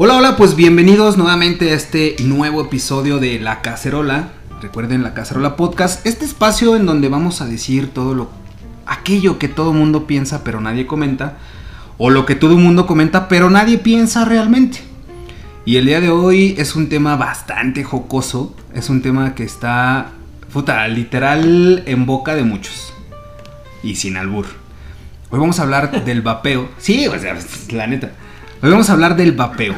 Hola, 0.00 0.16
hola, 0.16 0.36
pues 0.36 0.54
bienvenidos 0.54 1.16
nuevamente 1.16 1.72
a 1.72 1.74
este 1.74 2.14
nuevo 2.20 2.62
episodio 2.62 3.18
de 3.18 3.40
La 3.40 3.62
Cacerola. 3.62 4.28
Recuerden 4.62 5.02
La 5.02 5.12
Cacerola 5.12 5.56
Podcast, 5.56 6.06
este 6.06 6.24
espacio 6.24 6.76
en 6.76 6.86
donde 6.86 7.08
vamos 7.08 7.40
a 7.40 7.46
decir 7.46 7.92
todo 7.92 8.14
lo 8.14 8.30
aquello 8.86 9.40
que 9.40 9.48
todo 9.48 9.72
mundo 9.72 10.06
piensa 10.06 10.44
pero 10.44 10.60
nadie 10.60 10.86
comenta 10.86 11.38
o 11.98 12.10
lo 12.10 12.26
que 12.26 12.36
todo 12.36 12.52
el 12.52 12.62
mundo 12.62 12.86
comenta 12.86 13.26
pero 13.26 13.50
nadie 13.50 13.76
piensa 13.78 14.24
realmente. 14.24 14.78
Y 15.64 15.78
el 15.78 15.86
día 15.86 16.00
de 16.00 16.10
hoy 16.10 16.54
es 16.58 16.76
un 16.76 16.88
tema 16.88 17.16
bastante 17.16 17.82
jocoso, 17.82 18.54
es 18.72 18.90
un 18.90 19.02
tema 19.02 19.34
que 19.34 19.42
está 19.42 20.12
puta, 20.52 20.86
literal 20.86 21.82
en 21.86 22.06
boca 22.06 22.36
de 22.36 22.44
muchos 22.44 22.92
y 23.82 23.96
sin 23.96 24.16
albur. 24.16 24.46
Hoy 25.30 25.40
vamos 25.40 25.58
a 25.58 25.64
hablar 25.64 26.04
del 26.04 26.22
vapeo. 26.22 26.68
Sí, 26.78 27.08
o 27.08 27.18
sea, 27.18 27.36
la 27.72 27.88
neta. 27.88 28.12
Hoy 28.60 28.70
vamos 28.72 28.90
a 28.90 28.94
hablar 28.94 29.14
del 29.14 29.30
vapeo, 29.30 29.76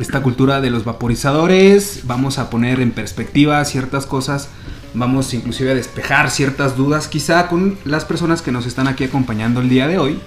esta 0.00 0.20
cultura 0.20 0.60
de 0.60 0.68
los 0.68 0.84
vaporizadores, 0.84 2.00
vamos 2.06 2.40
a 2.40 2.50
poner 2.50 2.80
en 2.80 2.90
perspectiva 2.90 3.64
ciertas 3.64 4.04
cosas, 4.04 4.48
vamos 4.94 5.32
inclusive 5.32 5.70
a 5.70 5.74
despejar 5.76 6.32
ciertas 6.32 6.76
dudas 6.76 7.06
quizá 7.06 7.46
con 7.46 7.78
las 7.84 8.04
personas 8.04 8.42
que 8.42 8.50
nos 8.50 8.66
están 8.66 8.88
aquí 8.88 9.04
acompañando 9.04 9.60
el 9.60 9.68
día 9.68 9.86
de 9.86 9.98
hoy. 9.98 10.18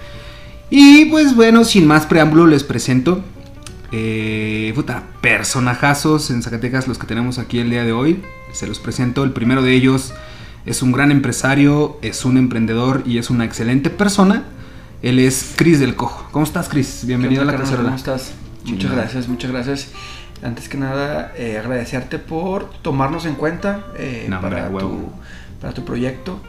Y 0.69 1.05
pues 1.05 1.35
bueno, 1.35 1.65
sin 1.65 1.87
más 1.87 2.05
preámbulo 2.05 2.47
les 2.47 2.63
presento, 2.63 3.21
eh, 3.91 4.71
puta, 4.75 5.03
personajazos 5.19 6.31
en 6.31 6.41
Zacatecas 6.41 6.87
los 6.87 6.99
que 6.99 7.05
tenemos 7.05 7.37
aquí 7.37 7.59
el 7.59 7.69
día 7.69 7.83
de 7.83 7.91
hoy. 7.91 8.23
Se 8.53 8.65
los 8.65 8.79
presento, 8.79 9.25
el 9.25 9.33
primero 9.33 9.61
de 9.61 9.73
ellos 9.73 10.13
es 10.65 10.81
un 10.81 10.93
gran 10.93 11.11
empresario, 11.11 11.99
es 12.01 12.23
un 12.23 12.37
emprendedor 12.37 13.03
y 13.05 13.17
es 13.17 13.29
una 13.29 13.43
excelente 13.43 13.89
persona. 13.89 14.45
Él 15.01 15.19
es 15.19 15.53
Cris 15.55 15.79
del 15.79 15.95
Cojo. 15.95 16.27
¿Cómo 16.31 16.43
estás, 16.45 16.67
Cris? 16.69 17.01
Bienvenido 17.05 17.41
a 17.41 17.45
la 17.45 17.55
cacerola. 17.55 17.83
¿Cómo 17.85 17.95
estás? 17.95 18.31
Muchas 18.65 18.91
gracias, 18.91 19.27
muchas 19.27 19.51
gracias. 19.51 19.87
Antes 20.43 20.69
que 20.69 20.77
nada, 20.77 21.33
eh, 21.37 21.57
agradecerte 21.57 22.19
por 22.19 22.69
tomarnos 22.81 23.25
en 23.25 23.35
cuenta 23.35 23.85
eh, 23.97 24.27
No, 24.29 24.41
para, 24.41 24.69
tu, 24.69 25.09
para 25.61 25.73
tu 25.73 25.85
proyecto. 25.85 26.39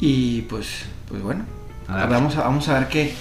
Y 0.00 0.42
pues, 0.42 0.66
pues 1.08 1.22
bueno, 1.22 1.44
A 1.88 2.06
vamos 2.06 2.36
a, 2.36 2.42
vamos 2.42 2.68
a 2.68 2.74
ver 2.80 2.88
qué, 2.88 3.14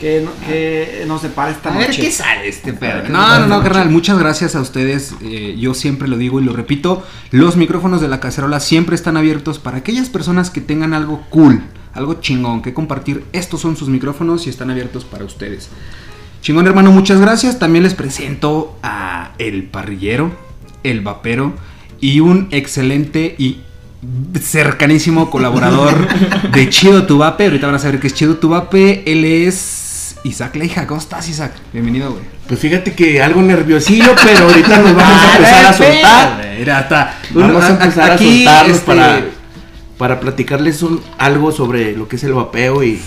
qué, 0.00 0.22
no- 0.24 0.32
qué 0.46 1.04
nos 1.06 1.22
depara 1.22 1.50
esta 1.52 1.72
A 1.72 1.78
ver 1.78 1.88
noche. 1.88 2.02
qué 2.02 2.10
sale 2.10 2.48
este 2.48 2.72
pedo. 2.72 3.08
No, 3.08 3.40
no, 3.40 3.46
no, 3.46 3.62
carnal. 3.62 3.84
noche. 3.84 3.92
Muchas 3.94 4.18
gracias 4.18 4.54
a 4.56 4.60
ustedes. 4.60 5.14
Eh, 5.22 5.56
yo 5.58 5.74
siempre 5.74 6.08
lo 6.08 6.16
digo 6.16 6.40
y 6.40 6.44
lo 6.44 6.52
repito. 6.52 7.04
Los 7.30 7.56
micrófonos 7.56 8.00
de 8.00 8.08
la 8.08 8.18
cacerola 8.20 8.58
siempre 8.60 8.94
están 8.96 9.16
abiertos 9.16 9.58
para 9.58 9.78
aquellas 9.78 10.08
personas 10.08 10.50
que 10.50 10.60
tengan 10.60 10.94
algo 10.94 11.24
cool, 11.30 11.62
algo 11.94 12.14
chingón 12.14 12.62
que 12.62 12.74
compartir. 12.74 13.24
Estos 13.32 13.60
son 13.60 13.76
sus 13.76 13.88
micrófonos 13.88 14.46
y 14.46 14.50
están 14.50 14.70
abiertos 14.70 15.04
para 15.04 15.24
ustedes. 15.24 15.68
Chingón, 16.42 16.66
hermano, 16.66 16.92
muchas 16.92 17.20
gracias. 17.20 17.58
También 17.58 17.84
les 17.84 17.94
presento 17.94 18.76
a 18.82 19.32
el 19.38 19.64
parrillero, 19.64 20.30
el 20.82 21.00
vapero 21.00 21.54
y 22.00 22.20
un 22.20 22.48
excelente 22.50 23.34
y 23.38 23.60
cercanísimo 24.38 25.30
colaborador 25.30 26.06
de 26.52 26.68
Chido 26.68 27.06
Tu 27.06 27.16
Vape. 27.16 27.44
Ahorita 27.46 27.66
van 27.66 27.76
a 27.76 27.78
saber 27.78 28.00
que 28.00 28.08
es 28.08 28.14
Chido 28.14 28.36
Tu 28.36 28.48
Vape. 28.48 29.10
Él 29.10 29.24
es 29.24 30.16
Isaac 30.24 30.56
Leija. 30.56 30.86
¿Cómo 30.86 31.00
estás, 31.00 31.28
Isaac? 31.28 31.52
Bienvenido, 31.72 32.10
güey. 32.10 32.24
Pues 32.46 32.60
fíjate 32.60 32.92
que 32.92 33.22
algo 33.22 33.40
nerviosillo, 33.40 34.14
pero 34.22 34.46
ahorita 34.48 34.76
nos 34.82 34.94
vamos 34.94 35.22
a 35.22 35.36
empezar 35.36 35.66
a 35.66 35.72
soltar. 35.72 36.54
Mira, 36.58 36.80
está. 36.80 37.18
Vamos 37.30 37.64
a 37.64 37.68
empezar 37.70 38.10
a 38.10 38.18
soltarnos 38.18 38.76
este, 38.76 38.86
para, 38.86 39.22
para 39.98 40.20
platicarles 40.20 40.82
un- 40.82 41.00
algo 41.18 41.52
sobre 41.52 41.96
lo 41.96 42.08
que 42.08 42.16
es 42.16 42.24
el 42.24 42.32
vapeo 42.32 42.82
y, 42.82 43.00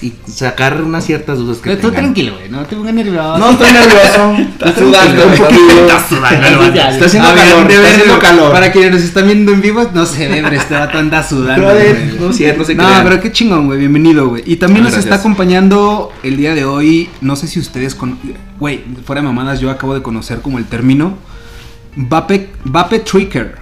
y 0.00 0.12
sacar 0.26 0.82
unas 0.82 1.04
ciertas 1.04 1.38
dudas 1.38 1.58
que 1.58 1.70
Tú 1.76 1.88
tengan. 1.88 1.94
tranquilo, 2.06 2.34
güey. 2.36 2.48
No 2.50 2.64
te 2.66 2.74
pongas 2.74 2.92
nervioso. 2.94 3.38
No 3.38 3.50
estoy 3.50 3.72
nervioso. 3.72 4.36
Estoy 4.66 4.84
sudando 4.84 5.26
un 5.28 5.34
poquito. 5.36 5.70
Está 5.80 5.96
haciendo 5.96 6.28
ver, 6.28 6.40
calor. 6.40 6.76
Está 6.76 7.04
haciendo 7.06 8.18
calor. 8.18 8.52
Para 8.52 8.72
quienes 8.72 8.90
nos 8.90 9.02
están 9.02 9.26
viendo 9.26 9.52
en 9.52 9.60
vivo, 9.60 9.88
no 9.94 10.04
se 10.04 10.26
ve, 10.26 10.40
pero 10.42 10.56
este 10.60 10.74
vato 10.74 10.98
anda 10.98 11.22
sudando. 11.22 11.68
No, 11.68 12.26
no 12.26 12.32
se 12.32 12.74
No, 12.74 12.84
pero 13.04 13.20
qué 13.20 13.30
chingón, 13.30 13.66
güey. 13.66 13.78
Bienvenido, 13.78 14.28
güey. 14.28 14.42
Y 14.44 14.56
también 14.56 14.80
Ah, 14.86 14.88
nos 14.88 14.98
está 14.98 15.10
gracias. 15.10 15.20
acompañando 15.20 16.10
el 16.24 16.36
día 16.36 16.54
de 16.56 16.64
hoy. 16.64 17.08
No 17.20 17.36
sé 17.36 17.46
si 17.46 17.60
ustedes. 17.60 17.94
Con... 17.94 18.18
Güey, 18.58 18.82
fuera 19.06 19.22
de 19.22 19.28
mamadas, 19.28 19.60
yo 19.60 19.70
acabo 19.70 19.94
de 19.94 20.02
conocer 20.02 20.40
como 20.40 20.58
el 20.58 20.64
término 20.64 21.16
Vape, 21.94 22.50
Vape 22.64 22.98
Tricker. 23.00 23.61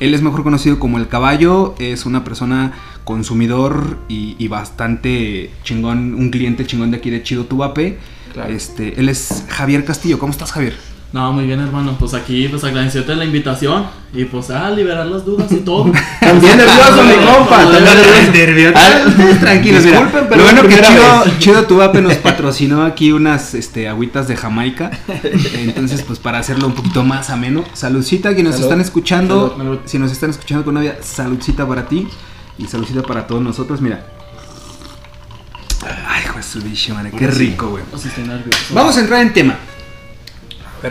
Él 0.00 0.14
es 0.14 0.22
mejor 0.22 0.42
conocido 0.42 0.78
como 0.78 0.98
el 0.98 1.08
caballo. 1.08 1.74
Es 1.78 2.06
una 2.06 2.24
persona 2.24 2.72
consumidor 3.04 3.98
y, 4.08 4.34
y 4.38 4.48
bastante 4.48 5.50
chingón. 5.62 6.14
Un 6.14 6.30
cliente 6.30 6.66
chingón 6.66 6.90
de 6.90 6.96
aquí 6.96 7.10
de 7.10 7.22
Chido 7.22 7.44
Tu 7.44 7.56
Vape. 7.56 7.98
Claro. 8.32 8.52
Este, 8.52 8.98
él 8.98 9.08
es 9.08 9.44
Javier 9.48 9.84
Castillo. 9.84 10.18
¿Cómo 10.18 10.32
estás, 10.32 10.52
Javier? 10.52 10.89
No, 11.12 11.32
muy 11.32 11.44
bien, 11.44 11.58
hermano. 11.58 11.96
Pues 11.98 12.14
aquí, 12.14 12.46
pues 12.48 12.62
agradecerte 12.62 13.16
la 13.16 13.24
invitación 13.24 13.84
y 14.12 14.24
pues 14.26 14.50
a 14.50 14.70
liberar 14.70 15.06
las 15.06 15.24
dudas 15.24 15.50
y 15.50 15.56
todo. 15.56 15.90
También 16.20 16.56
nervioso, 16.56 17.02
mi 17.02 17.14
compa. 17.14 17.62
Ah, 18.74 19.04
tranquilos, 19.40 19.84
mira. 19.84 20.02
Disculpen, 20.02 20.28
pero 20.28 20.36
Lo 20.36 20.44
bueno 20.44 20.62
que 20.62 20.80
Chido. 20.80 21.24
Chido 21.38 21.64
Tu 21.66 21.76
Vape 21.76 22.00
nos 22.00 22.14
patrocinó 22.14 22.84
aquí 22.84 23.10
unas 23.10 23.54
este, 23.54 23.88
agüitas 23.88 24.28
de 24.28 24.36
Jamaica. 24.36 24.92
Entonces, 25.54 26.02
pues 26.02 26.20
para 26.20 26.38
hacerlo 26.38 26.68
un 26.68 26.74
poquito 26.74 27.02
más 27.02 27.30
ameno. 27.30 27.64
Saludcita, 27.72 28.36
que 28.36 28.44
nos 28.44 28.54
Salud. 28.54 28.66
están 28.66 28.80
escuchando. 28.80 29.50
Salud, 29.50 29.64
salud. 29.64 29.78
Si 29.86 29.98
nos 29.98 30.12
están 30.12 30.30
escuchando 30.30 30.64
con 30.64 30.74
novia, 30.74 30.98
saludcita 31.02 31.66
para 31.66 31.88
ti. 31.88 32.06
Y 32.56 32.66
saludcita 32.68 33.02
para 33.02 33.26
todos 33.26 33.42
nosotros. 33.42 33.80
Mira. 33.80 34.06
Ay, 36.06 36.22
bicho, 36.62 36.94
madre. 36.94 37.10
Qué 37.10 37.26
rico, 37.26 37.68
güey. 37.68 37.82
Vamos 38.72 38.96
a 38.96 39.00
entrar 39.00 39.22
en 39.22 39.32
tema. 39.32 39.56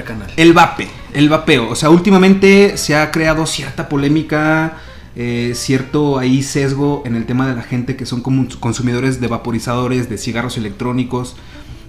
Canal. 0.03 0.31
El 0.37 0.53
vape, 0.53 0.87
el 1.13 1.29
vapeo. 1.29 1.69
O 1.69 1.75
sea, 1.75 1.89
últimamente 1.89 2.77
se 2.77 2.95
ha 2.95 3.11
creado 3.11 3.45
cierta 3.45 3.89
polémica, 3.89 4.77
eh, 5.15 5.53
cierto 5.55 6.17
ahí 6.19 6.43
sesgo 6.43 7.03
en 7.05 7.15
el 7.15 7.25
tema 7.25 7.47
de 7.47 7.55
la 7.55 7.63
gente 7.63 7.95
que 7.95 8.05
son 8.05 8.21
como 8.21 8.45
consumidores 8.59 9.19
de 9.19 9.27
vaporizadores, 9.27 10.09
de 10.09 10.17
cigarros 10.17 10.57
electrónicos. 10.57 11.35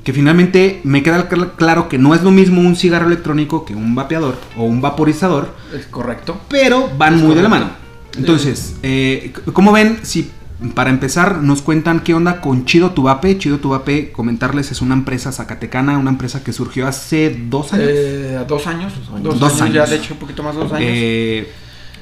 Que 0.04 0.14
finalmente 0.14 0.80
me 0.82 1.02
queda 1.02 1.28
cl- 1.28 1.52
claro 1.56 1.88
que 1.90 1.98
no 1.98 2.14
es 2.14 2.22
lo 2.22 2.30
mismo 2.30 2.62
un 2.62 2.74
cigarro 2.74 3.06
electrónico 3.06 3.66
que 3.66 3.74
un 3.74 3.94
vapeador 3.94 4.38
o 4.56 4.64
un 4.64 4.80
vaporizador, 4.80 5.54
¿Es 5.78 5.84
correcto? 5.86 6.40
pero 6.48 6.88
van 6.96 7.16
Es 7.16 7.20
muy 7.20 7.34
de 7.34 7.42
la 7.42 7.50
mano. 7.50 7.70
Entonces, 8.16 8.76
eh, 8.82 9.32
¿cómo 9.52 9.72
ven? 9.72 9.98
Si 10.02 10.30
para 10.74 10.90
empezar 10.90 11.42
nos 11.42 11.62
cuentan 11.62 12.00
qué 12.00 12.14
onda 12.14 12.40
con 12.40 12.64
Chido 12.64 12.90
Tu 12.90 13.02
Vape. 13.02 13.38
Chido 13.38 13.58
Tu 13.58 13.68
Vape, 13.70 14.12
comentarles, 14.12 14.70
es 14.70 14.80
una 14.82 14.94
empresa 14.94 15.32
zacatecana, 15.32 15.98
una 15.98 16.10
empresa 16.10 16.44
que 16.44 16.52
surgió 16.52 16.86
hace 16.86 17.36
dos 17.48 17.72
años. 17.72 17.88
Eh, 17.90 18.44
dos 18.46 18.66
años. 18.66 18.92
Dos, 19.22 19.40
Dos 19.40 19.60
años, 19.62 19.74
ya, 19.74 19.86
de 19.86 19.96
hecho, 19.96 20.14
un 20.14 20.20
poquito 20.20 20.42
más 20.42 20.54
de 20.54 20.60
dos 20.62 20.72
años. 20.72 20.88
Eh, 20.90 21.52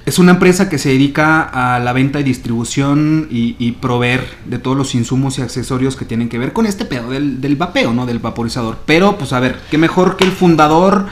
es 0.06 0.18
una 0.18 0.32
empresa 0.32 0.70
que 0.70 0.78
se 0.78 0.88
dedica 0.88 1.42
a 1.42 1.78
la 1.80 1.92
venta 1.92 2.18
y 2.18 2.22
distribución 2.22 3.28
y, 3.30 3.56
y 3.58 3.72
proveer 3.72 4.24
de 4.46 4.58
todos 4.58 4.74
los 4.76 4.94
insumos 4.94 5.38
y 5.38 5.42
accesorios 5.42 5.96
que 5.96 6.06
tienen 6.06 6.30
que 6.30 6.38
ver 6.38 6.54
con 6.54 6.64
este 6.64 6.86
pedo 6.86 7.10
del, 7.10 7.42
del 7.42 7.56
vapeo, 7.56 7.92
¿no? 7.92 8.06
Del 8.06 8.18
vaporizador. 8.18 8.78
Pero, 8.86 9.18
pues 9.18 9.34
a 9.34 9.40
ver, 9.40 9.58
qué 9.70 9.76
mejor 9.76 10.16
que 10.16 10.24
el 10.24 10.32
fundador 10.32 11.06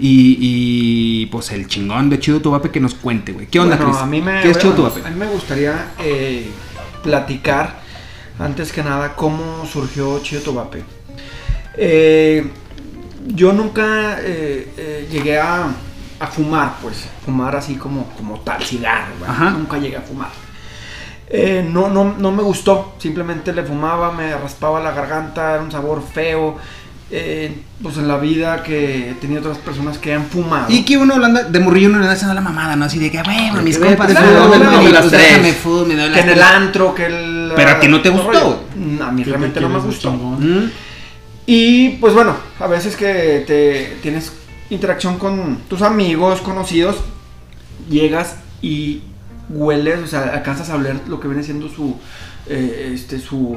y, 0.00 0.36
y, 0.40 1.26
pues 1.26 1.52
el 1.52 1.68
chingón 1.68 2.10
de 2.10 2.18
Chido 2.18 2.40
Tu 2.40 2.50
Vape 2.50 2.70
que 2.70 2.80
nos 2.80 2.94
cuente, 2.94 3.32
güey. 3.32 3.46
¿Qué 3.46 3.60
onda, 3.60 3.76
Bueno, 3.76 3.92
Chris? 3.92 4.02
a 4.02 4.06
mí 4.06 4.20
me, 4.20 4.40
¿Qué 4.42 4.50
es 4.50 4.58
Chido 4.58 4.72
Tu 4.72 4.82
bueno, 4.82 4.96
Vape? 4.96 5.08
A 5.08 5.10
mí 5.12 5.18
me 5.20 5.26
gustaría 5.28 5.92
eh, 6.00 6.50
platicar, 7.02 7.80
antes 8.38 8.72
que 8.72 8.82
nada, 8.82 9.14
cómo 9.14 9.66
surgió 9.66 10.20
Chido 10.20 10.42
Tu 10.42 10.54
Vape. 10.54 10.84
Eh, 11.74 12.50
yo 13.26 13.52
nunca 13.52 14.18
eh, 14.20 14.72
eh, 14.76 15.08
llegué 15.10 15.38
a, 15.38 15.66
a 16.18 16.26
fumar, 16.26 16.76
pues, 16.82 17.06
fumar 17.24 17.56
así 17.56 17.76
como, 17.76 18.04
como 18.16 18.40
tal, 18.40 18.62
cigarro. 18.62 19.14
Nunca 19.52 19.78
llegué 19.78 19.96
a 19.96 20.02
fumar. 20.02 20.30
Eh, 21.32 21.64
no, 21.68 21.88
no, 21.88 22.16
no 22.18 22.32
me 22.32 22.42
gustó, 22.42 22.94
simplemente 22.98 23.52
le 23.52 23.62
fumaba, 23.62 24.10
me 24.10 24.36
raspaba 24.36 24.80
la 24.80 24.90
garganta, 24.90 25.54
era 25.54 25.62
un 25.62 25.70
sabor 25.70 26.02
feo. 26.02 26.56
Eh, 27.12 27.62
pues 27.82 27.96
en 27.96 28.06
la 28.06 28.18
vida 28.18 28.62
que 28.62 29.10
he 29.10 29.14
tenido 29.14 29.40
otras 29.40 29.58
personas 29.58 29.98
que 29.98 30.14
han 30.14 30.26
fumado. 30.26 30.66
Y 30.72 30.84
que 30.84 30.96
uno 30.96 31.14
hablando 31.14 31.42
de 31.42 31.58
morrillo 31.58 31.88
uno 31.88 31.98
le 31.98 32.06
da 32.06 32.12
haciendo 32.12 32.34
la 32.34 32.40
mamada, 32.40 32.76
¿no? 32.76 32.84
Así 32.84 33.00
de 33.00 33.10
que, 33.10 33.20
güey, 33.20 33.50
mis 33.64 33.78
compas 33.78 34.08
déjame 34.08 35.52
fumar, 35.52 35.86
me 35.88 35.96
doy 35.96 36.12
que 36.12 36.20
en 36.20 36.28
el 36.28 36.42
antro, 36.42 36.94
que 36.94 37.06
el... 37.06 37.52
Pero 37.56 37.70
a 37.70 37.80
ti 37.80 37.88
no 37.88 38.00
te 38.00 38.10
gustó. 38.10 38.64
A 39.02 39.10
mí 39.10 39.22
¿Qué 39.22 39.24
te 39.24 39.30
realmente 39.30 39.60
no 39.60 39.68
me 39.68 39.80
gustó. 39.80 40.12
Mm. 40.12 40.70
Y 41.46 41.88
pues 42.00 42.14
bueno, 42.14 42.36
a 42.60 42.68
veces 42.68 42.94
que 42.94 43.42
te 43.44 43.96
tienes 44.02 44.32
interacción 44.70 45.18
con 45.18 45.56
tus 45.68 45.82
amigos, 45.82 46.40
conocidos, 46.42 46.96
llegas 47.88 48.36
y 48.62 49.02
hueles, 49.50 50.00
o 50.02 50.06
sea, 50.06 50.22
alcanzas 50.34 50.70
a 50.70 50.76
oler 50.76 50.96
lo 51.08 51.20
que 51.20 51.28
viene 51.28 51.42
siendo 51.42 51.68
su 51.68 51.96
eh, 52.48 52.92
este 52.94 53.18
su 53.18 53.56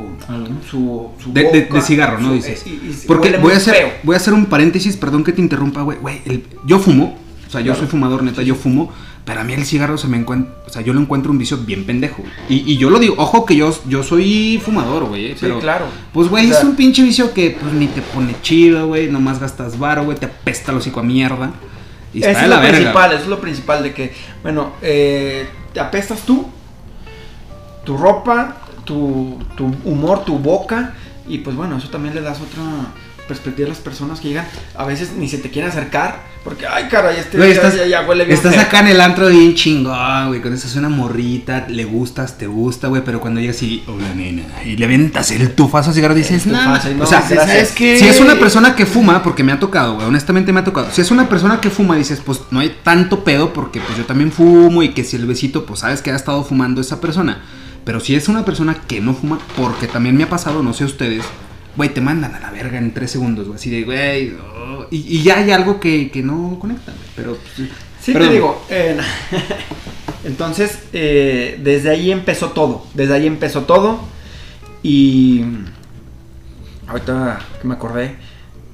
su, 0.70 1.10
su 1.24 1.34
De, 1.34 1.44
de- 1.44 1.62
boca, 1.62 1.76
de 1.76 1.82
cigarro, 1.82 2.20
¿no? 2.20 2.30
su- 2.30 2.34
Dices. 2.36 2.64
eh, 2.66 2.70
y- 2.70 2.90
y 2.90 2.98
Porque 3.08 3.38
voy 3.38 3.54
a, 3.54 3.58
hacer, 3.58 3.76
feo. 3.76 3.90
voy 4.04 4.14
a 4.16 4.18
hacer 4.18 4.34
un 4.34 4.46
paréntesis, 4.48 4.98
perdón 4.98 5.24
que 5.24 5.32
te 5.32 5.42
interrumpa, 5.42 5.82
güey. 5.82 5.98
Güey, 6.00 6.22
el- 6.26 6.44
yo 6.66 6.80
fumo, 6.80 7.18
o 7.48 7.50
sea, 7.52 7.62
yo 7.62 7.68
Claro. 7.68 7.80
soy 7.80 7.88
fumador, 7.88 8.24
neta, 8.24 8.42
yo 8.42 8.56
fumo. 8.56 8.92
Pero 9.26 9.40
a 9.40 9.46
mí 9.46 9.54
el 9.54 9.66
cigarro 9.66 9.98
se 9.98 10.10
me 10.10 10.18
encuentra, 10.18 10.54
o 10.68 10.70
sea, 10.70 10.82
yo 10.82 10.92
lo 10.94 11.00
encuentro 11.00 11.32
un 11.32 11.38
vicio 11.38 11.56
bien 11.60 11.86
pendejo. 11.86 12.22
Y, 12.50 12.70
y 12.70 12.76
yo 12.76 12.90
lo 12.90 13.00
digo, 13.00 13.16
ojo 13.18 13.46
que 13.46 13.56
yo, 13.56 13.74
yo 13.88 14.04
soy 14.04 14.60
fumador, 14.62 15.06
güey. 15.06 15.30
Sí, 15.30 15.38
pero, 15.40 15.60
claro. 15.62 15.86
Pues, 16.12 16.28
güey, 16.28 16.48
O 16.48 16.50
sea- 16.50 16.58
es 16.60 16.66
un 16.66 16.76
pinche 16.76 17.02
vicio 17.04 17.34
que 17.34 17.58
pues 17.58 17.72
ni 17.74 17.88
te 17.88 18.02
pone 18.02 18.36
chido, 18.42 18.88
güey. 18.88 19.10
Nomás 19.10 19.40
gastas 19.40 19.80
varo, 19.80 20.04
güey. 20.04 20.18
Te 20.18 20.26
apesta 20.26 20.74
el 20.74 20.80
hocico 20.80 21.00
a 21.00 21.04
mierda. 21.04 21.54
Y 22.14 22.20
Eso 22.20 22.30
está 22.30 22.44
es 22.44 22.50
lo 22.50 22.56
verga. 22.60 22.72
principal, 22.78 23.12
eso 23.12 23.22
es 23.24 23.28
lo 23.28 23.42
principal 23.42 23.84
de 23.84 23.94
que, 23.94 24.14
bueno, 24.44 24.74
eh, 24.82 25.48
te 25.74 25.80
apestas 25.80 26.22
tú, 26.22 26.48
tu 27.84 27.98
ropa, 27.98 28.58
tu, 28.86 29.40
tu 29.58 29.66
humor, 29.86 30.24
tu 30.24 30.38
boca, 30.38 30.94
y 31.28 31.40
pues 31.40 31.56
bueno, 31.56 31.78
eso 31.78 31.90
también 31.90 32.14
le 32.16 32.22
das 32.22 32.40
otra 32.40 32.62
perspectiva 33.28 33.66
a 33.68 33.70
las 33.70 33.80
personas 33.80 34.20
que 34.20 34.28
llegan, 34.30 34.48
a 34.76 34.86
veces 34.86 35.14
ni 35.14 35.28
se 35.28 35.38
te 35.40 35.50
quieren 35.50 35.72
acercar, 35.72 36.20
porque, 36.44 36.68
ay, 36.68 36.90
caray, 36.90 37.18
este 37.20 37.38
Güey, 37.38 37.52
estás, 37.52 37.76
ya, 37.76 37.86
ya 37.86 38.02
huele 38.08 38.26
bien 38.26 38.36
estás 38.36 38.54
feo". 38.54 38.64
acá 38.64 38.82
en 38.82 38.88
el 38.88 39.00
antro 39.00 39.30
bien 39.30 39.56
chingón, 39.56 40.28
güey. 40.28 40.42
Cuando 40.42 40.58
estás 40.58 40.76
una 40.76 40.90
morrita, 40.90 41.66
le 41.70 41.86
gustas, 41.86 42.38
te 42.38 42.48
gusta, 42.48 42.90
güey. 42.90 43.02
Pero 43.06 43.22
cuando 43.22 43.40
llegas 43.40 43.62
y, 43.64 43.84
hola 43.88 44.14
nena, 44.14 44.44
y 44.66 44.76
le 44.76 44.86
aventas 44.86 45.32
el 45.32 45.52
tufazo 45.52 45.92
a 45.92 45.94
cigarro, 45.94 46.16
dices, 46.16 46.46
El 46.46 46.52
no. 46.54 46.74
o 47.02 47.06
sea. 47.06 47.22
¿sabes 47.22 47.72
qué? 47.72 47.98
Si 47.98 48.08
es 48.08 48.20
una 48.20 48.38
persona 48.38 48.76
que 48.76 48.86
fuma, 48.86 49.24
porque 49.24 49.44
me 49.44 49.52
ha 49.54 49.60
tocado, 49.60 49.96
güey. 49.96 50.08
Honestamente 50.08 50.52
me 50.52 50.60
ha 50.60 50.64
tocado. 50.64 50.88
Si 50.92 51.00
es 51.02 51.12
una 51.12 51.30
persona 51.30 51.62
que 51.62 51.70
fuma, 51.70 51.96
dices, 51.96 52.22
pues 52.26 52.42
no 52.52 52.60
hay 52.60 52.76
tanto 52.84 53.24
pedo, 53.24 53.54
porque 53.54 53.80
pues 53.80 53.98
yo 53.98 54.06
también 54.06 54.32
fumo 54.32 54.84
y 54.84 54.90
que 54.90 55.04
si 55.04 55.16
el 55.16 55.26
besito, 55.26 55.66
pues 55.66 55.80
sabes 55.80 56.02
que 56.02 56.12
ha 56.12 56.16
estado 56.16 56.44
fumando 56.44 56.82
esa 56.82 57.00
persona. 57.00 57.42
Pero 57.86 58.00
si 58.00 58.16
es 58.16 58.28
una 58.28 58.46
persona 58.46 58.76
que 58.88 59.02
no 59.02 59.14
fuma, 59.14 59.40
porque 59.56 59.88
también 59.88 60.16
me 60.18 60.24
ha 60.24 60.30
pasado, 60.30 60.64
no 60.64 60.74
sé 60.74 60.86
ustedes, 60.86 61.24
güey, 61.76 61.90
te 61.94 62.02
mandan 62.02 62.34
a 62.36 62.40
la 62.40 62.52
verga 62.52 62.78
en 62.78 62.94
tres 62.94 63.12
segundos, 63.12 63.46
güey. 63.48 63.56
Así 63.58 63.70
de, 63.70 63.84
güey, 63.84 64.34
oh, 64.34 64.86
y, 64.92 65.18
y 65.18 65.24
ya 65.24 65.38
hay 65.40 65.52
algo 65.52 65.80
que, 65.80 66.10
que 66.12 66.22
no 66.24 66.58
conecta, 66.60 66.92
güey. 66.92 67.06
Pero, 67.16 67.38
pues, 67.56 67.70
Sí, 68.02 68.12
perdón. 68.12 68.28
te 68.30 68.34
digo. 68.36 68.66
eh, 68.70 68.98
entonces, 70.26 70.80
eh, 70.94 71.60
desde 71.64 71.90
ahí 71.90 72.12
empezó 72.12 72.50
todo. 72.52 72.86
Desde 72.94 73.14
ahí 73.16 73.28
empezó 73.28 73.62
todo. 73.64 74.00
Y. 74.84 75.44
Ahorita 76.88 77.40
que 77.62 77.68
me 77.68 77.74
acordé. 77.76 78.16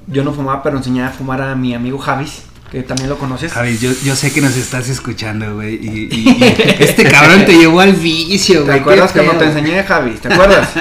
Yo 0.08 0.24
no 0.24 0.32
fumaba, 0.32 0.62
pero 0.62 0.76
enseñé 0.78 1.04
a 1.04 1.10
fumar 1.10 1.40
a 1.40 1.54
mi 1.54 1.72
amigo 1.74 1.96
Javis, 1.98 2.42
que 2.72 2.82
también 2.82 3.08
lo 3.08 3.18
conoces. 3.18 3.52
Javi, 3.52 3.78
yo, 3.78 3.92
yo 4.04 4.16
sé 4.16 4.32
que 4.32 4.40
nos 4.40 4.56
estás 4.56 4.88
escuchando, 4.88 5.54
güey. 5.54 5.76
Y, 5.76 6.08
y- 6.10 6.28
y 6.28 6.42
este 6.82 7.04
cabrón 7.04 7.44
te 7.44 7.56
llevó 7.56 7.78
al 7.80 7.92
vicio, 7.92 8.60
¿Te 8.60 8.66
güey. 8.66 8.78
acuerdas 8.80 9.12
qué 9.12 9.20
cuando 9.22 9.38
te 9.44 9.50
enseñé 9.50 9.84
Javis? 9.84 10.20
¿Te 10.20 10.32
acuerdas? 10.32 10.68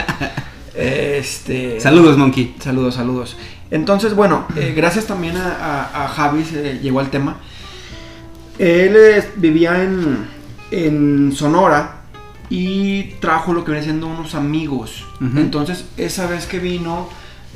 este. 0.79 1.79
Saludos, 1.79 2.17
Monkey. 2.17 2.55
Saludos, 2.59 2.95
saludos. 2.95 3.37
Entonces, 3.71 4.15
bueno, 4.15 4.45
eh, 4.55 4.73
gracias 4.75 5.05
también 5.05 5.37
a, 5.37 5.53
a, 5.53 6.05
a 6.05 6.07
Javis 6.07 6.53
eh, 6.53 6.79
llegó 6.81 6.99
al 6.99 7.09
tema. 7.09 7.37
Él 8.57 8.95
eh, 8.95 9.23
vivía 9.37 9.83
en, 9.83 10.25
en 10.71 11.31
Sonora 11.35 12.01
y 12.49 13.03
trajo 13.21 13.53
lo 13.53 13.63
que 13.63 13.71
viene 13.71 13.83
siendo 13.85 14.07
unos 14.07 14.35
amigos. 14.35 15.05
Entonces, 15.35 15.85
esa 15.97 16.25
vez 16.27 16.45
que 16.47 16.59
vino, 16.59 17.07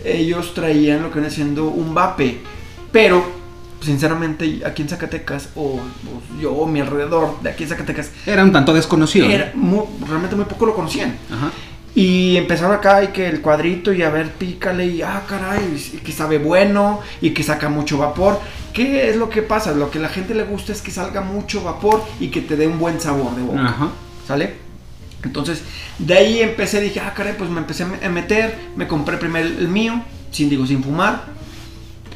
ellos 0.06 0.54
traían 0.54 1.02
lo 1.02 1.10
que 1.12 1.20
viene 1.20 1.34
siendo 1.34 1.66
un 1.66 1.94
vape. 1.96 2.42
Pero, 2.92 3.26
sinceramente, 3.82 4.62
aquí 4.66 4.84
en 4.84 4.90
Zacatecas, 4.90 5.50
o, 5.56 5.80
o 5.80 6.40
yo, 6.42 6.54
o 6.54 6.68
mi 6.68 6.80
alrededor 6.80 7.42
de 7.42 7.50
aquí 7.50 7.64
en 7.64 7.70
Zacatecas, 7.70 8.12
Era 8.28 8.44
un 8.44 8.52
tanto 8.52 8.72
desconocido. 8.74 9.26
¿no? 9.28 9.34
era 9.34 9.52
mu- 9.56 9.88
realmente 10.08 10.36
muy 10.36 10.46
poco 10.46 10.68
lo 10.68 10.76
conocían. 10.76 11.18
Ajá. 11.32 11.52
Y 11.96 12.38
empezaron 12.38 12.76
acá 12.76 13.04
y 13.04 13.08
que 13.10 13.28
el 13.28 13.42
cuadrito 13.42 13.94
y 13.94 14.02
a 14.02 14.10
ver, 14.10 14.32
pícale 14.32 14.86
y 14.88 15.02
ah, 15.04 15.24
caray, 15.28 15.92
y 15.94 15.98
que 15.98 16.12
sabe 16.12 16.40
bueno 16.40 17.02
y 17.22 17.32
que 17.32 17.44
saca 17.44 17.70
mucho 17.70 18.00
vapor. 18.00 18.40
¿Qué 18.74 19.10
es 19.10 19.16
lo 19.16 19.30
que 19.30 19.44
pasa? 19.44 19.74
Lo 19.74 19.92
que 19.92 20.00
a 20.00 20.02
la 20.02 20.10
gente 20.10 20.34
le 20.34 20.44
gusta 20.44 20.72
es 20.72 20.82
que 20.82 20.90
salga 20.90 21.22
mucho 21.22 21.64
vapor 21.64 22.04
y 22.20 22.30
que 22.30 22.42
te 22.42 22.58
dé 22.58 22.66
un 22.66 22.80
buen 22.80 23.00
sabor 23.00 23.36
de 23.36 23.44
boca. 23.44 23.64
Ajá. 23.64 23.90
¿Sale? 24.28 24.56
Entonces, 25.24 25.62
de 26.00 26.14
ahí 26.16 26.42
empecé, 26.42 26.82
dije, 26.82 27.00
ah, 27.00 27.14
caray, 27.16 27.36
pues 27.38 27.50
me 27.50 27.60
empecé 27.60 27.84
a 27.84 28.10
meter, 28.10 28.58
me 28.76 28.88
compré 28.88 29.18
primero 29.18 29.48
el 29.48 29.68
mío, 29.68 30.02
sin 30.32 30.50
digo, 30.50 30.66
sin 30.66 30.84
fumar. 30.84 31.26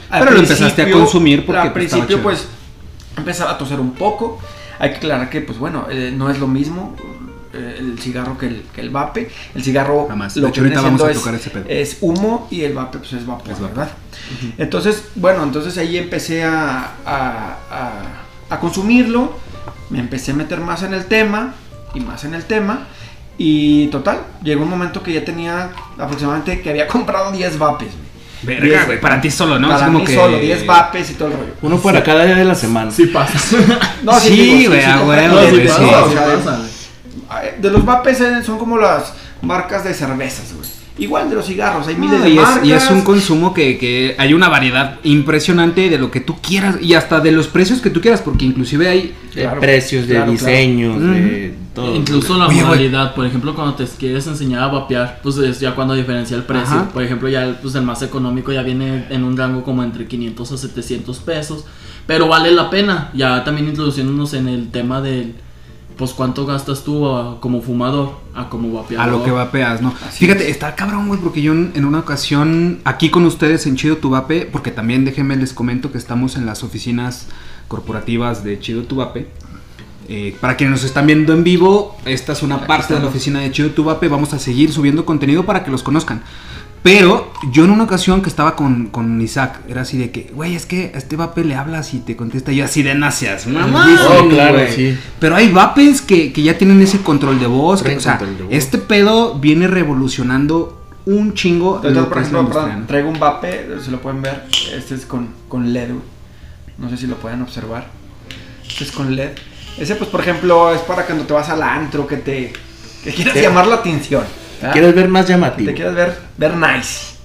Al 0.09 0.21
Pero 0.21 0.31
lo 0.31 0.39
empezaste 0.39 0.81
a 0.81 0.91
consumir 0.91 1.45
porque, 1.45 1.61
Al 1.61 1.73
pues, 1.73 1.89
principio, 1.89 2.23
pues, 2.23 2.47
empezaba 3.15 3.51
a 3.51 3.57
toser 3.57 3.79
un 3.79 3.91
poco. 3.91 4.39
Hay 4.79 4.89
que 4.91 4.97
aclarar 4.97 5.29
que, 5.29 5.41
pues 5.41 5.59
bueno, 5.59 5.87
eh, 5.89 6.11
no 6.15 6.29
es 6.29 6.39
lo 6.39 6.47
mismo 6.47 6.95
el 7.57 7.99
cigarro 7.99 8.37
que 8.37 8.47
el, 8.47 8.63
que 8.73 8.81
el 8.81 8.89
vape. 8.89 9.29
El 9.55 9.63
cigarro 9.63 10.07
Jamás. 10.07 10.35
lo 10.37 10.47
De 10.47 10.51
que 10.53 10.59
hecho, 10.59 10.61
viene 10.63 10.75
vamos 10.81 11.01
a 11.03 11.11
es, 11.11 11.17
tocar 11.17 11.35
ese 11.35 11.49
pedo. 11.49 11.65
es 11.67 11.97
humo 12.01 12.47
y 12.51 12.61
el 12.61 12.73
vape 12.73 12.99
pues 12.99 13.13
es 13.13 13.25
vapor, 13.25 13.49
Es 13.51 13.59
vapor. 13.59 13.77
¿verdad? 13.77 13.91
Entonces, 14.57 15.03
bueno, 15.15 15.43
entonces 15.43 15.77
ahí 15.77 15.97
empecé 15.97 16.43
a, 16.43 16.91
a, 17.05 17.57
a- 17.71 18.23
a 18.49 18.59
consumirlo, 18.59 19.33
me 19.89 19.99
empecé 19.99 20.31
a 20.31 20.35
meter 20.35 20.59
más 20.61 20.83
en 20.83 20.93
el 20.93 21.05
tema 21.05 21.53
y 21.93 21.99
más 21.99 22.23
en 22.23 22.33
el 22.33 22.43
tema. 22.45 22.87
Y 23.37 23.87
total, 23.87 24.21
llegó 24.43 24.63
un 24.63 24.69
momento 24.69 25.03
que 25.03 25.13
ya 25.13 25.23
tenía 25.23 25.69
aproximadamente 25.97 26.61
que 26.61 26.69
había 26.71 26.87
comprado 26.87 27.31
10 27.31 27.59
vapes. 27.59 27.89
Verga, 28.43 28.85
güey. 28.85 28.99
Para 29.01 29.19
ti 29.21 29.29
solo, 29.31 29.59
¿no? 29.59 29.67
Para 29.67 29.77
Así 29.77 29.85
como 29.85 29.99
mí 29.99 30.05
que- 30.05 30.15
solo, 30.15 30.37
10 30.39 30.65
vapes 30.65 31.11
y 31.11 31.13
todo 31.15 31.27
el 31.29 31.33
rollo. 31.35 31.53
Uno 31.61 31.77
para 31.79 32.03
cada 32.03 32.23
día 32.25 32.35
de 32.35 32.45
la 32.45 32.55
semana. 32.55 32.89
Sí 32.91 33.07
pasa. 33.07 33.39
No, 34.03 34.19
Sí, 34.19 34.65
güey, 34.67 34.83
a 34.83 35.01
huevo, 35.03 35.39
sí. 35.41 35.67
De- 37.61 37.71
los 37.71 37.85
vapes 37.85 38.21
eh, 38.21 38.43
son 38.43 38.57
como 38.57 38.77
las 38.77 39.13
marcas 39.41 39.83
de 39.83 39.93
cervezas, 39.93 40.53
güey. 40.53 40.67
Igual 40.99 41.29
de 41.29 41.35
los 41.35 41.45
cigarros, 41.45 41.87
hay 41.87 41.95
miles 41.95 42.23
de 42.23 42.29
y, 42.31 42.39
es, 42.39 42.47
y 42.63 42.71
es 42.71 42.89
un 42.89 43.01
consumo 43.01 43.53
que, 43.53 43.77
que 43.77 44.15
hay 44.17 44.33
una 44.33 44.49
variedad 44.49 44.97
impresionante 45.03 45.91
de 45.91 45.99
lo 45.99 46.09
que 46.09 46.21
tú 46.21 46.37
quieras 46.41 46.77
y 46.81 46.95
hasta 46.95 47.19
de 47.19 47.31
los 47.31 47.47
precios 47.47 47.81
que 47.81 47.91
tú 47.91 48.01
quieras, 48.01 48.21
porque 48.21 48.45
inclusive 48.45 48.87
hay... 48.87 49.13
Claro, 49.31 49.61
precios, 49.61 50.07
de 50.07 50.15
claro, 50.15 50.31
diseños, 50.31 50.99
de 50.99 51.53
todo. 51.75 51.93
Incluso 51.95 52.35
la 52.39 52.47
Oye, 52.47 52.63
modalidad, 52.63 53.13
por 53.13 53.27
ejemplo, 53.27 53.53
cuando 53.53 53.75
te 53.75 53.85
quieres 53.85 54.25
enseñar 54.25 54.63
a 54.63 54.67
vapear, 54.69 55.19
pues 55.21 55.37
es 55.37 55.59
ya 55.59 55.75
cuando 55.75 55.93
diferencia 55.93 56.35
el 56.35 56.41
precio. 56.41 56.75
Ajá. 56.75 56.89
Por 56.89 57.03
ejemplo, 57.03 57.29
ya 57.29 57.43
el, 57.43 57.53
pues 57.57 57.75
el 57.75 57.83
más 57.83 58.01
económico 58.01 58.51
ya 58.51 58.63
viene 58.63 59.05
en 59.11 59.23
un 59.23 59.37
rango 59.37 59.63
como 59.63 59.83
entre 59.83 60.07
500 60.07 60.51
a 60.51 60.57
700 60.57 61.19
pesos. 61.19 61.65
Pero 62.07 62.27
vale 62.27 62.51
la 62.51 62.71
pena, 62.71 63.11
ya 63.13 63.43
también 63.43 63.67
introduciéndonos 63.67 64.33
en 64.33 64.47
el 64.47 64.71
tema 64.71 64.99
del, 65.01 65.35
pues 65.97 66.11
cuánto 66.13 66.45
gastas 66.45 66.83
tú 66.83 67.07
a- 67.07 67.39
como 67.41 67.61
fumador 67.61 68.11
a 68.35 68.49
como 68.49 68.71
vapeador. 68.71 69.07
A 69.07 69.11
lo 69.11 69.23
que 69.23 69.31
vapeas, 69.31 69.81
¿no? 69.81 69.93
Así 70.07 70.19
Fíjate, 70.19 70.45
es. 70.45 70.51
está 70.51 70.75
cabrón, 70.75 71.07
güey, 71.07 71.19
porque 71.19 71.41
yo 71.41 71.53
en, 71.53 71.71
en 71.75 71.85
una 71.85 71.99
ocasión, 71.99 72.79
aquí 72.85 73.09
con 73.09 73.25
ustedes 73.25 73.65
en 73.65 73.75
Chido 73.75 73.97
Tu 73.97 74.09
Vape, 74.09 74.45
porque 74.51 74.71
también 74.71 75.05
déjenme 75.05 75.35
les 75.35 75.53
comento 75.53 75.91
que 75.91 75.97
estamos 75.97 76.35
en 76.35 76.45
las 76.45 76.63
oficinas 76.63 77.27
corporativas 77.67 78.43
de 78.43 78.59
Chido 78.59 78.83
Tu 78.83 78.95
Vape. 78.95 79.27
Eh, 80.09 80.37
para 80.39 80.55
quienes 80.55 80.71
nos 80.71 80.83
están 80.85 81.05
viendo 81.05 81.33
en 81.33 81.43
vivo, 81.43 81.97
esta 82.05 82.31
es 82.31 82.41
una 82.41 82.65
parte 82.65 82.93
de 82.93 83.01
la 83.01 83.07
oficina 83.07 83.39
de 83.41 83.51
Chido 83.51 83.71
Tu 83.71 83.83
Vape. 83.83 84.07
Vamos 84.07 84.33
a 84.33 84.39
seguir 84.39 84.71
subiendo 84.71 85.03
contenido 85.05 85.45
para 85.45 85.63
que 85.65 85.71
los 85.71 85.83
conozcan. 85.83 86.21
Pero 86.87 87.33
yo 87.51 87.65
en 87.65 87.71
una 87.71 87.83
ocasión 87.83 88.21
que 88.21 88.29
estaba 88.29 88.55
con, 88.55 88.85
con 88.85 89.19
Isaac, 89.19 89.59
era 89.67 89.81
así 89.81 89.97
de 89.97 90.09
que, 90.09 90.31
güey, 90.33 90.55
es 90.55 90.65
que 90.65 90.93
a 90.95 90.97
este 90.97 91.17
vape 91.17 91.43
le 91.43 91.53
hablas 91.53 91.93
y 91.93 91.99
te 91.99 92.15
contesta 92.15 92.53
y 92.53 92.55
yo 92.55 92.63
así 92.63 92.81
de 92.81 92.95
nacias, 92.95 93.45
mamá. 93.45 93.93
Oh, 94.07 94.29
claro, 94.29 94.53
güey". 94.53 94.73
sí. 94.73 94.97
Pero 95.19 95.35
hay 95.35 95.51
vapes 95.51 96.01
que, 96.01 96.31
que 96.31 96.41
ya 96.41 96.57
tienen 96.57 96.81
ese 96.81 96.99
control 97.01 97.41
de 97.41 97.47
voz. 97.47 97.83
que, 97.83 97.97
o 97.97 97.99
sea, 97.99 98.15
voz. 98.15 98.47
este 98.51 98.77
pedo 98.77 99.37
viene 99.37 99.67
revolucionando 99.67 100.81
un 101.05 101.33
chingo 101.33 101.75
Entonces, 101.75 102.03
lo 102.03 102.07
por 102.07 102.19
ejemplo, 102.19 102.47
perdón, 102.47 102.87
traigo 102.87 103.09
un 103.09 103.19
vape, 103.19 103.67
si 103.83 103.91
lo 103.91 103.99
pueden 103.99 104.21
ver. 104.21 104.45
Este 104.73 104.95
es 104.95 105.05
con, 105.05 105.27
con 105.49 105.73
LED. 105.73 105.89
No 106.77 106.89
sé 106.89 106.95
si 106.95 107.05
lo 107.05 107.17
pueden 107.17 107.41
observar. 107.41 107.87
Este 108.65 108.85
es 108.85 108.93
con 108.93 109.13
LED. 109.13 109.31
Ese, 109.77 109.95
pues, 109.95 110.09
por 110.09 110.21
ejemplo, 110.21 110.73
es 110.73 110.79
para 110.79 111.05
cuando 111.05 111.25
te 111.25 111.33
vas 111.33 111.49
al 111.49 111.63
antro, 111.63 112.07
que 112.07 112.15
te 112.15 112.53
que 113.03 113.11
quieras 113.11 113.33
¿Qué? 113.33 113.41
llamar 113.41 113.67
la 113.67 113.75
atención. 113.75 114.23
¿Ah? 114.63 114.71
¿Quieres 114.71 114.95
ver 114.95 115.07
más 115.09 115.25
Que 115.25 115.33
llamativo? 115.33 115.69
te 115.69 115.75
quieras 115.75 115.95
ver, 115.95 116.17
ver 116.37 116.55
nice. 116.55 117.15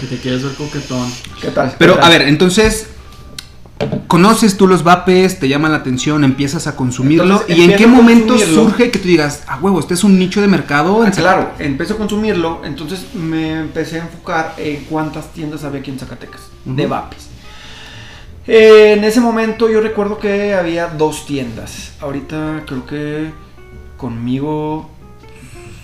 Que 0.00 0.06
te 0.06 0.16
quieres 0.16 0.42
ver 0.42 0.54
coquetón. 0.54 1.10
¿Qué 1.40 1.48
tal? 1.48 1.74
Pero 1.78 1.98
¿Qué 1.98 2.06
a 2.06 2.08
ver, 2.08 2.22
entonces, 2.22 2.88
conoces 4.06 4.56
tú 4.56 4.66
los 4.66 4.82
vapes, 4.84 5.38
te 5.38 5.48
llaman 5.48 5.72
la 5.72 5.78
atención, 5.78 6.24
empiezas 6.24 6.66
a 6.66 6.76
consumirlo. 6.76 7.40
Entonces, 7.42 7.58
¿Y 7.58 7.62
en 7.62 7.76
qué 7.76 7.86
momento 7.86 8.38
surge 8.38 8.90
que 8.90 8.98
tú 8.98 9.08
digas, 9.08 9.44
ah, 9.46 9.58
huevo, 9.60 9.80
este 9.80 9.94
es 9.94 10.04
un 10.04 10.18
nicho 10.18 10.40
de 10.40 10.48
mercado? 10.48 11.02
Ah, 11.02 11.10
claro, 11.10 11.50
empecé 11.58 11.94
a 11.94 11.96
consumirlo, 11.96 12.62
entonces 12.64 13.06
me 13.14 13.60
empecé 13.60 14.00
a 14.00 14.04
enfocar 14.04 14.54
en 14.58 14.84
cuántas 14.84 15.32
tiendas 15.32 15.64
había 15.64 15.80
aquí 15.80 15.90
en 15.90 15.98
Zacatecas 15.98 16.42
de 16.64 16.86
vapes. 16.86 17.28
Eh, 18.46 18.94
en 18.96 19.04
ese 19.04 19.20
momento 19.20 19.68
yo 19.68 19.80
recuerdo 19.80 20.18
que 20.18 20.54
había 20.54 20.86
dos 20.86 21.26
tiendas. 21.26 21.92
Ahorita 22.00 22.62
creo 22.66 22.86
que 22.86 23.30
conmigo, 23.98 24.90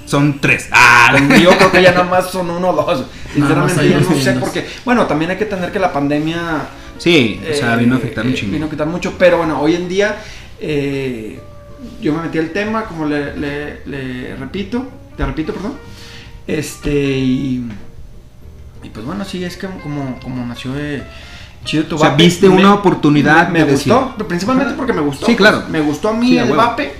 Son 0.06 0.38
tres. 0.40 0.68
Ah, 0.70 1.10
conmigo 1.12 1.52
creo 1.56 1.72
que 1.72 1.82
ya 1.82 1.92
nada 1.92 2.04
más 2.04 2.30
son 2.30 2.50
uno 2.50 2.68
o 2.70 2.72
dos. 2.84 3.04
Sinceramente 3.34 3.88
dos 3.88 4.02
no 4.02 4.08
sé 4.14 4.22
tiendas. 4.22 4.44
porque, 4.44 4.66
bueno, 4.84 5.06
también 5.06 5.30
hay 5.32 5.36
que 5.38 5.46
tener 5.46 5.72
que 5.72 5.78
la 5.78 5.92
pandemia 5.92 6.38
sí, 6.98 7.40
o 7.50 7.54
sea, 7.54 7.74
eh, 7.74 7.78
vino 7.78 7.94
a 7.94 7.98
afectar 7.98 8.24
un 8.26 8.32
eh. 8.32 8.36
Vino 8.42 8.64
a 8.64 8.66
afectar 8.66 8.86
mucho, 8.86 9.14
pero 9.18 9.38
bueno, 9.38 9.60
hoy 9.60 9.74
en 9.74 9.88
día 9.88 10.16
eh, 10.60 11.40
yo 12.00 12.12
me 12.14 12.22
metí 12.22 12.38
al 12.38 12.50
tema, 12.50 12.84
como 12.84 13.06
le, 13.06 13.36
le- 13.36 13.80
le 13.86 14.36
repito, 14.36 14.86
te 15.16 15.24
repito, 15.24 15.52
perdón. 15.52 15.74
Este, 16.46 16.92
y, 16.92 17.66
y 18.82 18.88
pues 18.90 19.04
bueno, 19.06 19.24
sí, 19.24 19.42
es 19.44 19.56
que 19.56 19.66
como, 19.82 20.18
como 20.20 20.44
nació 20.46 20.72
eh, 20.78 21.02
chido 21.64 21.84
tu 21.84 21.96
O 21.96 21.98
sea, 21.98 22.10
vape. 22.10 22.22
viste 22.24 22.48
Me- 22.48 22.56
una 22.56 22.74
oportunidad 22.74 23.48
Me, 23.48 23.60
me 23.60 23.64
de 23.64 23.72
decir- 23.72 23.92
gustó, 23.92 24.26
principalmente 24.28 24.74
porque 24.74 24.92
me 24.92 25.00
gustó. 25.00 25.26
Sí, 25.26 25.34
claro. 25.34 25.60
pues, 25.60 25.70
me 25.70 25.80
gustó 25.80 26.10
a 26.10 26.12
mí 26.12 26.28
Sí, 26.28 26.36
el 26.38 26.44
huevo. 26.44 26.56
vape 26.56 26.92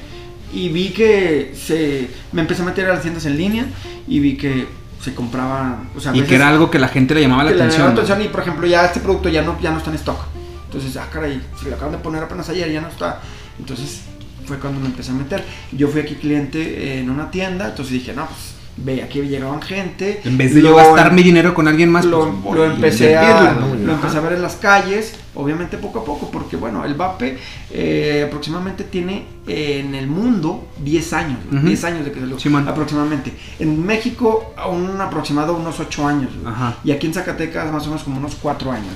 y 0.55 0.69
vi 0.69 0.91
que 0.91 1.53
se 1.55 2.09
me 2.33 2.43
empecé 2.43 2.63
a 2.63 2.65
meter 2.67 2.87
a 2.89 2.95
las 2.95 3.03
tiendas 3.03 3.27
en 3.27 3.37
línea 3.37 3.67
y 4.09 4.21
vi 4.21 4.37
que 4.37 4.67
se 5.03 5.15
compraba, 5.15 5.83
o 5.97 6.01
sea, 6.01 6.13
a 6.13 6.15
Y 6.17 6.21
veces 6.21 6.29
que 6.31 6.37
era 6.37 6.49
algo 6.49 6.71
que 6.71 6.79
la 6.79 6.89
gente 6.89 7.15
le 7.15 7.21
llamaba 7.23 7.45
la 7.45 7.51
que 7.51 7.57
le 7.57 7.63
atención. 7.63 7.83
llamaba 7.89 7.95
la 7.97 8.03
¿no? 8.03 8.05
atención 8.13 8.31
y 8.31 8.33
por 8.33 8.41
ejemplo 8.43 8.67
ya 8.67 8.85
este 8.87 9.01
producto 9.01 9.29
ya 9.29 9.43
no 9.43 9.59
ya 9.61 9.71
no 9.71 9.79
está 9.79 9.91
en 9.91 9.97
stock. 9.97 10.19
Entonces, 10.67 10.97
ah, 10.97 11.07
caray, 11.13 11.41
se 11.63 11.69
lo 11.69 11.77
acaban 11.77 11.93
de 11.93 11.99
poner 11.99 12.23
apenas 12.25 12.49
ayer, 12.49 12.71
ya 12.73 12.81
no 12.81 12.89
está. 12.89 13.21
Entonces, 13.61 14.01
fue 14.45 14.59
cuando 14.59 14.81
me 14.81 14.87
empecé 14.87 15.13
a 15.13 15.15
meter. 15.15 15.45
Yo 15.71 15.87
fui 15.89 16.01
aquí 16.01 16.15
cliente 16.17 16.99
en 16.99 17.11
una 17.11 17.31
tienda, 17.31 17.69
entonces 17.69 17.93
dije, 17.95 18.13
no, 18.13 18.27
pues 18.27 18.55
ve, 18.79 19.01
aquí 19.03 19.21
llegaban 19.23 19.63
gente. 19.63 20.21
En 20.25 20.37
vez 20.37 20.53
de 20.53 20.63
Lo- 20.63 20.71
yo 20.71 20.77
gastar 20.77 21.13
mi 21.13 21.23
dinero 21.23 21.55
con 21.55 21.69
alguien 21.69 21.91
más, 21.91 22.05
lo, 22.05 22.29
pues, 22.43 22.57
lo 22.57 22.65
empecé 22.65 23.17
a, 23.17 23.53
lo 23.53 23.93
empecé 23.93 24.17
a 24.17 24.21
ver 24.21 24.33
en 24.33 24.43
las 24.43 24.57
calles, 24.57 25.15
obviamente 25.35 25.79
poco 25.79 26.00
a 26.00 26.05
poco, 26.05 26.31
porque 26.31 26.57
bueno, 26.57 26.85
el 26.85 26.95
vape 26.95 27.38
eh, 27.71 28.25
aproximadamente 28.26 28.85
tiene 28.85 29.26
eh, 29.47 29.83
en 29.85 29.95
el 29.95 30.07
mundo 30.07 30.69
10 30.79 31.12
años, 31.12 31.38
Ujú. 31.53 31.67
10 31.67 31.85
años 31.85 32.05
de 32.05 32.12
que 32.12 32.21
salió, 32.21 32.38
Simón. 32.38 32.69
aproximadamente. 32.69 33.33
En 33.59 33.85
México, 33.85 34.55
a 34.57 34.69
un 34.69 35.00
aproximado 35.00 35.55
unos 35.57 35.81
8 35.81 36.07
años. 36.07 36.31
Ajá. 36.47 36.76
y 36.85 36.93
aquí 36.93 37.07
en 37.07 37.14
Zacatecas 37.14 37.71
más 37.73 37.83
o 37.85 37.87
menos 37.87 38.03
como 38.05 38.19
unos 38.19 38.35
4 38.41 38.71
años. 38.73 38.95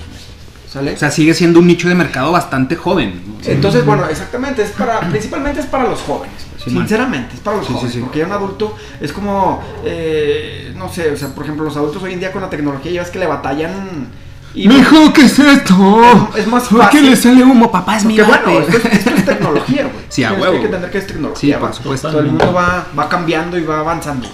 ¿sale? 0.70 0.92
O 0.92 0.96
sea, 0.98 1.10
sigue 1.10 1.32
siendo 1.32 1.60
un 1.60 1.66
nicho 1.66 1.88
de 1.88 1.94
mercado 1.94 2.30
bastante 2.30 2.76
joven. 2.76 3.22
Entonces, 3.46 3.86
bueno, 3.86 4.06
exactamente, 4.06 4.62
es 4.62 4.70
para, 4.72 5.00
principalmente 5.08 5.60
es 5.60 5.66
para 5.66 5.84
los 5.88 6.00
jóvenes, 6.02 6.46
Sí, 6.62 6.70
sinceramente, 6.70 7.34
es 7.36 7.40
para 7.40 7.56
los 7.56 7.66
Sí, 7.66 7.72
sí, 7.72 7.74
jóvenes, 7.78 7.94
sí. 7.94 8.00
porque 8.02 8.18
ya 8.18 8.26
un 8.26 8.32
adulto 8.32 8.76
es 9.00 9.10
como, 9.12 9.62
eh, 9.84 10.74
no 10.76 10.90
sé, 10.92 11.10
o 11.10 11.16
sea, 11.16 11.28
por 11.28 11.44
ejemplo, 11.44 11.64
los 11.64 11.74
adultos 11.76 12.02
hoy 12.02 12.12
en 12.12 12.20
día 12.20 12.32
con 12.32 12.42
la 12.42 12.50
tecnología 12.50 12.92
ya 12.92 13.00
ves 13.00 13.10
que 13.10 13.18
le 13.18 13.26
batallan 13.26 14.08
y 14.54 14.66
Mijo, 14.68 15.12
¿qué 15.12 15.22
es 15.22 15.38
esto? 15.38 16.30
Es- 16.36 16.46
más 16.46 16.64
¿Por 16.68 16.78
qué 16.80 16.84
fácil. 16.98 17.10
le 17.10 17.16
sale 17.16 17.42
humo? 17.44 17.70
Papá, 17.70 17.96
es 17.96 18.04
mi 18.04 18.16
que 18.16 18.22
bueno, 18.22 18.44
vape. 18.46 18.58
esto 18.76 18.88
es, 18.88 18.94
esto 18.96 19.10
es 19.10 19.24
tecnología, 19.24 19.82
güey. 19.84 20.04
Sí, 20.08 20.24
a 20.24 20.28
Tienes 20.30 20.42
huevo. 20.46 20.58
que 20.60 20.64
entender 20.66 20.90
que 20.90 20.98
es 20.98 21.06
tecnología, 21.06 21.56
Sí, 21.56 21.60
por 21.60 21.74
supuesto. 21.74 22.08
Todo 22.10 22.20
el 22.20 22.26
mundo 22.26 22.52
va, 22.52 22.86
va 22.98 23.08
cambiando 23.08 23.58
y 23.58 23.64
va 23.64 23.80
avanzando. 23.80 24.28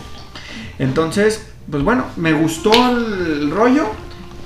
Entonces, 0.78 1.46
pues 1.70 1.82
bueno, 1.82 2.04
me 2.16 2.32
gustó 2.32 2.72
el 2.90 3.50
rollo 3.50 3.86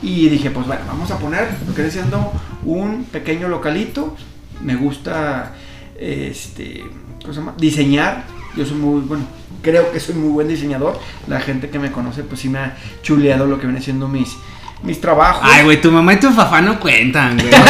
y 0.02 0.28
dije, 0.28 0.50
pues 0.50 0.66
bueno, 0.66 0.82
vamos 0.86 1.10
a 1.10 1.18
poner 1.18 1.48
lo 1.66 1.74
que 1.74 1.90
siendo 1.90 2.32
un 2.64 3.04
pequeño 3.04 3.48
localito. 3.48 4.16
Me 4.62 4.74
gusta 4.76 5.54
este, 5.98 6.84
¿cómo 7.22 7.32
se 7.32 7.40
llama? 7.40 7.54
diseñar. 7.58 8.24
Yo 8.56 8.64
soy 8.64 8.76
muy, 8.76 9.00
bueno, 9.02 9.24
creo 9.62 9.92
que 9.92 10.00
soy 10.00 10.14
muy 10.16 10.30
buen 10.30 10.48
diseñador. 10.48 10.98
La 11.28 11.40
gente 11.40 11.70
que 11.70 11.78
me 11.78 11.92
conoce, 11.92 12.22
pues 12.24 12.40
sí 12.40 12.48
me 12.48 12.58
ha 12.58 12.76
chuleado 13.02 13.46
lo 13.46 13.58
que 13.60 13.66
viene 13.66 13.80
siendo 13.82 14.08
mis, 14.08 14.36
mis 14.82 15.00
trabajos. 15.00 15.42
Ay, 15.42 15.64
güey, 15.64 15.80
tu 15.80 15.90
mamá 15.90 16.14
y 16.14 16.20
tu 16.20 16.34
papá 16.34 16.60
no 16.60 16.78
cuentan, 16.78 17.36
güey. 17.36 17.50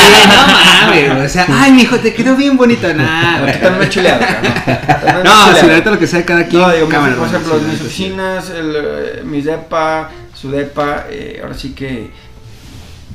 Sí, 0.00 0.26
no 0.26 0.52
mames. 0.52 1.26
O 1.26 1.28
sea, 1.32 1.46
ay, 1.50 1.72
mijo, 1.72 1.98
te 1.98 2.12
quedó 2.14 2.34
bien 2.34 2.56
bonito. 2.56 2.88
Tú 2.88 2.94
güey. 2.94 3.60
también 3.60 3.78
me 3.78 3.84
has 3.84 5.24
No, 5.24 5.54
si 5.60 5.66
ahorita 5.68 5.90
lo 5.90 5.98
que 5.98 6.06
sea 6.06 6.24
cada 6.24 6.46
quien. 6.46 6.62
No, 6.62 6.70
digo, 6.70 6.88
cámara, 6.88 7.16
por 7.16 7.28
ejemplo, 7.28 7.58
sí, 7.58 7.64
mis 7.64 7.72
la 7.72 7.78
sí. 7.78 7.84
oficinas, 7.84 8.50
el, 8.50 8.76
eh, 8.76 9.22
mis 9.24 9.44
depa, 9.44 10.10
su 10.34 10.50
depa, 10.50 11.04
eh, 11.10 11.40
ahora 11.42 11.54
sí 11.54 11.74
que 11.74 12.10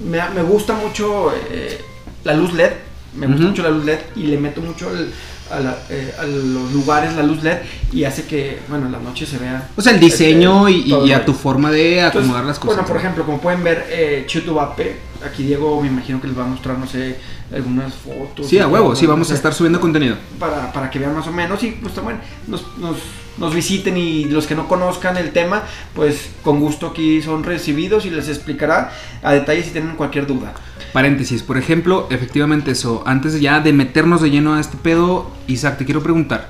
me, 0.04 0.22
me 0.30 0.42
gusta 0.42 0.74
mucho 0.74 1.34
eh, 1.50 1.82
la 2.24 2.34
luz 2.34 2.54
LED, 2.54 2.72
me 3.18 3.28
gusta 3.28 3.44
mucho 3.46 3.64
la 3.64 3.70
luz 3.70 3.86
LED 3.86 4.00
y 4.16 4.24
le 4.24 4.38
meto 4.38 4.62
mucho 4.62 4.90
al- 4.90 5.12
a, 5.52 5.60
la- 5.60 5.78
eh, 5.90 6.14
a 6.20 6.24
los 6.26 6.74
lugares 6.74 7.16
la 7.16 7.22
luz 7.24 7.44
LED 7.44 7.58
y 7.92 8.04
hace 8.04 8.24
que, 8.26 8.60
bueno, 8.68 8.88
en 8.88 8.92
la 8.94 9.00
noche 9.00 9.26
se 9.26 9.38
vea. 9.38 9.70
O 9.76 9.82
sea, 9.82 9.94
el 9.94 10.00
diseño 10.00 10.68
y, 10.70 10.92
este, 10.92 11.06
y 11.06 11.12
el 11.12 11.14
a 11.14 11.26
tu 11.26 11.34
forma 11.34 11.72
de 11.72 12.00
Entonces, 12.00 12.22
acomodar 12.22 12.46
las 12.46 12.58
cosas. 12.60 12.76
Bueno, 12.78 12.88
por 12.88 12.98
ejemplo, 12.98 13.26
como 13.26 13.40
pueden 13.40 13.64
ver, 13.64 13.86
eh, 13.90 14.24
Chutubape, 14.28 14.96
aquí 15.26 15.44
Diego 15.44 15.82
me 15.82 15.88
imagino 15.88 16.22
que 16.22 16.28
les 16.28 16.38
va 16.38 16.44
a 16.44 16.48
mostrar, 16.48 16.78
no 16.78 16.88
sé, 16.88 17.18
algunas 17.54 17.94
fotos. 17.94 18.48
Sí, 18.48 18.60
a 18.60 18.68
huevo, 18.68 18.96
sí, 18.96 19.06
vamos 19.06 19.32
a 19.32 19.34
estar 19.34 19.54
subiendo 19.54 19.80
contenido. 19.80 20.16
para, 20.40 20.72
para 20.72 20.90
que 20.90 21.00
vean 21.00 21.16
más 21.16 21.28
o 21.28 21.32
menos 21.32 21.64
y 21.64 21.72
pues 21.72 21.94
también 21.94 22.20
nos, 22.48 22.78
nos, 22.78 22.98
nos 23.38 23.54
visiten 23.54 23.98
y 23.98 24.26
los 24.26 24.48
que 24.48 24.56
no 24.56 24.68
conozcan 24.68 25.18
el 25.18 25.32
tema, 25.32 25.64
pues 25.94 26.30
con 26.44 26.60
gusto 26.60 26.88
aquí 26.88 27.22
son 27.22 27.44
recibidos 27.44 28.06
y 28.06 28.10
les 28.10 28.30
explicará 28.30 28.92
a 29.22 29.34
detalle 29.34 29.64
si 29.64 29.72
tienen 29.72 29.96
cualquier 29.96 30.28
duda. 30.28 30.54
Paréntesis, 30.94 31.44
por 31.44 31.58
ejemplo, 31.58 32.08
efectivamente 32.10 32.72
eso, 32.72 33.04
antes 33.06 33.40
ya 33.42 33.60
de 33.60 33.74
meternos 33.74 34.22
de 34.22 34.32
lleno 34.32 34.54
a 34.54 34.62
este 34.62 34.78
pedo, 34.78 35.30
Isaac, 35.48 35.78
te 35.78 35.86
quiero 35.86 36.02
preguntar, 36.02 36.50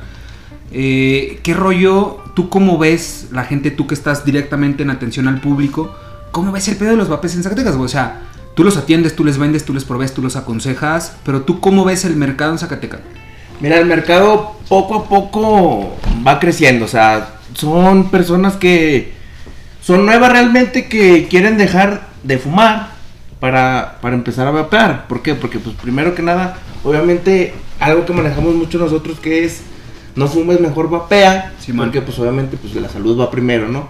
eh, 0.72 1.39
¿qué 1.41 1.53
rollo, 1.53 2.20
tú 2.36 2.50
cómo 2.50 2.77
ves, 2.77 3.29
la 3.32 3.44
gente, 3.44 3.72
tú 3.72 3.88
que 3.88 3.96
estás 3.96 4.25
directamente 4.25 4.84
en 4.84 4.91
atención 4.91 5.27
al 5.27 5.41
público, 5.41 5.96
cómo 6.32 6.51
ves 6.51 6.67
el 6.67 6.75
pedo 6.75 6.91
de 6.91 6.98
los 6.98 7.10
vapes 7.10 7.34
en 7.36 7.44
Zacatecas? 7.44 7.75
O 7.75 7.88
sea, 7.88 8.22
tú 8.55 8.63
los 8.63 8.77
atiendes, 8.77 9.15
tú 9.15 9.24
les 9.24 9.38
vendes, 9.38 9.65
tú 9.65 9.74
les 9.74 9.83
provees, 9.83 10.13
tú 10.13 10.21
los 10.21 10.35
aconsejas, 10.35 11.17
pero 11.24 11.43
tú 11.43 11.59
cómo 11.59 11.85
ves 11.85 12.05
el 12.05 12.15
mercado 12.15 12.53
en 12.53 12.57
Zacatecas? 12.57 13.01
Mira, 13.59 13.77
el 13.77 13.85
mercado 13.85 14.55
poco 14.67 14.95
a 14.95 15.07
poco 15.07 15.95
va 16.25 16.39
creciendo. 16.39 16.85
O 16.85 16.88
sea, 16.88 17.35
son 17.53 18.09
personas 18.09 18.55
que 18.55 19.13
son 19.81 20.05
nuevas 20.05 20.31
realmente 20.31 20.88
que 20.88 21.27
quieren 21.27 21.57
dejar 21.57 22.07
de 22.24 22.38
fumar 22.38 22.89
para, 23.39 24.00
para 24.01 24.15
empezar 24.15 24.47
a 24.47 24.51
vapear. 24.51 25.07
¿Por 25.07 25.21
qué? 25.21 25.35
Porque, 25.35 25.59
pues, 25.59 25.75
primero 25.75 26.15
que 26.15 26.21
nada, 26.21 26.57
obviamente, 26.83 27.53
algo 27.79 28.05
que 28.05 28.13
manejamos 28.13 28.55
mucho 28.55 28.77
nosotros 28.79 29.19
que 29.19 29.45
es 29.45 29.62
no 30.15 30.27
fumes, 30.27 30.59
mejor 30.59 30.89
vapea. 30.89 31.53
Simón. 31.59 31.88
porque, 31.88 32.01
pues, 32.01 32.17
obviamente, 32.19 32.57
pues, 32.57 32.74
la 32.75 32.89
salud 32.89 33.19
va 33.19 33.29
primero, 33.29 33.67
¿no? 33.67 33.88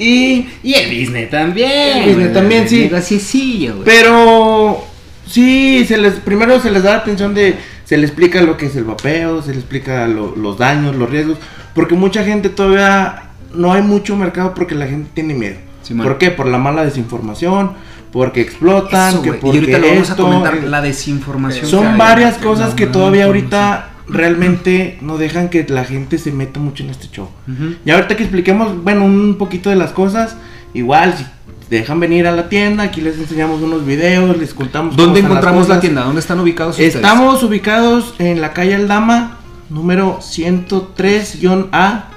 Y 0.00 0.48
Y 0.62 0.74
el 0.74 0.98
business 1.00 1.30
también. 1.30 1.98
El 1.98 2.08
business 2.14 2.32
también, 2.32 2.68
sí. 2.68 2.80
Negociecillo, 2.84 3.74
güey. 3.74 3.84
Pero 3.84 4.84
sí, 5.26 5.84
se 5.86 5.98
les, 5.98 6.14
primero 6.14 6.58
se 6.60 6.70
les 6.70 6.82
da 6.82 6.96
atención 6.96 7.34
de, 7.34 7.56
se 7.84 7.96
les 7.96 8.10
explica 8.10 8.40
lo 8.42 8.56
que 8.56 8.66
es 8.66 8.76
el 8.76 8.84
vapeo, 8.84 9.42
se 9.42 9.48
les 9.48 9.58
explica 9.58 10.06
lo- 10.08 10.34
los 10.36 10.58
daños, 10.58 10.96
los 10.96 11.10
riesgos, 11.10 11.38
porque 11.74 11.94
mucha 11.94 12.24
gente 12.24 12.48
todavía 12.48 13.24
no 13.54 13.72
hay 13.72 13.82
mucho 13.82 14.16
mercado 14.16 14.54
porque 14.54 14.74
la 14.74 14.86
gente 14.86 15.10
tiene 15.14 15.34
miedo. 15.34 15.56
Sí. 15.82 15.94
¿Por 15.94 16.18
qué? 16.18 16.30
Por 16.30 16.46
la 16.46 16.58
mala 16.58 16.84
desinformación, 16.84 17.72
porque 18.12 18.40
explotan, 18.40 19.14
Eso, 19.14 19.22
que 19.22 19.30
güey. 19.30 19.38
Y 19.38 19.40
porque 19.40 19.58
ahorita 19.58 19.78
lo 19.78 19.86
vamos 19.88 20.08
a 20.08 20.12
esto, 20.12 20.22
comentar, 20.24 20.54
la 20.64 20.80
desinformación. 20.82 21.66
son 21.66 21.98
varias 21.98 22.38
cosas 22.38 22.74
que 22.74 22.86
todavía 22.86 23.24
ahorita 23.26 23.90
realmente 24.10 24.98
no 25.00 25.18
dejan 25.18 25.48
que 25.48 25.64
la 25.68 25.84
gente 25.84 26.18
se 26.18 26.32
meta 26.32 26.60
mucho 26.60 26.84
en 26.84 26.90
este 26.90 27.08
show. 27.08 27.28
Y 27.84 27.90
ahorita 27.90 28.16
que 28.16 28.24
expliquemos, 28.24 28.82
bueno, 28.82 29.04
un 29.04 29.36
poquito 29.38 29.70
de 29.70 29.76
las 29.76 29.92
cosas, 29.92 30.36
igual 30.74 31.16
si 31.16 31.26
dejan 31.70 32.00
venir 32.00 32.26
a 32.26 32.32
la 32.32 32.48
tienda, 32.48 32.84
aquí 32.84 33.00
les 33.00 33.16
enseñamos 33.18 33.62
unos 33.62 33.86
videos, 33.86 34.36
les 34.36 34.52
contamos. 34.54 34.96
¿Dónde 34.96 35.20
encontramos 35.20 35.68
la 35.68 35.80
tienda? 35.80 36.02
¿Dónde 36.02 36.20
están 36.20 36.40
ubicados 36.40 36.74
ustedes? 36.74 36.96
Estamos 36.96 37.42
ubicados 37.42 38.14
en 38.18 38.40
la 38.40 38.52
calle 38.52 38.74
Aldama, 38.74 39.38
número 39.68 40.18
103-A, 40.20 42.10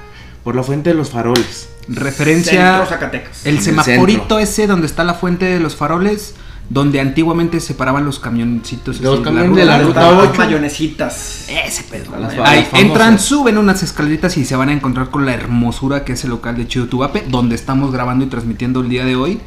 por 0.44 0.56
la 0.56 0.64
Fuente 0.64 0.90
de 0.90 0.96
los 0.96 1.12
Faroles. 1.12 1.70
Referencia. 1.88 2.78
Centro 2.78 2.86
Zacatecas. 2.88 3.46
El 3.46 3.60
semaforito 3.60 4.40
ese 4.40 4.68
donde 4.68 4.88
está 4.88 5.04
la 5.04 5.14
fuente 5.14 5.46
de 5.46 5.60
los 5.60 5.76
faroles, 5.76 6.36
donde 6.70 7.00
antiguamente 7.00 7.60
se 7.60 7.74
paraban 7.74 8.06
los 8.06 8.20
camioncitos. 8.20 9.02
Los 9.02 9.16
así, 9.16 9.24
camiones 9.24 9.56
de 9.56 9.66
la 9.66 9.80
ruta 9.80 10.12
las 10.12 10.30
8. 10.30 10.34
mayonesitas. 10.38 11.48
Ese 11.50 11.84
pedo. 11.84 12.18
Las 12.20 12.34
Ahí 12.40 12.68
entran, 12.74 13.20
suben 13.20 13.58
unas 13.58 13.84
escaleritas 13.84 14.38
y 14.38 14.46
se 14.46 14.56
van 14.56 14.70
a 14.70 14.74
encontrar 14.74 15.10
con 15.10 15.26
la 15.26 15.34
hermosura 15.34 16.04
que 16.04 16.14
es 16.14 16.24
el 16.24 16.32
local 16.32 16.58
de 16.58 16.68
Chido 16.68 16.88
Tubape, 16.88 17.26
donde 17.28 17.56
estamos 17.56 17.92
grabando 17.92 18.26
y 18.26 18.28
transmitiendo 18.28 18.82
el 18.82 18.90
día 18.90 19.06
de 19.06 19.16
hoy. 19.16 19.40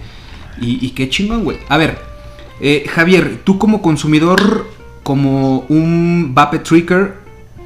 Y, 0.61 0.85
y 0.85 0.91
qué 0.91 1.09
chingón, 1.09 1.45
güey. 1.45 1.59
A 1.69 1.77
ver, 1.77 1.99
eh, 2.61 2.87
Javier, 2.89 3.41
tú 3.45 3.59
como 3.59 3.83
consumidor, 3.83 4.67
como 5.03 5.61
un 5.69 6.33
vape 6.35 6.61
tricker, 6.61 7.17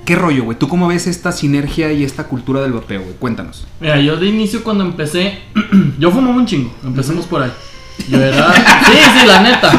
¿qué 0.05 0.17
rollo, 0.17 0.45
güey? 0.45 0.59
¿Tú 0.59 0.69
cómo 0.69 0.89
ves 0.89 1.07
esta 1.07 1.31
sinergia 1.33 1.93
y 1.93 2.03
esta 2.03 2.25
cultura 2.25 2.61
del 2.61 2.73
vapeo, 2.73 3.03
güey? 3.03 3.15
Cuéntanos. 3.15 3.67
Mira, 3.81 4.01
yo 4.01 4.17
de 4.17 4.27
inicio 4.27 4.65
cuando 4.65 4.85
empecé, 4.85 5.39
yo 5.99 6.11
fumaba 6.11 6.37
un 6.37 6.47
chingo, 6.47 6.75
empecemos 6.85 7.27
por 7.27 7.43
ahí. 7.43 7.53
Yo 8.09 8.21
era, 8.21 8.53
sí, 8.55 8.93
sí, 9.21 9.27
la 9.27 9.41
neta, 9.43 9.71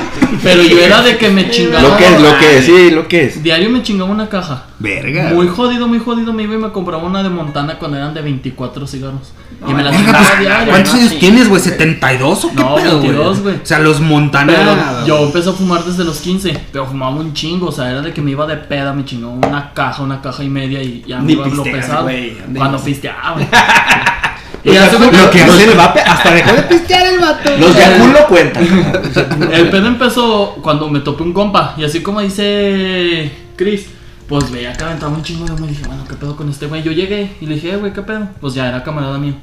pero 0.42 0.62
yo 0.64 0.80
era 0.80 1.02
de 1.02 1.18
que 1.18 1.30
me 1.30 1.50
chingaba. 1.50 1.82
Lo 1.82 1.98
que 1.98 2.06
es, 2.06 2.22
lo 2.22 2.38
que 2.40 2.58
es, 2.58 2.66
sí, 2.66 2.92
lo 2.92 3.08
que 3.08 3.24
es. 3.26 3.44
Diario 3.44 3.70
me 3.70 3.84
chingaba 3.84 4.10
una 4.10 4.30
caja. 4.30 4.66
Verga. 4.80 5.32
Muy 5.34 5.48
jodido, 5.50 5.88
muy 5.88 6.00
jodido, 6.00 6.32
me 6.32 6.44
iba 6.44 6.54
y 6.56 6.58
me 6.58 6.72
compraba 6.72 7.04
una 7.04 7.24
de 7.24 7.30
Montana 7.30 7.78
cuando 7.78 7.98
eran 7.98 8.14
de 8.14 8.22
24 8.22 8.88
cigarros. 8.88 9.34
Y 9.68 9.74
me 9.74 9.84
la 9.84 9.92
Verga, 9.92 9.98
chingaba 10.06 10.26
pues, 10.28 10.40
diario. 10.40 10.70
¿Cuántos 10.72 10.94
años 10.94 11.10
Sí. 11.10 11.18
tienes, 11.20 11.50
güey? 11.50 11.62
¿72 11.62 12.46
o 12.46 12.50
qué 12.50 12.56
No, 12.56 12.76
pedo, 12.76 13.00
22, 13.02 13.40
güey. 13.42 13.56
O 13.56 13.60
sea, 13.66 13.80
los 13.80 14.00
Montana. 14.00 14.54
Pero 14.56 15.06
yo 15.06 15.26
empecé 15.26 15.50
a 15.50 15.54
fumar 15.54 15.84
desde 15.84 16.04
los 16.06 16.20
15, 16.20 16.58
pero 16.72 16.86
fumaba 16.88 17.12
un 17.18 17.34
chingo, 17.34 17.68
o 17.68 17.72
sea, 17.72 17.92
era 17.92 18.02
de 18.02 18.14
que 18.14 18.22
me 18.22 18.32
iba 18.32 18.48
de 18.48 18.56
peda, 18.56 18.94
me 18.94 19.04
chingaba 19.04 19.34
una 19.34 19.74
caja, 19.74 20.02
una 20.04 20.22
caja 20.22 20.42
y 20.44 20.50
media 20.50 20.82
y 20.82 21.04
ya 21.06 21.18
me 21.20 21.26
Ni 21.26 21.34
iba 21.34 21.48
lo 21.48 21.64
pisteas, 21.64 21.86
pesado. 21.86 22.04
güey, 22.04 22.38
ni 22.48 22.58
Cuando 22.58 22.80
pisteaba. 22.82 23.36
güey. 24.64 24.76
Lo 24.76 24.82
y 24.82 24.84
hace 24.84 24.92
que- 24.92 24.98
cuenta- 24.98 25.24
lo 25.26 25.30
que 25.32 25.42
hace 25.42 25.64
el 25.72 25.78
vape, 25.78 26.00
hasta 26.02 26.34
dejó 26.34 26.54
de 26.54 26.62
pistear 26.64 27.08
el 27.14 27.20
vato. 27.20 27.50
Los 27.60 27.76
de 27.76 27.84
Akul 27.86 28.14
lo 28.14 28.28
cuentan. 28.28 28.68
El 29.54 29.70
pedo 29.70 29.88
empezó 29.88 30.56
cuando 30.62 30.90
me 30.90 31.00
topé 31.02 31.24
un 31.24 31.34
compa. 31.34 31.76
Y 31.78 31.84
así 31.84 32.02
como 32.02 32.22
dice 32.22 33.32
Chris, 33.56 33.88
pues 34.28 34.50
veía 34.52 34.74
que 34.74 34.84
aventaba 34.84 35.14
un 35.14 35.24
chingo 35.24 35.46
de 35.46 35.52
humo. 35.54 35.66
Y 35.66 35.70
dije, 35.70 35.84
bueno, 35.86 36.04
¿qué 36.08 36.16
pedo 36.16 36.36
con 36.36 36.50
este 36.50 36.68
güey? 36.68 36.84
Yo 36.84 36.92
llegué 36.92 37.32
y 37.42 37.46
le 37.46 37.56
dije, 37.56 37.72
"Eh, 37.74 37.78
güey, 37.78 37.92
¿qué 37.94 38.02
pedo? 38.02 38.30
Pues 38.40 38.54
ya 38.54 38.68
era 38.70 38.84
camarada 38.84 39.18
mío. 39.18 39.34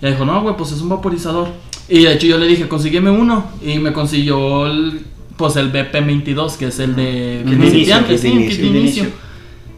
Y 0.00 0.06
dijo, 0.06 0.24
no, 0.24 0.40
güey, 0.42 0.56
pues 0.56 0.70
es 0.72 0.80
un 0.80 0.88
vaporizador. 0.90 1.48
Y 1.88 2.04
de 2.04 2.12
hecho 2.12 2.26
yo 2.26 2.38
le 2.38 2.46
dije, 2.46 2.68
consígueme 2.68 3.10
uno. 3.10 3.46
Y 3.62 3.78
me 3.78 3.92
consiguió 3.92 4.66
el, 4.66 5.00
pues 5.36 5.56
el 5.56 5.72
BP22, 5.72 6.56
que 6.56 6.66
es 6.66 6.78
el 6.78 6.94
de 6.94 7.42
Kit 7.44 7.46
de 7.46 7.54
inicio, 7.54 7.70
principiante, 7.70 8.12
kit 8.14 8.22
de 8.22 8.28
sí, 8.28 8.28
inicio. 8.34 8.62
kit 8.62 8.72
de 8.72 8.78
inicio. 8.78 9.04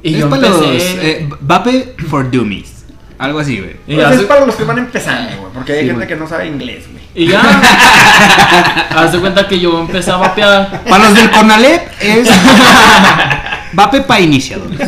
Y 0.03 0.15
es 0.15 0.21
yo 0.21 0.31
para 0.31 0.49
los 0.49 0.63
empecé. 0.63 1.11
eh, 1.23 1.29
Vape 1.41 1.95
for 2.09 2.31
Dummies. 2.31 2.80
Algo 3.21 3.39
así, 3.41 3.59
güey. 3.61 3.77
y 3.87 3.97
Pues 3.97 4.13
es 4.13 4.23
para 4.23 4.47
los 4.47 4.55
que 4.57 4.65
van 4.65 4.79
empezando, 4.79 5.37
güey. 5.41 5.53
Porque 5.53 5.73
hay 5.75 5.81
Sí, 5.83 5.91
gente 5.91 6.07
que 6.07 6.17
no 6.17 6.27
sabe 6.27 6.47
inglés, 6.47 6.85
güey. 6.91 7.05
Y 7.15 7.29
ya. 7.29 7.43
Haz 8.97 9.13
de 9.13 9.19
cuenta 9.19 9.47
que 9.47 9.61
yo 9.61 9.79
empecé 9.79 10.11
a 10.11 10.17
vapear. 10.17 10.83
Para 10.89 11.05
los 11.05 11.15
del 11.15 11.31
Conalep 11.31 11.83
es 12.01 12.29
Vape 13.75 14.01
para 14.01 14.21
iniciadores. 14.21 14.81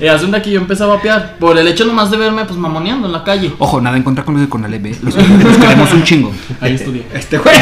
Y 0.00 0.06
haz 0.06 0.20
de 0.20 0.28
cuenta 0.28 0.42
que 0.42 0.50
yo 0.52 0.60
empecé 0.60 0.84
a 0.84 0.86
vapear. 0.86 1.36
Por 1.38 1.58
el 1.58 1.66
hecho 1.66 1.84
nomás 1.84 2.10
de 2.10 2.16
verme, 2.16 2.44
pues 2.44 2.56
mamoneando 2.58 3.06
en 3.08 3.12
la 3.12 3.24
calle. 3.24 3.52
Ojo, 3.58 3.80
nada 3.80 3.96
en 3.96 4.02
contra 4.04 4.24
con 4.24 4.34
los 4.34 4.40
del 4.42 4.48
Conalep, 4.48 4.86
¿eh? 4.86 4.96
Los, 5.02 5.14
los 5.16 5.56
queremos 5.56 5.92
un 5.92 6.04
chingo. 6.04 6.32
Ahí 6.60 6.74
estudié. 6.74 7.04
Este 7.14 7.38
güey. 7.38 7.54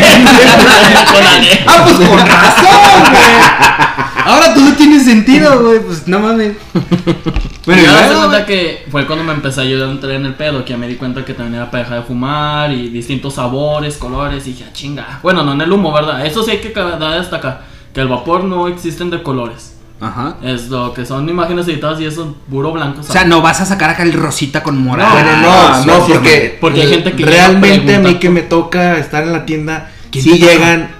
Ah, 1.66 1.84
pues 1.84 2.08
con 2.08 2.18
razón, 2.18 3.10
güey. 3.10 4.24
Ahora 4.24 4.54
todo 4.54 4.72
tiene 4.72 5.00
sentido, 5.02 5.62
güey. 5.62 5.80
Pues 5.80 6.06
no 6.08 6.18
mames. 6.20 6.56
Bueno, 7.64 7.82
y 7.82 7.84
de 7.84 7.90
luego, 7.90 8.28
cuenta 8.28 8.46
que 8.46 8.84
fue 8.90 9.06
cuando 9.06 9.24
me 9.24 9.32
empecé 9.32 9.60
a 9.60 9.64
ayudar 9.64 9.88
a 9.88 9.92
entrar 9.92 10.12
en 10.12 10.26
el 10.26 10.34
pedo, 10.34 10.64
que 10.64 10.70
ya 10.70 10.76
me 10.76 10.86
di 10.88 10.96
cuenta 10.96 11.24
que 11.24 11.34
también 11.34 11.56
era 11.56 11.70
para 11.70 11.84
dejar 11.84 12.00
de 12.00 12.04
fumar 12.06 12.72
y 12.72 12.88
distintos 12.88 13.34
sabores, 13.34 13.96
colores, 13.96 14.46
y 14.46 14.50
dije, 14.52 14.64
"Ah, 14.68 14.72
chinga. 14.72 15.20
Bueno, 15.22 15.42
no 15.42 15.52
en 15.52 15.60
el 15.60 15.72
humo, 15.72 15.92
¿verdad? 15.92 16.24
Eso 16.26 16.42
sí 16.42 16.50
hay 16.52 16.58
que 16.58 16.68
destacar, 16.68 17.62
que 17.94 18.00
el 18.00 18.08
vapor 18.08 18.44
no 18.44 18.68
existen 18.68 19.10
de 19.10 19.22
colores. 19.22 19.75
Aja. 20.00 20.36
Es 20.42 20.68
lo 20.68 20.92
que 20.92 21.06
son 21.06 21.28
imágenes 21.28 21.66
editadas 21.68 22.00
y 22.00 22.04
eso 22.04 22.36
puro 22.50 22.72
blanco. 22.72 23.00
O 23.00 23.02
sea, 23.02 23.24
no 23.24 23.40
vas 23.40 23.60
a 23.62 23.64
sacar 23.64 23.90
acá 23.90 24.02
el 24.02 24.12
rosita 24.12 24.62
con 24.62 24.76
morado. 24.82 25.12
Bueno, 25.12 25.36
no, 25.38 25.84
no, 25.86 26.06
sí, 26.06 26.12
porque, 26.12 26.58
Porque 26.60 26.82
hay 26.82 26.88
gente 26.88 27.12
que 27.12 27.24
realmente 27.24 27.94
a 27.94 28.00
mí 28.00 28.16
que 28.16 28.28
me 28.28 28.42
toca 28.42 28.98
estar 28.98 29.22
en 29.22 29.32
la 29.32 29.46
tienda, 29.46 29.90
¿Quién 30.10 30.24
si 30.24 30.38
llegan, 30.38 30.90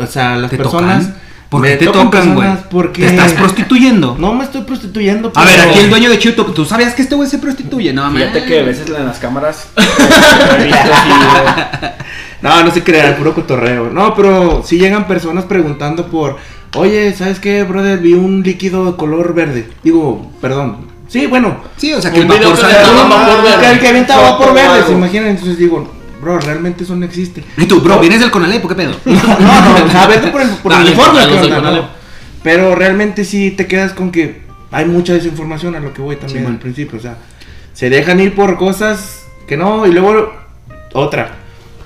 o 0.00 0.06
sea, 0.06 0.36
las 0.36 0.50
¿Te 0.50 0.56
personas. 0.56 1.06
tocan? 1.06 1.26
¿Por 1.50 1.62
qué 1.62 1.68
me 1.68 1.76
te 1.76 1.86
tocan 1.86 2.34
güey? 2.34 2.48
Porque 2.70 3.02
¿Te 3.02 3.08
estás 3.08 3.34
prostituyendo? 3.34 4.16
No 4.18 4.34
me 4.34 4.44
estoy 4.44 4.62
prostituyendo. 4.62 5.30
A 5.34 5.44
ver, 5.44 5.60
aquí 5.60 5.78
el 5.78 5.90
dueño 5.90 6.10
de 6.10 6.18
Chito, 6.18 6.44
¿tú 6.46 6.64
sabías 6.64 6.94
que 6.94 7.02
este 7.02 7.14
güey 7.14 7.28
se 7.28 7.38
prostituye? 7.38 7.92
No, 7.92 8.10
Fíjate 8.10 8.44
que 8.44 8.60
a 8.60 8.62
veces 8.64 8.88
en 8.88 9.06
las 9.06 9.18
cámaras. 9.18 9.68
güey. 9.74 10.70
No, 12.42 12.62
no 12.62 12.70
se 12.70 12.84
crea, 12.84 13.16
puro 13.16 13.34
cotorreo. 13.34 13.90
No, 13.90 14.14
pero 14.14 14.62
si 14.64 14.78
llegan 14.78 15.06
personas 15.08 15.44
preguntando 15.46 16.06
por, 16.06 16.36
oye, 16.74 17.14
¿sabes 17.14 17.40
qué, 17.40 17.62
brother? 17.64 17.98
Vi 17.98 18.14
un 18.14 18.42
líquido 18.42 18.90
de 18.90 18.96
color 18.96 19.34
verde. 19.34 19.68
Digo, 19.82 20.30
perdón. 20.40 20.86
Sí, 21.08 21.26
bueno. 21.26 21.58
Sí, 21.76 21.92
o 21.92 22.02
sea, 22.02 22.10
que 22.12 22.20
Un 22.20 22.30
el 22.32 22.38
vapor 22.40 22.54
que 22.56 22.60
sale 22.60 22.74
vapor 22.74 23.42
verde. 23.42 23.72
El 23.72 23.80
que 23.80 23.88
avienta 23.88 24.16
vapor 24.16 24.54
verde, 24.54 24.82
se 24.86 24.92
imaginan. 24.92 25.28
Entonces 25.28 25.58
digo, 25.58 25.92
bro, 26.20 26.38
realmente 26.40 26.84
eso 26.84 26.96
no 26.96 27.04
existe. 27.06 27.44
Y 27.56 27.66
tú, 27.66 27.80
bro, 27.80 27.98
¿vienes 28.00 28.20
del 28.20 28.30
Conalep 28.30 28.64
o 28.64 28.68
qué 28.68 28.74
pedo? 28.74 28.92
No, 29.06 29.14
no, 29.14 29.84
o 29.84 29.90
sea, 29.90 30.06
vete 30.06 30.28
por 30.28 30.42
el, 30.42 30.48
por 30.48 30.72
el 30.72 30.78
Dale, 30.78 30.90
uniforme, 30.90 31.20
dale, 31.20 31.32
¿qué 31.32 31.36
dale, 31.38 31.54
onda, 31.56 31.70
dale. 31.70 31.82
no? 31.82 31.88
Pero 32.42 32.74
realmente 32.74 33.24
sí 33.24 33.50
te 33.52 33.66
quedas 33.66 33.92
con 33.92 34.10
que 34.10 34.42
hay 34.70 34.84
mucha 34.84 35.12
desinformación 35.14 35.74
a 35.76 35.80
lo 35.80 35.92
que 35.92 36.02
voy 36.02 36.16
también 36.16 36.44
Sí, 36.44 36.50
al 36.50 36.58
principio. 36.58 36.98
O 36.98 37.02
sea, 37.02 37.16
se 37.72 37.88
dejan 37.90 38.20
ir 38.20 38.34
por 38.34 38.56
cosas 38.56 39.24
que 39.46 39.56
no, 39.56 39.86
y 39.86 39.92
luego 39.92 40.32
otra. 40.92 41.36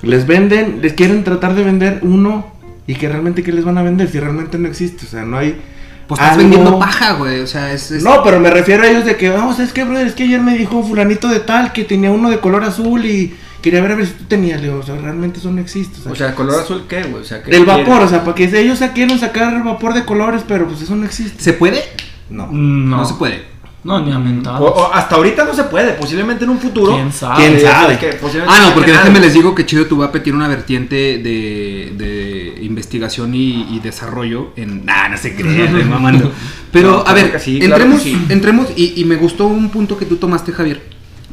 Les 0.01 0.25
venden, 0.25 0.79
les 0.81 0.93
quieren 0.93 1.23
tratar 1.23 1.53
de 1.53 1.63
vender 1.63 1.99
uno 2.01 2.47
y 2.87 2.95
que 2.95 3.07
realmente 3.07 3.43
que 3.43 3.51
les 3.51 3.63
van 3.65 3.77
a 3.77 3.83
vender 3.83 4.09
si 4.09 4.19
realmente 4.19 4.57
no 4.57 4.67
existe. 4.67 5.05
O 5.05 5.09
sea, 5.09 5.23
no 5.23 5.37
hay. 5.37 5.59
Pues 6.07 6.19
estás 6.19 6.35
algo- 6.37 6.41
vendiendo 6.49 6.79
paja, 6.79 7.13
güey. 7.13 7.39
O 7.39 7.47
sea, 7.47 7.71
es. 7.73 7.91
es- 7.91 8.03
No, 8.03 8.23
pero 8.23 8.39
me 8.39 8.49
refiero 8.49 8.83
a 8.83 8.87
ellos 8.87 9.05
de 9.05 9.15
que, 9.15 9.29
vamos, 9.29 9.59
es 9.59 9.71
que, 9.71 9.83
brother, 9.83 10.07
es 10.07 10.13
que 10.13 10.23
ayer 10.23 10.41
me 10.41 10.57
dijo 10.57 10.83
fulanito 10.83 11.27
de 11.29 11.39
tal 11.39 11.71
que 11.71 11.83
tenía 11.85 12.11
uno 12.11 12.29
de 12.29 12.39
color 12.39 12.63
azul 12.63 13.05
y 13.05 13.33
quería 13.61 13.81
ver 13.81 13.91
a 13.91 13.95
ver 13.95 14.07
si 14.07 14.13
tú 14.13 14.23
tenías. 14.25 14.61
O 14.63 14.83
sea, 14.83 14.95
realmente 14.97 15.39
eso 15.39 15.51
no 15.51 15.61
existe. 15.61 16.09
O 16.09 16.15
sea, 16.15 16.35
color 16.35 16.59
azul, 16.59 16.83
¿qué, 16.89 17.03
güey? 17.03 17.21
O 17.21 17.25
sea, 17.25 17.41
¿qué 17.43 17.51
El 17.51 17.63
quiere? 17.65 17.83
vapor, 17.83 18.01
o 18.03 18.09
sea, 18.09 18.23
para 18.23 18.35
que 18.35 18.43
ellos 18.59 18.79
quieren 18.93 19.17
sacar 19.19 19.53
el 19.53 19.63
vapor 19.63 19.93
de 19.93 20.03
colores, 20.03 20.43
pero 20.47 20.67
pues 20.67 20.81
eso 20.81 20.95
no 20.95 21.05
existe. 21.05 21.41
¿Se 21.41 21.53
puede? 21.53 21.81
No. 22.29 22.47
No, 22.51 22.97
No, 22.97 23.05
se 23.05 23.13
puede. 23.13 23.51
No, 23.83 23.99
ni 23.99 24.11
a. 24.11 24.59
O- 24.59 24.65
o 24.65 24.93
hasta 24.93 25.15
ahorita 25.15 25.43
no 25.43 25.55
se 25.55 25.63
puede. 25.63 25.93
Posiblemente 25.93 26.43
en 26.43 26.51
un 26.51 26.59
futuro. 26.59 26.93
¿Quién 26.93 27.11
sabe? 27.11 27.35
¿Quién 27.47 27.59
sabe? 27.61 27.97
que 27.97 28.09
Ah, 28.47 28.59
no, 28.67 28.73
porque 28.75 28.91
déjenme 28.91 29.19
les 29.19 29.33
digo 29.33 29.55
que 29.55 29.65
Chido 29.65 29.87
Tubape 29.87 30.19
tiene 30.19 30.37
una 30.37 30.47
vertiente 30.47 30.95
de, 31.17 31.91
de 31.97 32.30
investigación 32.61 33.33
y, 33.35 33.75
y 33.75 33.79
desarrollo 33.79 34.53
en... 34.55 34.85
Nah, 34.85 35.09
no 35.09 35.17
se 35.17 35.29
estoy 35.37 35.83
mamando. 35.83 36.31
Pero, 36.71 36.91
No, 36.91 37.07
a 37.07 37.13
ver, 37.13 37.31
que 37.31 37.39
sí, 37.39 37.59
claro 37.59 37.75
entremos, 37.75 38.01
sí. 38.01 38.25
entremos 38.29 38.67
y, 38.75 38.93
y 38.99 39.05
me 39.05 39.15
gustó 39.15 39.47
un 39.47 39.69
punto 39.69 39.97
que 39.97 40.05
tú 40.05 40.17
tomaste, 40.17 40.51
Javier. 40.51 40.81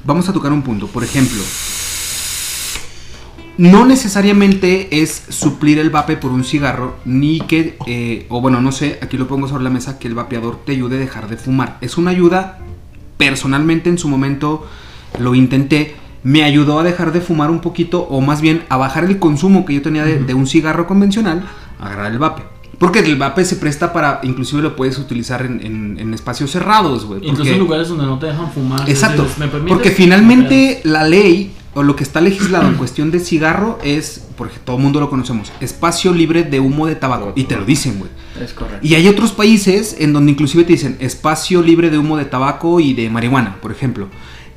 Vamos 0.05 0.29
a 0.29 0.33
tocar 0.33 0.53
un 0.53 0.63
punto. 0.63 0.87
Por 0.87 1.05
ejemplo, 1.05 1.43
no 3.59 3.85
necesariamente 3.85 5.03
es 5.03 5.25
suplir 5.31 5.81
el 5.81 5.91
vape 5.91 6.17
por 6.17 6.31
un 6.31 6.45
cigarro, 6.45 6.97
ni 7.05 7.41
que, 7.41 7.77
eh, 7.87 8.25
o 8.29 8.41
bueno, 8.41 8.61
no 8.61 8.71
sé, 8.71 9.01
aquí 9.03 9.19
lo 9.19 9.27
pongo 9.27 9.49
sobre 9.49 9.65
la 9.65 9.71
mesa, 9.71 9.99
que 9.99 10.07
el 10.07 10.15
vapeador 10.15 10.65
te 10.65 10.73
ayude 10.73 10.97
a 10.97 11.01
dejar 11.01 11.29
de 11.29 11.37
fumar. 11.37 11.77
Es 11.81 11.99
una 11.99 12.13
ayuda, 12.13 12.61
personalmente 13.17 13.91
en 13.91 13.99
su 13.99 14.09
momento 14.09 14.65
lo 15.19 15.35
intenté, 15.35 15.97
me 16.33 16.43
ayudó 16.45 16.79
a 16.79 16.83
dejar 16.85 17.13
de 17.13 17.21
fumar 17.21 17.51
un 17.51 17.61
poquito, 17.61 18.03
o 18.03 18.21
más 18.21 18.41
bien 18.41 18.65
a 18.69 18.77
bajar 18.77 19.05
el 19.05 19.19
consumo 19.19 19.65
que 19.65 19.73
yo 19.75 19.83
tenía 19.83 20.05
de, 20.05 20.19
de 20.29 20.35
un 20.35 20.47
cigarro 20.47 20.87
convencional, 20.87 21.39
a 21.81 21.87
agarrar 21.87 22.13
el 22.13 22.19
vape. 22.19 22.43
Porque 22.79 22.99
el 23.01 23.17
vape 23.17 23.45
se 23.45 23.57
presta 23.57 23.93
para, 23.93 24.21
inclusive 24.23 24.61
lo 24.63 24.77
puedes 24.77 24.99
utilizar 24.99 25.41
en, 25.47 25.61
en- 25.65 25.97
en 25.99 26.13
espacios 26.15 26.51
cerrados, 26.51 27.07
güey. 27.07 27.27
Incluso 27.27 27.51
en 27.51 27.59
lugares 27.59 27.89
donde 27.89 28.05
no 28.05 28.19
te 28.19 28.27
dejan 28.27 28.53
fumar. 28.53 28.89
Exacto. 28.89 29.23
dices, 29.23 29.39
¿me 29.39 29.49
permites? 29.49 29.73
Porque 29.75 29.91
finalmente 29.91 30.81
la 30.85 31.03
ley 31.05 31.53
o 31.75 31.83
lo 31.83 31.97
que 31.97 32.05
está 32.05 32.21
legislado 32.21 32.69
en 32.69 32.75
cuestión 32.83 33.11
de 33.11 33.21
cigarro 33.21 33.79
es, 33.83 34.27
porque 34.37 34.59
todo 34.65 34.77
el 34.77 34.83
mundo 34.83 35.01
lo 35.01 35.09
conocemos, 35.11 35.51
espacio 35.61 36.13
libre 36.13 36.43
de 36.45 36.61
humo 36.61 36.87
de 36.87 36.95
tabaco. 36.95 37.33
Y 37.37 37.45
te 37.45 37.57
lo 37.57 37.65
dicen, 37.65 37.99
güey. 37.99 38.11
Es 38.41 38.53
correcto. 38.53 38.87
Y 38.87 38.95
hay 38.95 39.09
otros 39.09 39.33
países 39.33 39.97
en 39.99 40.13
donde 40.13 40.31
inclusive 40.33 40.63
te 40.65 40.73
dicen 40.75 40.97
espacio 41.01 41.63
libre 41.63 41.91
de 41.91 41.99
humo 41.99 42.17
de 42.17 42.27
tabaco 42.27 42.81
y 42.81 42.93
de 42.95 43.09
marihuana, 43.11 43.57
por 43.63 43.73
ejemplo. 43.73 44.09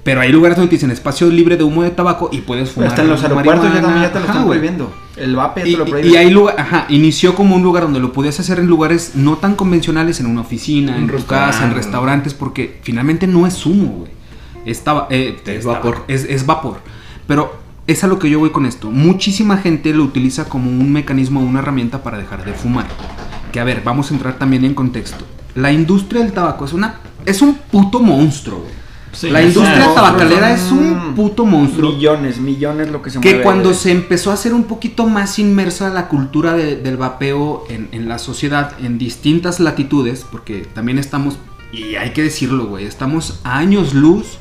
Pero 0.04 0.22
hay 0.22 0.32
lugares 0.32 0.58
donde 0.58 0.72
dicen 0.72 0.90
espacio 0.90 1.30
libre 1.30 1.58
de 1.58 1.64
humo 1.64 1.84
de 1.84 1.92
tabaco 1.92 2.30
y 2.32 2.40
puedes 2.40 2.72
fumar. 2.72 2.90
Hasta 2.90 3.04
en 3.04 3.10
los 3.10 3.22
aeropuertos 3.24 3.72
ya 3.72 3.82
también 3.82 4.02
ya 4.02 4.12
te 4.12 4.20
lo 4.20 4.24
Ajá, 4.26 4.34
están 4.34 4.48
prohibiendo. 4.48 4.94
El 5.16 5.36
vape 5.36 5.62
Y, 5.68 5.74
te 5.74 5.78
lo 5.78 5.86
prohíben. 5.86 6.12
y 6.12 6.16
hay 6.16 6.32
lugar, 6.32 6.56
ajá, 6.60 6.86
inició 6.90 7.36
como 7.36 7.56
un 7.56 7.62
lugar 7.62 7.84
donde 7.84 8.00
lo 8.00 8.12
podías 8.12 8.40
hacer 8.40 8.58
en 8.58 8.66
lugares 8.68 9.12
no 9.14 9.38
tan 9.38 9.56
convencionales, 9.56 10.20
en 10.20 10.26
una 10.26 10.42
oficina, 10.42 10.96
Un 10.96 11.04
en 11.04 11.18
tu 11.18 11.26
casa, 11.26 11.66
en 11.66 11.76
restaurantes, 11.76 12.34
porque 12.34 12.80
finalmente 12.82 13.28
no 13.28 13.46
es 13.46 13.64
humo, 13.66 13.98
güey. 14.00 14.12
Estaba, 14.66 15.08
eh, 15.12 15.40
Es 15.46 15.66
vapor. 15.66 16.04
Es, 16.08 16.24
es 16.26 16.46
vapor. 16.46 16.78
Pero 17.28 17.60
es 17.88 18.04
a 18.04 18.08
lo 18.08 18.18
que 18.20 18.30
yo 18.30 18.40
voy 18.40 18.50
con 18.52 18.66
esto. 18.66 18.90
Muchísima 18.90 19.58
gente 19.58 19.94
lo 19.94 20.04
utiliza 20.04 20.46
como 20.50 20.70
un 20.72 20.92
mecanismo, 20.92 21.42
una 21.42 21.60
herramienta 21.60 22.02
para 22.02 22.18
dejar 22.18 22.44
de 22.46 22.54
fumar. 22.54 22.88
Que 23.52 23.60
a 23.60 23.64
ver, 23.64 23.82
vamos 23.84 24.10
a 24.10 24.14
entrar 24.16 24.40
también 24.40 24.64
en 24.66 24.74
contexto. 24.74 25.26
La 25.56 25.72
industria 25.72 26.22
del 26.22 26.32
tabaco 26.32 26.66
es 26.66 26.74
una 26.74 26.96
es 27.26 27.42
un 27.42 27.54
puto 27.54 28.00
monstruo, 28.00 28.60
güey. 28.62 28.81
Sí, 29.14 29.30
la 29.30 29.42
industria 29.42 29.94
tabacalera 29.94 30.54
es 30.54 30.72
un 30.72 31.14
puto 31.16 31.46
monstruo 31.46 31.92
Millones, 31.92 32.40
millones 32.40 32.90
lo 32.92 33.02
que 33.02 33.10
se 33.10 33.20
que 33.20 33.30
mueve. 33.30 33.44
cuando 33.44 33.74
se 33.74 33.92
empezó 33.92 34.32
a 34.32 34.36
hacer 34.36 34.54
un 34.54 34.64
poquito 34.64 35.06
más 35.06 35.38
inmersa 35.38 35.90
la 35.90 36.08
cultura 36.08 36.54
de- 36.54 36.78
del 36.78 36.96
vapeo 36.98 37.66
en, 37.70 37.90
en 37.92 38.08
la 38.08 38.20
sociedad 38.20 38.72
en 38.82 38.98
distintas 38.98 39.60
latitudes, 39.60 40.26
porque 40.32 40.66
también 40.74 40.98
estamos, 40.98 41.38
y 41.74 41.96
hay 41.96 42.12
que 42.12 42.24
decirlo, 42.24 42.68
güey, 42.68 42.86
estamos 42.86 43.40
a 43.44 43.58
años 43.58 43.94
luz 43.94 44.38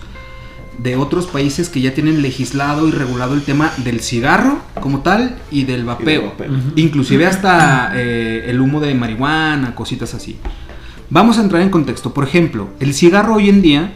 de 0.79 0.97
otros 0.97 1.27
países 1.27 1.69
que 1.69 1.81
ya 1.81 1.93
tienen 1.93 2.23
legislado 2.23 2.87
y 2.89 2.91
regulado 2.93 3.35
el 3.35 3.43
tema 3.43 3.71
del 3.79 4.01
cigarro 4.01 4.61
como 4.81 5.01
tal 5.01 5.37
y 5.51 5.65
del 5.65 5.85
vapeo. 5.85 6.27
vapeo. 6.27 6.51
Ujú. 6.53 6.73
Inclusive 6.77 7.27
hasta 7.27 7.93
eh, 7.97 8.45
el 8.49 8.61
humo 8.61 8.81
de 8.81 8.95
marihuana, 8.95 9.75
cositas 9.75 10.15
así. 10.15 10.39
Vamos 11.11 11.39
a 11.39 11.43
entrar 11.43 11.61
en 11.61 11.71
contexto. 11.71 12.15
Por 12.15 12.25
ejemplo, 12.25 12.69
el 12.79 12.95
cigarro 12.95 13.35
hoy 13.35 13.49
en 13.51 13.61
día, 13.63 13.93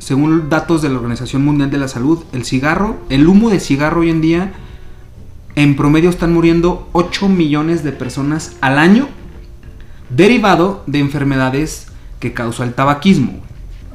según 0.00 0.48
datos 0.48 0.80
de 0.82 0.88
la 0.88 0.96
Organización 0.96 1.44
Mundial 1.44 1.70
de 1.70 1.78
la 1.78 1.86
Salud, 1.86 2.24
el 2.32 2.44
cigarro, 2.44 2.98
el 3.10 3.28
humo 3.28 3.50
de 3.50 3.60
cigarro 3.60 4.00
hoy 4.00 4.10
en 4.10 4.22
día, 4.22 4.52
en 5.54 5.76
promedio 5.76 6.08
están 6.08 6.32
muriendo 6.32 6.88
8 6.92 7.28
millones 7.28 7.84
de 7.84 7.92
personas 7.92 8.56
al 8.62 8.78
año, 8.78 9.08
derivado 10.08 10.82
de 10.86 11.00
enfermedades 11.00 11.88
que 12.18 12.32
causa 12.32 12.64
el 12.64 12.72
tabaquismo. 12.72 13.40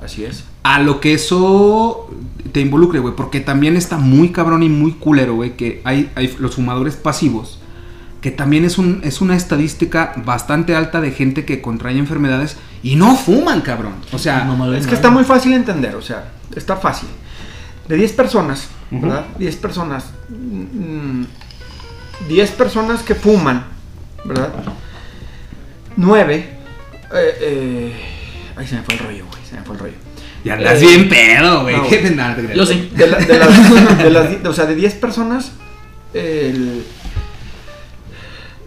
Así 0.03 0.23
es. 0.23 0.43
a 0.61 0.79
lo 0.79 0.99
que 0.99 1.13
eso 1.13 2.07
te 2.51 2.61
involucre, 2.61 2.99
güey. 2.99 3.15
Porque 3.15 3.39
también 3.39 3.75
está 3.75 3.97
muy 3.97 4.29
cabrón 4.29 4.61
y 4.61 4.69
muy 4.69 4.91
culero, 4.91 5.33
güey. 5.35 5.57
Que 5.57 5.81
hay, 5.83 6.11
hay 6.13 6.35
los 6.37 6.55
fumadores 6.55 6.95
pasivos. 6.95 7.59
Que 8.21 8.29
también 8.29 8.65
es, 8.65 8.77
un, 8.77 9.01
es 9.03 9.21
una 9.21 9.35
estadística 9.35 10.13
bastante 10.23 10.75
alta 10.75 11.01
de 11.01 11.11
gente 11.11 11.45
que 11.45 11.61
contrae 11.61 11.97
enfermedades 11.97 12.57
y 12.85 12.95
no 12.95 13.15
fuman, 13.15 13.61
cabrón. 13.61 13.95
O 14.13 14.17
sea, 14.19 14.45
No 14.45 14.73
Es 14.73 14.85
que 14.87 14.93
está 14.95 15.09
muy 15.09 15.23
fácil 15.23 15.51
de 15.51 15.57
entender, 15.57 15.95
o 15.95 16.01
sea, 16.01 16.31
está 16.55 16.75
fácil. 16.77 17.09
De 17.87 17.95
10 17.95 18.13
personas, 18.13 18.67
Ujú. 18.91 19.01
¿verdad? 19.07 19.25
10 19.39 19.55
personas. 19.57 20.05
mm, 20.29 21.23
10 22.29 22.51
personas 22.51 23.01
que 23.03 23.15
fuman, 23.15 23.65
¿verdad? 24.23 24.49
9. 25.95 26.35
Eh, 26.35 27.37
eh, 27.41 27.93
ay, 28.55 28.67
se 28.67 28.75
me 28.75 28.81
fue 28.83 28.95
el 28.95 28.99
rollo, 28.99 29.25
güey, 29.31 29.41
se 29.49 29.55
me 29.55 29.61
fue 29.63 29.75
el 29.75 29.79
rollo. 29.81 29.93
ya 30.43 30.53
andas 30.53 30.81
eh, 30.81 30.85
bien 30.85 31.09
pedo, 31.09 31.61
güey. 31.63 31.75
no, 31.77 31.87
¿Qué 31.87 31.97
te- 31.97 32.11
nada, 32.11 32.35
te 32.35 32.41
creas. 32.43 32.57
Yo 32.57 32.65
sí. 32.65 32.89
De, 32.95 33.07
la- 33.07 33.17
de 33.17 33.37
las, 33.39 33.97
de 33.97 34.09
las 34.09 34.45
o 34.45 34.53
sea, 34.53 34.65
de 34.65 34.75
10 34.75 34.93
personas, 34.95 35.51
el... 36.13 36.85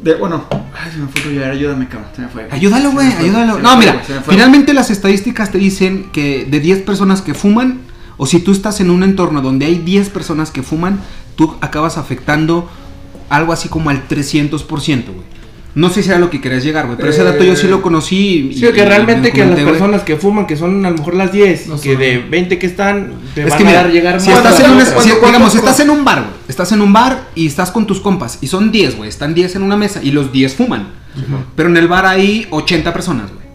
De, 0.01 0.15
bueno, 0.15 0.45
ay, 0.51 0.93
se 0.93 0.99
me 0.99 1.09
fue 1.09 1.45
ayúdame, 1.45 1.89
cabrón, 1.89 2.11
se 2.15 2.23
me 2.23 2.29
fue. 2.29 2.49
Ayúdalo, 2.51 2.93
güey, 2.93 3.11
fue, 3.11 3.25
ayúdalo. 3.25 3.59
No, 3.59 3.77
mira, 3.77 4.01
fue. 4.05 4.35
finalmente 4.35 4.73
las 4.73 4.91
estadísticas 4.91 5.51
te 5.51 5.59
dicen 5.59 6.11
que 6.13 6.47
de 6.49 6.61
10 6.61 6.83
personas 6.83 7.21
que 7.21 7.35
fuman, 7.35 7.81
o 8.17 8.27
si 8.27 8.39
tú 8.41 8.53
estás 8.53 8.81
en 8.81 8.91
un 8.91 9.03
entorno 9.03 9.43
donde 9.43 9.67
hay 9.67 9.79
10 9.79 10.11
personas 10.11 10.51
que 10.51 10.63
fuman, 10.63 11.01
tú 11.35 11.57
acabas 11.61 11.99
afectando 11.99 12.69
algo 13.29 13.53
así 13.53 13.69
como 13.69 13.91
al 13.91 14.07
300%, 14.07 14.67
güey. 14.67 15.38
No 15.79 15.91
sé 15.91 16.03
si 16.03 16.09
era 16.09 16.19
lo 16.19 16.29
que 16.29 16.41
querías 16.41 16.65
llegar, 16.65 16.87
güey, 16.87 16.97
pero 16.99 17.11
ese 17.11 17.23
dato 17.23 17.45
yo 17.45 17.55
sí 17.55 17.69
lo 17.69 17.81
conocí. 17.83 18.51
y- 18.51 18.55
Sí, 18.55 18.61
que 18.73 18.81
y 18.81 18.85
realmente 18.85 19.29
me 19.29 19.33
que 19.33 19.45
las 19.47 19.61
personas 19.61 20.03
que 20.03 20.17
fuman, 20.17 20.47
que 20.47 20.57
son 20.57 20.85
a 20.85 20.91
lo 20.91 20.97
mejor 20.97 21.15
las 21.15 21.31
10, 21.31 21.69
No 21.69 21.81
que 21.81 21.93
son. 21.93 22.01
de 22.01 22.19
20 22.19 22.59
que 22.59 22.67
están, 22.67 23.13
te 23.35 23.43
Es 23.45 23.51
van 23.51 23.59
que 23.59 23.65
a 23.65 23.67
mira, 23.69 23.83
dar 23.85 23.93
llegar 23.93 24.21
si 24.21 24.29
más 24.31 24.39
estás 24.39 24.59
a 24.61 24.65
en 24.67 24.71
un, 24.73 24.81
si- 24.81 24.87
cuando- 24.93 25.15
digamos, 25.15 25.33
cuando- 25.53 25.57
estás 25.59 25.81
en 25.81 25.91
un 25.91 26.05
bar, 26.05 26.19
güey, 26.23 26.33
estás 26.49 26.73
en 26.73 26.81
un 26.83 26.93
bar 26.93 27.29
y 27.37 27.47
estás 27.47 27.71
con 27.71 27.87
tus 27.87 28.01
compas, 28.01 28.39
y 28.41 28.49
son 28.49 28.73
10, 28.73 28.97
güey, 28.97 29.09
están 29.09 29.35
10 29.35 29.55
en 29.55 29.63
una 29.63 29.77
mesa, 29.77 30.01
y 30.03 30.11
los 30.11 30.33
10 30.33 30.55
fuman. 30.57 30.89
Pero 31.55 31.69
en 31.69 31.77
el 31.77 31.87
bar 31.87 32.07
hay 32.07 32.47
80 32.51 32.93
personas, 32.93 33.27
güey. 33.33 33.47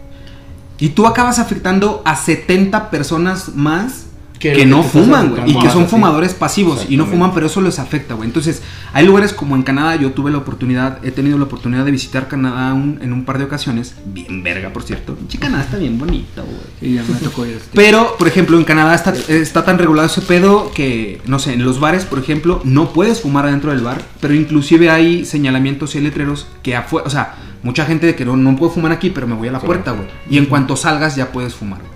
Y 0.78 0.88
tú 0.90 1.06
acabas 1.06 1.38
afectando 1.38 2.00
a 2.06 2.16
70 2.16 2.90
personas 2.90 3.50
más 3.54 4.03
Que 4.38 4.66
no 4.66 4.82
fuman, 4.82 5.30
güey. 5.30 5.50
Y 5.52 5.58
que 5.58 5.70
son 5.70 5.88
fumadores 5.88 6.34
pasivos 6.34 6.84
y 6.90 6.96
no 6.98 7.06
fuman, 7.06 7.32
pero 7.32 7.46
eso 7.46 7.62
les 7.62 7.78
afecta, 7.78 8.12
güey. 8.12 8.28
Entonces, 8.28 8.60
hay 8.92 9.06
lugares 9.06 9.32
como 9.32 9.56
en 9.56 9.62
Canadá, 9.62 9.96
yo 9.96 10.12
tuve 10.12 10.30
la 10.30 10.36
oportunidad, 10.38 10.98
he 11.02 11.12
tenido 11.12 11.38
la 11.38 11.44
oportunidad 11.44 11.84
de 11.86 11.90
visitar 11.90 12.28
Canadá 12.28 12.74
un- 12.74 12.98
en 13.00 13.12
un 13.14 13.24
par 13.24 13.38
de 13.38 13.44
ocasiones. 13.44 13.94
Bien 14.04 14.42
verga, 14.42 14.70
por 14.70 14.82
cierto. 14.82 15.14
Pinche 15.14 15.38
Canadá 15.38 15.62
está 15.64 15.78
bien 15.78 15.98
bonito, 15.98 16.42
güey. 16.44 16.58
Sí, 16.78 16.94
ya 16.94 17.02
me 17.10 17.18
tocó 17.20 17.46
este. 17.46 17.70
Pero, 17.74 18.16
por 18.18 18.28
ejemplo, 18.28 18.58
en 18.58 18.64
Canadá 18.64 18.94
está, 18.94 19.14
está 19.28 19.64
tan 19.64 19.78
regulado 19.78 20.06
ese 20.08 20.20
pedo 20.20 20.70
que, 20.74 21.22
no 21.26 21.38
sé, 21.38 21.54
en 21.54 21.64
los 21.64 21.80
bares, 21.80 22.04
por 22.04 22.18
ejemplo, 22.18 22.60
no 22.64 22.92
puedes 22.92 23.22
fumar 23.22 23.46
adentro 23.46 23.70
del 23.70 23.80
bar, 23.80 24.02
pero 24.20 24.34
inclusive 24.34 24.90
hay 24.90 25.24
señalamientos 25.24 25.94
y 25.94 26.00
letreros 26.00 26.48
que 26.62 26.76
afuera, 26.76 27.06
o 27.06 27.10
sea, 27.10 27.34
mucha 27.62 27.86
gente 27.86 28.06
de 28.06 28.14
que 28.14 28.26
no, 28.26 28.36
no 28.36 28.54
puedo 28.56 28.72
fumar 28.72 28.92
aquí, 28.92 29.08
pero 29.08 29.26
me 29.26 29.34
voy 29.34 29.48
a 29.48 29.52
la 29.52 29.60
puerta, 29.60 29.92
güey. 29.92 30.06
Y 30.28 30.36
en 30.36 30.44
cuanto 30.46 30.76
salgas 30.76 31.16
ya 31.16 31.32
puedes 31.32 31.54
fumar, 31.54 31.80
güey. 31.80 31.93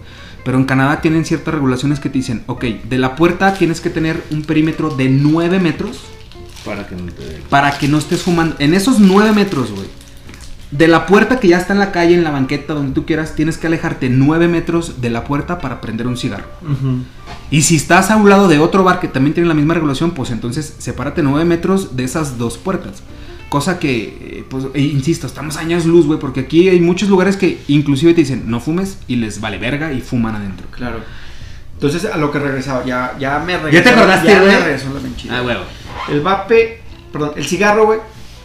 Pero 0.49 0.57
en 0.57 0.65
Canadá 0.65 1.03
tienen 1.03 1.27
ciertas 1.27 1.53
regulaciones 1.53 2.01
que 2.01 2.09
te 2.09 2.17
dicen, 2.17 2.43
ok, 2.47 2.65
de 2.89 2.97
la 2.97 3.17
puerta 3.17 3.53
tienes 3.53 3.83
que 3.83 3.91
tener 3.91 4.25
un 4.31 4.45
perímetro 4.45 4.89
de 4.89 5.11
9 5.11 5.61
metros 5.61 6.01
Para 6.65 6.87
que 6.87 6.97
no 6.97 7.13
te... 7.13 7.43
para 7.51 7.77
que 7.77 7.87
no 7.87 7.99
estés 7.99 8.23
fumando. 8.23 8.57
En 8.59 8.73
esos 8.73 8.99
9 8.99 9.33
metros, 9.33 9.71
güey. 9.73 9.89
De 10.71 10.89
la 10.89 11.05
puerta 11.05 11.39
que 11.39 11.49
ya 11.49 11.59
está 11.59 11.75
en 11.75 11.81
la 11.81 11.93
calle, 11.93 12.15
en 12.15 12.25
la 12.25 12.31
banqueta, 12.31 12.73
donde 12.73 12.95
tú 12.95 13.05
quieras, 13.05 13.35
tienes 13.35 13.59
que 13.59 13.67
alejarte 13.67 14.09
9 14.09 14.49
metros 14.49 15.03
de 15.03 15.11
la 15.11 15.25
puerta 15.25 15.59
para 15.59 15.83
prender 15.83 16.07
un 16.07 16.17
cigarro. 16.17 16.49
Y 17.51 17.61
si 17.61 17.77
estás 17.77 18.11
a 18.11 18.17
un 18.17 18.31
lado 18.31 18.49
de 18.49 18.59
otro 18.59 18.83
bar 18.85 19.01
que 19.01 19.09
también 19.09 19.35
tiene 19.35 19.51
la 19.51 19.55
misma 19.55 19.75
regulación, 19.75 20.13
pues 20.13 20.31
entonces 20.31 20.77
sepárate 20.79 21.23
9 21.23 21.45
metros 21.45 21.95
de 21.95 22.05
esas 22.05 22.39
dos 22.39 22.57
puertas. 22.57 23.03
Cosa 23.49 23.79
que, 23.79 24.19
eh, 24.21 24.45
pues, 24.49 24.67
e 24.75 24.81
insisto, 24.83 25.27
estamos 25.27 25.57
años 25.57 25.87
luz, 25.87 26.07
güey, 26.07 26.19
porque 26.19 26.41
aquí 26.41 26.69
hay 26.69 26.81
muchos 26.81 27.09
lugares 27.09 27.37
que 27.37 27.59
inclusive 27.69 28.13
te 28.13 28.21
dicen, 28.21 28.45
no 28.47 28.61
fumes, 28.61 28.99
y 29.09 29.17
les 29.17 29.41
vale 29.41 29.57
verga 29.59 29.93
y 29.93 30.01
fuman 30.03 30.35
adentro. 30.37 30.67
Claro. 30.71 31.01
Entonces, 31.73 32.05
a 32.05 32.17
lo 32.19 32.31
que 32.31 32.39
regresaba, 32.41 32.85
ya, 32.85 33.17
ya 33.19 33.39
me 33.39 33.57
regresó. 33.57 33.73
¿Ya 33.77 33.83
te 33.85 33.89
acordaste, 33.91 34.29
Ya 34.29 34.41
güey? 34.41 34.53
me 34.53 34.59
regresó 34.61 34.87
la. 34.93 35.37
Ah, 35.37 35.41
güey. 35.41 35.57
El 36.11 36.21
vape, 36.21 36.81
perdón, 37.13 37.31
el 37.37 37.47
cigarro, 37.47 37.87
güey, 37.87 38.01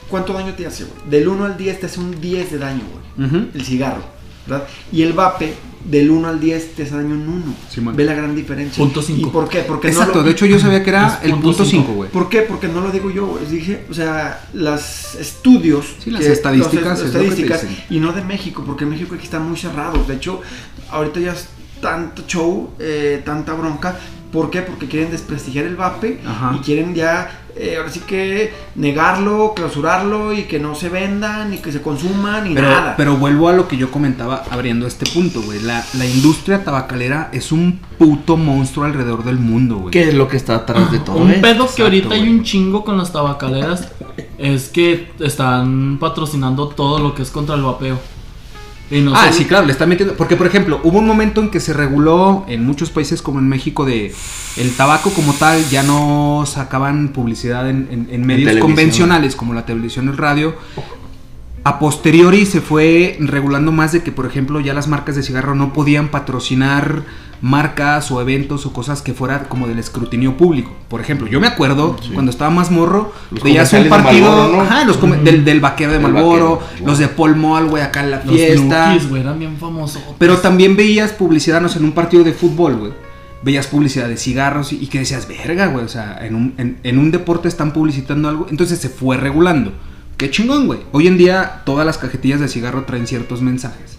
¿cuánto 0.10 0.32
daño 0.34 0.54
te 0.54 0.66
hace, 0.68 0.86
güey? 0.86 1.10
Del 1.10 1.28
1 1.28 1.46
al 1.46 1.58
10 1.58 1.80
te 1.82 1.86
hace 1.88 2.00
un 2.00 2.22
10 2.22 2.52
de 2.52 2.58
daño, 2.60 2.84
güey. 3.18 3.48
El 3.54 3.66
cigarro, 3.66 4.04
¿verdad? 4.48 4.68
Y 4.92 5.02
el 5.02 5.14
vape, 5.14 5.54
del 5.86 6.12
1 6.12 6.28
al 6.28 6.40
10 6.40 6.76
te 6.76 6.84
hace 6.84 6.96
daño 6.96 7.14
un 7.16 7.28
1. 7.28 7.44
Simón. 7.70 7.96
Ve 7.96 8.06
la 8.06 8.14
gran 8.14 8.36
diferencia. 8.36 8.82
Punto 8.84 9.02
cinco. 9.02 9.28
¿Y 9.28 9.32
por 9.32 9.50
qué? 9.50 9.60
Porque 9.60 9.90
Exacto, 9.90 10.14
no 10.16 10.20
lo, 10.20 10.24
de 10.26 10.32
hecho 10.32 10.46
yo 10.46 10.60
sabía 10.60 10.84
que 10.84 10.90
era 10.90 11.20
Es 11.20 11.26
el 11.26 11.32
punto 11.32 11.48
punto 11.48 11.66
cinco. 11.66 11.84
5, 11.88 11.94
güey. 11.96 12.10
¿Por 12.10 12.30
qué? 12.30 12.42
Porque 12.42 12.68
no 12.68 12.82
lo 12.82 12.92
digo 12.92 13.12
yo, 13.12 13.28
güey. 13.28 13.46
Dije, 13.46 13.86
o 13.90 13.94
sea, 13.94 14.48
las 14.54 15.16
estudios. 15.16 15.86
Sí, 16.00 16.12
las 16.12 16.24
estadísticas 16.24 16.86
las 16.86 17.00
es 17.00 17.06
lo 17.06 17.12
que 17.12 17.18
te 17.20 17.24
estadísticas, 17.26 17.62
dicen. 17.70 17.86
y 17.90 18.00
no 18.00 18.14
de 18.14 18.24
México, 18.24 18.64
porque 18.66 18.86
en 18.86 18.92
México 18.92 19.16
aquí 19.16 19.26
están 19.26 19.48
muy 19.48 19.58
cerrados. 19.58 20.08
De 20.08 20.16
hecho, 20.16 20.42
ahorita 20.90 21.20
ya 21.20 21.34
es 21.34 21.48
tanto 21.82 22.24
show, 22.28 22.72
eh, 22.80 23.22
tanta 23.26 23.54
bronca. 23.54 23.98
¿Por 24.32 24.50
qué? 24.50 24.62
Porque 24.62 24.88
quieren 24.88 25.12
desprestigiar 25.12 25.66
el 25.66 25.76
vape 25.76 26.20
Ajá. 26.26 26.56
y 26.56 26.60
quieren 26.64 26.96
ya, 26.96 27.43
eh, 27.56 27.76
ahora 27.78 27.92
sí 27.92 28.00
que 28.02 28.52
negarlo, 28.76 29.54
clausurarlo 29.56 30.34
y 30.34 30.44
que 30.44 30.60
no 30.60 30.76
se 30.76 30.90
vendan, 30.90 31.52
ni 31.52 31.58
que 31.58 31.72
se 31.72 31.82
consuman, 31.82 32.46
ni 32.50 32.56
Pero, 32.56 32.70
nada. 32.70 32.96
pero 32.98 33.18
vuelvo 33.18 33.50
a 33.50 33.54
lo 33.54 33.68
que 33.68 33.78
yo 33.78 33.92
comentaba 33.92 34.44
abriendo 34.50 34.88
este 34.88 35.06
punto, 35.10 35.42
güey. 35.42 35.60
La, 35.62 35.84
la 35.94 36.06
industria 36.06 36.64
tabacalera 36.64 37.30
es 37.32 37.52
un 37.52 37.80
puto 37.98 38.38
monstruo 38.38 38.86
alrededor 38.86 39.24
del 39.24 39.38
mundo, 39.38 39.78
güey. 39.78 39.92
¿Qué 39.92 40.10
es 40.10 40.14
lo 40.14 40.28
que 40.28 40.38
está 40.38 40.56
atrás 40.56 40.92
de 40.92 41.00
todo 41.00 41.18
Un 41.18 41.42
pedo 41.42 41.68
que 41.74 41.84
ahorita 41.84 42.16
hay 42.16 42.28
un 42.28 42.44
chingo 42.44 42.84
con 42.84 42.98
las 42.98 43.12
tabacaleras 43.12 43.90
es 44.38 44.70
que 44.70 45.12
están 45.20 45.98
patrocinando 46.00 46.68
todo 46.70 47.00
lo 47.00 47.14
que 47.16 47.22
es 47.22 47.32
contra 47.32 47.56
el 47.56 47.62
vapeo. 47.62 48.00
Y 48.94 49.02
no 49.02 49.16
Ah, 49.16 49.32
sí, 49.34 49.46
claro, 49.46 49.66
le 49.66 49.72
está 49.72 49.86
metiendo. 49.86 50.16
Porque, 50.16 50.36
por 50.36 50.46
ejemplo, 50.48 50.80
hubo 50.84 51.00
un 51.00 51.08
momento 51.08 51.42
en 51.42 51.50
que 51.50 51.60
se 51.60 51.74
reguló 51.74 52.46
en 52.48 52.66
muchos 52.66 52.90
países 52.92 53.22
como 53.22 53.40
en 53.40 53.48
México 53.50 53.86
de 53.86 54.14
el 54.58 54.76
tabaco 54.76 55.10
como 55.12 55.34
tal, 55.34 55.68
ya 55.70 55.82
no 55.84 56.44
sacaban 56.46 57.10
publicidad 57.10 57.70
en, 57.70 57.88
en- 57.90 58.08
en 58.12 58.26
medios 58.26 58.52
convencionales 58.62 59.36
como 59.36 59.54
la 59.54 59.66
televisión 59.66 60.08
el 60.10 60.18
radio. 60.18 60.56
A 61.66 61.80
posteriori 61.80 62.46
se 62.46 62.60
fue 62.60 63.16
regulando 63.22 63.72
más 63.72 63.94
de 63.94 64.04
que, 64.04 64.12
por 64.12 64.26
ejemplo, 64.26 64.60
ya 64.60 64.74
las 64.74 64.88
marcas 64.90 65.16
de 65.16 65.24
cigarro 65.24 65.56
no 65.56 65.72
podían 65.72 66.10
patrocinar 66.10 67.04
marcas 67.42 68.10
o 68.12 68.20
eventos 68.22 68.66
o 68.66 68.74
cosas 68.74 69.02
que 69.02 69.14
fuera 69.14 69.44
como 69.50 69.68
del 69.68 69.80
escrutinio 69.80 70.36
público. 70.38 70.74
Por 70.90 71.00
ejemplo, 71.02 71.28
yo 71.28 71.40
me 71.40 71.48
acuerdo 71.48 71.98
cuando 72.14 72.32
estaba 72.32 72.50
más 72.52 72.70
morro, 72.72 73.14
Los 73.32 73.44
veías 73.44 73.72
un 73.74 73.84
de 73.84 73.90
partido 73.90 74.30
Marlboro, 74.30 74.56
¿no? 74.58 74.62
ajá, 74.62 74.86
los 74.86 74.98
come- 74.98 75.18
del, 75.18 75.44
del 75.46 75.60
vaquero 75.62 75.92
de 75.94 76.00
Malboro, 76.00 76.58
vaquero, 76.60 76.86
los 76.86 77.00
de 77.00 77.08
Paul 77.10 77.36
Mall, 77.38 77.68
güey, 77.70 77.84
acá 77.84 78.02
en 78.04 78.12
la 78.12 78.18
Los 78.24 78.36
fiesta. 78.36 78.98
Güey, 79.10 79.22
eran 79.22 79.40
bien 79.40 79.58
famosos. 79.58 80.02
Pero 80.18 80.38
también 80.40 80.76
veías 80.76 81.12
publicidad, 81.14 81.62
no 81.62 81.70
sé, 81.70 81.80
en 81.80 81.86
un 81.86 81.92
partido 81.94 82.24
de 82.26 82.34
fútbol, 82.34 82.76
güey. 82.76 82.92
Veías 83.42 83.68
publicidad 83.68 84.08
de 84.08 84.16
cigarros 84.18 84.72
y, 84.72 84.78
y 84.82 84.88
que 84.88 85.00
decías, 85.00 85.28
verga, 85.28 85.68
güey. 85.68 85.84
O 85.84 85.90
sea, 85.90 86.26
en 86.26 86.36
un, 86.36 86.54
en, 86.58 86.78
en 86.84 86.98
un 86.98 87.12
deporte 87.12 87.50
están 87.50 87.72
publicitando 87.74 88.30
algo. 88.30 88.48
Entonces 88.50 88.80
se 88.80 88.88
fue 88.88 89.18
regulando. 89.18 89.74
Qué 90.24 90.32
chingón, 90.32 90.68
güey. 90.68 90.80
Hoy 90.94 91.08
en 91.08 91.18
día 91.18 91.64
todas 91.66 91.86
las 91.86 91.98
cajetillas 91.98 92.40
de 92.40 92.48
cigarro 92.48 92.86
traen 92.86 93.08
ciertos 93.08 93.42
mensajes. 93.42 93.98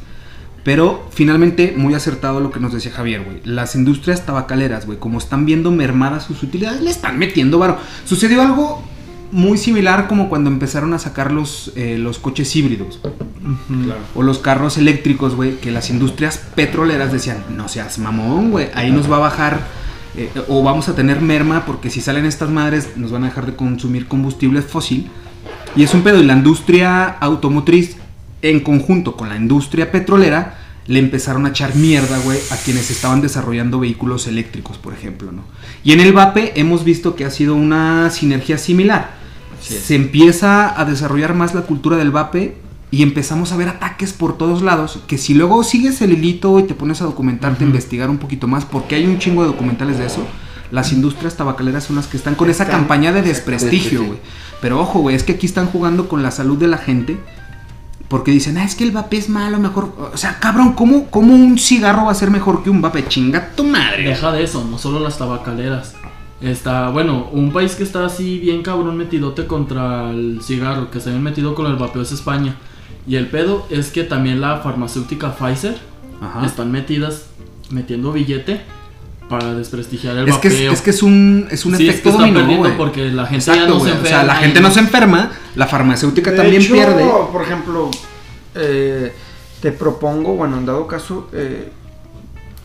Pero 0.62 1.06
finalmente, 1.12 1.74
muy 1.76 1.92
acertado 1.92 2.40
lo 2.40 2.50
que 2.50 2.60
nos 2.60 2.72
decía 2.72 2.92
Javier, 2.92 3.22
güey. 3.22 3.42
Las 3.44 3.74
industrias 3.74 4.24
tabacaleras, 4.24 4.86
güey, 4.86 4.98
como 4.98 5.18
están 5.18 5.44
viendo 5.44 5.70
mermadas 5.70 6.24
sus 6.24 6.42
utilidades, 6.42 6.80
le 6.80 6.88
están 6.88 7.18
metiendo 7.18 7.58
varo. 7.58 7.76
Sucedió 8.06 8.40
algo 8.40 8.82
muy 9.32 9.58
similar 9.58 10.08
como 10.08 10.30
cuando 10.30 10.48
empezaron 10.48 10.94
a 10.94 10.98
sacar 10.98 11.30
los, 11.30 11.72
eh, 11.76 11.98
los 11.98 12.18
coches 12.18 12.56
híbridos. 12.56 13.00
O 14.14 14.22
los 14.22 14.38
carros 14.38 14.78
eléctricos, 14.78 15.34
güey, 15.34 15.56
que 15.56 15.72
las 15.72 15.90
industrias 15.90 16.38
petroleras 16.54 17.12
decían, 17.12 17.44
no 17.54 17.68
seas 17.68 17.98
mamón, 17.98 18.50
güey, 18.50 18.70
ahí 18.72 18.90
nos 18.90 19.12
va 19.12 19.16
a 19.16 19.20
bajar 19.20 19.60
eh, 20.16 20.30
o 20.48 20.62
vamos 20.62 20.88
a 20.88 20.94
tener 20.94 21.20
merma 21.20 21.66
porque 21.66 21.90
si 21.90 22.00
salen 22.00 22.24
estas 22.24 22.48
madres 22.48 22.96
nos 22.96 23.12
van 23.12 23.24
a 23.24 23.26
dejar 23.26 23.44
de 23.44 23.56
consumir 23.56 24.08
combustible 24.08 24.62
fósil. 24.62 25.10
Y 25.76 25.82
es 25.82 25.92
un 25.94 26.02
pedo, 26.02 26.20
y 26.20 26.24
la 26.24 26.34
industria 26.34 27.04
automotriz 27.06 27.96
en 28.42 28.60
conjunto 28.60 29.16
con 29.16 29.28
la 29.28 29.36
industria 29.36 29.90
petrolera 29.90 30.58
le 30.86 30.98
empezaron 30.98 31.46
a 31.46 31.48
echar 31.48 31.74
mierda, 31.74 32.18
güey, 32.18 32.38
a 32.50 32.56
quienes 32.56 32.90
estaban 32.90 33.20
desarrollando 33.22 33.80
vehículos 33.80 34.26
eléctricos, 34.26 34.76
por 34.76 34.92
ejemplo, 34.92 35.32
¿no? 35.32 35.42
Y 35.82 35.92
en 35.92 36.00
el 36.00 36.12
VAPE 36.12 36.52
hemos 36.60 36.84
visto 36.84 37.16
que 37.16 37.24
ha 37.24 37.30
sido 37.30 37.54
una 37.54 38.10
sinergia 38.10 38.58
similar. 38.58 39.12
Se 39.60 39.94
empieza 39.94 40.78
a 40.78 40.84
desarrollar 40.84 41.34
más 41.34 41.54
la 41.54 41.62
cultura 41.62 41.96
del 41.96 42.10
VAPE 42.10 42.58
y 42.90 43.02
empezamos 43.02 43.50
a 43.50 43.56
ver 43.56 43.68
ataques 43.68 44.12
por 44.12 44.36
todos 44.36 44.60
lados, 44.60 45.00
que 45.08 45.16
si 45.16 45.32
luego 45.32 45.64
sigues 45.64 46.02
el 46.02 46.12
hilito 46.12 46.60
y 46.60 46.64
te 46.64 46.74
pones 46.74 47.00
a 47.00 47.06
documentarte, 47.06 47.64
a 47.64 47.66
investigar 47.66 48.10
un 48.10 48.18
poquito 48.18 48.46
más, 48.46 48.66
porque 48.66 48.94
hay 48.94 49.06
un 49.06 49.18
chingo 49.18 49.42
de 49.42 49.48
documentales 49.48 49.98
de 49.98 50.06
eso, 50.06 50.26
las 50.70 50.92
industrias 50.92 51.36
tabacaleras 51.36 51.84
son 51.84 51.96
las 51.96 52.06
que 52.06 52.16
están 52.16 52.34
con 52.34 52.50
esa 52.50 52.66
campaña 52.68 53.10
de 53.12 53.22
desprestigio, 53.22 54.04
güey. 54.04 54.18
Pero 54.64 54.80
ojo, 54.80 55.00
güey, 55.00 55.14
es 55.14 55.24
que 55.24 55.32
aquí 55.32 55.44
están 55.44 55.66
jugando 55.66 56.08
con 56.08 56.22
la 56.22 56.30
salud 56.30 56.56
de 56.56 56.68
la 56.68 56.78
gente. 56.78 57.18
Porque 58.08 58.30
dicen, 58.30 58.56
ah, 58.56 58.64
es 58.64 58.74
que 58.74 58.84
el 58.84 58.92
vape 58.92 59.18
es 59.18 59.28
malo, 59.28 59.58
mejor. 59.58 59.94
O 60.14 60.16
sea, 60.16 60.40
cabrón, 60.40 60.72
¿cómo, 60.72 61.10
cómo 61.10 61.34
un 61.34 61.58
cigarro 61.58 62.06
va 62.06 62.12
a 62.12 62.14
ser 62.14 62.30
mejor 62.30 62.62
que 62.62 62.70
un 62.70 62.80
vape? 62.80 63.06
Chinga 63.06 63.50
tu 63.54 63.64
madre. 63.64 64.04
Deja 64.04 64.32
de 64.32 64.42
eso, 64.42 64.64
no 64.64 64.78
solo 64.78 65.00
las 65.00 65.18
tabacaleras. 65.18 65.96
Está, 66.40 66.88
bueno, 66.88 67.28
un 67.30 67.52
país 67.52 67.74
que 67.74 67.82
está 67.82 68.06
así 68.06 68.38
bien 68.38 68.62
cabrón 68.62 68.96
metidote 68.96 69.46
contra 69.46 70.08
el 70.08 70.40
cigarro, 70.42 70.90
que 70.90 70.98
se 70.98 71.10
habían 71.10 71.24
metido 71.24 71.54
con 71.54 71.66
el 71.66 71.76
vapeo 71.76 72.00
es 72.00 72.12
España. 72.12 72.56
Y 73.06 73.16
el 73.16 73.26
pedo 73.26 73.66
es 73.68 73.90
que 73.90 74.02
también 74.02 74.40
la 74.40 74.60
farmacéutica 74.60 75.36
Pfizer 75.36 75.76
Ajá. 76.22 76.46
están 76.46 76.72
metidas, 76.72 77.26
metiendo 77.68 78.12
billete 78.12 78.62
para 79.28 79.54
desprestigiar 79.54 80.16
el 80.18 80.28
Es 80.28 80.36
que 80.36 80.48
es, 80.48 80.54
vapeo. 80.54 80.72
es 80.72 80.82
que 80.82 80.90
es 80.90 81.02
un, 81.02 81.48
es 81.50 81.64
un 81.64 81.76
Sí, 81.76 81.88
es 81.88 81.94
efecto 81.94 82.10
que 82.10 82.16
están 82.16 82.34
dominó, 82.34 82.58
güey. 82.58 82.76
porque 82.76 83.06
la 83.10 83.26
gente 83.26 83.44
ya 83.46 83.52
Exacto, 83.54 83.74
no 83.74 83.80
se 83.84 83.90
güey. 83.90 84.02
O 84.02 84.06
sea, 84.06 84.18
la 84.24 84.34
enferma 84.34 84.40
gente 84.46 84.60
no 84.60 84.70
se 84.70 84.80
enferma, 84.80 85.32
la 85.56 85.66
farmacéutica 85.66 86.30
De 86.30 86.36
también 86.36 86.62
hecho, 86.62 86.74
pierde. 86.74 87.04
Por 87.32 87.42
ejemplo, 87.42 87.90
eh, 88.54 89.12
te 89.60 89.72
propongo, 89.72 90.34
bueno, 90.36 90.58
en 90.58 90.66
dado 90.66 90.86
caso, 90.86 91.28
eh, 91.32 91.70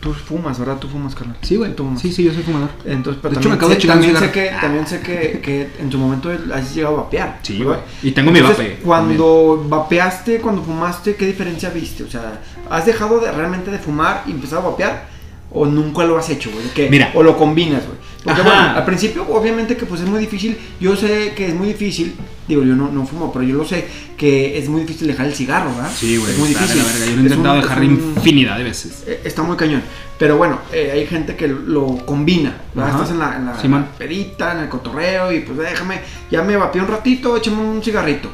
tú 0.00 0.12
fumas, 0.12 0.58
¿verdad? 0.58 0.76
Tú 0.78 0.88
fumas, 0.88 1.14
carnal. 1.14 1.36
Sí, 1.42 1.56
güey. 1.56 1.74
Tú 1.74 1.84
fumas. 1.84 2.00
Sí, 2.00 2.12
sí, 2.12 2.24
yo 2.24 2.32
soy 2.34 2.42
fumador. 2.42 2.68
Entonces, 2.84 3.20
pero 3.22 3.34
De 3.34 3.40
hecho, 3.40 3.48
me 3.48 3.56
también, 3.56 3.56
acabo 3.56 3.68
de 3.70 3.74
sé, 3.76 3.80
chingar 3.80 3.96
un 3.96 4.02
también 4.02 4.20
sé 4.20 4.30
que, 4.30 4.50
también 4.60 4.86
sé 4.86 5.00
que, 5.00 5.40
que 5.40 5.70
en 5.82 5.90
su 5.90 5.98
momento 5.98 6.30
has 6.54 6.74
llegado 6.74 6.98
a 6.98 7.02
vapear. 7.04 7.38
Sí, 7.42 7.62
güey. 7.62 7.78
Y 8.02 8.12
tengo 8.12 8.30
mi 8.30 8.38
Entonces, 8.40 8.58
vape. 8.68 8.82
Cuando 8.84 9.64
vapeaste, 9.68 10.40
cuando 10.40 10.62
fumaste, 10.62 11.16
¿qué 11.16 11.26
diferencia 11.26 11.70
viste? 11.70 12.04
O 12.04 12.10
sea, 12.10 12.40
¿has 12.68 12.84
dejado 12.86 13.18
de, 13.20 13.32
realmente 13.32 13.70
de 13.70 13.78
fumar 13.78 14.24
y 14.26 14.30
empezado 14.32 14.66
a 14.66 14.70
vapear? 14.70 15.09
¿O 15.52 15.66
nunca 15.66 16.04
lo 16.04 16.16
has 16.16 16.30
hecho, 16.30 16.50
güey? 16.50 16.88
Mira. 16.90 17.10
O 17.14 17.22
lo 17.22 17.36
combinas, 17.36 17.82
güey. 17.84 17.98
Porque 18.22 18.42
Ajá. 18.42 18.50
bueno, 18.50 18.76
al 18.76 18.84
principio, 18.84 19.26
obviamente 19.30 19.76
que 19.76 19.86
pues 19.86 20.02
es 20.02 20.06
muy 20.08 20.20
difícil. 20.20 20.56
Yo 20.78 20.94
sé 20.94 21.32
que 21.34 21.48
es 21.48 21.54
muy 21.54 21.68
difícil. 21.68 22.14
Digo, 22.46 22.62
yo 22.62 22.74
no, 22.76 22.90
no 22.90 23.06
fumo, 23.06 23.32
pero 23.32 23.44
yo 23.44 23.56
lo 23.56 23.64
sé. 23.64 23.86
Que 24.16 24.58
es 24.58 24.68
muy 24.68 24.82
difícil 24.82 25.06
dejar 25.06 25.26
el 25.26 25.34
cigarro, 25.34 25.74
¿verdad? 25.74 25.90
Sí, 25.94 26.18
güey. 26.18 26.32
Es 26.32 26.38
muy 26.38 26.48
difícil. 26.50 26.78
la 26.78 26.84
verga. 26.84 26.98
Yo 27.06 27.12
lo 27.12 27.18
he 27.18 27.22
intentado 27.22 27.54
un- 27.56 27.60
dejar 27.62 27.78
un- 27.80 28.14
infinidad 28.16 28.58
de 28.58 28.64
veces. 28.64 29.04
eh, 29.06 29.20
Está 29.24 29.42
muy 29.42 29.56
cañón. 29.56 29.82
Pero 30.18 30.36
bueno, 30.36 30.58
eh, 30.72 30.90
hay 30.92 31.06
gente 31.06 31.34
que 31.34 31.48
lo 31.48 31.86
combina. 32.04 32.60
Estás 32.76 33.10
en 33.10 33.18
la, 33.18 33.36
en 33.36 33.46
la- 33.46 33.58
Sí, 33.60 33.66
la 33.68 33.86
pedita, 33.96 34.52
en 34.52 34.58
el 34.60 34.68
cotorreo 34.68 35.32
y 35.32 35.40
pues 35.40 35.56
déjame, 35.58 36.00
ya 36.30 36.42
me 36.42 36.56
vapeé 36.56 36.82
un 36.82 36.88
ratito, 36.88 37.36
échame 37.38 37.62
un 37.62 37.82
cigarrito. 37.82 38.30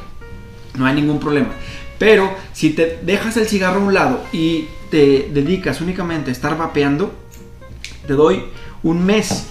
No 0.75 0.85
hay 0.85 0.95
ningún 0.95 1.19
problema. 1.19 1.49
Pero 1.97 2.29
si 2.53 2.71
te 2.71 2.99
dejas 3.03 3.37
el 3.37 3.47
cigarro 3.47 3.79
a 3.79 3.83
un 3.85 3.93
lado 3.93 4.23
y 4.33 4.65
te 4.89 5.29
dedicas 5.33 5.81
únicamente 5.81 6.29
a 6.29 6.33
estar 6.33 6.57
vapeando, 6.57 7.13
te 8.05 8.13
doy 8.13 8.43
un 8.83 9.05
mes. 9.05 9.45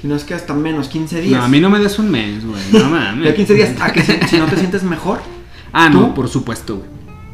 Si 0.00 0.08
no 0.08 0.16
es 0.16 0.24
que 0.24 0.34
hasta 0.34 0.52
menos, 0.54 0.88
15 0.88 1.20
días. 1.20 1.38
No, 1.38 1.44
a 1.44 1.48
mí 1.48 1.60
no 1.60 1.70
me 1.70 1.78
des 1.78 1.98
un 1.98 2.10
mes, 2.10 2.44
güey. 2.44 2.60
No 2.72 2.90
mames. 2.90 3.24
De 3.28 3.34
15 3.34 3.54
días 3.54 3.80
a 3.80 3.92
que 3.92 4.02
si, 4.02 4.12
si 4.28 4.36
no 4.38 4.46
te 4.46 4.56
sientes 4.56 4.82
mejor, 4.82 5.20
Ah, 5.72 5.88
no, 5.88 6.08
¿Tú? 6.08 6.14
por 6.14 6.28
supuesto, 6.28 6.76
güey. 6.78 6.88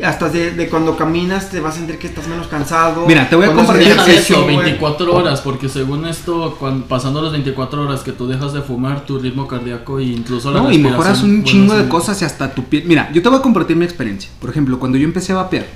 hasta 0.05 0.29
de, 0.29 0.53
de 0.53 0.69
cuando 0.69 0.97
caminas 0.97 1.51
te 1.51 1.59
vas 1.59 1.75
a 1.75 1.79
sentir 1.79 1.99
que 1.99 2.07
estás 2.07 2.29
menos 2.29 2.47
cansado. 2.47 3.05
Mira, 3.07 3.29
te 3.29 3.35
voy 3.35 3.47
a 3.47 3.53
compartir 3.53 3.97
eso, 4.07 4.45
güey. 4.45 4.57
24 4.59 5.13
horas, 5.13 5.41
porque 5.41 5.69
según 5.69 6.07
esto, 6.07 6.57
cuando, 6.61 6.87
pasando 6.87 7.21
las 7.23 7.33
24 7.33 7.83
horas 7.83 8.03
que 8.03 8.13
tú 8.13 8.29
dejas 8.29 8.53
de 8.53 8.61
fumar, 8.63 9.07
tu 9.07 9.19
ritmo 9.19 9.49
cardíaco 9.49 9.99
e 9.99 10.05
incluso 10.05 10.53
la 10.53 10.61
No, 10.61 10.71
y 10.71 10.79
mejoras 10.79 11.23
un 11.23 11.43
chingo 11.43 11.75
de 11.75 11.89
cosas 11.89 12.21
y 12.23 12.27
hasta 12.27 12.55
tu 12.55 12.65
piel. 12.65 12.85
Mira, 12.87 13.11
yo 13.13 13.23
te 13.23 13.29
voy 13.29 13.39
a 13.39 13.43
compartir 13.43 13.77
mi 13.77 13.85
experiencia. 13.87 14.31
Por 14.41 14.51
ejemplo, 14.51 14.79
cuando 14.79 14.99
yo 14.99 15.05
empecé 15.05 15.33
a 15.33 15.37
vapear, 15.37 15.67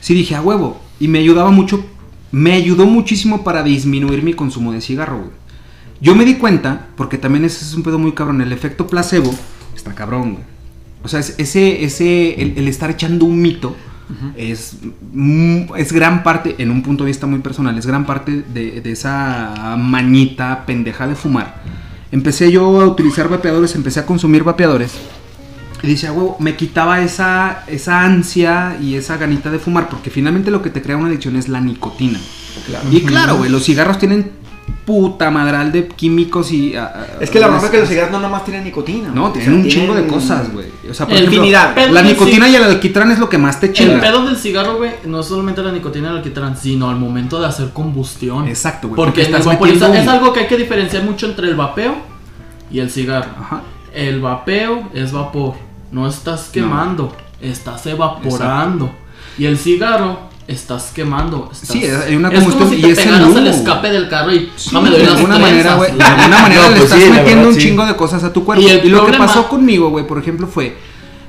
sí 0.00 0.14
dije 0.14 0.36
a 0.36 0.40
huevo. 0.40 0.80
Y 1.00 1.08
me 1.08 1.18
ayudaba 1.18 1.50
mucho. 1.50 1.84
Me 2.32 2.52
ayudó 2.52 2.86
muchísimo 2.86 3.44
para 3.44 3.62
disminuir 3.62 4.22
mi 4.22 4.34
consumo 4.34 4.72
de 4.72 4.80
cigarro, 4.80 5.18
güey. 5.18 5.30
Yo 6.00 6.14
me 6.14 6.24
di 6.24 6.34
cuenta, 6.34 6.88
porque 6.96 7.16
también 7.18 7.44
ese 7.44 7.64
es 7.64 7.74
un 7.74 7.82
pedo 7.82 7.98
muy 7.98 8.12
cabrón. 8.12 8.40
El 8.40 8.52
efecto 8.52 8.86
placebo 8.86 9.32
está 9.74 9.94
cabrón, 9.94 10.32
güey. 10.34 10.44
O 11.04 11.08
sea, 11.08 11.20
es- 11.20 11.34
ese, 11.38 11.84
ese, 11.84 12.40
el, 12.42 12.54
el 12.56 12.68
estar 12.68 12.90
echando 12.90 13.24
un 13.26 13.40
mito. 13.40 13.76
Es, 14.36 14.76
mm, 15.14 15.74
es 15.76 15.92
gran 15.92 16.22
parte, 16.22 16.56
en 16.58 16.70
un 16.70 16.82
punto 16.82 17.04
de 17.04 17.08
vista 17.08 17.26
muy 17.26 17.38
personal, 17.38 17.76
es 17.78 17.86
gran 17.86 18.04
parte 18.04 18.44
de, 18.52 18.82
de 18.82 18.92
esa 18.92 19.76
mañita 19.78 20.66
pendeja 20.66 21.06
de 21.06 21.14
fumar. 21.14 21.62
Empecé 22.12 22.52
yo 22.52 22.80
a 22.82 22.86
utilizar 22.86 23.28
vapeadores, 23.30 23.74
empecé 23.74 24.00
a 24.00 24.06
consumir 24.06 24.44
vapeadores. 24.44 24.92
Y 25.84 25.88
decía, 25.90 26.12
huevo, 26.12 26.36
me 26.40 26.56
quitaba 26.56 27.00
esa, 27.02 27.64
esa 27.66 28.00
ansia 28.00 28.76
y 28.80 28.94
esa 28.94 29.16
ganita 29.16 29.50
de 29.50 29.58
fumar, 29.58 29.88
porque 29.88 30.10
finalmente 30.10 30.50
lo 30.50 30.62
que 30.62 30.70
te 30.70 30.80
crea 30.80 30.96
una 30.96 31.08
adicción 31.08 31.36
es 31.36 31.48
la 31.48 31.60
nicotina. 31.60 32.18
Claro. 32.66 32.88
Y 32.90 33.02
claro, 33.02 33.36
güey, 33.36 33.50
los 33.50 33.64
cigarros 33.64 33.98
tienen 33.98 34.30
puta 34.84 35.30
madral 35.30 35.72
de 35.72 35.88
químicos 35.88 36.52
y... 36.52 36.74
ah, 36.76 36.92
ah, 36.94 37.06
Es 37.20 37.30
que 37.30 37.40
la 37.40 37.48
verdad 37.48 37.64
es 37.64 37.70
que 37.70 37.80
los 37.80 37.88
cigarros 37.88 38.12
no 38.12 38.20
nomás 38.20 38.44
tienen 38.44 38.64
nicotina. 38.64 39.10
No, 39.10 39.30
tienen 39.32 39.50
O 39.50 39.54
sea, 39.54 39.62
un 39.62 39.68
chingo 39.68 39.94
de 39.94 40.06
cosas, 40.06 40.52
güey. 40.52 40.66
O 40.88 40.94
sea, 40.94 41.06
por 41.06 41.16
El 41.16 41.24
ejemplo, 41.26 41.92
la 41.92 42.02
nicotina 42.02 42.48
y 42.48 42.54
el 42.54 42.64
alquitrán 42.64 43.10
es 43.10 43.18
lo 43.18 43.28
que 43.28 43.38
más 43.38 43.60
te 43.60 43.66
El 43.66 43.72
chinga. 43.72 44.00
pedo 44.00 44.26
del 44.26 44.36
cigarro, 44.36 44.76
güey, 44.76 44.90
no 45.04 45.20
es 45.20 45.26
solamente 45.26 45.62
la 45.62 45.72
nicotina 45.72 46.08
del 46.08 46.18
alquitrán, 46.18 46.56
sino 46.56 46.90
al 46.90 46.96
momento 46.96 47.40
de 47.40 47.46
hacer 47.46 47.70
combustión. 47.70 48.48
Exacto, 48.48 48.88
güey. 48.88 48.96
Porque, 48.96 49.22
el 49.22 49.26
estás 49.26 49.46
metiendo 49.46 49.92
es 49.92 50.08
algo 50.08 50.32
que 50.32 50.40
hay 50.40 50.46
que 50.46 50.56
diferenciar 50.56 51.02
mucho 51.02 51.26
entre 51.26 51.48
el 51.48 51.56
vapeo 51.56 51.94
y 52.70 52.78
el 52.80 52.90
cigarro. 52.90 53.30
Ajá. 53.38 53.62
El 53.94 54.20
vapeo 54.20 54.90
es 54.92 55.12
vapor, 55.12 55.54
no 55.94 56.08
estás 56.08 56.48
quemando, 56.52 57.16
estás 57.40 57.86
evaporando. 57.86 58.92
Y 59.38 59.46
el 59.46 59.56
cigarro 59.58 60.18
estás 60.46 60.90
quemando. 60.94 61.48
estás- 61.52 61.68
Sí, 61.70 61.84
hay 61.84 62.16
una 62.16 62.28
es 62.28 62.34
como 62.40 62.50
combustión 62.50 62.68
si 62.70 62.76
y 62.76 62.94
te 62.94 63.00
es 63.00 63.06
el 63.06 63.22
humo, 63.24 63.38
escape 63.38 63.90
del 63.90 64.08
carro 64.08 64.32
y 64.32 64.50
Sí, 64.56 64.70
no 64.72 64.82
me 64.82 64.90
doy 64.90 64.98
de 65.00 65.04
las 65.06 65.14
alguna 65.16 65.38
manera, 65.38 65.74
güey. 65.76 65.96
De 65.96 66.02
alguna 66.02 66.38
manera 66.42 66.62
No, 66.62 66.68
le 66.70 66.76
pues 66.76 66.84
estás 66.84 66.98
sí, 67.02 67.08
metiendo 67.10 67.30
verdad, 67.36 67.46
un 67.48 67.54
sí. 67.54 67.60
chingo 67.60 67.86
de 67.86 67.96
cosas 67.96 68.24
a 68.24 68.32
tu 68.32 68.44
cuerpo. 68.44 68.62
Y 68.62 68.88
lo 68.88 69.06
que 69.06 69.12
pasó 69.14 69.48
conmigo, 69.48 69.88
güey, 69.90 70.06
por 70.06 70.18
ejemplo, 70.18 70.46
fue 70.46 70.76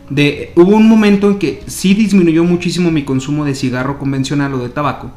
de 0.10 0.51
hubo 0.56 0.75
un 0.75 0.88
momento 0.88 1.28
en 1.28 1.39
que 1.39 1.63
sí 1.67 1.93
disminuyó 1.93 2.43
muchísimo 2.43 2.91
mi 2.91 3.04
consumo 3.04 3.45
de 3.45 3.56
cigarro 3.56 3.97
convencional 3.97 4.54
o 4.56 4.58
de 4.60 4.69
tabaco. 4.69 5.12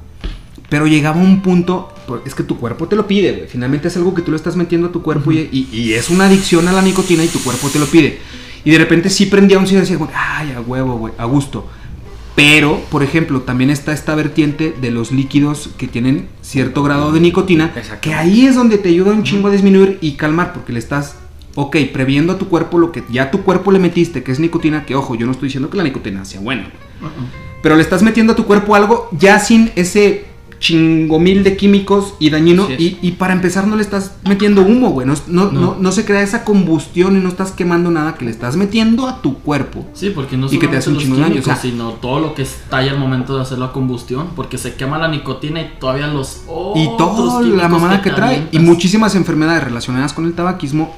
Pero 0.70 0.86
llegaba 0.86 1.16
un 1.18 1.40
punto, 1.40 1.92
pues, 2.06 2.20
es 2.26 2.34
que 2.34 2.42
tu 2.42 2.58
cuerpo 2.58 2.86
te 2.88 2.94
lo 2.96 3.06
pide, 3.06 3.32
güey. 3.32 3.48
Finalmente 3.48 3.88
es 3.88 3.96
algo 3.96 4.14
que 4.14 4.20
tú 4.22 4.30
le 4.30 4.36
estás 4.36 4.54
metiendo 4.54 4.88
a 4.88 4.92
tu 4.92 5.02
cuerpo 5.02 5.32
y, 5.32 5.48
y- 5.50 5.68
y 5.72 5.92
es 5.94 6.10
una 6.10 6.26
adicción 6.26 6.68
a 6.68 6.72
la 6.72 6.82
nicotina 6.82 7.24
y 7.24 7.28
tu 7.28 7.38
cuerpo 7.40 7.68
te 7.68 7.78
lo 7.78 7.86
pide. 7.86 8.18
Y 8.68 8.72
de 8.72 8.76
repente 8.76 9.08
sí 9.08 9.24
prendía 9.24 9.58
un 9.58 9.66
cigarro 9.66 9.86
y 9.86 9.90
decía, 9.90 10.06
ay, 10.14 10.52
a 10.52 10.60
huevo, 10.60 10.98
güey, 10.98 11.14
a 11.16 11.24
gusto. 11.24 11.66
Pero, 12.36 12.82
por 12.90 13.02
ejemplo, 13.02 13.40
también 13.40 13.70
está 13.70 13.94
esta 13.94 14.14
vertiente 14.14 14.74
de 14.78 14.90
los 14.90 15.10
líquidos 15.10 15.70
que 15.78 15.86
tienen 15.86 16.28
cierto 16.42 16.82
grado 16.82 17.10
de 17.10 17.18
nicotina, 17.18 17.72
que 18.02 18.12
ahí 18.12 18.44
es 18.44 18.56
donde 18.56 18.76
te 18.76 18.90
ayuda 18.90 19.12
un 19.12 19.22
chingo 19.22 19.48
a 19.48 19.52
disminuir 19.52 19.96
y 20.02 20.16
calmar, 20.16 20.52
porque 20.52 20.74
le 20.74 20.80
estás, 20.80 21.16
ok, 21.54 21.78
previendo 21.94 22.34
a 22.34 22.38
tu 22.38 22.50
cuerpo 22.50 22.78
lo 22.78 22.92
que 22.92 23.04
ya 23.10 23.22
a 23.22 23.30
tu 23.30 23.42
cuerpo 23.42 23.72
le 23.72 23.78
metiste, 23.78 24.22
que 24.22 24.32
es 24.32 24.38
nicotina, 24.38 24.84
que 24.84 24.94
ojo, 24.94 25.14
yo 25.14 25.24
no 25.24 25.32
estoy 25.32 25.46
diciendo 25.46 25.70
que 25.70 25.78
la 25.78 25.84
nicotina 25.84 26.26
sea 26.26 26.40
buena, 26.42 26.70
pero 27.62 27.74
le 27.74 27.80
estás 27.80 28.02
metiendo 28.02 28.34
a 28.34 28.36
tu 28.36 28.44
cuerpo 28.44 28.74
algo 28.74 29.08
ya 29.12 29.38
sin 29.38 29.72
ese 29.76 30.26
chingomil 30.58 31.44
de 31.44 31.56
químicos 31.56 32.14
y 32.18 32.30
dañino, 32.30 32.68
y, 32.70 32.98
y 33.00 33.12
para 33.12 33.32
empezar 33.32 33.66
no 33.66 33.76
le 33.76 33.82
estás 33.82 34.16
metiendo 34.24 34.62
humo, 34.62 34.90
güey, 34.90 35.06
no, 35.06 35.14
no, 35.28 35.46
No. 35.46 35.60
no- 35.60 35.76
no 35.78 35.92
se 35.92 36.04
crea 36.04 36.22
esa 36.22 36.44
combustión 36.44 37.16
y 37.16 37.20
no 37.20 37.28
estás 37.28 37.52
quemando 37.52 37.90
nada 37.90 38.14
que 38.16 38.24
le 38.24 38.30
estás 38.30 38.56
metiendo 38.56 39.06
a 39.06 39.22
tu 39.22 39.38
cuerpo. 39.38 39.86
Sí, 39.94 40.10
porque 40.10 40.36
no 40.36 40.46
Y 40.52 40.58
que 40.58 40.66
te 40.68 40.76
hace 40.76 40.90
un 40.90 40.96
solamente 40.96 41.04
chingo 41.04 41.16
de 41.16 41.20
los 41.20 41.28
daño, 41.30 41.40
o 41.40 41.44
sea- 41.44 41.62
químicos, 41.62 41.90
sino 41.92 42.00
todo 42.00 42.20
lo 42.20 42.34
que 42.34 42.42
estalla 42.42 42.90
al 42.92 42.98
momento 42.98 43.36
de 43.36 43.42
hacer 43.42 43.58
la 43.58 43.72
combustión, 43.72 44.28
porque 44.34 44.58
se 44.58 44.74
quema 44.74 44.98
la 44.98 45.08
nicotina 45.08 45.60
y 45.60 45.70
todavía 45.78 46.08
los 46.08 46.42
y 46.74 46.86
toda 46.98 47.40
la 47.42 47.68
mamada 47.68 48.02
que 48.02 48.10
trae 48.10 48.48
y 48.52 48.58
muchísimas 48.58 49.14
enfermedades 49.14 49.64
relacionadas 49.64 50.12
con 50.12 50.24
el 50.26 50.32
tabaquismo 50.34 50.94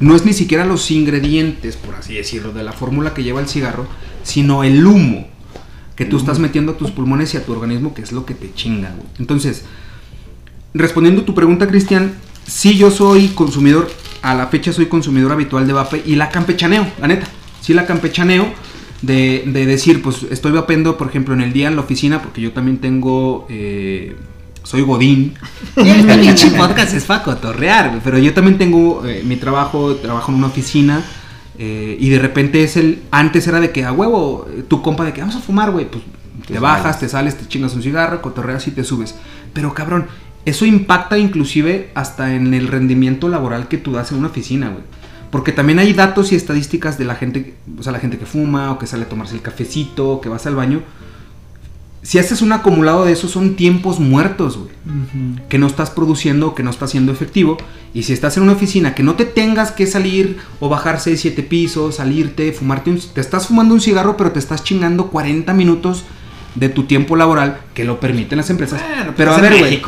no 0.00 0.16
es 0.16 0.24
ni 0.24 0.32
siquiera 0.32 0.64
los 0.64 0.90
ingredientes, 0.90 1.76
por 1.76 1.94
así 1.94 2.14
decirlo, 2.14 2.52
de 2.52 2.62
la 2.62 2.72
fórmula 2.72 3.12
que 3.14 3.22
lleva 3.22 3.40
el 3.40 3.48
cigarro, 3.48 3.86
sino 4.22 4.64
el 4.64 4.86
humo 4.86 5.26
que 6.00 6.06
tú 6.06 6.16
estás 6.16 6.38
metiendo 6.38 6.72
a 6.72 6.78
tus 6.78 6.90
pulmones 6.90 7.34
y 7.34 7.36
a 7.36 7.44
tu 7.44 7.52
organismo, 7.52 7.92
que 7.92 8.00
es 8.00 8.10
lo 8.10 8.24
que 8.24 8.32
te 8.32 8.54
chinga, 8.54 8.88
güey. 8.96 9.06
Entonces, 9.18 9.66
respondiendo 10.72 11.20
a 11.20 11.24
tu 11.26 11.34
pregunta, 11.34 11.68
Cristian, 11.68 12.14
sí 12.46 12.78
yo 12.78 12.90
soy 12.90 13.28
consumidor, 13.28 13.86
a 14.22 14.34
la 14.34 14.46
fecha 14.46 14.72
soy 14.72 14.86
consumidor 14.86 15.30
habitual 15.30 15.66
de 15.66 15.74
vape 15.74 16.02
y 16.06 16.14
la 16.14 16.30
campechaneo, 16.30 16.86
la 16.98 17.06
neta. 17.06 17.26
Sí 17.60 17.74
la 17.74 17.84
campechaneo 17.84 18.46
de, 19.02 19.44
de 19.44 19.66
decir, 19.66 20.00
pues 20.00 20.22
estoy 20.30 20.52
vapeando, 20.52 20.96
por 20.96 21.06
ejemplo, 21.06 21.34
en 21.34 21.42
el 21.42 21.52
día 21.52 21.68
en 21.68 21.76
la 21.76 21.82
oficina, 21.82 22.22
porque 22.22 22.40
yo 22.40 22.52
también 22.52 22.78
tengo... 22.78 23.46
eh, 23.50 24.16
soy 24.62 24.80
Godín. 24.80 25.34
Este 25.76 26.16
pinche 26.16 26.50
podcast 26.52 26.94
es 26.94 27.04
para 27.04 27.22
cotorrear, 27.22 28.00
pero 28.02 28.16
yo 28.16 28.32
también 28.32 28.56
tengo 28.56 29.04
eh, 29.04 29.22
mi 29.22 29.36
trabajo, 29.36 29.96
trabajo 29.96 30.32
en 30.32 30.38
una 30.38 30.46
oficina. 30.46 31.04
Eh, 31.62 31.98
y 32.00 32.08
de 32.08 32.18
repente 32.18 32.64
es 32.64 32.78
el. 32.78 33.02
Antes 33.10 33.46
era 33.46 33.60
de 33.60 33.70
que 33.70 33.84
a 33.84 33.92
huevo, 33.92 34.48
tu 34.68 34.80
compa 34.80 35.04
de 35.04 35.12
que 35.12 35.20
vamos 35.20 35.36
a 35.36 35.40
fumar, 35.40 35.70
güey. 35.70 35.90
Pues 35.90 36.02
te 36.46 36.58
bajas, 36.58 36.98
te 36.98 37.06
sales, 37.06 37.36
te 37.36 37.46
chingas 37.46 37.74
un 37.74 37.82
cigarro, 37.82 38.22
cotorreas 38.22 38.66
y 38.66 38.70
te 38.70 38.82
subes. 38.82 39.14
Pero 39.52 39.74
cabrón, 39.74 40.06
eso 40.46 40.64
impacta 40.64 41.18
inclusive 41.18 41.90
hasta 41.94 42.34
en 42.34 42.54
el 42.54 42.66
rendimiento 42.66 43.28
laboral 43.28 43.68
que 43.68 43.76
tú 43.76 43.92
das 43.92 44.10
en 44.10 44.16
una 44.16 44.28
oficina, 44.28 44.70
güey. 44.70 44.84
Porque 45.30 45.52
también 45.52 45.78
hay 45.78 45.92
datos 45.92 46.32
y 46.32 46.34
estadísticas 46.34 46.96
de 46.96 47.04
la 47.04 47.14
gente, 47.14 47.54
o 47.78 47.82
sea, 47.82 47.92
la 47.92 48.00
gente 48.00 48.16
que 48.16 48.24
fuma 48.24 48.72
o 48.72 48.78
que 48.78 48.86
sale 48.86 49.02
a 49.02 49.08
tomarse 49.10 49.34
el 49.34 49.42
cafecito, 49.42 50.12
o 50.12 50.20
que 50.22 50.30
vas 50.30 50.46
al 50.46 50.54
baño. 50.54 50.80
Si 52.02 52.18
haces 52.18 52.42
un 52.42 52.52
acumulado 52.52 53.04
de 53.04 53.12
eso, 53.12 53.28
son 53.28 53.56
tiempos 53.56 54.00
muertos, 54.00 54.56
güey 54.56 54.70
que 55.48 55.58
no 55.58 55.66
estás 55.66 55.90
produciendo, 55.90 56.54
que 56.54 56.62
no 56.62 56.70
está 56.70 56.86
siendo 56.86 57.12
efectivo. 57.12 57.58
Y 57.92 58.04
si 58.04 58.12
estás 58.12 58.36
en 58.36 58.44
una 58.44 58.52
oficina 58.52 58.94
que 58.94 59.02
no 59.02 59.14
te 59.14 59.24
tengas 59.24 59.72
que 59.72 59.86
salir 59.86 60.38
o 60.60 60.68
bajar 60.68 61.00
6, 61.00 61.20
7 61.20 61.42
pisos, 61.42 61.96
salirte, 61.96 62.52
fumarte 62.52 62.90
un... 62.90 63.00
Te 63.00 63.20
estás 63.20 63.48
fumando 63.48 63.74
un 63.74 63.80
cigarro, 63.80 64.16
pero 64.16 64.32
te 64.32 64.38
estás 64.38 64.62
chingando 64.62 65.08
40 65.08 65.52
minutos 65.54 66.04
de 66.54 66.68
tu 66.68 66.84
tiempo 66.84 67.16
laboral 67.16 67.60
que 67.74 67.84
lo 67.84 68.00
permiten 68.00 68.38
las 68.38 68.50
empresas. 68.50 68.80
Bueno, 68.80 69.04
pues 69.06 69.16
pero 69.16 69.34
a 69.34 69.40
ver, 69.40 69.58
güey. 69.58 69.82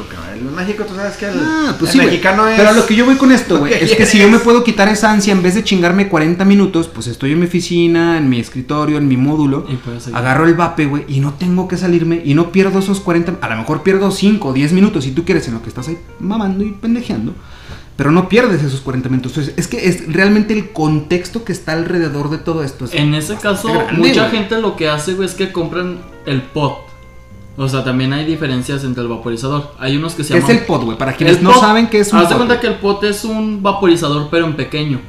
En 0.49 0.55
México 0.57 0.85
tú 0.85 0.95
sabes 0.95 1.17
que 1.17 1.27
el, 1.27 1.35
Ah, 1.39 1.75
pues 1.79 1.91
el 1.91 1.93
sí, 1.93 1.99
güey. 1.99 2.07
mexicano 2.11 2.47
es... 2.49 2.59
Pero 2.59 2.73
lo 2.73 2.87
que 2.87 2.95
yo 2.95 3.05
voy 3.05 3.17
con 3.17 3.33
esto, 3.33 3.59
güey, 3.59 3.73
es 3.81 3.93
que 3.95 4.07
si 4.07 4.19
yo 4.19 4.29
me 4.29 4.39
puedo 4.39 4.63
quitar 4.65 4.89
esa 4.89 5.11
ansia, 5.11 5.33
en 5.33 5.43
vez 5.43 5.55
de 5.55 5.65
chingarme 5.65 6.09
40 6.09 6.45
minutos, 6.45 6.89
pues 6.89 7.07
estoy 7.07 7.33
en 7.33 7.41
mi 7.41 7.47
oficina, 7.47 8.19
en 8.19 8.29
mi 8.29 8.39
escritorio, 8.41 8.99
en 8.99 9.09
mi 9.09 9.17
módulo, 9.17 9.67
Y 9.69 9.79
agarro 10.15 10.47
el 10.47 10.55
vape, 10.55 10.87
güey, 10.87 11.05
y 11.09 11.21
no 11.21 11.35
tengo 11.35 11.69
que 11.69 11.77
salirme, 11.77 12.23
y 12.25 12.35
no 12.35 12.53
pierdo 12.53 12.79
esos 12.81 13.01
40, 13.01 13.39
a 13.41 13.49
lo 13.51 13.57
mejor 13.57 13.83
pierdo 13.83 14.11
5 14.11 14.49
o 14.49 14.53
10 14.53 14.73
minutos, 14.73 15.05
si 15.05 15.13
tú 15.13 15.25
quieres, 15.25 15.47
en 15.49 15.55
lo 15.55 15.63
que 15.63 15.69
estás 15.69 15.89
ahí 15.89 15.99
mamando 16.21 16.65
y 16.65 16.73
pendejeando, 16.73 17.35
pero 17.97 18.11
no 18.11 18.29
pierdes 18.29 18.63
esos 18.63 18.81
40 18.81 19.09
minutos. 19.11 19.33
Entonces, 19.33 19.55
es 19.59 19.69
que 19.69 19.87
es 19.89 20.13
realmente 20.13 20.55
el 20.55 20.71
contexto 20.73 21.45
que 21.45 21.53
está 21.53 21.73
alrededor 21.73 22.31
de 22.31 22.39
todo 22.39 22.65
esto. 22.65 22.87
es 22.87 22.95
En 22.95 23.15
ese 23.15 23.37
caso, 23.37 23.73
grande, 23.73 23.93
mucha 23.93 24.29
güey. 24.29 24.39
gente 24.39 24.61
lo 24.61 24.77
que 24.77 24.89
hace, 24.89 25.15
güey, 25.15 25.29
es 25.29 25.35
que 25.35 25.53
compran 25.53 25.99
el 26.27 26.43
pot. 26.43 26.79
O 27.57 27.69
sea, 27.69 27.85
también 27.85 28.13
hay 28.15 28.25
diferencias 28.25 28.83
entre 28.85 29.03
el 29.03 29.09
vaporizador. 29.09 29.75
Hay 29.79 29.97
unos 29.97 30.15
que 30.15 30.25
se 30.25 30.33
¿Qué 30.33 30.39
es 30.39 30.45
llaman. 30.45 30.59
el 30.61 30.67
pod, 30.67 30.85
güey? 30.85 30.97
Para 30.99 31.13
quienes 31.15 31.37
El 31.39 31.45
no 31.45 31.51
pot- 31.53 31.61
saben 31.61 31.89
qué 31.89 32.01
es 32.01 32.13
un 32.13 32.19
Haz 32.21 32.31
de 32.31 32.37
cuenta 32.37 32.59
que 32.61 32.67
el 32.67 32.77
pot 32.77 33.05
es 33.05 33.25
un 33.25 33.63
vaporizador, 33.63 34.29
pero 34.31 34.47
en 34.47 34.55
pequeño. 34.57 35.01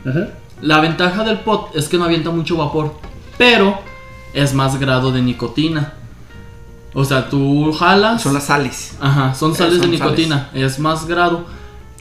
La 0.62 0.79
ventaja 0.82 1.23
del 1.23 1.39
pot 1.39 1.75
es 1.75 1.88
que 1.88 1.97
no 1.97 2.03
avienta 2.06 2.29
mucho 2.32 2.58
vapor, 2.58 2.93
pero 3.38 3.77
es 4.34 4.53
más 4.53 4.79
grado 4.79 5.12
de 5.12 5.21
nicotina. 5.21 5.93
O 6.93 7.03
sea, 7.06 7.29
tú 7.29 7.71
jalas. 7.73 8.21
Son 8.21 8.34
las 8.34 8.45
sales. 8.45 8.95
Ajá, 8.99 9.34
son 9.34 9.51
Eh, 9.51 9.56
sales 9.56 9.73
son 9.79 9.82
de 9.89 9.97
nicotina, 9.97 10.49
es 10.53 10.77
más 10.79 11.08
grado, 11.08 11.45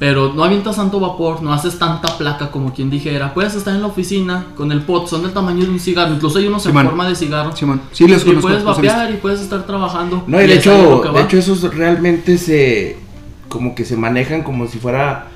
pero 0.03 0.33
no 0.35 0.43
avientas 0.43 0.75
tanto 0.75 0.99
vapor, 0.99 1.45
no 1.45 1.53
haces 1.53 1.79
tanta 1.79 2.19
placa 2.19 2.51
como 2.51 2.75
quien 2.75 2.91
dijera. 2.91 3.33
Puedes 3.33 3.55
estar 3.55 3.73
en 3.73 3.83
la 3.83 3.87
oficina 3.87 4.47
con 4.57 4.73
el 4.73 4.83
pot, 4.83 5.07
son 5.07 5.23
del 5.23 5.33
tamaño 5.33 5.65
de 5.65 5.71
un 5.71 5.79
cigarro, 5.79 6.12
incluso 6.12 6.41
hay 6.41 6.49
unos 6.49 6.65
Simón. 6.65 6.87
en 6.87 6.88
forma 6.88 7.09
de 7.09 7.15
cigarro. 7.15 7.55
Simón, 7.55 7.81
sí 7.93 8.09
los 8.09 8.23
y 8.23 8.25
conozco. 8.25 8.49
puedes 8.49 8.65
vapear 8.65 9.12
y 9.12 9.19
puedes 9.19 9.41
estar 9.41 9.65
trabajando. 9.65 10.25
No, 10.27 10.43
y 10.43 10.49
de 10.49 10.55
ahí 10.55 10.61
lo 10.65 11.05
hecho, 11.05 11.12
de 11.12 11.21
hecho 11.21 11.37
esos 11.37 11.73
realmente 11.73 12.37
se 12.37 12.97
como 13.49 13.77
que 13.77 13.85
se 13.85 13.97
manejan 13.97 14.43
como 14.43 14.67
si 14.67 14.81
fuera 14.81 15.29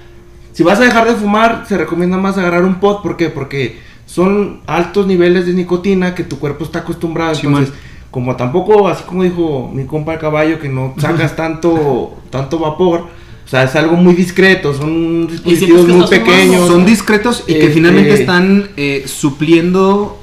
si 0.50 0.64
vas 0.64 0.80
a 0.80 0.82
dejar 0.82 1.06
de 1.06 1.14
fumar, 1.14 1.64
se 1.68 1.78
recomienda 1.78 2.16
más 2.18 2.36
agarrar 2.36 2.64
un 2.64 2.80
pot, 2.80 3.04
¿por 3.04 3.16
qué? 3.16 3.30
Porque 3.30 3.78
son 4.04 4.62
altos 4.66 5.06
niveles 5.06 5.46
de 5.46 5.52
nicotina 5.52 6.12
que 6.16 6.24
tu 6.24 6.40
cuerpo 6.40 6.64
está 6.64 6.80
acostumbrado, 6.80 7.36
Sí, 7.36 7.46
entonces 7.46 7.70
man. 7.70 7.78
como 8.10 8.34
tampoco 8.34 8.88
así 8.88 9.04
como 9.04 9.22
dijo 9.22 9.70
mi 9.72 9.84
compa 9.84 10.14
el 10.14 10.18
caballo 10.18 10.58
que 10.58 10.68
no 10.68 10.92
sacas 10.98 11.36
tanto 11.36 12.16
tanto 12.30 12.58
vapor, 12.58 13.14
o 13.46 13.48
sea, 13.48 13.62
es 13.62 13.76
algo 13.76 13.96
muy 13.96 14.14
discreto, 14.14 14.74
son 14.74 15.28
dispositivos 15.28 15.86
muy 15.86 16.06
pequeños. 16.08 16.66
Son 16.66 16.84
discretos 16.84 17.44
y 17.46 17.52
que 17.54 17.60
Este- 17.60 17.72
finalmente 17.74 18.12
están 18.14 18.70
eh, 18.76 19.04
supliendo 19.06 20.20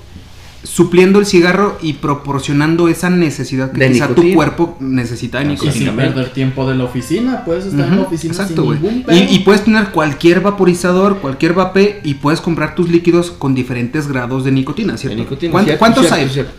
supliendo 0.65 1.19
el 1.19 1.25
cigarro 1.25 1.77
y 1.81 1.91
proporcionando 1.93 2.87
esa 2.87 3.09
necesidad 3.09 3.73
que 3.73 3.79
De 3.79 3.91
quizá 3.91 4.05
tu 4.07 4.13
nicotina. 4.13 4.35
cuerpo 4.35 4.77
necesita 4.79 5.39
de 5.39 5.43
Así 5.43 5.49
y 5.49 5.53
nicotina. 5.55 5.73
sin 5.73 5.83
Nicotina. 5.83 6.13
perder 6.13 6.33
tiempo 6.33 6.69
de 6.69 6.75
la 6.75 6.83
oficina, 6.85 7.43
puedes 7.43 7.65
estar 7.65 7.85
en 7.85 7.95
la 7.97 8.01
oficina 8.03 8.31
Exacto, 8.33 8.61
sin 8.63 8.71
ningún 8.81 9.03
pedo. 9.03 9.17
Y, 9.17 9.35
y 9.35 9.39
puedes 9.39 9.65
tener 9.65 9.87
cualquier 9.89 10.39
vaporizador, 10.39 11.17
cualquier 11.17 11.51
vape 11.53 11.99
y 12.05 12.13
puedes 12.13 12.39
comprar 12.39 12.75
tus 12.75 12.89
líquidos 12.89 13.29
con 13.31 13.53
diferentes 13.53 14.07
grados 14.07 14.45
de 14.45 14.51
nicotina, 14.53 14.93
De 14.93 14.99
¿cierto? 14.99 15.17
nicotina, 15.17 15.51
¿Cuán- 15.51 15.65
cierto, 15.65 15.79
¿Cuántos 15.79 16.05
cierto, 16.07 16.23
hay? 16.23 16.29
cierto. 16.29 16.51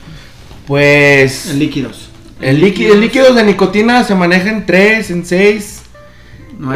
Pues 0.66 1.46
En 1.50 1.58
líquidos. 1.58 2.08
El 2.42 2.60
líquido, 2.60 2.92
el 2.94 3.00
líquidos 3.00 3.34
de 3.34 3.42
nicotina 3.44 4.04
se 4.04 4.14
maneja 4.14 4.50
en 4.50 4.66
3, 4.66 5.10
en 5.12 5.24
6, 5.24 5.80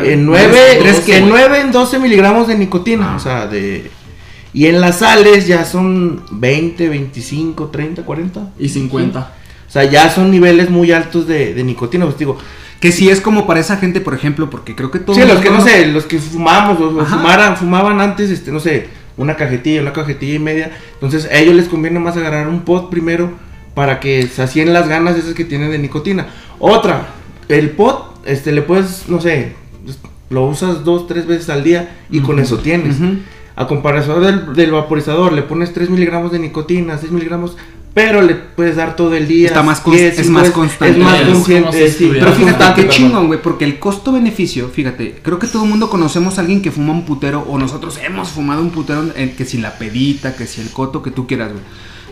En 0.05 0.27
9, 0.27 0.79
¿Tres 0.81 1.01
qué, 1.01 1.19
en 1.19 1.29
güey? 1.29 1.43
9, 1.49 1.61
en 1.61 1.73
12 1.73 1.99
miligramos 1.99 2.49
de 2.49 2.57
nicotina. 2.57 3.13
Ah. 3.13 3.17
O 3.17 3.21
sea, 3.21 3.47
de. 3.47 3.91
Y 4.53 4.67
en 4.67 4.81
las 4.81 4.99
sales 4.99 5.47
ya 5.47 5.65
son 5.65 6.23
20, 6.31 6.89
25, 6.89 7.67
30, 7.67 8.03
40. 8.03 8.53
Y 8.59 8.69
50. 8.69 9.33
O 9.69 9.71
sea, 9.71 9.85
ya 9.85 10.11
son 10.11 10.31
niveles 10.31 10.71
muy 10.71 10.93
altos 10.93 11.27
de, 11.27 11.55
de 11.55 11.63
nicotina. 11.63 12.07
Pues 12.07 12.19
digo, 12.19 12.39
Que 12.81 12.91
si 12.91 13.11
es 13.11 13.21
como 13.21 13.47
para 13.47 13.61
esa 13.61 13.77
gente, 13.77 14.01
por 14.01 14.15
ejemplo, 14.15 14.49
porque 14.49 14.75
creo 14.75 14.91
que 14.91 14.99
todo 14.99 15.15
sí, 15.15 15.23
los 15.27 15.41
que 15.41 15.51
no 15.51 15.61
sé, 15.61 15.87
los 15.87 16.05
que 16.05 16.19
fumamos, 16.19 16.81
o, 16.81 17.05
fumaran, 17.05 17.57
fumaban 17.57 18.01
antes, 18.01 18.31
este, 18.31 18.51
no 18.51 18.61
sé, 18.61 18.89
una 19.17 19.37
cajetilla, 19.37 19.83
una 19.83 19.93
cajetilla 19.93 20.35
y 20.35 20.39
media. 20.39 20.71
Entonces, 20.95 21.27
a 21.27 21.37
ellos 21.37 21.55
les 21.55 21.69
conviene 21.69 22.01
más 22.01 22.17
agarrar 22.17 22.49
un 22.49 22.61
pot 22.61 22.89
primero 22.89 23.33
para 23.75 24.01
que 24.01 24.27
sacien 24.27 24.73
las 24.73 24.89
ganas 24.89 25.17
esas 25.17 25.35
que 25.35 25.45
tienen 25.45 25.71
de 25.71 25.79
nicotina. 25.79 26.29
Otra, 26.59 27.09
el 27.49 27.71
pot, 27.71 28.21
este, 28.25 28.53
le 28.53 28.63
puedes, 28.63 29.09
no 29.09 29.21
sé, 29.21 29.55
lo 30.31 30.47
usas 30.47 30.85
dos, 30.85 31.07
tres 31.07 31.27
veces 31.27 31.49
al 31.51 31.65
día 31.65 31.97
y 32.11 32.21
con 32.21 32.39
eso 32.39 32.59
tienes. 32.59 32.97
A 33.57 33.67
comparación 33.67 34.23
del, 34.23 34.55
del 34.55 34.71
vaporizador, 34.71 35.33
le 35.33 35.43
pones 35.43 35.73
3 35.75 35.91
miligramos 35.91 36.31
de 36.31 36.39
nicotina, 36.39 36.97
6 36.97 37.11
miligramos, 37.11 37.57
pero 37.93 38.23
le 38.23 38.37
puedes 38.37 38.77
dar 38.77 38.95
todo 38.95 39.15
el 39.17 39.27
día. 39.27 39.49
Está 39.49 39.65
más 39.65 39.83
cons- 39.85 39.95
10, 39.97 40.19
es 40.21 40.27
cinco 40.27 40.39
más 40.39 40.51
constante. 40.51 40.97
Es 40.97 41.05
más 41.05 41.21
Es 41.21 41.29
consciente, 41.29 41.91
sí, 41.91 42.09
Pero 42.13 42.33
fíjate 42.35 42.65
qué 42.83 42.89
chingón, 42.89 43.27
güey, 43.27 43.43
porque 43.43 43.65
el 43.65 43.81
costo-beneficio, 43.81 44.69
fíjate, 44.69 45.19
creo 45.25 45.41
que 45.41 45.49
todo 45.49 45.65
el 45.65 45.71
mundo 45.71 45.91
conocemos 45.91 46.39
a 46.39 46.43
alguien 46.43 46.63
que 46.63 46.71
fuma 46.71 46.93
un 46.93 47.05
putero, 47.05 47.45
o 47.49 47.59
nosotros 47.59 47.99
hemos 48.01 48.29
fumado 48.29 48.63
un 48.63 48.71
putero, 48.71 49.03
eh, 49.17 49.35
que 49.37 49.45
si 49.45 49.59
la 49.59 49.77
pedita, 49.77 50.37
que 50.37 50.47
si 50.47 50.61
el 50.61 50.71
coto, 50.71 51.03
que 51.03 51.11
tú 51.11 51.27
quieras, 51.27 51.51
güey. 51.51 51.65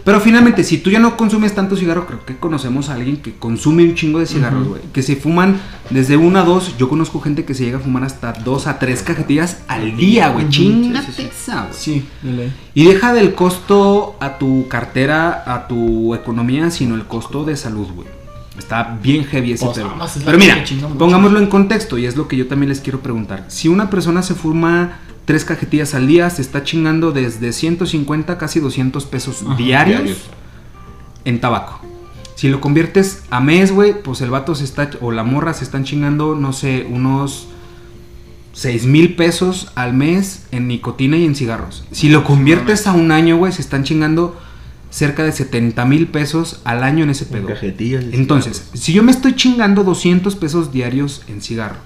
Pero 0.06 0.20
finalmente, 0.20 0.62
si 0.62 0.78
tú 0.78 0.88
ya 0.88 1.00
no 1.00 1.16
consumes 1.16 1.52
tanto 1.52 1.76
cigarro, 1.76 2.06
creo 2.06 2.24
que 2.24 2.36
conocemos 2.36 2.90
a 2.90 2.94
alguien 2.94 3.16
que 3.16 3.34
consume 3.34 3.82
un 3.82 3.96
chingo 3.96 4.20
de 4.20 4.26
cigarros, 4.26 4.68
güey. 4.68 4.80
Que 4.92 5.02
se 5.02 5.16
fuman 5.16 5.60
desde 5.90 6.16
una 6.16 6.42
a 6.42 6.44
dos. 6.44 6.78
Yo 6.78 6.88
conozco 6.88 7.20
gente 7.20 7.44
que 7.44 7.54
se 7.54 7.64
llega 7.64 7.78
a 7.78 7.80
fumar 7.80 8.04
hasta 8.04 8.32
dos 8.32 8.68
a 8.68 8.78
tres 8.78 9.02
cajetillas 9.02 9.62
al 9.66 9.96
día, 9.96 10.28
güey. 10.28 10.48
Chingate 10.48 11.26
esa, 11.26 11.62
güey. 11.62 11.74
Sí, 11.74 12.04
ley. 12.22 12.52
Y 12.72 12.84
deja 12.84 13.12
del 13.14 13.34
costo 13.34 14.16
a 14.20 14.38
tu 14.38 14.68
cartera, 14.68 15.42
a 15.44 15.66
tu 15.66 16.14
economía, 16.14 16.70
sino 16.70 16.94
el 16.94 17.06
costo 17.06 17.44
de 17.44 17.56
salud, 17.56 17.88
güey. 17.92 18.06
Está 18.56 18.96
bien 19.02 19.24
heavy 19.24 19.52
ese 19.54 19.66
Pues, 19.66 19.76
la 19.76 20.08
Pero 20.24 20.38
mira, 20.38 20.64
pongámoslo 20.96 21.40
en 21.40 21.48
contexto 21.48 21.98
y 21.98 22.06
es 22.06 22.14
lo 22.14 22.28
que 22.28 22.36
yo 22.36 22.46
también 22.46 22.68
les 22.68 22.80
quiero 22.80 23.00
preguntar. 23.00 23.46
Si 23.48 23.66
una 23.66 23.90
persona 23.90 24.22
se 24.22 24.36
fuma 24.36 25.00
tres 25.26 25.44
cajetillas 25.44 25.94
al 25.94 26.06
día, 26.06 26.30
se 26.30 26.40
está 26.40 26.62
chingando 26.64 27.12
desde 27.12 27.52
150 27.52 28.32
a 28.32 28.38
casi 28.38 28.60
200 28.60 29.04
pesos 29.04 29.42
Ajá, 29.44 29.56
diarios, 29.56 29.98
diarios. 30.04 30.18
en 31.26 31.40
tabaco. 31.40 31.80
Si 32.36 32.48
lo 32.48 32.60
conviertes 32.60 33.22
a 33.30 33.40
mes, 33.40 33.72
güey, 33.72 34.02
pues 34.02 34.20
el 34.22 34.30
vato 34.30 34.54
se 34.54 34.64
está, 34.64 34.90
o 35.00 35.10
la 35.12 35.24
morra 35.24 35.52
se 35.54 35.64
están 35.64 35.84
chingando, 35.84 36.34
no 36.34 36.52
sé, 36.52 36.86
unos 36.88 37.48
6 38.52 38.86
mil 38.86 39.14
pesos 39.16 39.70
al 39.74 39.92
mes 39.94 40.46
en 40.50 40.68
nicotina 40.68 41.16
y 41.18 41.24
en 41.26 41.34
cigarros. 41.34 41.84
Si 41.92 42.08
lo 42.08 42.24
conviertes 42.24 42.86
a 42.86 42.92
un 42.92 43.10
año, 43.10 43.36
güey, 43.36 43.52
se 43.52 43.60
están 43.62 43.84
chingando 43.84 44.38
cerca 44.90 45.24
de 45.24 45.32
70 45.32 45.84
mil 45.84 46.06
pesos 46.08 46.60
al 46.64 46.82
año 46.82 47.04
en 47.04 47.10
ese 47.10 47.24
En 47.24 47.30
pedo. 47.30 47.48
cajetillas 47.48 48.04
de 48.06 48.16
Entonces, 48.16 48.58
cigarros. 48.58 48.80
si 48.80 48.92
yo 48.94 49.02
me 49.02 49.10
estoy 49.12 49.34
chingando 49.34 49.82
200 49.84 50.36
pesos 50.36 50.72
diarios 50.72 51.22
en 51.28 51.42
cigarro, 51.42 51.76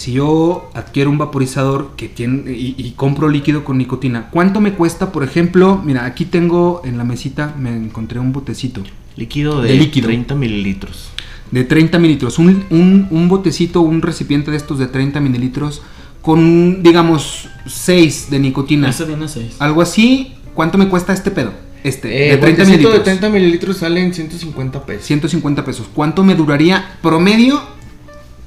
si 0.00 0.12
yo 0.12 0.70
adquiero 0.74 1.10
un 1.10 1.18
vaporizador 1.18 1.90
que 1.96 2.08
tiene 2.08 2.52
y, 2.52 2.74
y 2.78 2.92
compro 2.92 3.28
líquido 3.28 3.64
con 3.64 3.76
nicotina, 3.78 4.28
¿cuánto 4.30 4.60
me 4.60 4.72
cuesta? 4.72 5.12
Por 5.12 5.22
ejemplo, 5.24 5.80
mira, 5.84 6.04
aquí 6.06 6.24
tengo 6.24 6.80
en 6.84 6.96
la 6.96 7.04
mesita, 7.04 7.54
me 7.58 7.70
encontré 7.76 8.18
un 8.18 8.32
botecito 8.32 8.82
líquido 9.16 9.60
de, 9.60 9.68
de 9.72 9.74
líquido. 9.76 10.06
30 10.08 10.34
mililitros. 10.34 11.10
de 11.50 11.64
30 11.64 11.98
mililitros, 11.98 12.38
un, 12.38 12.64
un, 12.70 13.08
un 13.10 13.28
botecito, 13.28 13.82
un 13.82 14.00
recipiente 14.00 14.50
de 14.50 14.56
estos 14.56 14.78
de 14.78 14.86
30 14.86 15.20
mililitros 15.20 15.82
con, 16.22 16.82
digamos, 16.82 17.48
6 17.66 18.28
de 18.30 18.38
nicotina. 18.38 18.88
Ese 18.90 19.04
viene 19.04 19.28
6. 19.28 19.56
Algo 19.58 19.82
así, 19.82 20.32
¿cuánto 20.54 20.78
me 20.78 20.88
cuesta 20.88 21.12
este 21.12 21.30
pedo? 21.30 21.52
Este, 21.82 22.08
Eh, 22.28 22.30
de 22.32 22.36
30 22.38 22.62
botecito 22.62 22.66
mililitros. 22.66 22.94
de 22.94 23.00
30 23.00 23.28
mililitros 23.30 23.76
salen 23.78 24.14
150 24.14 24.86
pesos. 24.86 25.06
150 25.06 25.64
pesos. 25.64 25.86
¿Cuánto 25.92 26.22
me 26.24 26.34
duraría 26.34 26.98
promedio? 27.02 27.60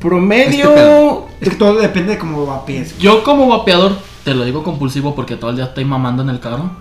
Promedio. 0.03 0.65
Este 0.65 0.75
pedo. 0.75 1.27
Es 1.39 1.49
que 1.49 1.55
todo 1.55 1.75
depende 1.79 2.13
de 2.13 2.19
cómo 2.19 2.45
va 2.45 2.57
a 2.57 2.65
pies. 2.65 2.97
Yo 2.99 3.23
como 3.23 3.47
vapeador, 3.47 3.97
te 4.25 4.33
lo 4.33 4.43
digo 4.43 4.61
compulsivo 4.61 5.15
porque 5.15 5.37
todo 5.37 5.49
el 5.51 5.55
día 5.55 5.65
estoy 5.65 5.85
mamando 5.85 6.21
en 6.21 6.29
el 6.29 6.39
carro. 6.41 6.71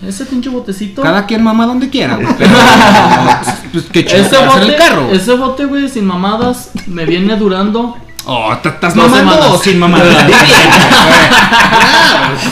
Ese 0.00 0.24
pinche 0.26 0.48
botecito. 0.48 1.02
Cada 1.02 1.26
quien 1.26 1.42
mama 1.42 1.66
donde 1.66 1.90
quiera, 1.90 2.16
güey. 2.16 2.28
Pero, 2.38 2.50
pues 3.72 3.84
qué 3.92 4.04
chido 4.04 4.22
ese 4.22 4.40
en 4.40 4.46
bote, 4.48 4.66
el 4.66 4.76
carro. 4.76 5.04
güey. 5.06 5.16
ese 5.16 5.34
bote, 5.34 5.64
güey, 5.64 5.88
sin 5.88 6.06
mamadas, 6.06 6.70
me 6.86 7.04
viene 7.04 7.36
durando. 7.36 7.96
Oh, 8.24 8.56
¿te 8.62 8.68
¿estás 8.68 8.94
mamando 8.94 9.32
semanas. 9.32 9.50
o 9.52 9.58
sin 9.58 9.78
mamada? 9.78 10.04
Di 10.26 10.32
bien, 10.32 10.70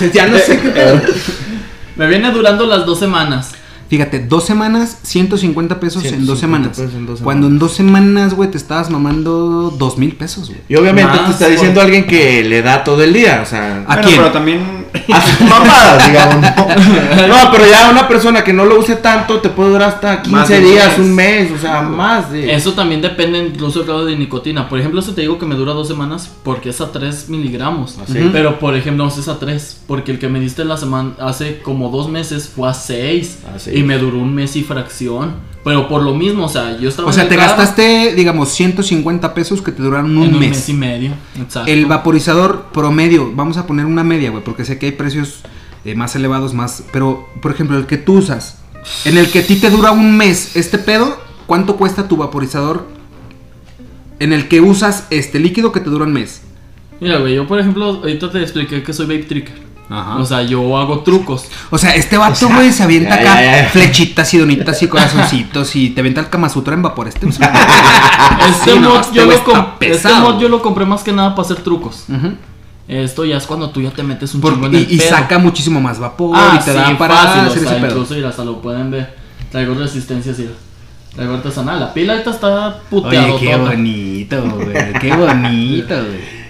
güey. 0.01 0.13
ya 0.13 0.27
no 0.27 0.39
sé 0.39 0.61
qué 0.61 0.69
pedo. 0.71 1.01
Me 1.97 2.07
viene 2.07 2.31
durando 2.33 2.67
las 2.67 2.85
dos 2.85 2.99
semanas. 2.99 3.53
Fíjate, 3.91 4.21
dos 4.21 4.45
semanas, 4.47 4.99
150 5.03 5.81
pesos 5.81 6.05
en 6.05 6.25
dos 6.25 6.39
150 6.39 6.41
semanas. 6.41 6.77
pesos 6.79 6.95
en 6.95 7.07
dos 7.07 7.21
Cuando 7.21 7.49
en 7.49 7.59
dos 7.59 7.73
semanas, 7.75 8.35
güey, 8.35 8.49
te 8.51 8.57
estabas 8.57 8.89
mamando 8.89 9.75
dos 9.77 9.99
mil 9.99 10.15
pesos, 10.15 10.49
güey. 10.49 10.61
Y 10.69 10.77
obviamente 10.77 11.11
Más, 11.11 11.25
te 11.27 11.31
está 11.33 11.49
diciendo 11.49 11.75
por- 11.81 11.85
alguien 11.87 12.07
que 12.07 12.45
le 12.45 12.63
da 12.63 12.85
todo 12.85 13.03
el 13.03 13.13
día, 13.13 13.41
o 13.43 13.47
sea, 13.47 13.83
¿A 13.89 13.95
Bueno, 13.97 14.03
quién? 14.05 14.17
pero 14.21 14.33
también 14.33 14.80
a 15.13 15.21
sus 15.21 15.41
mamadas, 15.41 16.07
digamos. 16.07 16.37
¿no? 16.37 17.29
No, 17.29 17.51
pero 17.53 17.65
ya 17.67 17.91
una 17.91 18.09
persona 18.09 18.43
que 18.45 18.53
no 18.53 18.65
lo 18.65 18.79
use 18.79 18.97
tanto 18.97 19.41
te 19.41 19.49
puede 19.49 19.71
durar 19.71 19.89
hasta 19.91 20.23
15 20.23 20.31
Más 20.37 20.49
de 20.49 20.59
un 20.59 20.65
días, 20.65 20.89
mes. 20.89 20.99
un 20.99 21.15
mes, 21.15 21.53
o 21.53 21.59
sea, 21.59 21.83
más 21.83 22.31
de. 22.31 22.55
Eso 22.55 22.73
también 22.73 23.01
depende 23.01 23.39
incluso 23.39 23.81
del 23.81 23.89
grado 23.89 24.05
de 24.07 24.17
nicotina. 24.17 24.69
Por 24.69 24.79
ejemplo, 24.79 25.01
eso 25.01 25.13
te 25.15 25.23
digo 25.23 25.39
que 25.39 25.47
me 25.47 25.55
dura 25.55 25.73
dos 25.73 25.89
semanas 25.89 26.31
porque 26.43 26.71
es 26.71 26.81
a 26.81 26.93
3 26.93 27.29
miligramos. 27.29 27.99
Así. 28.03 28.31
Pero 28.33 28.59
por 28.59 28.77
ejemplo, 28.77 29.05
no 29.05 29.11
es 29.11 29.29
a 29.29 29.39
3. 29.39 29.81
Porque 29.87 30.13
el 30.13 30.19
que 30.19 30.29
me 30.29 30.41
diste 30.41 30.65
la 30.65 30.77
semana 30.77 31.13
hace 31.21 31.61
como 31.61 31.91
dos 31.91 32.09
meses 32.09 32.51
fue 32.55 32.69
a 32.69 32.75
6. 32.75 33.39
A 33.55 33.59
seis. 33.59 33.77
Y 33.79 33.83
me 33.83 33.99
duró 33.99 34.19
un 34.19 34.35
mes 34.35 34.57
y 34.57 34.63
fracción. 34.63 35.51
Pero 35.63 35.89
por 35.89 36.03
lo 36.03 36.15
mismo, 36.15 36.47
o 36.47 36.49
sea, 36.49 36.79
yo 36.79 36.89
estaba 36.89 37.11
O 37.11 37.13
sea, 37.13 37.29
te 37.29 37.37
gastaste, 37.37 38.15
digamos, 38.15 38.49
150 38.49 39.35
pesos 39.35 39.61
que 39.61 39.73
te 39.73 39.83
duraron 39.83 40.17
un 40.17 40.25
en 40.25 40.35
un 40.35 40.41
mes. 40.41 40.51
mes 40.51 40.69
y 40.71 40.73
medio. 40.73 41.11
Exacto. 41.39 41.71
El 41.71 41.85
vaporizador 41.85 42.67
promedio, 42.73 43.33
vamos 43.35 43.57
a 43.57 43.67
poner 43.67 43.87
una 43.87 44.05
media, 44.05 44.31
güey, 44.31 44.43
porque 44.45 44.65
sé 44.65 44.79
que 44.79 44.87
hay 44.87 44.93
precios 44.93 45.43
eh, 45.85 45.95
más 45.95 46.15
elevados, 46.17 46.55
más. 46.55 46.85
Pero, 46.93 47.29
por 47.41 47.53
ejemplo, 47.53 47.77
el 47.77 47.87
que 47.87 47.97
tú 47.97 48.19
usas, 48.19 48.59
en 49.05 49.19
el 49.19 49.31
que 49.31 49.41
a 49.41 49.47
ti 49.47 49.57
te 49.57 49.71
dura 49.71 49.91
un 49.93 50.17
mes 50.17 50.57
este 50.57 50.79
pedo, 50.79 51.19
¿cuánto 51.47 51.77
cuesta 51.77 52.09
tu 52.09 52.17
vaporizador? 52.17 52.87
En 54.19 54.33
el 54.33 54.49
que 54.49 54.61
usas 54.61 55.07
este 55.11 55.39
líquido 55.39 55.73
que 55.73 55.81
te 55.81 55.91
dura 55.91 56.05
un 56.05 56.13
mes. 56.13 56.43
Mira, 57.01 57.19
güey, 57.19 57.35
yo 57.35 57.47
por 57.47 57.59
ejemplo, 57.59 57.87
ahorita 57.87 58.31
te 58.31 58.43
expliqué 58.43 58.83
que 58.83 58.93
soy 58.93 59.07
vape 59.07 59.25
tricker. 59.25 59.71
Ajá. 59.89 60.19
O 60.19 60.25
sea, 60.25 60.43
yo 60.43 60.79
hago 60.79 61.01
trucos. 61.01 61.47
O 61.71 61.77
sea, 61.77 61.97
este 61.97 62.17
vato, 62.17 62.49
güey, 62.49 62.73
se 62.73 62.85
avienta 62.85 63.17
ya, 63.17 63.33
acá 63.33 63.43
ya, 63.43 63.63
ya. 63.63 63.69
flechitas 63.71 64.33
y 64.35 64.39
donitas 64.39 64.81
y 64.83 64.87
corazoncitos 64.87 65.75
y 65.75 65.91
te 65.91 66.01
avienta 66.01 66.21
el 66.21 66.29
Kama 66.29 66.49
Sutra 66.49 66.75
en 66.75 66.83
vapor. 66.83 67.09
Este, 67.09 67.27
Este, 68.49 68.73
Sí, 68.73 68.79
no, 68.79 68.91
mod, 68.91 69.01
este 69.01 69.17
yo 69.17 69.27
lo 69.27 69.33
este 69.81 70.15
mod 70.15 70.41
yo 70.41 70.49
lo 70.49 70.63
compré 70.63 70.87
más 70.87 71.03
que 71.03 71.13
nada 71.13 71.35
para 71.35 71.45
hacer 71.45 71.63
trucos. 71.63 72.05
Ujú. 72.09 72.35
Esto 72.91 73.25
ya 73.25 73.37
es 73.37 73.47
cuando 73.47 73.71
tú 73.71 73.81
ya 73.81 73.91
te 73.91 74.03
metes 74.03 74.35
un 74.35 74.41
Porque- 74.41 74.57
chingo 74.57 74.67
en 74.67 74.75
el 74.75 74.91
y, 74.91 74.95
y 74.95 74.99
pedo. 74.99 75.11
saca 75.11 75.39
muchísimo 75.39 75.81
más 75.81 76.01
vapor 76.01 76.33
Ah, 76.37 76.59
y 76.61 76.65
te 76.65 76.73
sí, 76.73 76.77
da 76.77 76.99
para 76.99 77.15
fácil, 77.15 77.41
hacer 77.43 77.49
o 77.49 77.53
sea, 77.63 77.63
ese 77.73 77.81
pedo. 77.81 77.91
incluso, 77.93 78.15
mira, 78.15 78.29
hasta 78.31 78.45
lo 78.45 78.61
pueden 78.61 78.91
ver. 78.91 79.15
Traigo 79.53 79.75
resistencia, 79.75 80.35
sí. 80.35 80.49
Traigo 81.15 81.35
artesanal. 81.35 81.79
La 81.79 81.95
pila 81.95 82.15
ahorita 82.15 82.31
está 82.31 82.81
puteado 82.91 83.37
Oye, 83.37 83.47
qué 83.47 83.57
bonito, 83.57 84.43
güey. 84.43 84.93
Qué 85.01 85.15
bonito, 85.17 85.95
güey. 85.95 86.41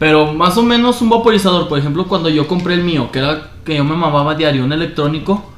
Pero 0.00 0.32
más 0.32 0.56
o 0.56 0.62
menos 0.64 1.00
un 1.02 1.10
vaporizador, 1.10 1.68
por 1.68 1.78
ejemplo, 1.78 2.06
cuando 2.08 2.28
yo 2.28 2.48
compré 2.48 2.74
el 2.74 2.82
mío, 2.82 3.10
que 3.12 3.18
era 3.20 3.50
que 3.64 3.76
yo 3.76 3.84
me 3.84 3.94
mamaba 3.94 4.34
diario 4.34 4.64
un 4.64 4.72
electrónico, 4.72 5.52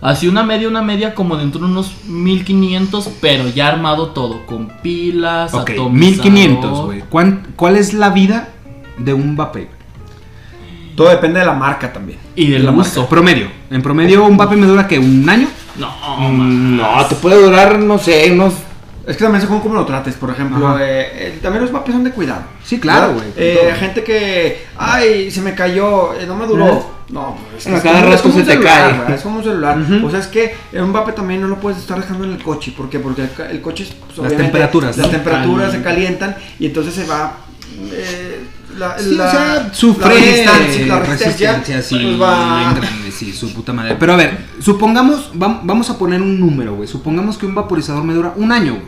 así 0.00 0.28
una 0.28 0.42
media, 0.44 0.68
una 0.68 0.80
media 0.80 1.14
como 1.14 1.36
dentro 1.36 1.60
de 1.60 1.66
unos 1.66 1.92
1500, 2.06 3.10
pero 3.20 3.48
ya 3.48 3.68
armado 3.68 4.08
todo, 4.08 4.46
con 4.46 4.68
pilas, 4.82 5.52
Ok, 5.52 5.70
atomizador. 5.70 5.92
1500, 5.92 6.80
güey. 6.86 7.00
¿Cuán- 7.10 7.48
¿Cuál 7.56 7.76
es 7.76 7.92
la 7.92 8.10
vida 8.10 8.48
de 9.04 9.12
un 9.12 9.36
vape? 9.36 9.68
Todo 10.96 11.08
depende 11.10 11.40
de 11.40 11.46
la 11.46 11.54
marca 11.54 11.92
también. 11.92 12.18
Y 12.34 12.50
del 12.50 12.64
La 12.64 12.72
uso. 12.72 13.08
Promedio. 13.08 13.48
En 13.70 13.80
promedio, 13.82 14.24
un 14.24 14.36
vape 14.36 14.56
me 14.56 14.66
dura 14.66 14.86
que 14.86 14.98
un 14.98 15.28
año. 15.28 15.48
No, 15.78 15.90
Mm, 16.30 16.76
No, 16.76 17.06
te 17.06 17.14
puede 17.14 17.42
durar, 17.42 17.78
no 17.78 17.98
sé, 17.98 18.30
unos. 18.32 18.54
Es 19.06 19.16
que 19.16 19.24
también 19.24 19.40
según 19.40 19.60
cómo 19.60 19.74
lo 19.74 19.86
trates, 19.86 20.14
por 20.14 20.30
ejemplo, 20.30 20.78
eh, 20.78 21.08
eh, 21.14 21.38
también 21.42 21.62
los 21.62 21.72
vapes 21.72 21.94
son 21.94 22.04
de 22.04 22.10
cuidado. 22.10 22.42
Sí, 22.62 22.78
claro, 22.78 23.14
güey. 23.14 23.26
Eh, 23.36 23.74
gente 23.78 24.04
que, 24.04 24.66
ay, 24.76 25.30
se 25.30 25.40
me 25.40 25.54
cayó, 25.54 26.12
eh, 26.14 26.26
no 26.26 26.36
me 26.36 26.46
duró. 26.46 27.00
No, 27.08 27.36
es 27.56 27.64
que 27.64 27.70
A 27.72 27.76
es 27.78 27.82
cada 27.82 28.02
rato 28.02 28.30
se 28.30 28.38
un 28.38 28.44
te 28.44 28.52
celular, 28.52 29.04
cae. 29.06 29.14
Es 29.16 29.22
como 29.22 29.38
un 29.38 29.42
celular. 29.44 29.78
Ujú. 29.80 30.06
O 30.06 30.10
sea, 30.10 30.20
es 30.20 30.26
que 30.26 30.54
en 30.72 30.84
un 30.84 30.92
vape 30.92 31.12
también 31.12 31.40
no 31.40 31.48
lo 31.48 31.56
puedes 31.56 31.78
estar 31.80 31.98
dejando 31.98 32.24
en 32.24 32.32
el 32.32 32.42
coche. 32.42 32.72
¿Por 32.76 32.88
qué? 32.90 33.00
Porque 33.00 33.22
el, 33.22 33.30
el 33.50 33.60
coche, 33.62 33.88
pues, 34.06 34.18
obviamente, 34.18 34.42
temperaturas, 34.44 34.96
Las 34.98 35.06
¿no? 35.06 35.12
temperaturas 35.12 35.72
se 35.72 35.82
calientan 35.82 36.36
y 36.60 36.66
entonces 36.66 36.94
se 36.94 37.06
va. 37.06 37.38
La, 38.78 38.98
Sí, 38.98 39.14
la- 39.14 39.26
o 39.26 39.30
sea, 39.30 39.70
sufre 39.72 40.04
la 40.06 40.10
resistencia, 40.14 40.86
la 40.86 40.98
resistencia, 41.00 41.52
resistencia, 41.52 41.82
sí, 41.82 41.94
pues, 42.04 42.20
va- 42.22 42.58
bien 42.60 42.74
grande, 42.80 43.10
sí, 43.12 43.32
su 43.32 43.52
puta 43.52 43.72
madre. 43.72 43.96
Pero 43.98 44.12
a 44.12 44.16
ver, 44.16 44.38
supongamos, 44.60 45.32
vam- 45.34 45.60
vamos 45.62 45.90
a 45.90 45.98
poner 45.98 46.20
un 46.22 46.38
número, 46.40 46.74
güey. 46.76 46.88
Supongamos 46.88 47.36
que 47.38 47.46
un 47.46 47.54
vaporizador 47.54 48.04
me 48.04 48.14
dura 48.14 48.32
un 48.36 48.50
año, 48.52 48.72
güey. 48.74 48.86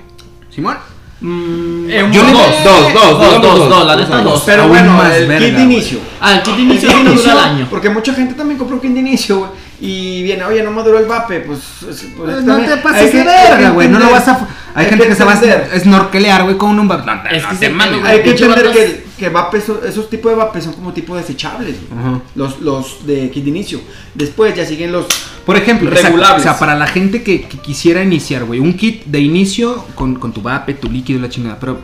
¿Simón? 0.51 0.76
Mm, 1.20 1.89
Eh, 1.89 2.09
Yo 2.12 2.22
le- 2.24 2.33
dos, 2.33 2.43
dos, 2.64 2.93
dos, 2.93 2.93
dos, 2.95 3.18
dos, 3.20 3.43
dos, 3.43 3.68
dos, 3.68 3.87
la 3.87 3.97
dos 3.97 4.09
neta 4.09 4.22
dos. 4.22 4.43
Pero 4.45 4.66
bueno, 4.68 5.01
el 5.07 5.26
verga, 5.28 5.47
kit 5.47 5.57
de 5.57 5.62
inicio. 5.62 5.99
Ah, 6.20 6.35
el 6.35 6.43
kit 6.43 6.55
de 6.57 6.62
El 6.62 6.68
inicio 6.68 6.89
kit 6.89 6.99
de 6.99 7.05
no 7.05 7.12
dura 7.12 7.33
el 7.33 7.39
año. 7.39 7.66
Porque 7.70 7.91
mucha 7.91 8.12
gente 8.14 8.35
también 8.35 8.59
compró 8.59 8.76
un 8.76 8.83
kit 8.83 8.91
de 8.93 9.01
inicio, 9.01 9.39
güey. 9.39 9.51
Y 9.85 10.22
viene, 10.22 10.45
oye, 10.45 10.62
no 10.62 10.70
me 10.70 10.83
duró 10.85 10.99
el 10.99 11.07
vape, 11.07 11.41
pues. 11.41 11.59
es- 11.59 11.85
pues, 11.87 12.01
Pues 12.16 12.45
no 12.45 12.53
también 12.55 12.70
te 12.70 12.76
pases 12.76 13.12
de 13.12 13.24
verga, 13.24 13.70
güey. 13.70 13.89
No 13.89 13.99
lo 13.99 14.11
vas 14.11 14.28
a. 14.28 14.49
Hay 14.74 14.85
hay 14.85 14.91
gente 14.91 15.05
que 15.05 15.11
que 15.11 15.16
se 15.16 15.24
va 15.24 15.33
a 15.33 15.78
snorkelear, 15.80 16.45
güey, 16.45 16.57
con 16.57 16.78
un 16.78 16.87
vape. 16.89 17.05
No, 17.05 17.12
Es 17.30 17.43
no 17.43 17.49
que 17.51 17.57
te 17.57 17.66
se 17.66 17.72
mames. 17.72 18.05
Hay 18.05 18.22
que 18.22 18.30
entender 18.30 18.66
vatos- 18.66 18.72
que, 18.72 19.05
que 19.18 19.28
vape, 19.28 19.59
esos, 19.59 19.85
esos 19.85 20.09
tipos 20.09 20.30
de 20.30 20.37
vapes 20.37 20.64
son 20.64 20.72
como 20.74 20.93
tipo 20.93 21.16
desechables, 21.16 21.76
güey. 21.91 22.01
Ajá. 22.01 22.20
Los, 22.37 22.61
los 22.61 23.05
de 23.07 23.28
kit 23.30 23.43
de 23.45 23.51
inicio. 23.51 23.80
Después 24.14 24.55
ya 24.55 24.64
siguen 24.64 24.93
los. 24.93 25.07
Por 25.45 25.57
ejemplo, 25.57 25.91
Regulables. 25.91 26.41
o 26.41 26.43
sea, 26.45 26.59
para 26.59 26.76
la 26.76 26.87
gente 26.87 27.24
que, 27.24 27.43
que 27.43 27.59
quisiera 27.59 28.03
iniciar, 28.05 28.45
güey, 28.45 28.61
un 28.61 28.74
kit 28.74 29.05
de 29.07 29.18
inicio 29.20 29.85
con, 29.97 30.14
con 30.14 30.33
tu 30.33 30.41
vape, 30.43 30.74
tu 30.74 30.89
líquido 30.89 31.18
y 31.18 31.22
la 31.22 31.28
chingada, 31.28 31.59
pero 31.59 31.80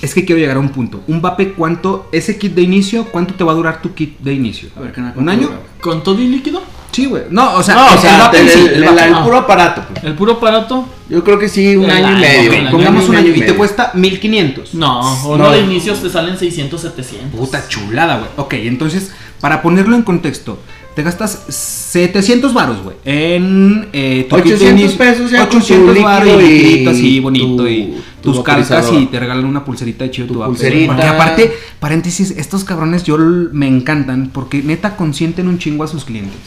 es 0.00 0.14
que 0.14 0.24
quiero 0.24 0.40
llegar 0.40 0.56
a 0.56 0.60
un 0.60 0.70
punto. 0.70 1.02
Un 1.06 1.20
vape, 1.20 1.52
¿cuánto, 1.52 2.08
ese 2.10 2.38
kit 2.38 2.54
de 2.54 2.62
inicio, 2.62 3.04
cuánto 3.12 3.34
te 3.34 3.44
va 3.44 3.52
a 3.52 3.54
durar 3.54 3.82
tu 3.82 3.94
kit 3.94 4.18
de 4.20 4.32
inicio? 4.32 4.70
A 4.76 4.80
ver, 4.80 4.92
¿qué 4.92 5.02
¿Un 5.14 5.28
año? 5.28 5.50
¿Con 5.80 6.02
todo 6.02 6.20
y 6.20 6.28
líquido? 6.28 6.62
Sí, 6.94 7.06
güey. 7.06 7.24
No, 7.30 7.54
o 7.54 7.62
sea, 7.62 7.74
No, 7.74 7.86
o 7.88 7.94
el- 7.94 7.98
sea, 7.98 9.22
puro 9.24 9.36
aparato. 9.38 9.82
pues. 9.92 10.04
El 10.04 10.14
puro 10.14 10.32
aparato, 10.34 10.86
Yo 11.08 11.22
creo 11.22 11.38
que 11.38 11.48
sí, 11.48 11.76
un 11.76 11.90
año 11.90 12.16
y 12.16 12.20
medio. 12.20 12.70
Pongamos 12.70 13.08
un 13.08 13.16
año 13.16 13.28
y 13.34 13.40
te 13.40 13.54
cuesta 13.54 13.90
1500. 13.94 14.74
no, 14.74 15.02
No. 15.02 15.28
uno 15.30 15.50
de 15.50 15.60
inicios 15.60 16.00
te 16.00 16.08
salen 16.08 16.38
600, 16.38 16.80
700. 16.80 17.38
Puta 17.38 17.66
chulada, 17.68 18.18
güey. 18.18 18.30
Ok, 18.36 18.54
entonces, 18.54 19.10
para 19.40 19.60
ponerlo 19.60 19.96
en 19.96 20.02
contexto, 20.02 20.58
te 20.94 21.02
gastas 21.02 21.42
700 21.48 22.54
varos, 22.54 22.82
güey. 22.82 22.96
En 23.04 23.88
eh, 23.92 24.26
tu 24.30 24.36
kit 24.36 24.44
de 24.46 24.52
800 24.54 24.80
inicio. 24.80 24.98
pesos 24.98 25.30
ya 25.30 25.38
con 25.48 25.58
800 25.58 25.96
tu 25.96 26.02
varos 26.02 26.42
y 26.42 26.86
así 26.86 27.20
bonito 27.20 27.56
tu- 27.56 27.66
y 27.66 27.94
tu 28.22 28.32
tus 28.32 28.42
cartas 28.44 28.70
vaporizador. 28.70 29.02
y 29.02 29.06
te 29.06 29.18
regalan 29.20 29.44
una 29.44 29.64
pulserita 29.64 30.04
de 30.04 30.10
chido 30.10 30.28
tu, 30.28 30.34
pulserita. 30.42 30.92
Porque 30.94 31.06
aparte, 31.06 31.52
paréntesis, 31.80 32.30
estos 32.30 32.64
cabrones 32.64 33.02
yo 33.04 33.18
me 33.18 33.66
encantan 33.68 34.30
porque 34.32 34.62
neta 34.62 34.96
consienten 34.96 35.48
un 35.48 35.58
chingo 35.58 35.84
a 35.84 35.88
sus 35.88 36.04
clientes. 36.04 36.38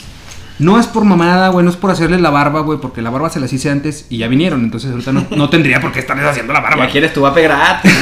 No 0.60 0.80
es 0.80 0.88
por 0.88 1.05
mamada, 1.05 1.49
güey, 1.49 1.64
no 1.64 1.70
es 1.70 1.78
por 1.78 1.91
hacerles 1.91 2.20
la 2.20 2.32
barba, 2.32 2.62
güey, 2.62 2.80
porque 2.80 3.01
la 3.01 3.12
barba 3.12 3.30
se 3.30 3.39
las 3.39 3.53
hice 3.53 3.70
antes 3.70 4.08
y 4.10 4.18
ya 4.18 4.28
vinieron, 4.28 4.64
entonces 4.64 4.89
ahorita 4.91 5.12
no, 5.12 5.28
no 5.36 5.49
tendría 5.49 5.80
por 5.80 5.91
qué 5.91 5.99
estarles 5.99 6.26
haciendo 6.26 6.51
la 6.51 6.62
barba. 6.62 6.86
Ya 6.86 6.91
quieres 6.91 7.14
tu 7.14 7.22
vape 7.22 7.43
gratis. 7.43 7.93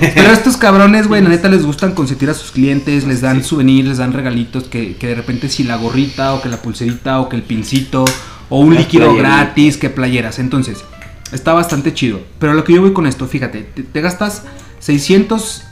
Pero 0.14 0.32
estos 0.32 0.56
cabrones, 0.56 1.06
güey, 1.06 1.22
la 1.22 1.28
neta 1.28 1.48
les 1.48 1.64
gustan 1.64 1.92
consentir 1.92 2.28
a 2.28 2.34
sus 2.34 2.50
clientes, 2.50 3.04
les 3.04 3.20
dan 3.20 3.44
souvenirs, 3.44 3.88
les 3.88 3.98
dan 3.98 4.12
regalitos 4.12 4.64
que, 4.64 4.96
que 4.96 5.08
de 5.08 5.14
repente 5.14 5.48
si 5.48 5.62
la 5.62 5.76
gorrita 5.76 6.34
o 6.34 6.42
que 6.42 6.48
la 6.48 6.56
pulserita 6.56 7.20
o 7.20 7.28
que 7.28 7.36
el 7.36 7.42
pincito 7.42 8.04
o 8.48 8.60
un 8.60 8.74
Las 8.74 8.84
líquido 8.84 9.14
gratis, 9.14 9.76
que 9.76 9.90
playeras. 9.90 10.38
Entonces, 10.38 10.84
está 11.32 11.52
bastante 11.52 11.94
chido. 11.94 12.20
Pero 12.38 12.54
lo 12.54 12.64
que 12.64 12.74
yo 12.74 12.82
voy 12.82 12.92
con 12.92 13.06
esto, 13.06 13.26
fíjate, 13.26 13.62
te, 13.62 13.82
te 13.82 14.00
gastas 14.00 14.42
600, 14.80 15.65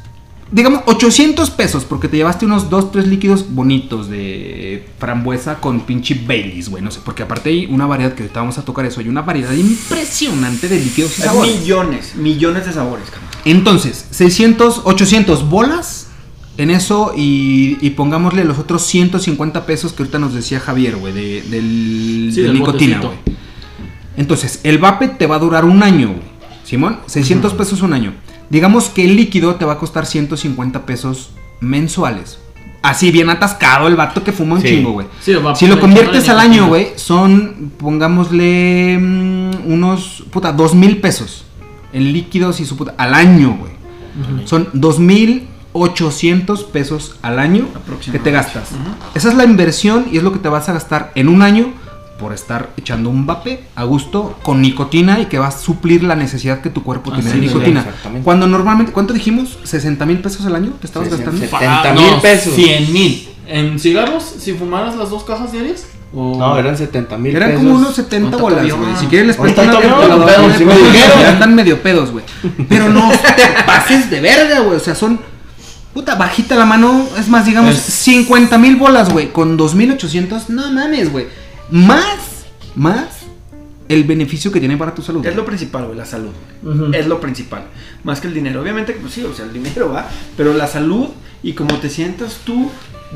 digamos 0.51 0.82
800 0.86 1.51
pesos 1.51 1.84
porque 1.84 2.09
te 2.09 2.16
llevaste 2.16 2.47
unos 2.47 2.70
2, 2.70 2.92
3 2.92 3.07
líquidos 3.09 3.47
bonitos 3.55 4.09
de 4.09 4.86
frambuesa 4.99 5.61
con 5.61 5.80
pinche 5.80 6.14
Baileys, 6.26 6.68
güey, 6.68 6.82
no 6.82 6.90
sé, 6.90 7.01
porque 7.05 7.22
aparte 7.22 7.51
hay 7.51 7.66
una 7.66 7.86
variedad 7.86 8.14
que 8.14 8.22
ahorita 8.22 8.40
vamos 8.40 8.59
a 8.59 8.64
tocar 8.64 8.84
eso, 8.86 9.01
hay 9.01 9.09
una 9.09 9.22
variedad 9.22 9.53
impresionante 9.53 10.68
de 10.68 10.80
líquidos 10.80 11.18
y 11.18 11.22
Hay 11.22 11.28
sabores. 11.28 11.61
millones, 11.61 12.14
millones 12.16 12.66
de 12.66 12.72
sabores, 12.72 13.07
cabrón. 13.11 13.28
Entonces, 13.45 14.07
600, 14.11 14.82
800 14.84 15.49
bolas 15.49 16.09
en 16.57 16.70
eso 16.70 17.12
y, 17.16 17.78
y 17.80 17.90
pongámosle 17.90 18.45
los 18.45 18.59
otros 18.59 18.86
150 18.86 19.66
pesos 19.66 19.92
que 19.92 20.03
ahorita 20.05 20.18
nos 20.18 20.34
decía 20.34 20.61
Javier, 20.61 20.97
güey, 20.97 21.12
de, 21.12 21.42
del, 21.42 22.30
Sí, 22.32 22.40
de 22.40 22.42
del 22.49 22.55
nicotina, 22.55 23.01
güey. 23.01 23.18
Entonces, 24.16 24.61
el 24.62 24.78
vape 24.78 25.09
te 25.09 25.26
va 25.26 25.36
a 25.36 25.38
durar 25.40 25.64
un 25.64 25.82
año, 25.82 26.09
güey. 26.09 26.34
Simón, 26.64 27.01
600 27.07 27.53
pesos 27.55 27.82
un 27.82 27.92
año. 27.92 28.14
Digamos 28.51 28.88
que 28.90 29.05
el 29.05 29.16
líquido 29.16 29.55
te 29.57 29.64
va 29.64 29.74
a 29.74 29.78
costar 29.78 30.07
150 30.07 30.86
pesos 30.86 31.30
mensuales. 31.61 32.38
Así 32.82 33.11
bien 33.11 33.30
atascado 33.30 33.86
el 33.88 33.97
vato 33.97 34.22
que 34.22 34.32
fuma 34.32 34.57
un 34.57 34.61
Sí. 34.61 34.68
chingo, 34.68 34.92
güey. 34.92 35.07
Sí, 35.20 35.32
Si 35.55 35.66
lo 35.66 35.80
conviertes 35.80 36.28
al 36.28 36.38
año, 36.38 36.66
güey, 36.68 36.88
son, 36.97 37.72
pongámosle, 37.78 38.99
mm, 39.01 39.72
unos, 39.72 40.24
puta, 40.30 40.53
dos 40.53 40.74
mil 40.74 40.99
pesos 40.99 41.45
en 41.92 42.12
líquidos 42.12 42.61
y 42.61 42.64
su 42.66 42.76
puta, 42.76 42.95
al 42.99 43.14
año, 43.14 43.57
güey. 43.59 43.72
Son 44.47 44.68
dos 44.74 44.99
mil 44.99 45.49
800 45.72 46.62
pesos 46.64 47.16
al 47.22 47.38
año 47.40 47.66
que 48.12 48.18
te 48.20 48.30
gastas. 48.30 48.68
Esa 49.14 49.28
es 49.30 49.34
la 49.34 49.45
inversión 49.45 50.07
y 50.12 50.18
es 50.18 50.22
lo 50.22 50.32
que 50.32 50.38
te 50.38 50.49
vas 50.49 50.68
a 50.68 50.72
gastar 50.72 51.11
en 51.16 51.28
un 51.28 51.42
año 51.42 51.72
por 52.18 52.32
estar 52.32 52.70
echando 52.76 53.10
un 53.10 53.26
vape 53.26 53.64
a 53.74 53.84
gusto 53.84 54.38
con 54.42 54.62
nicotina 54.62 55.20
y 55.20 55.26
que 55.26 55.38
va 55.38 55.48
a 55.48 55.50
suplir 55.50 56.04
la 56.04 56.14
necesidad 56.14 56.60
que 56.60 56.70
tu 56.70 56.82
cuerpo 56.82 57.12
tiene 57.12 57.28
Así 57.30 57.40
de 57.40 57.46
es, 57.46 57.52
nicotina. 57.52 57.80
exactamente. 57.80 58.24
Cuando 58.24 58.46
normalmente, 58.46 58.92
¿cuánto 58.92 59.12
dijimos? 59.12 59.58
¿60 59.64 60.06
mil 60.06 60.18
pesos 60.20 60.46
al 60.46 60.54
año 60.54 60.72
te 60.80 60.86
estabas 60.86 61.08
Sí, 61.08 61.14
sí, 61.16 61.22
gastando? 61.22 61.46
sí. 61.46 61.52
Ah, 61.52 61.82
70 61.82 61.94
no, 61.94 62.00
mil 62.12 62.20
pesos. 62.20 62.54
100 62.54 62.92
mil. 62.92 63.28
¿En 63.46 63.78
cigarros? 63.78 64.24
Si 64.38 64.52
fumaras 64.52 64.96
las 64.96 65.10
dos 65.10 65.24
cajas 65.24 65.52
diarias? 65.52 65.86
¿O- 66.14 66.36
No, 66.38 66.56
eran 66.56 66.78
70 66.78 67.18
mil 67.18 67.34
Eran 67.34 67.50
pesos. 67.50 67.64
como 67.64 67.76
unos 67.76 67.94
70 67.96 68.36
Ahorita 68.38 68.42
bolas, 68.62 68.72
güey. 68.78 68.96
Si 68.96 69.06
quieren 69.06 69.26
les 69.26 69.36
presto 69.36 69.62
una 69.62 69.72
sí 70.56 70.64
ya 70.94 71.28
Andan 71.30 71.54
medio 71.54 71.82
pedos, 71.82 72.12
güey. 72.12 72.24
Pero 72.68 72.88
no 72.88 73.10
te 73.10 73.62
pases 73.66 74.08
de 74.10 74.20
verga, 74.20 74.60
güey. 74.60 74.76
O 74.76 74.80
sea, 74.80 74.94
son. 74.94 75.18
Puta, 75.92 76.14
bajita 76.16 76.56
la 76.56 76.64
mano. 76.64 77.06
Es 77.18 77.28
más, 77.28 77.44
digamos, 77.46 77.74
Es- 77.74 77.80
50 77.82 78.58
mil 78.58 78.76
bolas, 78.76 79.10
güey. 79.12 79.30
Con 79.32 79.56
2800. 79.56 80.48
No 80.50 80.70
mames, 80.72 81.10
güey. 81.12 81.26
Más, 81.70 82.44
más 82.74 83.24
el 83.88 84.04
beneficio 84.04 84.50
que 84.50 84.60
tiene 84.60 84.76
para 84.76 84.94
tu 84.94 85.02
salud. 85.02 85.24
Es 85.24 85.36
lo 85.36 85.44
principal, 85.44 85.86
güey, 85.86 85.98
la 85.98 86.06
salud. 86.06 86.32
Es 86.92 87.06
lo 87.06 87.20
principal. 87.20 87.64
Más 88.02 88.20
que 88.20 88.28
el 88.28 88.34
dinero. 88.34 88.62
Obviamente, 88.62 88.92
pues 88.94 89.12
sí, 89.12 89.22
o 89.22 89.34
sea, 89.34 89.44
el 89.44 89.52
dinero 89.52 89.90
va. 89.92 90.08
Pero 90.36 90.54
la 90.54 90.66
salud 90.66 91.08
y 91.42 91.52
como 91.52 91.78
te 91.78 91.90
sientas 91.90 92.40
tú 92.44 92.70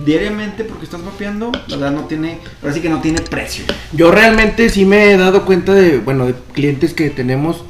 diariamente 0.04 0.64
porque 0.64 0.84
estás 0.84 1.04
vapeando, 1.04 1.50
la 1.68 1.76
verdad 1.76 1.92
no 1.92 2.04
tiene. 2.04 2.38
Ahora 2.62 2.74
sí 2.74 2.80
que 2.80 2.90
no 2.90 3.00
tiene 3.00 3.20
precio. 3.20 3.64
Yo 3.92 4.10
realmente 4.10 4.68
sí 4.68 4.84
me 4.84 5.12
he 5.12 5.16
dado 5.16 5.44
cuenta 5.44 5.74
de, 5.74 5.98
bueno, 5.98 6.26
de 6.26 6.34
clientes 6.52 6.92
que 6.92 7.10
tenemos 7.10 7.64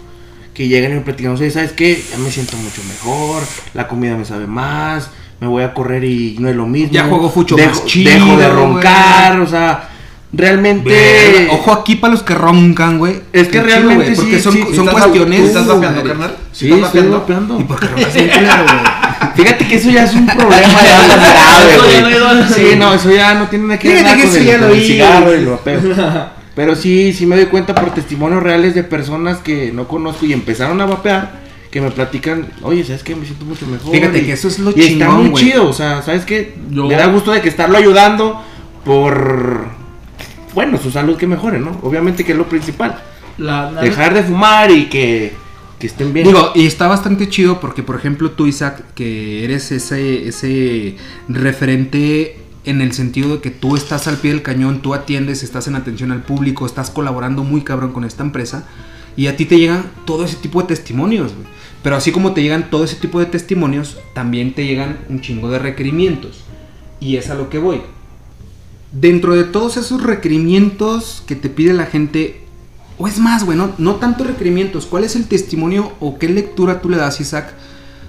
que 0.58 0.66
llegan 0.66 0.90
y 0.90 0.94
me 0.96 1.00
platican, 1.02 1.34
oye, 1.34 1.52
¿sabes 1.52 1.70
qué? 1.70 2.02
Ya 2.10 2.18
me 2.18 2.32
siento 2.32 2.56
mucho 2.56 2.82
mejor, 2.88 3.44
la 3.74 3.86
comida 3.86 4.16
me 4.16 4.24
sabe 4.24 4.48
más, 4.48 5.08
me 5.38 5.46
voy 5.46 5.62
a 5.62 5.72
correr 5.72 6.02
y 6.02 6.36
no 6.40 6.48
es 6.48 6.56
lo 6.56 6.66
mismo. 6.66 6.92
Ya 6.92 7.04
juego 7.04 7.30
fucho 7.30 7.54
dejo, 7.54 7.70
más 7.70 7.84
chido, 7.84 8.10
Dejo 8.10 8.36
de 8.36 8.48
roncar, 8.48 9.38
o 9.38 9.46
sea, 9.46 9.87
realmente... 10.32 10.88
Verga, 10.90 11.52
Ojo 11.54 11.72
aquí 11.72 11.96
para 11.96 12.12
los 12.12 12.22
que 12.22 12.34
roncan, 12.34 12.98
güey. 12.98 13.20
Es 13.32 13.48
que 13.48 13.62
realmente 13.62 14.04
güey, 14.04 14.16
Porque 14.16 14.36
sí, 14.36 14.40
son, 14.42 14.52
sí, 14.52 14.60
son 14.74 14.88
¿Estás- 14.88 15.02
cuestiones. 15.02 15.40
¿Estás 15.40 15.66
vapeando, 15.66 16.02
carnal? 16.04 16.36
Sí, 16.52 16.66
¿Estás 16.66 16.80
vapeando? 16.82 17.18
vapeando. 17.18 17.60
¿Y 17.60 17.64
por 17.64 17.80
qué 17.80 17.86
roncas 17.94 18.14
bien 18.14 18.28
culero, 18.28 18.62
güey? 18.64 19.32
Fíjate 19.36 19.66
que 19.68 19.74
eso 19.76 19.90
ya 19.90 20.04
es 20.04 20.14
un 20.14 20.26
problema 20.36 20.82
ya 20.82 21.06
grave, 21.06 21.78
güey. 22.02 22.48
Sí, 22.54 22.76
no, 22.76 22.94
eso 22.94 23.10
ya 23.10 23.34
no 23.34 23.46
tiene 23.48 23.64
nada 23.66 23.78
que 23.78 23.88
ver 23.88 23.98
Fíjate 23.98 24.20
que 24.20 24.26
eso 24.28 24.38
ya 24.40 24.58
lo 24.58 24.70
vi. 24.72 24.80
cigarro 24.86 25.32
y 25.34 25.38
el 25.38 25.46
vapeo. 25.46 25.80
Pero 26.54 26.74
sí, 26.74 27.12
sí 27.12 27.24
me 27.24 27.36
doy 27.36 27.46
cuenta 27.46 27.72
por 27.74 27.94
testimonios 27.94 28.42
reales 28.42 28.74
de 28.74 28.82
personas 28.82 29.38
que 29.38 29.70
no 29.72 29.86
conozco 29.86 30.26
y 30.26 30.32
empezaron 30.32 30.80
a 30.80 30.86
vapear, 30.86 31.38
que 31.70 31.80
me 31.80 31.90
platican, 31.92 32.48
oye, 32.62 32.82
¿sabes 32.84 33.04
qué? 33.04 33.14
Me 33.14 33.24
siento 33.24 33.44
mucho 33.44 33.64
mejor. 33.68 33.92
Fíjate 33.92 34.18
y- 34.18 34.22
que 34.26 34.32
eso 34.32 34.48
es 34.48 34.58
lo 34.58 34.70
y 34.70 34.80
está 34.80 34.86
chingón, 35.06 35.20
muy 35.20 35.28
güey. 35.30 35.44
chido, 35.44 35.68
o 35.68 35.72
sea, 35.72 36.02
¿sabes 36.02 36.24
qué? 36.24 36.56
Yo- 36.70 36.86
Me 36.86 36.94
da 36.96 37.06
gusto 37.06 37.30
de 37.30 37.40
que 37.42 37.48
estarlo 37.48 37.78
ayudando 37.78 38.42
por, 38.84 39.66
bueno, 40.54 40.78
su 40.78 40.90
salud 40.90 41.16
que 41.16 41.26
mejore, 41.26 41.58
¿no? 41.60 41.78
Obviamente 41.82 42.24
que 42.24 42.32
es 42.32 42.38
lo 42.38 42.48
principal. 42.48 43.02
La, 43.38 43.70
la- 43.70 43.80
Dejar 43.82 44.14
de 44.14 44.22
fumar 44.22 44.70
y 44.70 44.86
que, 44.88 45.32
que 45.78 45.86
estén 45.86 46.12
bien. 46.12 46.26
Digo, 46.26 46.52
y 46.54 46.66
está 46.66 46.88
bastante 46.88 47.28
chido 47.28 47.60
porque, 47.60 47.82
por 47.82 47.96
ejemplo, 47.96 48.32
tú, 48.32 48.46
Isaac, 48.46 48.82
que 48.94 49.44
eres 49.44 49.70
ese, 49.72 50.26
ese 50.28 50.96
referente 51.28 52.36
en 52.64 52.80
el 52.82 52.92
sentido 52.92 53.36
de 53.36 53.40
que 53.40 53.50
tú 53.50 53.76
estás 53.76 54.08
al 54.08 54.16
pie 54.18 54.32
del 54.32 54.42
cañón, 54.42 54.80
tú 54.82 54.92
atiendes, 54.94 55.42
estás 55.42 55.68
en 55.68 55.74
atención 55.76 56.12
al 56.12 56.22
público, 56.22 56.66
estás 56.66 56.90
colaborando 56.90 57.42
muy 57.44 57.62
cabrón 57.62 57.92
con 57.92 58.04
esta 58.04 58.22
empresa 58.22 58.66
y 59.16 59.26
a 59.28 59.36
ti 59.36 59.46
te 59.46 59.58
llegan 59.58 59.84
todo 60.04 60.24
ese 60.24 60.36
tipo 60.36 60.60
de 60.60 60.68
testimonios, 60.68 61.32
güey. 61.34 61.46
Pero 61.82 61.96
así 61.96 62.10
como 62.12 62.32
te 62.34 62.42
llegan 62.42 62.70
todo 62.70 62.84
ese 62.84 62.96
tipo 62.96 63.20
de 63.20 63.26
testimonios, 63.26 63.98
también 64.12 64.52
te 64.52 64.66
llegan 64.66 64.98
un 65.08 65.20
chingo 65.20 65.48
de 65.50 65.58
requerimientos. 65.60 66.44
Y 67.00 67.16
es 67.16 67.30
a 67.30 67.34
lo 67.36 67.48
que 67.48 67.58
voy. 67.58 67.80
Dentro 68.92 69.34
de 69.36 69.44
todos 69.44 69.76
esos 69.76 70.02
requerimientos 70.02 71.22
que 71.26 71.36
te 71.36 71.50
pide 71.50 71.72
la 71.74 71.86
gente, 71.86 72.40
o 72.96 73.06
es 73.06 73.18
más, 73.18 73.44
güey, 73.44 73.56
no, 73.58 73.72
no 73.78 73.96
tanto 73.96 74.24
requerimientos, 74.24 74.86
¿cuál 74.86 75.04
es 75.04 75.14
el 75.16 75.26
testimonio 75.28 75.92
o 76.00 76.18
qué 76.18 76.28
lectura 76.28 76.80
tú 76.80 76.88
le 76.88 76.96
das, 76.96 77.20
Isaac, 77.20 77.52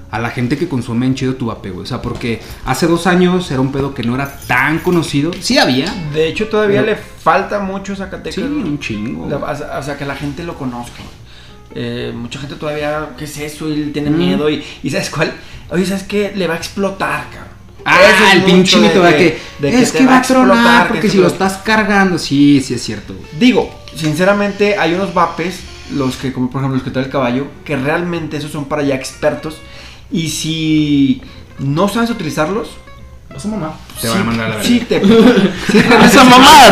a 0.10 0.18
la 0.20 0.30
gente 0.32 0.58
que 0.58 0.68
consume 0.70 1.06
en 1.06 1.16
chido 1.16 1.36
tu 1.36 1.48
vape, 1.48 1.72
güey? 1.72 1.84
O 1.84 1.86
sea, 1.86 2.02
porque 2.02 2.40
hace 2.66 2.88
dos 2.88 3.08
años 3.08 3.52
era 3.52 3.60
un 3.60 3.72
pedo 3.74 3.94
que 3.94 4.04
no 4.04 4.16
era 4.16 4.40
tan 4.48 4.80
conocido. 4.80 5.32
Sí 5.42 5.58
había. 5.58 5.94
De 6.14 6.30
hecho, 6.30 6.48
todavía 6.48 6.80
Pero- 6.82 6.94
le 6.94 6.98
falta 6.98 7.60
mucho 7.60 7.94
a 7.94 7.96
Zacatecas. 7.98 8.36
Sí, 8.36 8.42
güey. 8.42 8.64
un 8.64 8.80
chingo. 8.80 9.28
La- 9.30 9.36
O 9.38 9.56
sea, 9.56 9.78
o 9.80 9.84
sea, 9.84 9.98
que 9.98 10.06
la 10.06 10.16
gente 10.16 10.44
lo 10.44 10.56
conozca. 10.58 11.04
Eh, 11.76 12.12
mucha 12.16 12.40
gente 12.40 12.56
todavía, 12.56 13.10
¿qué 13.18 13.26
es 13.26 13.38
eso? 13.38 13.68
Y 13.70 13.92
tiene 13.92 14.10
Mm. 14.12 14.18
miedo. 14.18 14.50
Y, 14.50 14.64
y 14.82 14.90
¿sabes 14.90 15.10
cuál? 15.10 15.34
Oye, 15.70 15.86
¿sabes 15.86 16.04
qué? 16.04 16.32
Le 16.36 16.48
va 16.48 16.54
a 16.56 16.58
explotar, 16.58 17.26
cabrón. 17.30 17.50
Ah, 17.86 18.00
es 18.30 18.36
el 18.36 18.44
pinche 18.44 18.80
de- 18.80 18.88
mito, 18.88 19.02
de- 19.02 19.16
Que, 19.18 19.40
de 19.60 19.82
es 19.82 19.92
te 19.92 20.00
que 20.00 20.06
va 20.06 20.18
a 20.18 20.22
tronar 20.22 20.56
explotar, 20.58 20.88
porque 20.88 21.02
que 21.02 21.10
si 21.10 21.18
lo 21.18 21.28
estás 21.28 21.58
cargando. 21.58 22.18
Sí, 22.20 22.62
sí 22.62 22.74
es 22.74 22.84
cierto, 22.84 23.14
güey. 23.14 23.26
Digo, 23.40 23.70
sinceramente, 23.96 24.78
hay 24.78 24.94
unos 24.94 25.14
vapes, 25.14 25.60
los 25.94 26.18
que, 26.18 26.32
como 26.34 26.50
por 26.50 26.62
ejemplo 26.62 26.76
los 26.78 26.84
que 26.84 26.92
trae 26.92 27.06
el 27.06 27.12
caballo, 27.12 27.48
que 27.66 27.76
realmente 27.76 28.38
esos 28.38 28.52
son 28.52 28.66
para 28.66 28.84
ya 28.84 28.96
expertos. 28.96 29.58
Y 30.12 30.30
si 30.30 31.22
no 31.60 31.88
sabes 31.88 32.10
utilizarlos, 32.10 32.70
Esa 33.36 33.48
mamá. 33.48 33.74
Te 34.02 34.08
van 34.10 34.22
a 34.22 34.24
mandar 34.24 34.52
a 34.52 34.58
la 34.58 34.64
sí, 34.64 34.80
te, 34.90 35.00
sí, 35.06 35.12
o 35.14 35.72
sea, 35.72 36.06
esa 36.06 36.24
mamada. 36.24 36.70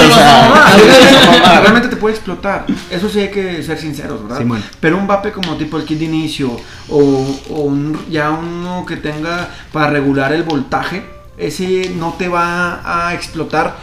realmente 1.61 1.87
te 1.89 1.95
puede 1.97 2.15
explotar. 2.15 2.65
Eso 2.89 3.09
sí 3.09 3.19
hay 3.19 3.29
que 3.31 3.61
ser 3.63 3.77
sinceros, 3.77 4.21
¿verdad? 4.23 4.39
Simón. 4.39 4.63
Pero 4.79 4.97
un 4.97 5.07
vape 5.07 5.31
como 5.31 5.55
tipo 5.55 5.77
el 5.77 5.85
kit 5.85 5.99
de 5.99 6.05
inicio 6.05 6.57
o, 6.89 7.39
o 7.49 7.59
un- 7.61 7.99
ya 8.09 8.31
uno 8.31 8.85
que 8.85 8.97
tenga 8.97 9.49
para 9.71 9.89
regular 9.91 10.33
el 10.33 10.43
voltaje, 10.43 11.05
ese 11.37 11.91
no 11.95 12.15
te 12.17 12.27
va 12.27 12.81
a 13.07 13.13
explotar 13.13 13.77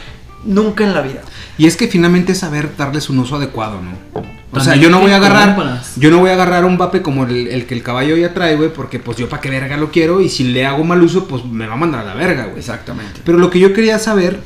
nunca 0.45 0.85
en 0.85 0.93
la 0.95 1.01
vida. 1.01 1.21
Y 1.57 1.67
es 1.67 1.77
que 1.77 1.87
finalmente 1.89 2.33
es 2.33 2.39
saber 2.41 2.77
darles 2.77 3.09
un 3.09 3.19
uso 3.21 3.37
adecuado, 3.37 3.81
¿no? 3.81 4.25
O 4.61 4.65
sea, 4.65 4.77
yo 4.77 4.91
no 4.91 5.01
voy 5.01 5.11
a 5.13 5.17
agarrar, 5.17 5.55
compras. 5.55 5.93
yo 5.97 6.11
no 6.11 6.19
voy 6.19 6.31
a 6.31 6.35
agarrar 6.35 6.65
un 6.65 6.77
vape 6.79 7.03
como 7.03 7.25
el, 7.25 7.49
el 7.49 7.67
que 7.67 7.75
el 7.75 7.83
caballo 7.83 8.17
ya 8.17 8.33
trae, 8.35 8.57
güey, 8.57 8.73
porque 8.73 8.99
pues 8.99 9.17
yo 9.19 9.29
para 9.29 9.41
qué 9.43 9.51
verga 9.51 9.77
lo 9.77 9.91
quiero 9.91 10.21
y 10.21 10.29
si 10.29 10.45
le 10.45 10.65
hago 10.67 10.85
mal 10.85 11.03
uso, 11.03 11.27
pues 11.27 11.45
me 11.45 11.67
va 11.67 11.75
a 11.75 11.77
mandar 11.77 12.01
a 12.03 12.05
la 12.05 12.15
verga, 12.15 12.45
güey. 12.47 12.59
Exactamente. 12.59 13.21
Pero 13.25 13.39
lo 13.39 13.51
que 13.51 13.59
yo 13.59 13.73
quería 13.73 13.99
saber, 13.99 14.41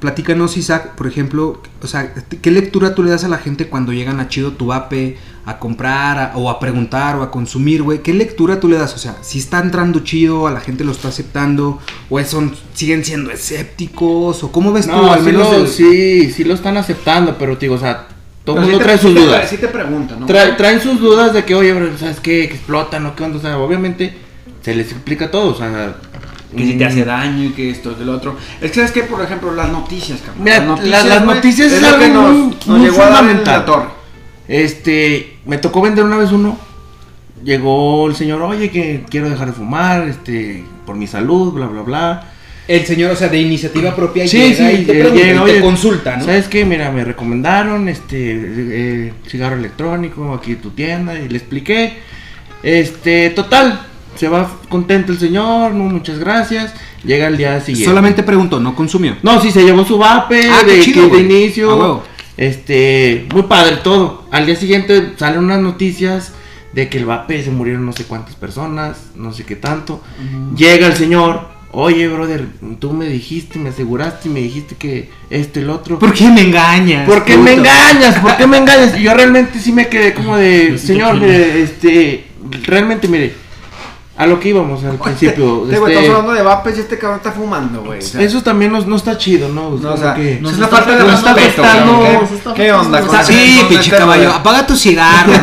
platícanos 0.00 0.56
Isaac, 0.56 0.94
por 0.96 1.06
ejemplo, 1.06 1.62
o 1.82 1.86
sea, 1.86 2.14
¿qué 2.40 2.50
lectura 2.50 2.94
tú 2.94 3.02
le 3.02 3.10
das 3.10 3.24
a 3.24 3.28
la 3.28 3.36
gente 3.38 3.66
cuando 3.68 3.92
llegan 3.92 4.18
a 4.18 4.28
Chido 4.28 4.52
tu 4.52 4.66
vape 4.66 5.18
a 5.44 5.58
comprar 5.58 6.18
a- 6.18 6.32
o 6.36 6.48
a 6.48 6.58
preguntar 6.58 7.16
o 7.16 7.22
a 7.22 7.30
consumir, 7.30 7.82
güey? 7.82 8.02
¿Qué 8.02 8.14
lectura 8.14 8.60
tú 8.60 8.68
le 8.68 8.78
das? 8.78 8.94
O 8.94 8.98
sea, 8.98 9.16
si 9.20 9.38
está 9.38 9.58
entrando 9.60 10.00
chido, 10.00 10.46
a 10.46 10.50
la 10.52 10.60
gente 10.60 10.84
lo 10.84 10.92
está 10.92 11.08
aceptando 11.08 11.78
o 12.08 12.18
es- 12.18 12.28
son 12.28 12.54
siguen 12.72 13.04
siendo 13.04 13.30
escépticos 13.30 14.42
o 14.42 14.50
cómo 14.52 14.72
ves 14.72 14.86
tú 14.86 14.92
al 15.10 15.20
sí, 15.20 15.26
menos 15.26 15.50
lo, 15.50 15.58
del- 15.58 15.68
sí, 15.68 16.30
sí 16.32 16.44
lo 16.44 16.54
están 16.54 16.78
aceptando, 16.78 17.36
pero 17.38 17.56
digo, 17.56 17.74
o 17.74 17.78
sea, 17.78 18.06
todo 18.44 18.56
el 18.56 18.62
mundo 18.62 18.78
sí 18.78 18.84
trae 18.84 18.98
sus 18.98 19.10
sí 19.10 19.14
te- 19.16 19.20
dudas. 19.20 19.50
Sí 19.50 19.56
te 19.58 19.68
preguntan, 19.68 20.20
¿no? 20.20 20.26
Trae- 20.26 20.56
traen 20.56 20.80
sus 20.80 21.00
dudas 21.00 21.32
de 21.32 21.44
que, 21.44 21.54
oye, 21.54 21.72
bro, 21.72 21.96
¿sabes 21.98 22.20
qué? 22.20 22.48
Que 22.48 22.54
explotan 22.54 23.06
o 23.06 23.14
qué 23.14 23.22
onda. 23.24 23.38
O 23.38 23.40
sea, 23.40 23.58
obviamente 23.58 24.14
se 24.62 24.74
les 24.74 24.90
explica 24.92 25.30
todo. 25.30 25.52
O 25.52 25.54
sea, 25.56 25.94
que 26.56 26.64
si 26.64 26.72
te 26.76 26.84
mm, 26.84 26.88
hace 26.88 27.04
daño 27.04 27.44
y 27.44 27.50
que 27.50 27.70
esto, 27.70 27.96
que 27.96 28.04
lo 28.04 28.12
otro. 28.12 28.36
Es 28.60 28.70
que 28.70 28.76
sabes 28.76 28.90
que, 28.92 29.02
por 29.04 29.22
ejemplo, 29.22 29.54
las 29.54 29.70
noticias, 29.70 30.20
cabrón. 30.20 30.42
Mira, 30.44 30.58
la- 30.88 31.04
las 31.04 31.24
noticias 31.24 31.72
es 31.72 31.82
lo 31.82 31.98
que 31.98 32.08
nos, 32.08 32.32
muy- 32.32 32.50
nos 32.50 32.66
muy 32.66 32.80
llegó 32.80 33.02
a 33.02 33.22
la 33.22 33.64
torre. 33.64 33.88
Este, 34.48 35.38
me 35.46 35.58
tocó 35.58 35.80
vender 35.80 36.04
una 36.04 36.16
vez 36.16 36.32
uno. 36.32 36.58
Llegó 37.44 38.06
el 38.08 38.16
señor, 38.16 38.42
oye, 38.42 38.70
que 38.70 39.04
quiero 39.08 39.30
dejar 39.30 39.46
de 39.46 39.52
fumar, 39.54 40.06
este, 40.08 40.64
por 40.84 40.96
mi 40.96 41.06
salud, 41.06 41.52
bla, 41.52 41.66
bla, 41.68 41.82
bla. 41.82 42.32
El 42.70 42.86
señor, 42.86 43.10
o 43.10 43.16
sea, 43.16 43.28
de 43.28 43.40
iniciativa 43.40 43.96
propia 43.96 44.28
Sí, 44.28 44.38
llega 44.38 44.70
sí, 44.70 44.76
y 44.82 44.84
te 44.84 44.92
eh, 44.92 45.00
pregunta 45.00 45.24
llega, 45.24 45.34
y 45.34 45.42
oye, 45.42 45.54
te 45.54 45.60
consulta, 45.60 46.16
¿no? 46.16 46.24
¿Sabes 46.24 46.46
qué? 46.46 46.64
Mira, 46.64 46.92
me 46.92 47.04
recomendaron 47.04 47.88
este 47.88 48.16
eh, 48.18 49.12
cigarro 49.26 49.56
electrónico, 49.56 50.32
aquí 50.32 50.54
tu 50.54 50.70
tienda, 50.70 51.18
y 51.18 51.28
le 51.28 51.36
expliqué. 51.36 51.94
Este, 52.62 53.30
total, 53.30 53.80
se 54.14 54.28
va 54.28 54.48
contento 54.68 55.10
el 55.10 55.18
señor, 55.18 55.72
no, 55.72 55.84
muchas 55.84 56.20
gracias. 56.20 56.72
Llega 57.02 57.26
el 57.26 57.36
día 57.36 57.60
siguiente. 57.60 57.88
Solamente 57.88 58.22
preguntó, 58.22 58.60
no 58.60 58.76
consumió. 58.76 59.16
No, 59.22 59.40
sí, 59.40 59.50
se 59.50 59.64
llevó 59.64 59.84
su 59.84 59.98
vape 59.98 60.48
Ah, 60.48 60.60
qué 60.64 60.76
de, 60.76 60.80
chido, 60.82 61.18
inicio. 61.18 62.04
Este, 62.36 63.26
muy 63.32 63.42
padre 63.42 63.78
todo. 63.82 64.26
Al 64.30 64.46
día 64.46 64.54
siguiente 64.54 65.14
salen 65.16 65.40
unas 65.40 65.60
noticias 65.60 66.34
de 66.72 66.88
que 66.88 66.98
el 66.98 67.06
vape 67.06 67.42
se 67.42 67.50
murieron 67.50 67.84
no 67.84 67.92
sé 67.92 68.04
cuántas 68.04 68.36
personas, 68.36 69.10
no 69.16 69.32
sé 69.32 69.44
qué 69.44 69.56
tanto. 69.56 70.02
Llega 70.56 70.86
el 70.86 70.94
señor, 70.94 71.48
oye, 71.72 72.08
brother, 72.08 72.46
tú 72.78 72.92
me 72.92 73.06
dijiste, 73.06 73.58
me 73.58 73.70
aseguraste 73.70 74.28
y 74.28 74.32
me 74.32 74.40
dijiste 74.40 74.74
que 74.76 75.10
este, 75.30 75.60
el 75.60 75.70
otro. 75.70 75.98
¿Por 75.98 76.12
qué 76.12 76.28
me 76.28 76.42
engañas? 76.42 77.06
¿Por 77.08 77.24
qué 77.24 77.34
puto? 77.34 77.44
me 77.44 77.52
engañas? 77.54 78.18
¿Por 78.18 78.36
qué 78.36 78.46
me 78.46 78.58
engañas? 78.58 78.98
Y 78.98 79.02
yo 79.02 79.14
realmente 79.14 79.58
sí 79.58 79.72
me 79.72 79.88
quedé 79.88 80.14
como 80.14 80.36
de, 80.36 80.78
señor, 80.78 81.20
te 81.20 81.26
mire, 81.26 81.62
este, 81.62 82.24
realmente, 82.64 83.08
mire, 83.08 83.34
a 84.20 84.26
lo 84.26 84.38
que 84.38 84.50
íbamos 84.50 84.84
al 84.84 84.98
principio. 84.98 85.64
Este, 85.64 85.78
güey, 85.78 85.92
este, 85.92 86.04
estamos 86.04 86.08
hablando 86.10 86.32
de 86.32 86.42
vapes 86.42 86.76
y 86.76 86.80
este 86.80 86.98
cabrón 86.98 87.20
está 87.20 87.32
fumando, 87.32 87.82
güey. 87.82 88.00
o 88.00 88.02
sea, 88.02 88.20
eso 88.20 88.42
también 88.42 88.70
no, 88.70 88.78
no 88.82 88.96
está 88.96 89.16
chido, 89.16 89.48
¿no? 89.48 89.70
no, 89.70 89.94
o 89.94 89.96
sea, 89.96 90.14
que- 90.14 90.34
es 90.34 90.40
una 90.40 90.50
está 90.50 90.68
falta 90.68 90.94
de 90.94 91.04
respeto, 91.04 91.30
afectando. 91.30 92.54
¿Qué, 92.54 92.70
onda 92.70 93.00
con 93.00 93.24
sí, 93.24 93.62
pinche 93.66 93.90
caballo, 93.90 94.30
apaga 94.30 94.66
tu 94.66 94.76
cigarro. 94.76 95.32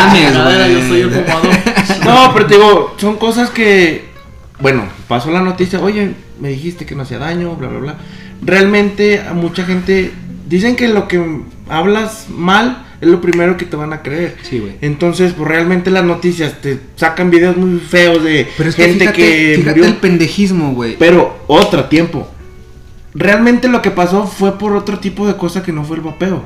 No 0.00 0.04
mames, 0.06 0.42
güey. 0.42 0.72
yo 0.72 0.88
soy 0.88 1.00
el 1.00 1.10
fumador. 1.10 2.04
No, 2.04 2.32
pero 2.32 2.46
te 2.46 2.54
digo, 2.54 2.94
son 2.96 3.16
cosas 3.16 3.50
que, 3.50 4.09
bueno, 4.60 4.84
pasó 5.08 5.30
la 5.30 5.40
noticia, 5.42 5.80
oye, 5.80 6.12
me 6.40 6.48
dijiste 6.48 6.86
que 6.86 6.94
no 6.94 7.02
hacía 7.02 7.18
daño, 7.18 7.54
bla, 7.56 7.68
bla, 7.68 7.78
bla. 7.78 7.96
Realmente 8.42 9.20
a 9.20 9.32
mucha 9.32 9.64
gente 9.64 10.12
dicen 10.48 10.76
que 10.76 10.88
lo 10.88 11.08
que 11.08 11.42
hablas 11.68 12.26
mal 12.28 12.86
es 13.00 13.08
lo 13.08 13.20
primero 13.20 13.56
que 13.56 13.64
te 13.64 13.76
van 13.76 13.92
a 13.92 14.02
creer. 14.02 14.36
Sí, 14.42 14.58
güey. 14.58 14.74
Entonces, 14.80 15.32
pues 15.32 15.48
realmente 15.48 15.90
las 15.90 16.04
noticias 16.04 16.60
te 16.60 16.78
sacan 16.96 17.30
videos 17.30 17.56
muy 17.56 17.78
feos 17.80 18.22
de 18.22 18.46
Pero 18.56 18.68
es 18.68 18.76
que 18.76 18.82
gente 18.84 18.98
fíjate, 19.00 19.16
que 19.16 19.52
fíjate 19.56 19.78
murió. 19.78 19.84
el 19.94 19.96
pendejismo, 20.00 20.72
güey. 20.74 20.96
Pero 20.98 21.44
otro 21.46 21.84
tiempo. 21.86 22.28
Realmente 23.14 23.68
lo 23.68 23.82
que 23.82 23.90
pasó 23.90 24.26
fue 24.26 24.58
por 24.58 24.74
otro 24.74 24.98
tipo 24.98 25.26
de 25.26 25.36
cosa 25.36 25.62
que 25.62 25.72
no 25.72 25.84
fue 25.84 25.96
el 25.96 26.02
vapeo. 26.02 26.44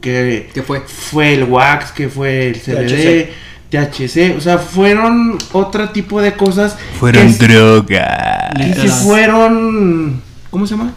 Que 0.00 0.50
¿Qué 0.52 0.62
fue? 0.62 0.80
fue 0.86 1.34
el 1.34 1.44
wax, 1.44 1.90
que 1.92 2.08
fue 2.08 2.48
el 2.48 2.60
CBD, 2.60 3.30
THC, 3.74 4.36
o 4.36 4.40
sea, 4.40 4.58
fueron 4.58 5.36
otro 5.52 5.88
tipo 5.90 6.20
de 6.20 6.34
cosas 6.34 6.76
que, 7.00 7.12
drogas. 7.12 8.52
se 8.56 8.64
Literal. 8.64 8.90
fueron, 8.90 10.22
¿cómo 10.50 10.66
se 10.66 10.76
llama? 10.76 10.92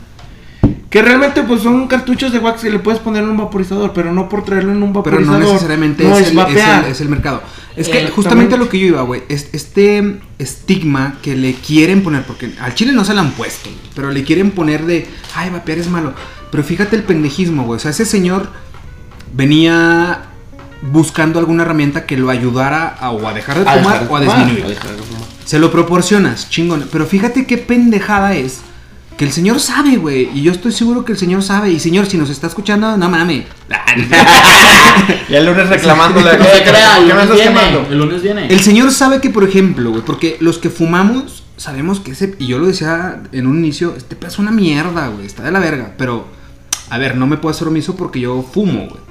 Que 0.89 1.01
realmente 1.01 1.43
pues 1.43 1.63
son 1.63 1.87
cartuchos 1.87 2.31
de 2.31 2.39
wax 2.39 2.61
que 2.61 2.69
le 2.69 2.79
puedes 2.79 2.99
poner 3.01 3.23
en 3.23 3.29
un 3.29 3.37
vaporizador, 3.37 3.91
pero 3.93 4.13
no 4.13 4.29
por 4.29 4.45
traerlo 4.45 4.71
en 4.71 4.81
un 4.83 4.93
Pero 4.93 5.03
vaporizador. 5.03 5.39
no 5.41 5.47
necesariamente 5.53 6.03
no 6.03 6.17
es, 6.17 6.21
es, 6.21 6.27
el, 6.27 6.29
es, 6.29 6.35
vapear. 6.35 6.85
el, 6.85 6.91
es 6.91 7.01
el 7.01 7.09
mercado. 7.09 7.41
Es 7.75 7.89
que 7.89 8.07
justamente 8.09 8.57
lo 8.57 8.69
que 8.69 8.79
yo 8.79 8.87
iba, 8.87 9.01
güey, 9.01 9.23
es 9.29 9.49
este 9.53 10.19
estigma 10.39 11.17
que 11.21 11.35
le 11.35 11.53
quieren 11.53 12.03
poner, 12.03 12.23
porque 12.23 12.51
al 12.59 12.73
chile 12.73 12.93
no 12.93 13.03
se 13.05 13.13
lo 13.13 13.19
han 13.19 13.31
puesto, 13.31 13.69
pero 13.95 14.11
le 14.11 14.23
quieren 14.23 14.51
poner 14.51 14.85
de, 14.85 15.07
ay, 15.35 15.49
vapear 15.49 15.77
es 15.77 15.89
malo. 15.89 16.13
Pero 16.51 16.63
fíjate 16.63 16.95
el 16.95 17.03
pendejismo, 17.03 17.63
güey. 17.65 17.77
O 17.77 17.79
sea, 17.79 17.91
ese 17.91 18.05
señor 18.05 18.49
venía 19.33 20.21
buscando 20.81 21.39
alguna 21.39 21.63
herramienta 21.63 22.05
que 22.05 22.17
lo 22.17 22.29
ayudara 22.29 22.87
a, 22.99 23.11
o 23.11 23.27
a 23.27 23.33
dejar 23.33 23.59
de 23.63 23.69
A 23.69 23.73
fumar 23.73 23.93
dejar 24.01 24.07
de 24.07 24.13
o 24.13 24.15
a 24.17 24.21
disminuir. 24.21 24.65
a 24.65 24.69
dejar 24.69 24.91
de 24.91 25.03
fumar. 25.03 25.27
Se 25.45 25.59
lo 25.59 25.71
proporcionas, 25.71 26.49
chingón. 26.49 26.87
Pero 26.91 27.05
fíjate 27.05 27.45
qué 27.45 27.57
pendejada 27.57 28.35
es 28.35 28.59
que 29.17 29.25
el 29.25 29.31
señor 29.31 29.59
sabe, 29.59 29.97
güey. 29.97 30.29
Y 30.33 30.43
yo 30.43 30.51
estoy 30.51 30.71
seguro 30.71 31.03
que 31.03 31.11
el 31.13 31.17
señor 31.17 31.41
sabe. 31.41 31.71
Y 31.71 31.79
señor, 31.79 32.05
si 32.05 32.17
nos 32.17 32.29
está 32.29 32.47
escuchando, 32.47 32.97
no 32.97 33.09
mames. 33.09 33.45
Y 35.29 35.35
el 35.35 35.45
lunes 35.45 35.69
reclamándole. 35.69 36.37
No 36.37 36.43
se 36.45 36.63
crea, 36.63 36.95
¿Por 36.95 37.03
el 37.03 37.09
lunes 37.09 37.31
viene. 37.33 37.61
El 37.89 37.97
lunes 37.97 38.21
viene. 38.21 38.47
El 38.47 38.59
señor 38.59 38.91
sabe 38.91 39.21
que, 39.21 39.29
por 39.29 39.43
ejemplo, 39.43 39.91
güey, 39.91 40.01
porque 40.01 40.37
los 40.39 40.57
que 40.57 40.69
fumamos 40.69 41.43
sabemos 41.57 41.99
que 41.99 42.11
ese, 42.11 42.35
y 42.39 42.47
yo 42.47 42.59
lo 42.59 42.67
decía 42.67 43.21
en 43.31 43.47
un 43.47 43.57
inicio, 43.57 43.95
este 43.97 44.15
pedo 44.15 44.29
es 44.29 44.39
una 44.39 44.51
mierda, 44.51 45.07
güey, 45.09 45.25
está 45.25 45.43
de 45.43 45.51
la 45.51 45.59
verga, 45.59 45.93
pero, 45.97 46.27
a 46.89 46.97
ver, 46.97 47.17
no 47.17 47.25
me 47.27 47.37
puedo 47.37 47.53
hacer 47.53 47.67
omiso 47.67 47.95
porque 47.95 48.19
yo 48.19 48.43
fumo, 48.53 48.87
güey. 48.87 49.06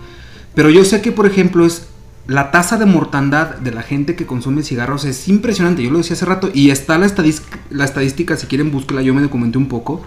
Pero 0.57 0.71
yo 0.71 0.87
sé 0.87 1.03
que, 1.03 1.13
por 1.13 1.27
ejemplo, 1.27 1.67
es 1.67 1.87
la 2.27 2.51
tasa 2.51 2.79
de 2.79 2.87
mortandad 2.87 3.57
de 3.57 3.73
la 3.73 3.83
gente 3.83 4.17
que 4.17 4.25
consume 4.25 4.63
cigarros 4.63 5.05
es 5.05 5.29
impresionante, 5.29 5.83
yo 5.83 5.91
lo 5.91 5.99
decía 5.99 6.15
hace 6.15 6.25
rato, 6.25 6.51
y 6.53 6.71
está 6.71 6.99
la, 6.99 7.07
estadística, 7.07 8.37
si 8.37 8.47
quieren 8.47 8.73
búsquela, 8.73 9.03
yo 9.03 9.13
me 9.13 9.21
documenté 9.21 9.59
un 9.59 9.69
poco. 9.69 10.03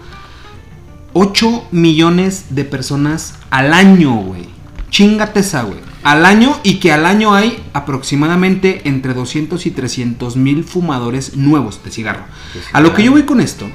8 1.12 1.68
millones 1.70 2.46
de 2.50 2.64
personas 2.64 3.36
al 3.50 3.72
año, 3.72 4.16
güey. 4.16 4.46
Chingate 4.90 5.38
esa, 5.38 5.62
güey. 5.62 5.78
Al 6.02 6.26
año 6.26 6.58
y 6.64 6.80
que 6.80 6.92
al 6.92 7.06
año 7.06 7.32
hay 7.32 7.62
aproximadamente 7.72 8.88
entre 8.88 9.14
200 9.14 9.64
y 9.66 9.70
300 9.70 10.36
mil 10.36 10.64
fumadores 10.64 11.36
nuevos 11.36 11.80
de 11.84 11.92
cigarro. 11.92 12.24
A 12.72 12.80
lo 12.80 12.92
que 12.92 13.04
yo 13.04 13.12
voy 13.12 13.22
con 13.22 13.40
esto, 13.40 13.70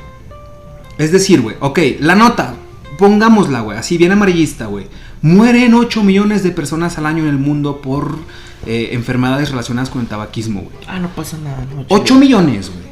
es 0.98 1.14
decir, 1.14 1.40
güey, 1.42 1.56
ok, 1.62 1.80
la 2.02 2.16
nota, 2.16 2.56
pongámosla, 2.98 3.62
güey, 3.62 3.78
así 3.78 3.98
bien 3.98 4.12
amarillista, 4.12 4.66
güey. 4.66 4.88
Mueren 5.22 5.74
8 5.74 6.03
millones 6.03 6.43
de 6.43 6.51
personas 6.51 6.97
al 6.97 7.05
año 7.05 7.24
en 7.24 7.30
el 7.30 7.38
mundo 7.38 7.82
por 7.82 8.18
eh, 8.66 8.89
enfermedades 8.91 9.49
relacionadas 9.49 9.89
con 9.89 10.01
el 10.01 10.07
tabaquismo, 10.07 10.61
güey. 10.61 10.76
Ah, 10.88 10.99
no 10.99 11.09
pasa 11.09 11.38
nada. 11.38 11.66
No, 11.74 11.86
8 11.89 12.03
chido. 12.03 12.20
millones, 12.20 12.70
güey. 12.70 12.86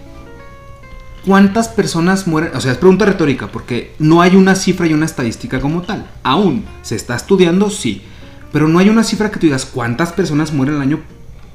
¿Cuántas 1.25 1.69
personas 1.69 2.27
mueren? 2.27 2.51
O 2.55 2.59
sea, 2.59 2.73
es 2.73 2.77
pregunta 2.77 3.05
retórica, 3.05 3.47
porque 3.47 3.93
no 3.97 4.21
hay 4.21 4.35
una 4.35 4.55
cifra 4.55 4.87
y 4.87 4.93
una 4.93 5.05
estadística 5.05 5.61
como 5.61 5.81
tal. 5.81 6.05
Aún 6.23 6.65
se 6.81 6.95
está 6.95 7.15
estudiando, 7.15 7.69
sí. 7.69 8.01
Pero 8.51 8.67
no 8.67 8.77
hay 8.79 8.89
una 8.89 9.03
cifra 9.03 9.31
que 9.31 9.39
tú 9.39 9.45
digas 9.47 9.65
cuántas 9.65 10.11
personas 10.11 10.51
mueren 10.51 10.75
al 10.75 10.81
año 10.81 10.99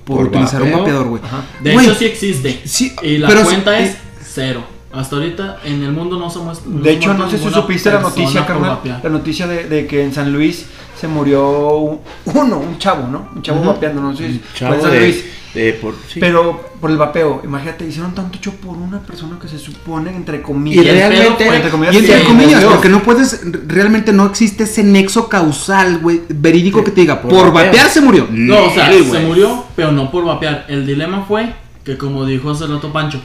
por, 0.04 0.16
Por 0.18 0.26
utilizar 0.28 0.62
un 0.62 0.72
vapeador, 0.72 1.08
güey. 1.08 1.22
De 1.62 1.74
hecho, 1.74 1.94
sí 1.94 2.04
existe. 2.06 2.60
sí, 2.64 2.94
y 3.02 3.18
la 3.18 3.28
pero- 3.28 3.44
cuenta 3.44 3.78
eh, 3.78 3.84
es 3.84 3.96
cero. 4.32 4.64
Hasta 4.92 5.16
ahorita 5.16 5.58
en 5.64 5.82
el 5.82 5.92
mundo 5.92 6.18
no 6.18 6.30
somos. 6.30 6.62
De 6.64 6.92
hecho, 6.92 7.12
no 7.14 7.28
sé 7.30 7.38
si 7.38 7.50
supiste 7.50 7.90
la 7.90 8.00
noticia, 8.00 8.46
carnal. 8.46 8.78
La 9.02 9.10
noticia 9.10 9.46
de, 9.46 9.68
de 9.68 9.86
que 9.86 10.02
en 10.02 10.12
San 10.14 10.32
Luis 10.32 10.64
se 10.98 11.06
murió 11.06 11.76
un- 11.76 12.00
uno, 12.34 12.58
un 12.58 12.78
chavo, 12.78 13.06
¿no? 13.06 13.28
Un 13.36 13.42
chavo 13.42 13.60
Ujú. 13.60 13.68
vapeando, 13.68 14.00
no 14.00 14.16
sé 14.16 14.28
si 14.32 14.40
Chavo 14.54 14.74
fue 14.74 14.76
en 14.78 14.82
San 14.82 14.90
de, 14.92 15.00
Luis. 15.00 15.24
de 15.54 15.72
por, 15.74 15.94
sí. 16.08 16.18
Pero 16.18 16.70
por 16.80 16.90
el 16.90 16.96
vapeo, 16.96 17.42
imagínate, 17.44 17.86
hicieron 17.86 18.14
tanto 18.14 18.38
hecho 18.38 18.52
por 18.54 18.76
una 18.76 18.98
persona 19.00 19.38
que 19.40 19.46
se 19.46 19.58
supone, 19.58 20.10
entre 20.16 20.38
y 20.38 20.40
comillas, 20.40 20.84
realmente, 20.84 21.44
fue- 21.44 21.56
entre 21.56 21.70
comillas, 21.70 21.94
Y 21.94 21.98
entre 21.98 22.24
comillas, 22.24 22.64
porque 22.64 22.88
no 22.88 23.02
puedes, 23.02 23.42
realmente 23.68 24.12
no 24.14 24.24
existe 24.26 24.64
ese 24.64 24.82
nexo 24.82 25.28
causal, 25.28 25.98
güey, 25.98 26.22
verídico 26.30 26.82
que 26.82 26.90
te 26.92 27.02
diga, 27.02 27.20
por, 27.20 27.30
Por 27.30 27.52
vapear 27.52 27.88
se 27.90 28.00
murió. 28.00 28.26
No, 28.30 28.64
o 28.64 28.70
sea, 28.74 28.90
se 28.90 29.20
murió, 29.20 29.64
pero 29.76 29.92
no 29.92 30.10
por 30.10 30.24
vapear. 30.24 30.64
El 30.68 30.86
dilema 30.86 31.24
fue 31.28 31.52
que, 31.84 31.96
como 31.98 32.24
dijo 32.24 32.50
hace 32.50 32.66
rato 32.66 32.90
Pancho, 32.92 33.20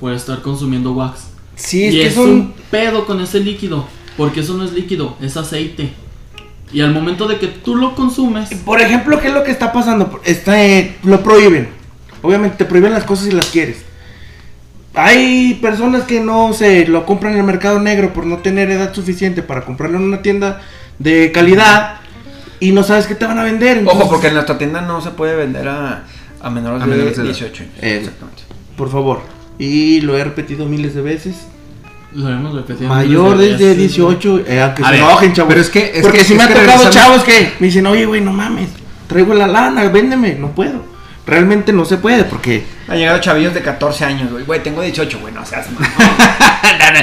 por 0.00 0.12
estar 0.12 0.42
consumiendo 0.42 0.92
wax. 0.92 1.28
sí, 1.56 1.84
es 1.86 1.94
y 1.94 1.98
que 1.98 2.06
es 2.08 2.14
son... 2.14 2.30
un 2.30 2.54
pedo 2.70 3.06
con 3.06 3.20
ese 3.20 3.40
líquido. 3.40 3.86
Porque 4.16 4.40
eso 4.40 4.54
no 4.54 4.64
es 4.64 4.72
líquido, 4.72 5.16
es 5.20 5.36
aceite. 5.36 5.92
Y 6.72 6.80
al 6.80 6.92
momento 6.92 7.28
de 7.28 7.38
que 7.38 7.46
tú 7.46 7.76
lo 7.76 7.94
consumes, 7.94 8.50
Por 8.64 8.80
ejemplo, 8.80 9.20
¿qué 9.20 9.28
es 9.28 9.34
lo 9.34 9.44
que 9.44 9.52
está 9.52 9.72
pasando? 9.72 10.20
Está, 10.24 10.62
eh, 10.62 10.96
lo 11.04 11.22
prohíben. 11.22 11.68
Obviamente 12.20 12.56
te 12.56 12.64
prohíben 12.64 12.92
las 12.92 13.04
cosas 13.04 13.26
si 13.26 13.30
las 13.32 13.46
quieres. 13.46 13.84
Hay 14.94 15.54
personas 15.62 16.02
que 16.02 16.20
no 16.20 16.52
sé, 16.52 16.86
lo 16.88 17.06
compran 17.06 17.34
en 17.34 17.38
el 17.38 17.44
mercado 17.44 17.78
negro 17.78 18.12
por 18.12 18.26
no 18.26 18.38
tener 18.38 18.70
edad 18.70 18.92
suficiente 18.92 19.42
para 19.42 19.64
comprarlo 19.64 19.98
en 19.98 20.04
una 20.04 20.20
tienda 20.22 20.60
de 20.98 21.30
calidad 21.30 22.00
y 22.58 22.72
no 22.72 22.82
sabes 22.82 23.06
qué 23.06 23.14
te 23.14 23.24
van 23.24 23.38
a 23.38 23.44
vender. 23.44 23.78
Ojo, 23.78 23.92
entonces, 23.92 24.08
porque 24.10 24.26
en 24.28 24.34
nuestra 24.34 24.58
tienda 24.58 24.80
no 24.80 25.00
se 25.00 25.10
puede 25.10 25.36
vender 25.36 25.68
a, 25.68 26.04
a 26.40 26.50
menores 26.50 26.82
A 26.82 26.86
de 26.86 26.90
menores 26.90 27.16
de 27.16 27.22
edad. 27.22 27.30
18 27.32 27.62
años. 27.62 27.74
Eh, 27.80 27.96
Exactamente. 27.98 28.42
Por 28.76 28.90
favor. 28.90 29.37
Y 29.58 30.00
lo 30.02 30.16
he 30.16 30.24
repetido 30.24 30.66
miles 30.66 30.94
de 30.94 31.02
veces. 31.02 31.36
lo 32.14 32.28
hemos 32.30 32.54
repetido. 32.54 32.88
Mayor 32.88 33.36
miles 33.36 33.38
de 33.38 33.52
desde 33.52 33.64
veces, 33.80 33.96
18, 33.96 34.38
eh, 34.46 34.62
aunque 34.62 34.82
A 34.82 34.86
se 34.86 34.90
ver, 34.92 35.00
enojen, 35.00 35.32
chavos. 35.34 35.48
pero 35.50 35.60
es 35.60 35.68
que- 35.70 35.92
es 35.94 36.02
Porque 36.02 36.18
que- 36.18 36.24
si 36.24 36.32
es 36.32 36.38
me 36.38 36.44
ha 36.44 36.48
que 36.48 36.54
tocado 36.54 36.90
chavos 36.90 37.22
que 37.24 37.52
me 37.60 37.66
dicen, 37.66 37.86
oye, 37.86 38.06
güey, 38.06 38.20
no 38.20 38.32
mames, 38.32 38.68
traigo 39.06 39.34
la 39.34 39.46
lana, 39.46 39.84
véndeme. 39.88 40.34
No 40.34 40.52
puedo. 40.52 40.82
Realmente 41.26 41.72
no 41.74 41.84
se 41.84 41.98
puede 41.98 42.24
porque... 42.24 42.64
Han 42.88 42.96
llegado 42.96 43.18
chavillos 43.20 43.52
de 43.52 43.60
14 43.60 44.02
años, 44.06 44.30
güey. 44.32 44.44
Güey, 44.44 44.62
tengo 44.62 44.80
18, 44.80 45.18
güey, 45.20 45.34
no 45.34 45.44
seas. 45.44 45.66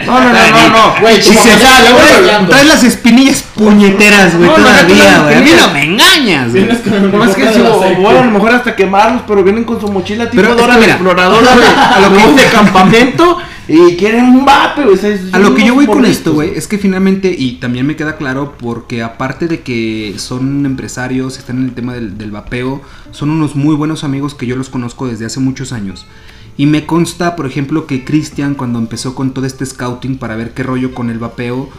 No, 0.05 0.19
no, 0.19 0.29
no, 0.29 0.33
no, 0.33 0.69
no. 0.69 0.95
Güey, 1.01 1.21
como 1.21 1.41
se 1.41 1.49
que 1.49 1.59
sale, 1.59 1.91
güey. 1.91 2.47
Traes 2.47 2.67
las 2.67 2.83
espinillas 2.83 3.44
puñeteras, 3.55 4.37
güey, 4.37 4.49
No, 4.49 4.55
todavía, 4.55 5.21
güey. 5.23 5.35
A 5.35 5.41
mí 5.41 5.49
no, 5.55 5.67
no 5.67 5.73
me 5.73 5.83
engañas, 5.83 6.51
güey. 6.51 6.63
Vienes 6.63 6.81
con 6.81 6.93
el 6.93 7.11
No 7.11 7.23
es 7.23 7.35
que 7.35 7.41
boca 7.41 7.53
si 7.53 7.59
del 7.61 7.71
o, 7.71 7.81
aceite. 7.81 8.05
o 8.05 8.09
a 8.09 8.13
lo 8.25 8.31
mejor 8.31 8.51
hasta 8.51 8.75
quemarlos, 8.75 9.23
pero 9.27 9.43
vienen 9.43 9.63
con 9.63 9.79
su 9.81 9.87
mochila 9.87 10.29
tipo 10.29 10.41
Pero 10.43 10.55
Dora 10.55 10.67
que 10.67 10.71
la 10.73 10.79
mira, 10.79 10.93
exploradora, 10.93 11.53
güey, 11.53 11.67
a 11.67 11.99
lo 12.01 12.09
mejor 12.11 12.35
de 12.39 12.43
campamento 12.45 13.37
y 13.67 13.95
quieren 13.95 14.25
un 14.25 14.45
vape, 14.45 14.83
güey. 14.83 14.95
o 14.95 14.97
sea, 14.97 15.17
A 15.31 15.39
lo 15.39 15.55
que 15.55 15.65
yo 15.65 15.73
voy 15.73 15.87
con 15.87 16.05
esto, 16.05 16.33
güey, 16.33 16.51
es 16.55 16.67
que 16.67 16.77
finalmente, 16.77 17.33
y 17.37 17.53
también 17.53 17.87
me 17.87 17.95
queda 17.95 18.17
claro, 18.17 18.53
porque 18.59 19.01
aparte 19.01 19.47
de 19.47 19.61
que 19.61 20.15
son 20.17 20.65
empresarios, 20.65 21.37
están 21.39 21.57
en 21.57 21.65
el 21.65 21.73
tema 21.73 21.93
del, 21.93 22.17
del 22.17 22.31
vapeo, 22.31 22.81
son 23.11 23.31
unos 23.31 23.55
muy 23.55 23.75
buenos 23.75 24.03
amigos 24.03 24.35
que 24.35 24.45
yo 24.45 24.55
los 24.55 24.69
conozco 24.69 25.07
desde 25.07 25.25
hace 25.25 25.39
muchos 25.39 25.71
años. 25.71 26.05
Y 26.57 26.67
me 26.67 26.85
consta, 26.85 27.35
por 27.35 27.47
ejemplo, 27.47 27.85
que 27.87 28.05
Cristian, 28.05 28.55
cuando 28.55 28.79
empezó 28.79 29.13
con 29.15 29.33
todo 29.33 29.45
este 29.45 29.65
scouting 29.65 30.17
para 30.17 30.35
ver 30.35 30.53
qué 30.53 30.63
rollo 30.63 30.93
con 30.93 31.09
el 31.09 31.19
vapeo, 31.19 31.69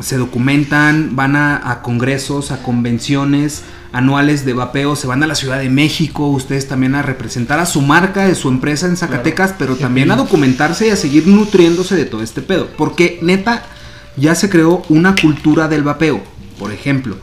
se 0.00 0.16
documentan, 0.16 1.16
van 1.16 1.36
a, 1.36 1.70
a 1.70 1.82
congresos, 1.82 2.50
a 2.50 2.62
convenciones 2.62 3.64
anuales 3.92 4.44
de 4.44 4.52
vapeo, 4.52 4.94
se 4.94 5.06
van 5.06 5.22
a 5.22 5.26
la 5.26 5.34
Ciudad 5.34 5.58
de 5.58 5.70
México, 5.70 6.28
ustedes 6.28 6.68
también 6.68 6.94
a 6.94 7.02
representar 7.02 7.58
a 7.58 7.66
su 7.66 7.80
marca, 7.80 8.26
de 8.26 8.34
su 8.34 8.48
empresa 8.48 8.86
en 8.86 8.96
Zacatecas, 8.96 9.54
pero 9.58 9.76
también 9.76 10.10
a 10.10 10.16
documentarse 10.16 10.88
y 10.88 10.90
a 10.90 10.96
seguir 10.96 11.26
nutriéndose 11.26 11.96
de 11.96 12.04
todo 12.04 12.22
este 12.22 12.42
pedo. 12.42 12.68
Porque 12.76 13.18
neta, 13.22 13.64
ya 14.16 14.34
se 14.34 14.50
creó 14.50 14.82
una 14.88 15.14
cultura 15.14 15.68
del 15.68 15.82
vapeo. 15.82 16.20
Por 16.58 16.72
ejemplo, 16.72 17.16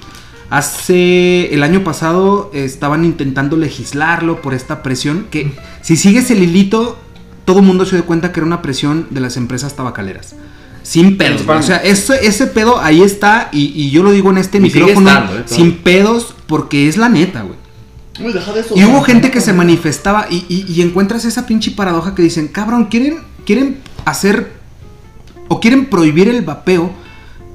hace 0.49 1.53
el 1.53 1.61
año 1.63 1.83
pasado 1.83 2.49
estaban 2.53 3.05
intentando 3.05 3.57
legislarlo 3.57 4.41
por 4.41 4.53
esta 4.53 4.81
presión 4.81 5.27
que 5.29 5.51
si 5.81 5.95
sigues 5.95 6.31
el 6.31 6.41
hilito, 6.41 6.97
todo 7.45 7.59
el 7.59 7.65
mundo 7.65 7.85
se 7.85 7.97
dio 7.97 8.05
cuenta 8.05 8.31
que 8.31 8.39
era 8.39 8.47
una 8.47 8.61
presión 8.61 9.07
de 9.11 9.19
las 9.21 9.37
empresas 9.37 9.75
tabacaleras. 9.75 10.35
Sin 10.83 11.17
pedos. 11.17 11.41
O 11.47 11.61
sea, 11.63 11.77
ese, 11.77 12.25
ese 12.27 12.45
pedo 12.47 12.79
ahí 12.79 13.01
está 13.01 13.49
y, 13.51 13.71
y 13.73 13.89
yo 13.89 14.03
lo 14.03 14.11
digo 14.11 14.29
en 14.29 14.37
este 14.37 14.57
Y 14.59 14.61
micrófono 14.61 15.09
estando, 15.09 15.39
eh, 15.39 15.43
sin 15.45 15.77
pedos 15.77 16.35
porque 16.45 16.87
es 16.87 16.97
la 16.97 17.09
neta, 17.09 17.41
güey. 17.43 17.55
Uy, 18.23 18.31
deja 18.33 18.51
de 18.53 18.59
eso, 18.59 18.75
Y 18.77 18.83
hubo 18.83 19.01
gente 19.01 19.31
que 19.31 19.41
se 19.41 19.53
manifestaba 19.53 20.27
y, 20.29 20.45
y- 20.47 20.65
y 20.71 20.81
encuentras 20.83 21.25
esa 21.25 21.45
pinche 21.47 21.71
paradoja 21.71 22.13
que 22.13 22.21
dicen, 22.21 22.47
cabrón, 22.47 22.85
quieren, 22.85 23.19
quieren 23.45 23.79
hacer 24.05 24.51
o 25.47 25.59
quieren 25.59 25.85
prohibir 25.87 26.29
el 26.29 26.41
vapeo, 26.43 26.91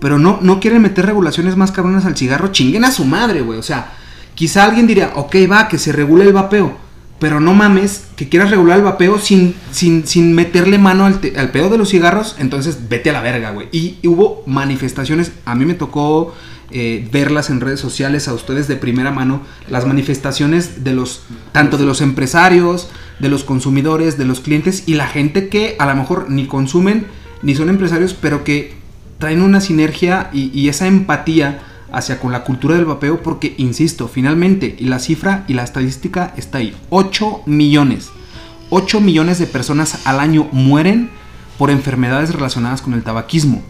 pero 0.01 0.19
no, 0.19 0.39
no 0.43 0.59
quieren 0.59 0.83
meter 0.83 1.07
regulaciones 1.07 1.57
más 1.57 1.71
cabronas 1.71 2.07
al 2.07 2.17
cigarro, 2.17 2.49
chinguen 2.49 2.85
a 2.85 2.91
su 2.91 3.05
madre, 3.05 3.41
güey. 3.43 3.59
O 3.59 3.63
sea, 3.63 3.93
quizá 4.35 4.65
alguien 4.65 4.87
diría, 4.87 5.13
ok, 5.15 5.37
va, 5.51 5.69
que 5.69 5.79
se 5.79 5.93
regule 5.93 6.25
el 6.25 6.33
vapeo, 6.33 6.77
pero 7.19 7.41
no 7.41 7.55
mames 7.55 8.07
que 8.17 8.29
quieras 8.29 8.51
regular 8.51 8.79
el 8.79 8.85
vapeo 8.85 9.19
sin, 9.19 9.55
sin, 9.73 10.07
sin 10.07 10.35
meterle 10.35 10.79
mano 10.79 11.05
al, 11.07 11.21
te- 11.21 11.37
al 11.39 11.51
pedo 11.51 11.69
de 11.69 11.79
los 11.79 11.91
cigarros, 11.91 12.37
entonces 12.39 12.89
vete 12.89 13.11
a 13.11 13.13
la 13.13 13.23
verga, 13.23 13.51
güey. 13.51 13.69
Y, 13.73 13.97
hubo 14.07 14.43
manifestaciones, 14.47 15.33
a 15.45 15.55
mí 15.55 15.65
me 15.65 15.75
tocó 15.75 16.35
eh, 16.71 17.09
verlas 17.11 17.51
en 17.51 17.61
redes 17.61 17.81
sociales 17.81 18.29
a 18.29 18.35
ustedes 18.35 18.69
de 18.69 18.77
primera 18.77 19.11
mano, 19.11 19.41
las 19.69 19.87
manifestaciones 19.87 20.85
de 20.85 20.93
los, 20.95 21.23
tanto 21.53 21.77
de 21.79 21.87
los 21.87 22.01
empresarios, 22.01 22.89
de 23.19 23.29
los 23.29 23.43
consumidores, 23.45 24.17
de 24.19 24.25
los 24.25 24.41
clientes 24.41 24.85
y 24.87 24.95
la 24.95 25.07
gente 25.09 25.49
que 25.49 25.77
a 25.79 25.87
lo 25.87 25.97
mejor 25.97 26.31
ni 26.31 26.47
consumen 26.47 27.07
ni 27.43 27.55
son 27.55 27.69
empresarios, 27.69 28.15
pero 28.15 28.45
que 28.45 28.75
traen 29.19 29.43
una 29.43 29.61
sinergia 29.61 30.31
y, 30.33 30.51
y 30.59 30.69
esa 30.69 30.87
empatía 30.87 31.61
hacia 31.93 32.21
con 32.21 32.33
la 32.33 32.45
cultura 32.45 32.77
del 32.77 32.85
vapeo 32.85 33.23
porque, 33.23 33.55
insisto, 33.59 34.09
finalmente, 34.09 34.77
y 34.79 34.85
la 34.85 34.99
cifra 34.99 35.45
y 35.49 35.55
la 35.55 35.65
estadística 35.65 36.33
está 36.37 36.59
ahí, 36.59 36.77
8 36.91 37.43
millones, 37.47 38.11
8 38.71 39.01
millones 39.01 39.39
de 39.39 39.47
personas 39.47 40.07
al 40.07 40.21
año 40.21 40.49
mueren 40.53 41.11
por 41.59 41.71
enfermedades 41.71 42.35
relacionadas 42.35 42.83
con 42.83 42.95
el 42.95 43.03
tabaquismo. 43.03 43.63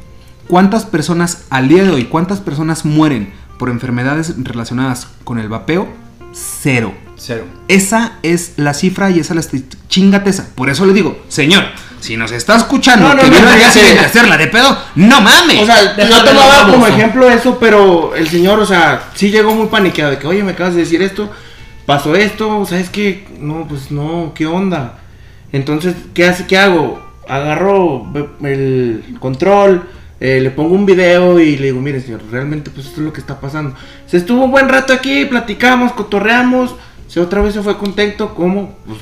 ¿Cuántas 0.47 0.87
personas 0.87 1.47
al 1.51 1.69
día 1.69 1.85
de 1.85 1.91
hoy, 1.91 2.05
cuántas 2.05 2.41
personas 2.41 2.85
mueren 2.85 3.33
por 3.59 3.69
enfermedades 3.69 4.35
relacionadas 4.43 5.09
con 5.25 5.39
el 5.39 5.49
vapeo? 5.49 5.89
Cero. 6.33 7.08
Cero. 7.19 7.45
Esa 7.69 8.15
es 8.23 8.55
la 8.57 8.73
cifra 8.75 9.11
y 9.11 9.21
esa 9.21 9.35
es 9.35 9.53
la. 9.53 9.61
Chingate 9.89 10.31
esa. 10.31 10.49
Por 10.55 10.71
eso 10.71 10.87
le 10.87 10.93
digo, 10.93 11.21
señor, 11.29 11.65
si 12.01 12.17
nos 12.17 12.33
está 12.33 12.57
escuchando, 12.57 13.09
No, 13.09 13.15
no, 13.15 13.23
que 13.23 13.31
no, 13.31 13.41
no, 13.41 13.51
sí. 13.73 13.81
a 13.99 14.07
hacerla 14.07 14.37
de 14.37 14.47
pedo, 14.47 14.79
no 14.95 15.21
mames. 15.21 15.63
O 15.63 15.67
sea, 15.67 15.97
yo 15.97 16.25
tomaba 16.25 16.71
como 16.71 16.87
ejemplo 16.87 17.29
eso, 17.29 17.59
pero 17.59 18.15
el 18.15 18.29
señor, 18.29 18.61
o 18.61 18.67
sea, 18.67 19.11
sí 19.15 19.31
llegó 19.31 19.55
muy 19.55 19.67
paniqueado 19.67 20.13
de 20.13 20.19
que, 20.19 20.27
oye, 20.27 20.43
me 20.43 20.53
acabas 20.53 20.75
de 20.75 20.81
decir 20.81 21.03
esto, 21.03 21.31
pasó 21.87 22.15
esto, 22.15 22.65
¿sabes 22.65 22.89
qué? 22.89 23.27
No, 23.41 23.67
pues 23.69 23.91
no, 23.91 24.33
¿qué 24.35 24.47
onda? 24.47 24.99
Entonces, 25.53 25.95
¿qué 26.15 26.27
hace? 26.29 26.47
¿Qué 26.47 26.57
hago? 26.57 27.09
agarro 27.29 28.07
el 28.43 29.17
control, 29.21 29.89
eh, 30.21 30.41
le 30.41 30.51
pongo 30.51 30.75
un 30.75 30.87
video 30.87 31.39
y 31.39 31.57
le 31.57 31.67
digo, 31.67 31.81
mire 31.81 32.01
señor, 32.01 32.23
realmente 32.31 32.71
pues 32.71 32.87
esto 32.87 33.01
es 33.01 33.07
lo 33.07 33.13
que 33.13 33.21
está 33.21 33.39
pasando. 33.41 33.75
Se 34.07 34.17
estuvo 34.17 34.45
un 34.45 34.51
buen 34.51 34.69
rato 34.69 34.93
aquí, 34.93 35.27
platicamos, 35.27 35.93
cotorreamos, 35.93 36.75
otra 37.17 37.41
vez 37.43 37.55
se 37.55 37.63
fue 37.63 37.77
contento, 37.79 38.35
¿cómo? 38.35 38.77
Pues, 38.87 38.99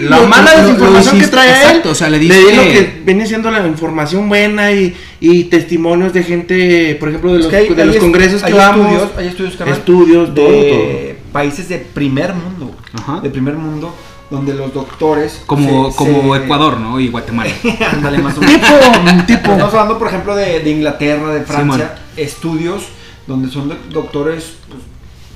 la 0.00 0.18
Lo- 0.20 0.26
mala 0.26 0.52
lo- 0.52 0.58
lo 0.58 0.64
desinformación 0.64 1.12
que 1.12 1.18
hiciste, 1.18 1.36
trae 1.36 1.48
exacto, 1.50 1.88
él, 1.88 1.92
o 1.92 1.94
sea, 1.94 2.10
le 2.10 2.18
di 2.18 2.28
diste- 2.28 2.56
lo 2.56 2.62
que 2.62 3.02
viene 3.04 3.24
siendo 3.26 3.50
la 3.52 3.66
información 3.66 4.28
buena 4.28 4.72
y, 4.72 4.94
y 5.20 5.44
testimonios 5.44 6.12
de 6.12 6.22
gente, 6.24 6.96
por 6.98 7.08
ejemplo, 7.08 7.32
de 7.32 7.38
los, 7.38 7.46
que 7.46 7.56
hay- 7.56 7.68
de 7.68 7.80
hay 7.82 7.86
los 7.86 7.96
es- 7.96 8.02
congresos 8.02 8.42
hay 8.42 8.52
que 8.52 8.58
vamos. 8.58 8.86
estudios, 8.92 9.10
hay 9.16 9.26
estudios, 9.28 9.56
carnal, 9.56 9.78
estudios, 9.78 10.34
todo, 10.34 10.50
de 10.50 11.16
países 11.32 11.68
de 11.68 11.78
primer 11.78 12.34
mundo, 12.34 12.74
Ajá. 12.94 13.20
de 13.20 13.30
primer 13.30 13.54
mundo, 13.54 13.94
donde 14.28 14.54
los 14.54 14.74
doctores 14.74 15.40
Como, 15.46 15.92
se- 15.92 15.96
como 15.96 16.34
se- 16.34 16.42
Ecuador, 16.42 16.78
¿no? 16.80 16.98
Y 16.98 17.06
Guatemala. 17.08 17.50
Ándale, 17.92 18.18
más 18.18 18.36
o 18.36 18.40
menos. 18.40 18.60
Tipo, 18.60 19.24
tipo. 19.26 19.52
Estamos 19.52 19.72
hablando, 19.72 19.98
por 20.00 20.08
ejemplo, 20.08 20.34
de, 20.34 20.60
de 20.60 20.70
Inglaterra, 20.70 21.32
de 21.32 21.42
Francia, 21.42 21.94
Simón. 21.94 22.16
estudios 22.16 22.82
donde 23.28 23.48
son 23.50 23.68
doc- 23.68 23.88
doctores 23.92 24.54
pues, 24.68 24.82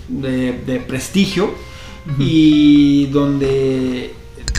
de, 0.08 0.52
de 0.66 0.80
prestigio 0.80 1.54
y 2.18 3.06
donde 3.06 4.14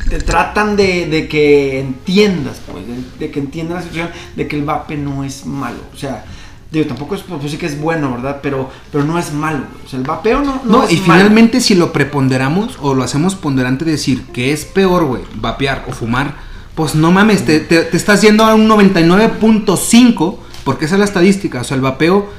te 0.09 0.19
tratan 0.19 0.75
de, 0.75 1.07
de 1.07 1.27
que 1.27 1.79
entiendas, 1.79 2.61
pues, 2.71 2.83
de, 2.87 3.25
de 3.25 3.31
que 3.31 3.39
entiendas 3.39 3.77
la 3.77 3.81
situación, 3.83 4.09
de 4.35 4.47
que 4.47 4.55
el 4.57 4.63
vape 4.63 4.97
no 4.97 5.23
es 5.23 5.45
malo. 5.45 5.77
O 5.93 5.97
sea, 5.97 6.25
digo, 6.71 6.85
tampoco 6.87 7.15
es, 7.15 7.21
pues 7.21 7.49
sí 7.51 7.57
que 7.57 7.65
es 7.65 7.79
bueno, 7.79 8.11
¿verdad? 8.13 8.39
Pero, 8.43 8.69
pero 8.91 9.03
no 9.05 9.17
es 9.17 9.31
malo. 9.33 9.63
O 9.85 9.87
sea, 9.89 9.99
el 9.99 10.05
vapeo 10.05 10.41
no, 10.41 10.61
no, 10.65 10.71
No, 10.79 10.83
es 10.83 10.91
y 10.93 10.97
malo. 10.97 11.13
finalmente 11.19 11.61
si 11.61 11.75
lo 11.75 11.93
preponderamos 11.93 12.77
o 12.81 12.93
lo 12.93 13.03
hacemos 13.03 13.35
ponderante 13.35 13.85
de 13.85 13.91
decir 13.91 14.23
que 14.33 14.51
es 14.51 14.65
peor, 14.65 15.05
güey, 15.05 15.23
vapear 15.35 15.85
o 15.87 15.91
fumar, 15.93 16.35
pues 16.75 16.95
no 16.95 17.11
mames, 17.11 17.45
te, 17.45 17.59
te- 17.59 17.83
te 17.83 17.97
estás 17.97 18.21
yendo 18.21 18.43
a 18.43 18.55
un 18.55 18.67
99.5 18.67 20.37
porque 20.63 20.85
esa 20.85 20.95
es 20.95 20.99
la 20.99 21.05
estadística, 21.05 21.61
o 21.61 21.63
sea, 21.63 21.75
el 21.75 21.81
vapeo 21.81 22.29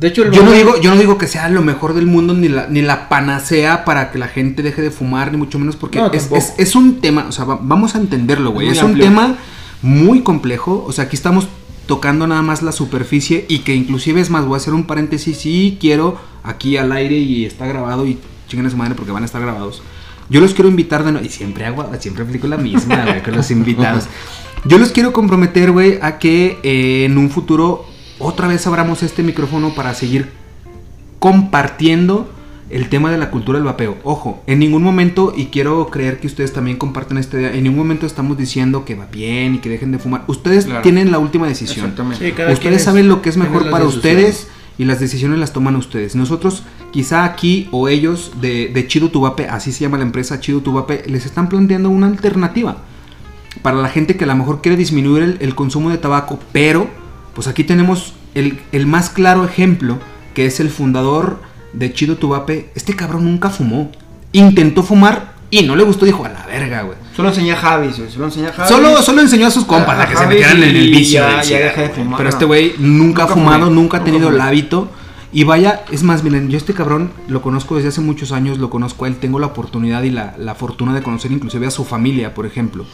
De 0.00 0.08
hecho, 0.08 0.30
yo 0.30 0.42
no 0.42 0.52
digo 0.52 0.80
yo 0.80 0.90
no 0.94 0.98
digo 0.98 1.18
que 1.18 1.26
sea 1.26 1.48
lo 1.50 1.60
mejor 1.62 1.92
del 1.94 2.06
mundo 2.06 2.32
ni 2.34 2.48
la, 2.48 2.66
ni 2.68 2.80
la 2.80 3.08
panacea 3.10 3.84
para 3.84 4.10
que 4.10 4.18
la 4.18 4.28
gente 4.28 4.62
deje 4.62 4.80
de 4.80 4.90
fumar 4.90 5.30
ni 5.30 5.36
mucho 5.36 5.58
menos 5.58 5.76
porque 5.76 5.98
No, 5.98 6.10
es, 6.12 6.28
es- 6.32 6.54
es 6.56 6.74
un 6.74 7.00
tema, 7.00 7.26
o 7.28 7.32
sea, 7.32 7.44
va- 7.44 7.58
vamos 7.60 7.94
a 7.94 7.98
entenderlo, 7.98 8.50
güey, 8.52 8.68
Es 8.68 8.82
un 8.82 8.92
tema 9.04 9.36
muy 9.82 10.22
complejo, 10.22 10.84
o 10.88 10.92
sea, 10.92 11.04
aquí 11.04 11.16
estamos 11.16 11.48
tocando 11.86 12.26
nada 12.26 12.40
más 12.42 12.62
la 12.62 12.72
superficie 12.72 13.44
y 13.48 13.58
que 13.60 13.74
inclusive 13.74 14.20
es 14.20 14.30
más, 14.30 14.44
voy 14.44 14.54
a 14.54 14.56
hacer 14.58 14.72
un 14.74 14.84
paréntesis, 14.84 15.36
sí 15.36 15.76
quiero 15.80 16.18
aquí 16.44 16.76
al 16.76 16.92
aire 16.92 17.16
y 17.16 17.44
está 17.44 17.66
grabado 17.66 18.06
y 18.06 18.18
chinguen 18.48 18.66
a 18.66 18.70
su 18.70 18.76
madre 18.76 18.94
porque 18.94 19.12
van 19.12 19.22
a 19.22 19.26
estar 19.26 19.40
grabados. 19.42 19.82
Yo 20.30 20.40
los 20.40 20.54
quiero 20.54 20.68
invitar 20.70 21.04
de 21.04 21.12
nuevo, 21.12 21.26
y 21.26 21.30
siempre 21.30 21.64
hago, 21.66 21.84
siempre 21.98 22.22
aplico 22.24 22.46
la 22.46 22.56
misma, 22.56 23.04
güey, 23.04 23.22
con 23.22 23.34
los 23.36 23.50
invitados. 23.50 24.04
Yo 24.64 24.78
los 24.78 24.90
quiero 24.92 25.12
comprometer, 25.12 25.72
güey, 25.72 25.98
a 26.00 26.18
que 26.18 26.58
eh, 26.62 27.04
en 27.06 27.18
un 27.18 27.28
futuro 27.30 27.84
otra 28.20 28.46
vez 28.48 28.66
abramos 28.66 29.02
este 29.02 29.22
micrófono 29.22 29.74
para 29.74 29.94
seguir 29.94 30.30
compartiendo 31.18 32.30
el 32.70 32.88
tema 32.88 33.10
de 33.10 33.18
la 33.18 33.30
cultura 33.30 33.58
del 33.58 33.66
vapeo. 33.66 33.96
Ojo, 34.04 34.42
en 34.46 34.60
ningún 34.60 34.82
momento, 34.82 35.32
y 35.36 35.46
quiero 35.46 35.88
creer 35.88 36.20
que 36.20 36.28
ustedes 36.28 36.52
también 36.52 36.76
comparten 36.76 37.18
esta 37.18 37.36
idea, 37.38 37.52
en 37.52 37.64
ningún 37.64 37.80
momento 37.80 38.06
estamos 38.06 38.38
diciendo 38.38 38.84
que 38.84 38.94
va 38.94 39.06
bien 39.10 39.56
y 39.56 39.58
que 39.58 39.68
dejen 39.68 39.90
de 39.90 39.98
fumar. 39.98 40.22
Ustedes 40.28 40.66
Claro. 40.66 40.82
tienen 40.82 41.10
la 41.10 41.18
última 41.18 41.48
decisión. 41.48 41.86
Exactamente. 41.86 42.24
Sí, 42.24 42.52
Ustedes 42.52 42.76
es- 42.76 42.84
saben 42.84 43.08
lo 43.08 43.22
que 43.22 43.28
es 43.28 43.36
mejor 43.36 43.68
para 43.70 43.84
ustedes 43.84 44.46
y 44.78 44.84
las 44.84 45.00
decisiones 45.00 45.38
las 45.40 45.52
toman 45.52 45.74
ustedes. 45.74 46.14
Nosotros, 46.14 46.62
quizá 46.92 47.24
aquí 47.24 47.68
o 47.72 47.88
ellos 47.88 48.32
de, 48.40 48.68
de 48.68 48.86
Chido 48.86 49.08
Tubape, 49.10 49.48
así 49.48 49.72
se 49.72 49.80
llama 49.80 49.98
la 49.98 50.04
empresa 50.04 50.38
Chido 50.38 50.60
Tubape, 50.60 51.02
les 51.08 51.26
están 51.26 51.48
planteando 51.48 51.90
una 51.90 52.06
alternativa 52.06 52.76
para 53.62 53.76
la 53.78 53.88
gente 53.88 54.16
que 54.16 54.24
a 54.24 54.28
lo 54.28 54.36
mejor 54.36 54.62
quiere 54.62 54.76
disminuir 54.76 55.24
el, 55.24 55.36
el 55.40 55.56
consumo 55.56 55.90
de 55.90 55.98
tabaco, 55.98 56.38
pero 56.52 56.86
pues 57.34 57.46
aquí 57.48 57.64
tenemos 57.64 58.12
el, 58.34 58.58
el 58.72 58.86
más 58.86 59.10
claro 59.10 59.44
ejemplo, 59.44 59.98
que 60.34 60.46
es 60.46 60.60
el 60.60 60.70
fundador 60.70 61.40
de 61.72 61.92
Chido 61.92 62.16
Tubape. 62.16 62.70
Este 62.74 62.94
cabrón 62.94 63.24
nunca 63.24 63.50
fumó. 63.50 63.90
Intentó 64.32 64.82
fumar 64.82 65.34
y 65.50 65.62
no 65.62 65.74
le 65.74 65.82
gustó, 65.82 66.06
dijo, 66.06 66.24
a 66.24 66.28
la 66.28 66.46
verga, 66.46 66.82
güey. 66.82 66.96
Solo 67.16 67.30
enseña 67.30 67.54
a 67.54 67.56
Javis, 67.56 67.98
güey. 67.98 68.10
Solo 68.10 68.26
enseña 68.26 68.48
a 68.50 68.52
Javis. 68.52 68.70
Solo, 68.70 69.02
solo 69.02 69.20
enseñó 69.20 69.46
a 69.48 69.50
sus 69.50 69.64
compas 69.64 69.98
a 69.98 70.08
que 70.08 70.16
se 70.16 70.26
metieran 70.26 70.62
en 70.62 70.76
el 70.76 70.90
vicio. 70.90 71.20
ya- 71.20 71.42
ya 71.42 71.58
de 71.82 71.88
fumar, 71.90 72.16
Pero 72.18 72.24
no. 72.24 72.28
este 72.30 72.44
güey 72.44 72.74
nunca 72.78 73.24
ha 73.24 73.26
fumado, 73.26 73.64
fumé, 73.66 73.74
nunca 73.76 73.96
ha 73.98 74.04
tenido 74.04 74.28
el 74.28 74.40
hábito. 74.40 74.88
Y 75.32 75.44
vaya, 75.44 75.84
es 75.92 76.02
más, 76.02 76.24
miren, 76.24 76.48
yo 76.50 76.56
este 76.58 76.74
cabrón 76.74 77.12
lo 77.28 77.40
conozco 77.42 77.76
desde 77.76 77.90
hace 77.90 78.00
muchos 78.00 78.32
años, 78.32 78.58
lo 78.58 78.68
conozco 78.68 79.04
a 79.04 79.08
él, 79.08 79.16
tengo 79.16 79.38
la 79.38 79.46
oportunidad 79.46 80.02
y 80.02 80.10
la, 80.10 80.34
la 80.38 80.56
fortuna 80.56 80.92
de 80.92 81.02
conocer 81.02 81.30
inclusive 81.30 81.66
a 81.66 81.70
su 81.70 81.84
familia, 81.84 82.34
por 82.34 82.46
ejemplo. 82.46 82.84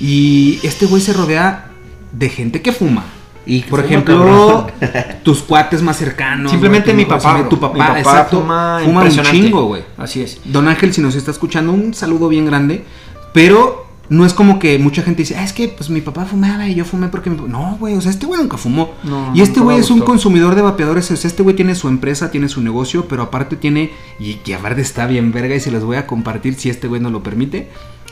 Y 0.00 0.58
este 0.62 0.86
güey 0.86 1.00
se 1.00 1.12
rodea 1.12 1.70
de 2.12 2.28
gente 2.28 2.60
que 2.62 2.72
fuma. 2.72 3.04
Y 3.46 3.60
Por 3.62 3.80
fuma, 3.80 3.84
ejemplo, 3.84 4.18
cabrón. 4.18 4.66
tus 5.22 5.42
cuates 5.42 5.80
más 5.80 5.96
cercanos. 5.96 6.50
Simplemente 6.50 6.92
mi 6.92 7.04
papá. 7.04 7.48
Tu 7.48 7.58
papá, 7.58 7.92
Mi 7.92 8.00
exacto. 8.00 8.40
fuma, 8.40 8.80
Fuma, 8.84 9.02
un 9.04 9.10
chingo, 9.10 9.66
güey. 9.66 9.84
Así 9.96 10.20
es. 10.20 10.40
Don 10.44 10.66
Ángel, 10.66 10.92
si 10.92 11.00
nos 11.00 11.14
está 11.14 11.30
escuchando, 11.30 11.72
un 11.72 11.94
saludo 11.94 12.28
bien 12.28 12.44
grande. 12.44 12.84
Pero 13.32 13.86
no 14.08 14.24
es 14.24 14.34
como 14.34 14.58
que 14.58 14.78
mucha 14.78 15.02
gente 15.02 15.22
dice, 15.22 15.36
ah, 15.36 15.44
es 15.44 15.52
que 15.52 15.68
pues 15.68 15.90
mi 15.90 16.00
papá 16.00 16.24
fumaba 16.24 16.68
y 16.68 16.74
yo 16.74 16.84
fumé 16.84 17.08
porque 17.08 17.30
mi 17.30 17.36
papá-". 17.36 17.48
No, 17.48 17.76
güey, 17.78 17.94
o 17.94 18.00
sea, 18.00 18.10
este 18.10 18.26
güey 18.26 18.40
nunca 18.40 18.56
fumó. 18.56 18.90
No, 19.04 19.32
y 19.34 19.42
este 19.42 19.60
güey 19.60 19.78
es 19.78 19.90
un 19.90 20.00
consumidor 20.00 20.54
de 20.56 20.62
vapeadores. 20.62 21.08
O 21.10 21.16
sea, 21.16 21.28
este 21.28 21.42
güey 21.44 21.54
tiene 21.54 21.74
su 21.76 21.86
empresa, 21.86 22.32
tiene 22.32 22.48
su 22.48 22.60
negocio, 22.60 23.06
pero 23.06 23.22
aparte 23.22 23.56
tiene, 23.56 23.92
y 24.18 24.34
que 24.34 24.54
aparte 24.56 24.80
está 24.80 25.06
bien 25.06 25.30
verga 25.30 25.54
y 25.54 25.60
se 25.60 25.70
los 25.70 25.84
voy 25.84 25.96
a 25.98 26.06
compartir 26.06 26.54
si 26.54 26.68
este 26.68 26.88
güey 26.88 27.00
no 27.00 27.10
lo 27.10 27.22
permite. 27.22 27.68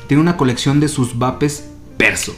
Tiene 0.07 0.21
una 0.21 0.37
colección 0.37 0.79
de 0.79 0.89
sus 0.89 1.19
vapes 1.19 1.71
perso. 1.97 2.35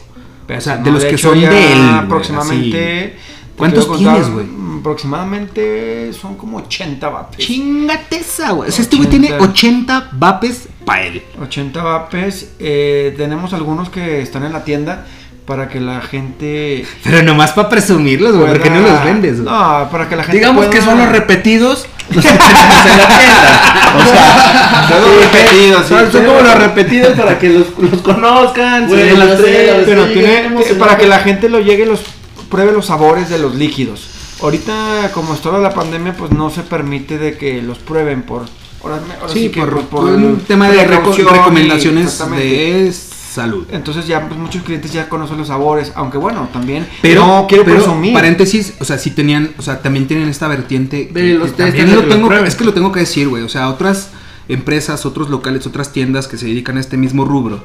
O 0.48 0.60
sea, 0.60 0.76
de 0.76 0.90
los 0.90 1.04
que 1.04 1.14
hecho, 1.14 1.30
son 1.30 1.40
de 1.40 1.72
él. 1.72 1.78
Aproximadamente. 1.94 3.14
así. 3.16 3.36
¿Cuántos 3.56 3.86
contar, 3.86 4.14
tienes, 4.16 4.32
güey? 4.32 4.46
Aproximadamente 4.80 6.12
son 6.12 6.36
como 6.36 6.58
80 6.58 7.08
vapes. 7.08 7.46
Chingate 7.46 8.18
esa, 8.18 8.52
güey. 8.52 8.68
O 8.68 8.72
sea, 8.72 8.82
este 8.82 8.96
güey 8.96 9.08
tiene 9.08 9.32
80. 9.32 9.44
80 9.44 10.08
vapes 10.12 10.68
para 10.84 11.06
él. 11.06 11.22
80 11.40 11.82
vapes. 11.82 12.52
eh, 12.58 13.14
tenemos 13.16 13.52
algunos 13.52 13.88
que 13.88 14.20
están 14.20 14.44
en 14.44 14.52
la 14.52 14.64
tienda 14.64 15.06
para 15.46 15.68
que 15.68 15.80
la 15.80 16.00
gente. 16.02 16.84
Pero 17.04 17.22
nomás 17.22 17.52
para 17.52 17.68
presumirlos, 17.68 18.36
güey, 18.36 18.52
porque 18.52 18.68
no 18.68 18.80
los 18.80 19.04
vendes, 19.04 19.40
güey. 19.40 19.52
No, 19.54 19.88
para 19.90 20.08
que 20.08 20.16
la 20.16 20.24
gente. 20.24 20.38
Digamos 20.38 20.66
que 20.66 20.82
son 20.82 20.98
los 20.98 21.08
repetidos. 21.08 21.86
Los 22.10 22.24
que 22.24 22.30
tenemos 22.32 22.86
en 22.86 22.98
la 22.98 23.08
tienda. 23.18 23.92
O 23.96 24.02
sea, 24.04 24.88
Son 24.88 25.00
los 25.02 25.20
repetidos, 25.24 25.82
sí, 25.82 25.88
son, 25.88 26.12
son 26.12 26.20
sí. 26.22 26.26
como 26.26 26.40
los 26.40 26.54
repetidos 26.54 27.12
para 27.18 27.38
que 27.38 27.48
los, 27.50 27.66
los 27.78 28.00
conozcan. 28.02 28.88
Den 28.88 29.16
ya 29.16 29.24
las 29.24 29.38
tres. 29.38 29.82
Pero 29.84 30.06
Sí, 30.06 30.12
tiene- 30.14 30.74
para 30.78 30.96
que 30.96 31.06
la 31.06 31.18
gente 31.20 31.48
lo 31.48 31.60
llegue 31.60 31.82
y 31.84 31.86
los 31.86 32.00
pruebe 32.50 32.72
los 32.72 32.86
sabores 32.86 33.28
de 33.28 33.38
los 33.38 33.54
líquidos. 33.54 34.08
Ahorita, 34.42 35.10
como 35.14 35.34
es 35.34 35.40
toda 35.40 35.58
la 35.58 35.72
pandemia, 35.74 36.14
pues 36.16 36.30
no 36.30 36.50
se 36.50 36.62
permite 36.62 37.18
de 37.18 37.36
que 37.38 37.62
los 37.62 37.78
prueben 37.78 38.22
por. 38.22 38.42
Ahora, 38.82 39.00
ahora 39.20 39.32
Sí, 39.32 39.48
que, 39.48 39.60
por, 39.60 39.70
pues, 39.72 39.86
por 39.86 40.04
un 40.04 40.40
tema 40.46 40.68
de 40.70 40.84
recomendaciones 40.84 42.04
exactamente. 42.04 42.44
de 42.44 42.88
salud. 43.36 43.66
Entonces 43.70 44.06
ya 44.06 44.28
pues, 44.28 44.38
muchos 44.38 44.62
clientes 44.64 44.92
ya 44.92 45.08
conocen 45.08 45.38
los 45.38 45.48
sabores, 45.48 45.92
aunque 45.94 46.18
bueno, 46.18 46.48
también 46.52 46.86
Pero, 47.02 47.26
no 47.26 47.46
quiero 47.48 47.64
pero, 47.64 47.76
presumir. 47.76 48.12
paréntesis, 48.12 48.74
o 48.80 48.84
sea, 48.84 48.98
sí 48.98 49.10
tenían, 49.12 49.52
o 49.58 49.62
sea, 49.62 49.80
también 49.80 50.06
tienen 50.06 50.28
esta 50.28 50.48
vertiente. 50.48 51.08
De 51.12 51.34
los 51.34 51.52
que 51.52 51.62
también 51.64 51.94
lo 51.94 52.04
tengo, 52.04 52.32
es 52.34 52.54
que 52.56 52.64
lo 52.64 52.74
tengo 52.74 52.90
que 52.92 53.00
decir, 53.00 53.28
güey. 53.28 53.42
O 53.44 53.48
sea, 53.48 53.68
otras 53.70 54.10
empresas, 54.48 55.06
otros 55.06 55.30
locales, 55.30 55.66
otras 55.66 55.92
tiendas 55.92 56.28
que 56.28 56.36
se 56.36 56.46
dedican 56.46 56.76
a 56.76 56.80
este 56.80 56.96
mismo 56.96 57.24
rubro, 57.24 57.62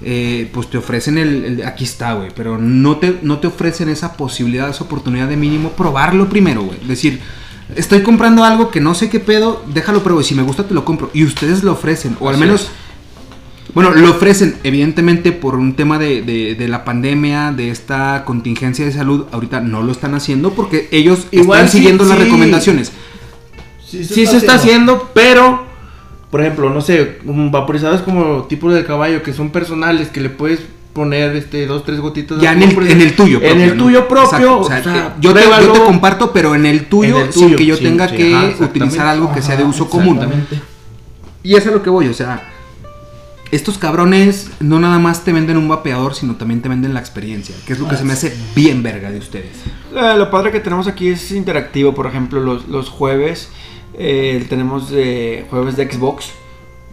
eh, 0.00 0.48
pues 0.52 0.68
te 0.70 0.78
ofrecen 0.78 1.18
el, 1.18 1.44
el- 1.44 1.64
aquí 1.66 1.84
está, 1.84 2.14
güey. 2.14 2.30
Pero 2.34 2.58
no 2.58 2.96
te, 2.98 3.18
no 3.22 3.38
te 3.38 3.46
ofrecen 3.46 3.88
esa 3.88 4.12
posibilidad, 4.14 4.68
esa 4.68 4.84
oportunidad 4.84 5.28
de 5.28 5.36
mínimo 5.36 5.70
probarlo 5.72 6.28
primero, 6.28 6.62
güey. 6.62 6.78
Decir, 6.86 7.20
estoy 7.74 8.02
comprando 8.02 8.44
algo 8.44 8.70
que 8.70 8.80
no 8.80 8.94
sé 8.94 9.08
qué 9.10 9.20
pedo, 9.20 9.64
déjalo 9.74 10.02
pruebo. 10.02 10.20
Y 10.20 10.24
si 10.24 10.34
me 10.34 10.42
gusta, 10.42 10.64
te 10.68 10.74
lo 10.74 10.84
compro. 10.84 11.10
Y 11.14 11.24
ustedes 11.24 11.64
lo 11.64 11.72
ofrecen, 11.72 12.16
o 12.20 12.28
al 12.28 12.34
Así 12.36 12.44
menos. 12.44 12.60
es. 12.62 12.68
Bueno, 13.80 13.94
lo 13.94 14.10
ofrecen 14.10 14.56
evidentemente 14.64 15.30
por 15.30 15.54
un 15.54 15.74
tema 15.74 15.98
de, 16.00 16.22
de- 16.22 16.56
de 16.56 16.66
la 16.68 16.84
pandemia, 16.84 17.52
de 17.52 17.70
esta 17.70 18.24
contingencia 18.24 18.84
de 18.84 18.90
salud. 18.90 19.26
Ahorita 19.30 19.60
no 19.60 19.82
lo 19.82 19.92
están 19.92 20.14
haciendo 20.16 20.50
porque 20.50 20.88
ellos 20.90 21.28
Igual 21.30 21.60
están 21.60 21.68
sí, 21.70 21.78
siguiendo 21.78 22.04
las 22.04 22.18
sí. 22.18 22.24
recomendaciones. 22.24 22.92
Sí, 23.86 24.04
se 24.04 24.36
está 24.36 24.54
haciendo, 24.54 25.10
pero, 25.14 25.62
por 26.30 26.40
ejemplo, 26.40 26.70
no 26.70 26.80
sé, 26.80 27.18
un 27.24 27.52
vaporizadores 27.52 28.02
como 28.02 28.42
tipo 28.48 28.68
de 28.72 28.84
caballo 28.84 29.22
que 29.22 29.32
son 29.32 29.50
personales, 29.50 30.08
que 30.08 30.22
le 30.22 30.28
puedes 30.30 30.58
poner 30.92 31.36
este 31.36 31.64
dos, 31.66 31.84
tres 31.84 32.00
gotitas 32.00 32.38
de 32.38 32.42
Ya 32.44 32.52
en 32.54 32.62
el, 32.64 32.90
en 32.90 33.00
el 33.00 33.14
tuyo. 33.14 33.40
En 33.40 33.60
el 33.60 33.76
¿no? 33.76 33.84
tuyo 33.84 34.08
propio. 34.08 34.58
O 34.58 34.64
sea, 34.66 34.80
o 34.80 34.82
sea, 34.82 35.16
yo, 35.20 35.32
te, 35.32 35.40
yo 35.42 35.46
pruébalo. 35.50 35.72
te 35.72 35.84
comparto, 35.84 36.32
pero 36.32 36.56
en 36.56 36.66
el 36.66 36.86
tuyo, 36.86 37.20
En 37.20 37.26
el 37.28 37.32
sin 37.32 37.54
que 37.54 37.64
yo 37.64 37.76
sí, 37.76 37.84
tenga 37.84 38.08
sí, 38.08 38.16
que 38.16 38.34
ajá, 38.34 38.64
utilizar 38.64 39.06
algo 39.06 39.32
que 39.32 39.40
sea 39.40 39.56
de 39.56 39.62
uso 39.62 39.88
común. 39.88 40.16
exactamente. 40.16 40.60
Y 41.44 41.50
eso 41.54 41.58
es 41.60 41.66
a 41.68 41.70
lo 41.76 41.82
que 41.84 41.90
voy, 41.90 42.08
o 42.08 42.14
sea, 42.14 42.42
estos 43.50 43.78
cabrones 43.78 44.50
no 44.60 44.78
nada 44.80 44.98
más 44.98 45.24
te 45.24 45.32
venden 45.32 45.56
un 45.56 45.68
vapeador, 45.68 46.14
sino 46.14 46.36
también 46.36 46.60
te 46.62 46.68
venden 46.68 46.94
la 46.94 47.00
experiencia, 47.00 47.54
que 47.66 47.72
es 47.72 47.78
lo 47.78 47.88
que 47.88 47.96
se 47.96 48.04
me 48.04 48.12
hace 48.12 48.36
bien 48.54 48.82
verga 48.82 49.10
de 49.10 49.18
ustedes. 49.18 49.56
Eh, 49.94 50.14
lo 50.16 50.30
padre 50.30 50.52
que 50.52 50.60
tenemos 50.60 50.86
aquí 50.86 51.08
es 51.08 51.30
interactivo, 51.32 51.94
por 51.94 52.06
ejemplo, 52.06 52.40
los, 52.40 52.68
los 52.68 52.88
jueves 52.88 53.48
eh, 53.98 54.44
tenemos 54.48 54.88
eh, 54.92 55.46
jueves 55.50 55.76
de 55.76 55.90
Xbox. 55.90 56.26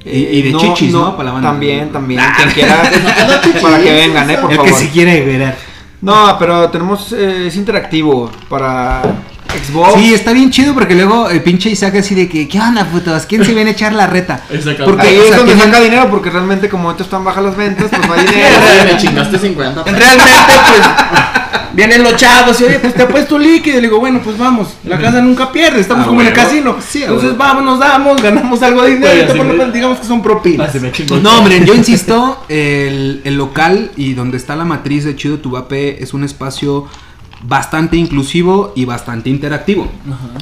Y- 0.03 0.09
y 0.09 0.41
de 0.43 0.53
chichis, 0.57 0.91
¿no? 0.91 1.17
Para 1.17 1.29
la 1.29 1.31
banda. 1.33 1.49
También, 1.49 1.91
también. 1.91 2.21
Quien 2.37 2.49
quiera, 2.51 2.83
para 3.61 3.81
que 3.81 3.91
vengan, 3.91 4.29
¿eh? 4.29 4.37
Por 4.37 4.51
El 4.51 4.57
favor. 4.57 4.71
que 4.71 4.77
si 4.77 4.87
quiere 4.89 5.25
ver. 5.25 5.55
No, 6.01 6.35
pero 6.37 6.69
tenemos, 6.69 7.11
eh, 7.13 7.47
es 7.47 7.55
interactivo 7.55 8.29
para 8.47 9.01
Xbox. 9.63 9.93
Sí, 9.99 10.13
está 10.13 10.33
bien 10.33 10.51
chido 10.51 10.73
porque 10.73 10.95
luego 10.95 11.29
el 11.29 11.41
pinche 11.43 11.69
Isaac 11.69 11.95
así 11.95 12.15
de 12.15 12.27
que, 12.29 12.47
¿qué 12.47 12.59
onda, 12.59 12.85
putos? 12.85 13.25
¿Quién 13.25 13.43
se 13.45 13.53
viene 13.53 13.71
a 13.71 13.73
echar 13.73 13.93
la 13.93 14.07
reta? 14.07 14.43
Exacto. 14.49 14.85
Porque 14.85 15.07
Ahí 15.07 15.17
o 15.17 15.21
es 15.23 15.27
sea, 15.29 15.37
donde 15.37 15.53
tienen- 15.53 15.71
saca 15.73 15.83
dinero 15.83 16.07
porque 16.09 16.29
realmente 16.29 16.69
como 16.69 16.89
ahorita 16.89 17.03
están 17.03 17.23
bajas 17.23 17.43
las 17.43 17.55
ventas, 17.55 17.87
pues 17.89 18.07
no 18.07 18.13
hay 18.13 18.25
dinero. 18.25 18.55
me 18.91 18.97
chingaste 18.97 19.39
50. 19.39 19.83
Realmente, 19.83 20.53
pues, 20.69 20.81
vienen 21.73 22.03
los 22.03 22.15
chavos 22.15 22.59
y 22.61 22.63
oye, 22.63 22.79
pues 22.79 22.93
te 22.93 23.03
apuesto 23.03 23.37
líquido. 23.37 23.77
Y 23.77 23.81
le 23.81 23.87
digo, 23.87 23.99
bueno, 23.99 24.21
pues 24.23 24.37
vamos, 24.37 24.69
la 24.85 24.97
casa 24.99 25.21
nunca 25.21 25.51
pierde, 25.51 25.81
estamos 25.81 26.05
Ah, 26.05 26.07
como 26.07 26.21
en 26.21 26.27
el 26.27 26.33
casino. 26.33 26.77
Sí, 26.87 27.01
Entonces 27.03 27.31
huevo. 27.31 27.37
vamos, 27.37 27.63
nos 27.65 27.79
damos, 27.79 28.21
ganamos 28.21 28.61
algo 28.61 28.83
de 28.83 28.91
dinero 28.95 29.11
Oye, 29.13 29.23
y 29.23 29.39
ponen- 29.39 29.57
me- 29.57 29.71
digamos 29.71 29.99
que 29.99 30.05
son 30.07 30.21
propinas. 30.21 30.69
Ah, 30.69 30.71
se 30.71 30.79
me 30.79 30.91
chingó. 30.91 31.17
No, 31.17 31.39
hombre, 31.39 31.63
yo 31.65 31.73
insisto, 31.75 32.43
el, 32.49 33.21
el 33.25 33.35
local 33.35 33.91
y 33.97 34.13
donde 34.13 34.37
está 34.37 34.55
la 34.55 34.65
matriz 34.65 35.03
de 35.03 35.15
Chido 35.15 35.37
Tubape 35.39 36.01
es 36.03 36.13
un 36.13 36.23
espacio 36.23 36.87
bastante 37.47 37.95
inclusivo 37.97 38.73
y 38.75 38.85
bastante 38.85 39.29
interactivo. 39.29 39.83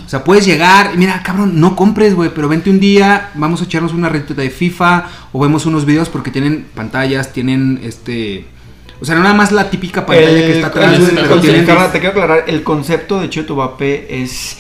O 0.06 0.10
sea, 0.10 0.24
puedes 0.24 0.46
llegar 0.46 0.92
y 0.94 0.98
mira, 0.98 1.22
cabrón, 1.24 1.60
no 1.60 1.76
compres, 1.76 2.16
güey, 2.16 2.32
pero 2.34 2.48
vente 2.48 2.70
un 2.70 2.80
día, 2.80 3.32
vamos 3.36 3.62
a 3.62 3.66
echarnos 3.66 3.94
una 3.94 4.10
retita 4.10 4.42
de 4.42 4.50
FIFA 4.50 5.06
o 5.32 5.40
vemos 5.40 5.66
unos 5.66 5.86
videos 5.86 6.10
porque 6.10 6.32
tienen 6.32 6.66
pantallas, 6.76 7.34
tienen 7.34 7.80
este... 7.84 8.46
O 9.02 9.06
sea, 9.06 9.16
no 9.16 9.22
nada 9.24 9.34
más 9.34 9.52
la 9.52 9.70
típica 9.70 10.06
pantalla 10.06 10.30
El- 10.30 10.46
que 10.46 10.54
está 10.54 10.68
atrás, 10.68 10.96
el- 10.96 11.18
el 11.18 11.42
tienen... 11.42 11.66
Carla, 11.66 11.92
te 11.92 12.00
quiero 12.00 12.12
aclarar, 12.12 12.46
el 12.48 12.64
concepto 12.64 13.20
de 13.20 13.30
Chido 13.30 13.56
Vape 13.56 14.22
es 14.24 14.58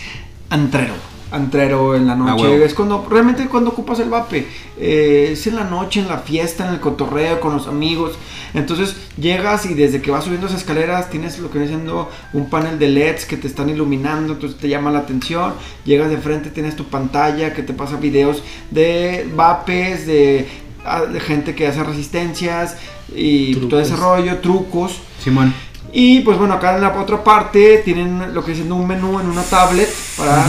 antrero. 0.49 0.93
Antrero 1.33 1.95
en 1.95 2.05
la 2.05 2.15
noche. 2.15 2.43
huevo. 2.43 2.63
es 2.63 2.73
cuando, 2.75 3.05
realmente 3.09 3.47
cuando 3.47 3.71
ocupas 3.71 3.99
el 3.99 4.09
vape. 4.09 4.47
eh, 4.79 5.29
es 5.33 5.47
en 5.47 5.55
la 5.55 5.63
noche, 5.63 5.99
en 5.99 6.07
la 6.07 6.19
fiesta, 6.19 6.67
en 6.67 6.75
el 6.75 6.79
cotorreo, 6.79 7.39
con 7.39 7.53
los 7.53 7.67
amigos. 7.67 8.13
Entonces 8.53 8.95
llegas 9.17 9.65
y 9.65 9.73
desde 9.73 9.99
que 9.99 10.11
vas 10.11 10.23
subiendo 10.25 10.45
esas 10.45 10.59
escaleras 10.59 11.09
tienes 11.09 11.39
lo 11.39 11.49
que 11.49 11.57
viene 11.57 11.73
siendo 11.73 12.07
un 12.33 12.49
panel 12.51 12.77
de 12.77 12.87
LEDs 12.87 13.25
que 13.25 13.35
te 13.35 13.47
están 13.47 13.67
iluminando, 13.69 14.33
entonces 14.33 14.59
te 14.59 14.69
llama 14.69 14.91
la 14.91 14.99
atención. 14.99 15.53
Llegas 15.85 16.11
de 16.11 16.17
frente, 16.17 16.51
tienes 16.51 16.75
tu 16.75 16.85
pantalla 16.85 17.53
que 17.53 17.63
te 17.63 17.73
pasa 17.73 17.97
videos 17.97 18.43
de 18.69 19.27
vapes, 19.35 20.05
de, 20.05 20.47
ah, 20.85 21.01
de 21.05 21.19
gente 21.19 21.55
que 21.55 21.65
hace 21.65 21.83
resistencias 21.83 22.77
y 23.15 23.55
todo 23.55 23.69
Trucos. 23.69 23.87
ese 23.87 23.95
rollo, 23.95 24.37
trucos. 24.37 25.01
Simón. 25.19 25.51
Y 25.91 26.21
pues 26.21 26.37
bueno, 26.37 26.55
acá 26.55 26.75
en 26.75 26.81
la 26.81 26.99
otra 26.99 27.23
parte 27.23 27.81
tienen 27.85 28.33
lo 28.33 28.43
que 28.43 28.51
es 28.51 28.59
un 28.59 28.87
menú 28.87 29.19
en 29.19 29.27
una 29.27 29.43
tablet 29.43 29.87
para 30.17 30.47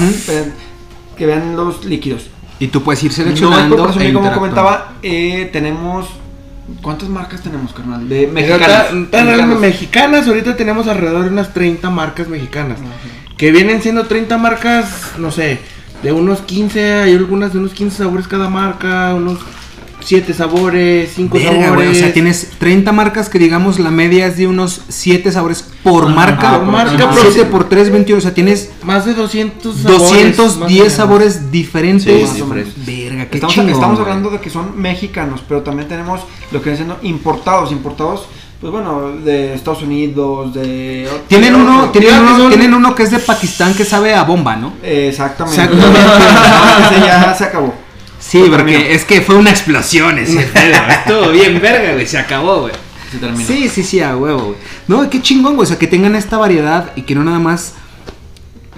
que 1.16 1.26
vean 1.26 1.56
los 1.56 1.84
líquidos. 1.84 2.26
Y 2.58 2.68
tú 2.68 2.82
puedes 2.82 3.02
ir 3.02 3.10
No, 3.10 3.16
seleccionando. 3.16 3.76
por 3.76 3.86
presumir, 3.86 4.08
e 4.10 4.12
como 4.12 4.32
comentaba, 4.32 4.92
eh, 5.02 5.48
tenemos. 5.52 6.06
¿Cuántas 6.80 7.08
marcas 7.10 7.42
tenemos, 7.42 7.72
carnal? 7.74 8.08
De 8.08 8.26
Mexicanas. 8.26 8.92
mexicanas. 8.92 9.12
mexicanas. 9.36 9.60
mexicanas, 9.60 10.28
ahorita 10.28 10.56
tenemos 10.56 10.88
alrededor 10.88 11.24
de 11.24 11.30
unas 11.30 11.52
30 11.52 11.90
marcas 11.90 12.28
mexicanas. 12.28 12.78
Que 13.36 13.50
vienen 13.52 13.82
siendo 13.82 14.04
30 14.06 14.38
marcas, 14.38 15.12
no 15.18 15.30
sé, 15.30 15.58
de 16.02 16.12
unos 16.12 16.40
15, 16.40 17.02
hay 17.02 17.14
algunas 17.14 17.52
de 17.52 17.58
unos 17.58 17.72
15 17.72 17.98
sabores 18.04 18.28
cada 18.28 18.48
marca, 18.48 19.12
unos 19.14 19.38
7 20.04 20.34
sabores, 20.34 21.10
5 21.14 21.38
Verga, 21.38 21.50
sabores. 21.66 21.74
güey, 21.74 21.88
o 21.88 21.94
sea, 21.94 22.12
tienes 22.12 22.50
30 22.58 22.92
marcas 22.92 23.28
que 23.28 23.38
digamos 23.38 23.78
la 23.78 23.90
media 23.90 24.26
es 24.26 24.36
de 24.36 24.46
unos 24.46 24.82
7 24.88 25.32
sabores 25.32 25.64
por 25.82 26.04
Ajá, 26.04 26.14
marca. 26.14 26.58
por 26.58 26.66
marca, 26.66 27.10
pero- 27.14 27.30
7 27.32 27.46
por 27.46 27.68
3, 27.68 27.90
21, 27.90 28.18
o 28.18 28.20
sea, 28.20 28.34
tienes 28.34 28.70
Más 28.82 29.04
de 29.06 29.14
200 29.14 29.76
sabores. 29.76 30.00
más 30.00 30.10
o 30.10 30.14
210 30.14 30.78
menos. 30.78 30.92
sabores 30.92 31.50
diferentes. 31.50 32.04
Sí. 32.30 32.42
Verga, 32.86 33.26
qué 33.26 33.36
Estamos, 33.38 33.54
chingón, 33.54 33.70
estamos 33.70 34.00
hablando 34.00 34.30
de 34.30 34.40
que 34.40 34.50
son 34.50 34.80
mexicanos, 34.80 35.40
pero 35.48 35.62
también 35.62 35.88
tenemos 35.88 36.20
lo 36.52 36.60
que 36.62 36.74
siendo 36.76 36.98
importados. 37.02 37.72
Importados, 37.72 38.26
pues 38.60 38.72
bueno, 38.72 39.12
de 39.24 39.54
Estados 39.54 39.82
Unidos, 39.82 40.54
de. 40.54 41.08
Tienen 41.28 41.54
uno, 41.54 41.90
tienen, 41.90 42.20
uno, 42.20 42.36
son- 42.38 42.48
tienen 42.48 42.74
uno 42.74 42.94
que 42.94 43.02
es 43.04 43.10
de 43.10 43.18
Pakistán 43.18 43.74
que 43.74 43.84
sabe 43.84 44.14
a 44.14 44.22
bomba, 44.24 44.56
¿no? 44.56 44.72
Exactamente. 44.82 45.62
Exactamente. 45.62 45.98
No, 46.04 46.86
ese 46.96 47.06
ya 47.06 47.34
se 47.34 47.44
acabó. 47.44 47.74
Sí, 48.26 48.42
porque 48.50 48.94
es 48.94 49.04
que 49.04 49.20
fue 49.20 49.36
una 49.36 49.50
explosión 49.50 50.18
ese 50.18 50.42
pedo. 50.54 50.76
Estuvo 50.88 51.30
bien 51.30 51.60
verga, 51.60 51.92
güey, 51.92 52.06
se 52.06 52.18
acabó, 52.18 52.62
güey. 52.62 52.72
Se 53.10 53.18
terminó. 53.18 53.46
Sí, 53.46 53.68
sí, 53.68 53.82
sí, 53.82 54.00
a 54.00 54.16
huevo, 54.16 54.44
güey. 54.44 54.56
No, 54.88 55.08
qué 55.10 55.20
chingón, 55.20 55.54
güey. 55.54 55.64
O 55.64 55.66
sea, 55.66 55.78
que 55.78 55.86
tengan 55.86 56.16
esta 56.16 56.38
variedad 56.38 56.92
y 56.96 57.02
que 57.02 57.14
no 57.14 57.22
nada 57.22 57.38
más. 57.38 57.74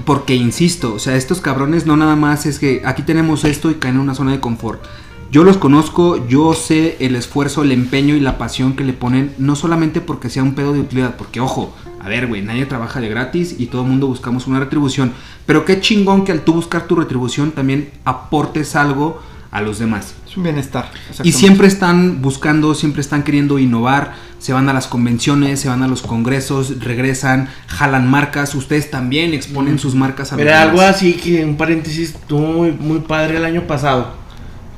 Porque 0.05 0.34
insisto, 0.34 0.94
o 0.94 0.99
sea, 0.99 1.16
estos 1.16 1.40
cabrones 1.40 1.86
no 1.86 1.97
nada 1.97 2.16
más 2.16 2.44
es 2.44 2.59
que 2.59 2.82
aquí 2.84 3.03
tenemos 3.03 3.44
esto 3.44 3.70
y 3.70 3.74
caen 3.74 3.94
en 3.94 4.03
una 4.03 4.14
zona 4.14 4.32
de 4.32 4.40
confort. 4.40 4.84
Yo 5.30 5.42
los 5.42 5.57
conozco, 5.57 6.28
yo 6.28 6.53
sé 6.53 6.97
el 7.01 7.16
esfuerzo, 7.16 7.62
el 7.62 7.72
empeño 7.72 8.14
y 8.14 8.20
la 8.20 8.38
pasión 8.38 8.76
que 8.76 8.84
le 8.84 8.92
ponen, 8.92 9.34
no 9.38 9.57
solamente 9.57 10.01
porque 10.01 10.28
sea 10.28 10.42
un 10.42 10.55
pedo 10.55 10.72
de 10.72 10.80
utilidad, 10.80 11.16
porque 11.16 11.40
ojo, 11.40 11.74
a 12.01 12.09
ver, 12.09 12.26
güey, 12.26 12.42
nadie 12.42 12.66
trabaja 12.66 13.01
de 13.01 13.09
gratis 13.09 13.57
y 13.59 13.66
todo 13.66 13.82
el 13.82 13.88
mundo 13.88 14.07
buscamos 14.07 14.47
una 14.47 14.61
retribución, 14.61 15.12
pero 15.47 15.64
qué 15.64 15.80
chingón 15.80 16.24
que 16.24 16.30
al 16.30 16.42
tú 16.42 16.53
buscar 16.53 16.86
tu 16.86 16.94
retribución 16.94 17.51
también 17.51 17.90
aportes 18.05 18.76
algo 18.76 19.20
a 19.57 19.62
los 19.62 19.78
demás. 19.78 20.14
Es 20.28 20.36
un 20.36 20.42
bienestar. 20.44 20.90
Y 21.22 21.32
siempre 21.32 21.66
están 21.66 22.20
buscando, 22.20 22.74
siempre 22.74 23.00
están 23.00 23.22
queriendo 23.22 23.59
innovar, 23.59 24.14
se 24.38 24.52
van 24.52 24.68
a 24.68 24.72
las 24.74 24.86
convenciones, 24.86 25.61
se 25.61 25.68
van 25.68 25.82
a 25.82 25.88
los 25.88 26.02
congresos, 26.02 26.80
regresan, 26.84 27.48
jalan 27.68 28.09
marcas, 28.09 28.54
ustedes 28.54 28.90
también 28.90 29.32
exponen 29.32 29.78
sus 29.78 29.94
marcas 29.94 30.32
a 30.32 30.36
los 30.36 30.44
Mira, 30.44 30.61
algo 30.62 30.80
demás. 30.80 30.96
así 30.96 31.14
que 31.14 31.44
un 31.44 31.57
paréntesis 31.57 32.11
estuvo 32.11 32.40
muy, 32.40 32.70
muy 32.72 32.98
padre 33.00 33.38
el 33.38 33.44
año 33.44 33.62
pasado. 33.66 34.12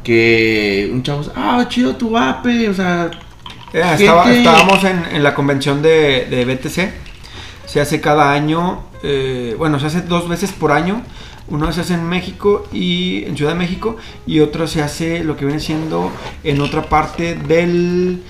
Que 0.05 0.91
un 0.93 1.03
chavo, 1.03 1.23
ah, 1.37 1.65
chido 1.69 1.97
tu 1.97 2.11
vape, 2.11 2.69
o 2.69 2.75
sea, 2.75 3.11
Eh, 3.73 3.83
estaba- 3.99 4.33
estábamos 4.33 4.83
en, 4.85 5.03
en 5.13 5.23
la 5.23 5.35
convención 5.35 5.83
de, 5.83 6.27
de 6.31 6.45
BTC. 6.45 6.93
Se 7.67 7.81
hace 7.81 8.01
cada 8.01 8.33
año, 8.33 8.85
eh, 9.03 9.55
bueno, 9.59 9.79
se 9.79 9.87
hace 9.87 10.01
dos 10.03 10.29
veces 10.29 10.53
por 10.53 10.73
año. 10.73 11.03
Uno 11.51 11.73
se 11.73 11.81
hace 11.81 11.95
en 11.95 12.07
México 12.09 12.67
y 12.73 13.25
en 13.25 13.37
Ciudad 13.37 13.53
de 13.53 13.59
México 13.59 13.97
y 14.27 14.41
otro 14.41 14.67
se 14.67 14.83
hace 14.83 15.25
lo 15.25 15.37
que 15.37 15.45
viene 15.47 15.61
siendo 15.61 16.11
en 16.45 16.61
otra 16.61 16.83
parte 16.89 17.35
del 17.35 18.23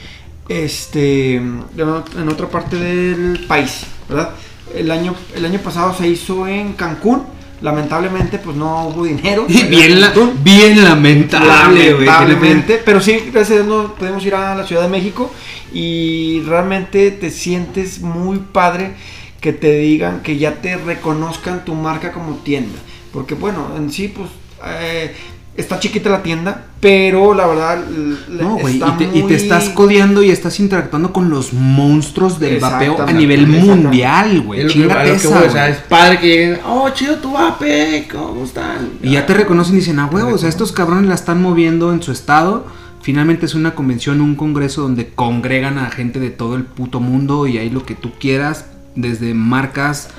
este 0.49 1.35
en 1.37 2.29
otra 2.31 2.49
parte 2.49 2.77
del 2.77 3.45
país, 3.47 3.83
¿verdad? 4.09 4.31
El 4.75 4.91
año 4.91 5.15
el 5.35 5.45
año 5.45 5.59
pasado 5.61 5.95
se 5.95 6.09
hizo 6.09 6.47
en 6.47 6.73
Cancún. 6.75 7.23
Lamentablemente 7.61 8.39
pues 8.39 8.57
no 8.57 8.87
hubo 8.87 9.05
dinero. 9.05 9.45
Y 9.49 9.65
bien, 9.69 10.01
la- 10.01 10.13
Cancún. 10.13 10.39
bien 10.45 10.85
lamentable. 10.85 11.91
Lamentablemente, 11.91 12.81
pero 12.85 13.01
sí, 13.01 13.19
gracias 13.33 13.51
a 13.59 13.63
Dios 13.63 13.67
no 13.67 13.95
podemos 13.97 14.25
ir 14.25 14.35
a 14.37 14.55
la 14.55 14.65
Ciudad 14.65 14.83
de 14.83 14.89
México 14.89 15.33
y 15.73 16.41
realmente 16.47 17.11
te 17.11 17.31
sientes 17.31 18.01
muy 18.01 18.39
padre 18.39 18.93
que 19.41 19.53
te 19.53 19.73
digan 19.79 20.21
que 20.23 20.37
ya 20.39 20.55
te 20.55 20.77
reconozcan 20.77 21.65
tu 21.65 21.75
marca 21.75 22.13
como 22.13 22.37
tienda. 22.37 22.79
Porque 23.13 23.35
bueno, 23.35 23.69
en 23.77 23.91
sí 23.91 24.09
pues 24.09 24.29
eh, 24.67 25.15
está 25.57 25.81
chiquita 25.81 26.09
la 26.11 26.23
tienda, 26.23 26.67
pero 26.81 27.35
la 27.35 27.47
verdad 27.47 27.85
No, 28.29 28.59
güey, 28.59 28.77
y 28.77 28.81
te, 28.81 29.05
y 29.05 29.09
te 29.09 29.23
muy- 29.23 29.33
estás 29.35 29.71
codeando 29.71 30.23
y 30.23 30.31
estás 30.31 30.61
interactuando 30.61 31.13
con 31.13 31.31
los 31.31 31.53
monstruos 31.53 32.39
del 32.39 32.61
vapeo 32.61 33.03
a 33.03 33.13
nivel 33.13 33.47
mundial, 33.47 34.41
güey. 34.43 34.61
es 34.63 35.25
o 35.27 35.51
sea, 35.51 35.69
es 35.69 35.79
padre 35.79 36.21
que 36.21 36.27
lleguen, 36.29 36.61
oh, 36.67 36.89
chido 36.91 37.17
tu 37.17 37.33
vape, 37.33 38.07
¿cómo 38.11 38.45
están? 38.45 38.91
Y 39.03 39.11
ya 39.13 39.27
te 39.27 39.35
reconocen 39.35 39.75
y 39.75 39.79
dicen, 39.79 39.99
ah, 39.99 40.09
huevo, 40.13 40.35
o 40.35 40.39
sea, 40.39 40.49
estos 40.49 40.71
cabrones 40.73 41.09
la 41.09 41.15
están 41.15 41.43
moviendo 41.43 41.93
en 41.93 42.03
su 42.03 42.13
estado. 42.13 42.67
Finalmente 43.01 43.47
es 43.47 43.55
una 43.55 43.75
convención, 43.75 44.21
un 44.21 44.35
congreso 44.35 44.83
donde 44.83 45.09
congregan 45.09 45.79
a 45.79 45.91
gente 45.91 46.21
de 46.21 46.31
todo 46.31 46.57
el 46.57 46.65
puto 46.65 47.01
mundo 47.01 47.47
y 47.47 47.57
hay 47.59 47.71
lo 47.71 47.85
que 47.87 47.95
tú 47.95 48.13
quieras, 48.21 48.67
desde 48.97 49.35
marcas, 49.35 50.11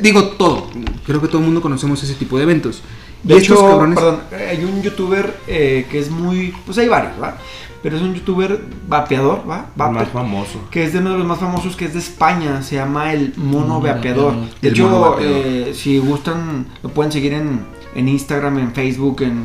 digo 0.00 0.24
todo. 0.38 0.68
Creo 1.06 1.20
que 1.20 1.28
todo 1.28 1.38
el 1.38 1.44
mundo 1.44 1.60
conocemos 1.60 2.02
ese 2.02 2.14
tipo 2.14 2.36
de 2.36 2.44
eventos. 2.44 2.82
De 3.22 3.34
y 3.34 3.38
hecho, 3.38 3.54
estos 3.54 3.68
cabrones, 3.70 3.98
perdón, 3.98 4.20
hay 4.50 4.64
un 4.64 4.82
youtuber 4.82 5.34
eh, 5.46 5.86
que 5.90 5.98
es 5.98 6.10
muy, 6.10 6.54
pues 6.66 6.76
hay 6.78 6.88
varios, 6.88 7.12
¿va? 7.22 7.36
Pero 7.82 7.96
es 7.96 8.02
un 8.02 8.14
youtuber 8.14 8.62
vapeador, 8.88 9.42
¿va? 9.48 9.66
El 9.76 9.82
Vape- 9.82 9.92
más 9.92 10.08
famoso. 10.08 10.58
que 10.70 10.84
es 10.84 10.92
de 10.92 10.98
uno 11.00 11.12
de 11.12 11.18
los 11.18 11.26
más 11.26 11.40
vamosos, 11.40 11.74
que 11.76 11.84
es 11.86 11.92
de 11.94 11.98
España, 12.00 12.62
se 12.62 12.76
llama 12.76 13.12
el 13.12 13.32
Mono 13.36 13.78
Mono 13.78 13.80
Vapeador. 13.80 14.34
De 14.60 14.68
El 14.68 14.74
hecho, 14.74 14.88
Vapeador. 15.00 15.18
eh, 15.22 15.72
si 15.74 15.98
gustan, 15.98 16.66
lo 16.82 16.90
pueden 16.90 17.12
seguir 17.12 17.32
en, 17.34 17.60
en 17.94 18.08
Instagram, 18.08 18.58
en 18.58 18.72
Facebook, 18.72 19.22
en... 19.22 19.44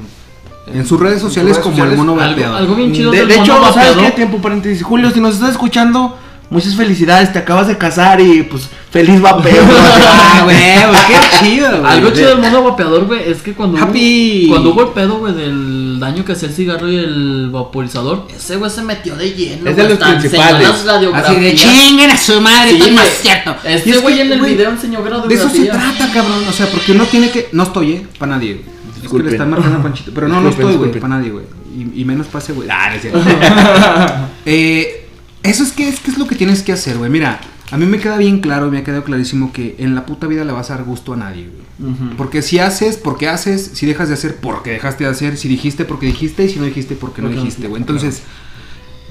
en 0.74 0.86
sus 0.86 1.00
redes 1.00 1.22
sociales 1.22 1.54
redes 1.54 1.64
como 1.64 1.76
sociales. 1.76 2.00
el 2.00 2.06
mono 2.06 2.22
Algo, 2.22 2.32
vapeador. 2.32 2.58
algo 2.58 2.76
bien 2.76 2.94
chido 2.94 3.12
De, 3.12 3.20
del 3.20 3.28
de 3.30 3.36
hecho, 3.40 3.54
mono 3.60 3.74
¿sabes 3.74 3.98
qué? 3.98 4.12
Tiempo 4.12 4.38
paréntesis. 4.40 4.84
Julio, 4.84 5.10
si 5.12 5.20
nos 5.22 5.36
estás 5.36 5.52
escuchando, 5.52 6.18
muchas 6.50 6.76
felicidades, 6.76 7.32
te 7.32 7.40
acabas 7.40 7.68
de 7.68 7.78
casar 7.78 8.20
y 8.22 8.44
pues 8.44 8.70
feliz 8.92 9.22
vapeo. 9.22 9.64
ah, 9.72 10.42
güey, 10.44 10.58
qué 10.58 11.40
chido, 11.46 11.70
güey. 11.80 11.92
Algo 11.92 12.10
chido 12.12 12.30
del 12.30 12.40
mono 12.40 12.64
vapeador, 12.64 13.06
güey, 13.06 13.30
es 13.32 13.42
que 13.42 13.54
cuando 13.54 13.78
Happy. 13.78 14.46
hubo, 14.46 14.52
cuando 14.54 14.70
hubo 14.72 14.82
el 14.82 14.88
pedo, 14.90 15.20
güey, 15.20 15.34
del 15.34 16.00
daño 16.00 16.26
que 16.26 16.32
hacía 16.32 16.48
el 16.50 16.56
cigarro 16.56 16.90
y 16.90 16.98
el 16.98 17.50
vaporizador, 17.52 18.28
ese 18.36 18.56
güey 18.56 18.72
se 18.72 18.82
metió 18.82 19.16
de 19.16 19.32
lleno. 19.32 19.70
Es 19.70 19.76
de 19.76 19.84
güey, 19.86 19.98
los 19.98 20.08
principales. 20.10 20.68
Así 21.14 21.36
de 21.36 21.56
chinguen 21.56 22.10
a 22.12 22.18
su 22.18 22.42
madre, 22.42 22.72
Sí, 22.72 22.78
esto 22.78 22.92
no 22.92 23.02
es 23.02 23.08
güey. 23.08 23.18
cierto. 23.22 23.56
Este 23.64 23.90
es 23.92 24.02
güey 24.02 24.16
que, 24.16 24.22
en 24.22 24.32
el 24.32 24.42
video 24.42 24.70
enseñó 24.72 25.02
De 25.04 25.10
radiografías. 25.10 25.54
eso 25.54 25.64
se 25.64 25.66
trata, 25.70 26.12
cabrón. 26.12 26.44
O 26.48 26.52
sea, 26.52 26.66
porque 26.68 26.92
uno 26.94 27.06
tiene 27.06 27.30
que. 27.30 27.50
No 27.52 27.64
estoy, 27.64 27.92
¿eh? 27.94 28.08
Para 28.18 28.34
nadie. 28.34 28.54
güey. 28.56 28.80
Es 29.04 29.10
que 29.10 29.18
le 29.24 29.32
están 29.32 29.50
marcando 29.50 29.78
a 29.78 29.84
Panchito. 29.84 30.12
Pero 30.14 30.28
no, 30.28 30.42
no 30.42 30.50
estoy, 30.50 30.76
güey. 30.76 30.92
Para 30.92 31.16
nadie, 31.18 31.30
güey. 31.32 31.46
y, 31.76 32.02
y 32.02 32.06
menos 32.06 32.28
pase, 32.28 32.54
güey. 32.54 32.68
Ah, 32.72 32.90
no 32.90 32.96
es 32.96 33.02
cierto. 33.02 33.20
Eh, 34.46 34.99
eso 35.44 35.64
es 35.64 35.72
que, 35.72 35.88
es 35.88 36.00
que 36.00 36.12
es 36.12 36.18
lo 36.18 36.28
que 36.28 36.36
tienes 36.36 36.64
que 36.64 36.72
hacer, 36.72 36.98
güey. 36.98 37.10
Mira, 37.10 37.40
a 37.72 37.78
mí 37.78 37.86
me 37.86 38.00
queda 38.00 38.18
bien 38.18 38.40
claro, 38.40 38.72
me 38.72 38.80
ha 38.80 38.84
quedado 38.84 39.04
clarísimo 39.04 39.54
que 39.54 39.76
en 39.80 39.96
la 39.96 40.06
puta 40.06 40.28
vida 40.28 40.44
le 40.44 40.52
vas 40.52 40.72
a 40.72 40.76
dar 40.76 40.86
gusto 40.86 41.14
a 41.14 41.18
nadie, 41.18 41.50
güey. 41.50 41.96
Porque 42.18 42.42
si 42.42 42.60
haces, 42.60 42.98
porque 42.98 43.28
haces, 43.28 43.72
si 43.74 43.86
dejas 43.86 44.10
de 44.10 44.16
hacer, 44.16 44.38
porque 44.38 44.72
dejaste 44.72 45.06
de 45.06 45.10
hacer, 45.10 45.38
si 45.38 45.48
dijiste, 45.48 45.86
porque 45.86 46.08
dijiste, 46.08 46.46
y 46.46 46.50
si 46.50 46.60
no 46.60 46.66
dijiste, 46.66 46.96
porque 46.96 47.22
no 47.22 47.30
dijiste, 47.30 47.68
güey. 47.68 47.82
Entonces, 47.82 48.24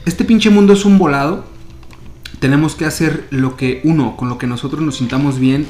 este 0.04 0.24
pinche 0.24 0.50
mundo 0.50 0.72
es 0.72 0.84
un 0.84 0.98
volado. 0.98 1.46
Tenemos 2.40 2.74
que 2.74 2.84
hacer 2.84 3.26
lo 3.30 3.56
que 3.56 3.80
uno, 3.84 4.16
con 4.16 4.28
lo 4.28 4.38
que 4.38 4.46
nosotros 4.46 4.82
nos 4.82 4.96
sintamos 4.96 5.38
bien 5.38 5.66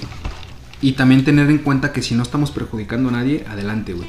y 0.80 0.92
también 0.92 1.24
tener 1.24 1.50
en 1.50 1.59
cuenta 1.59 1.92
que 1.92 2.02
si 2.02 2.14
no 2.14 2.22
estamos 2.22 2.50
perjudicando 2.50 3.09
a 3.11 3.12
nadie, 3.12 3.44
adelante, 3.48 3.92
güey. 3.92 4.09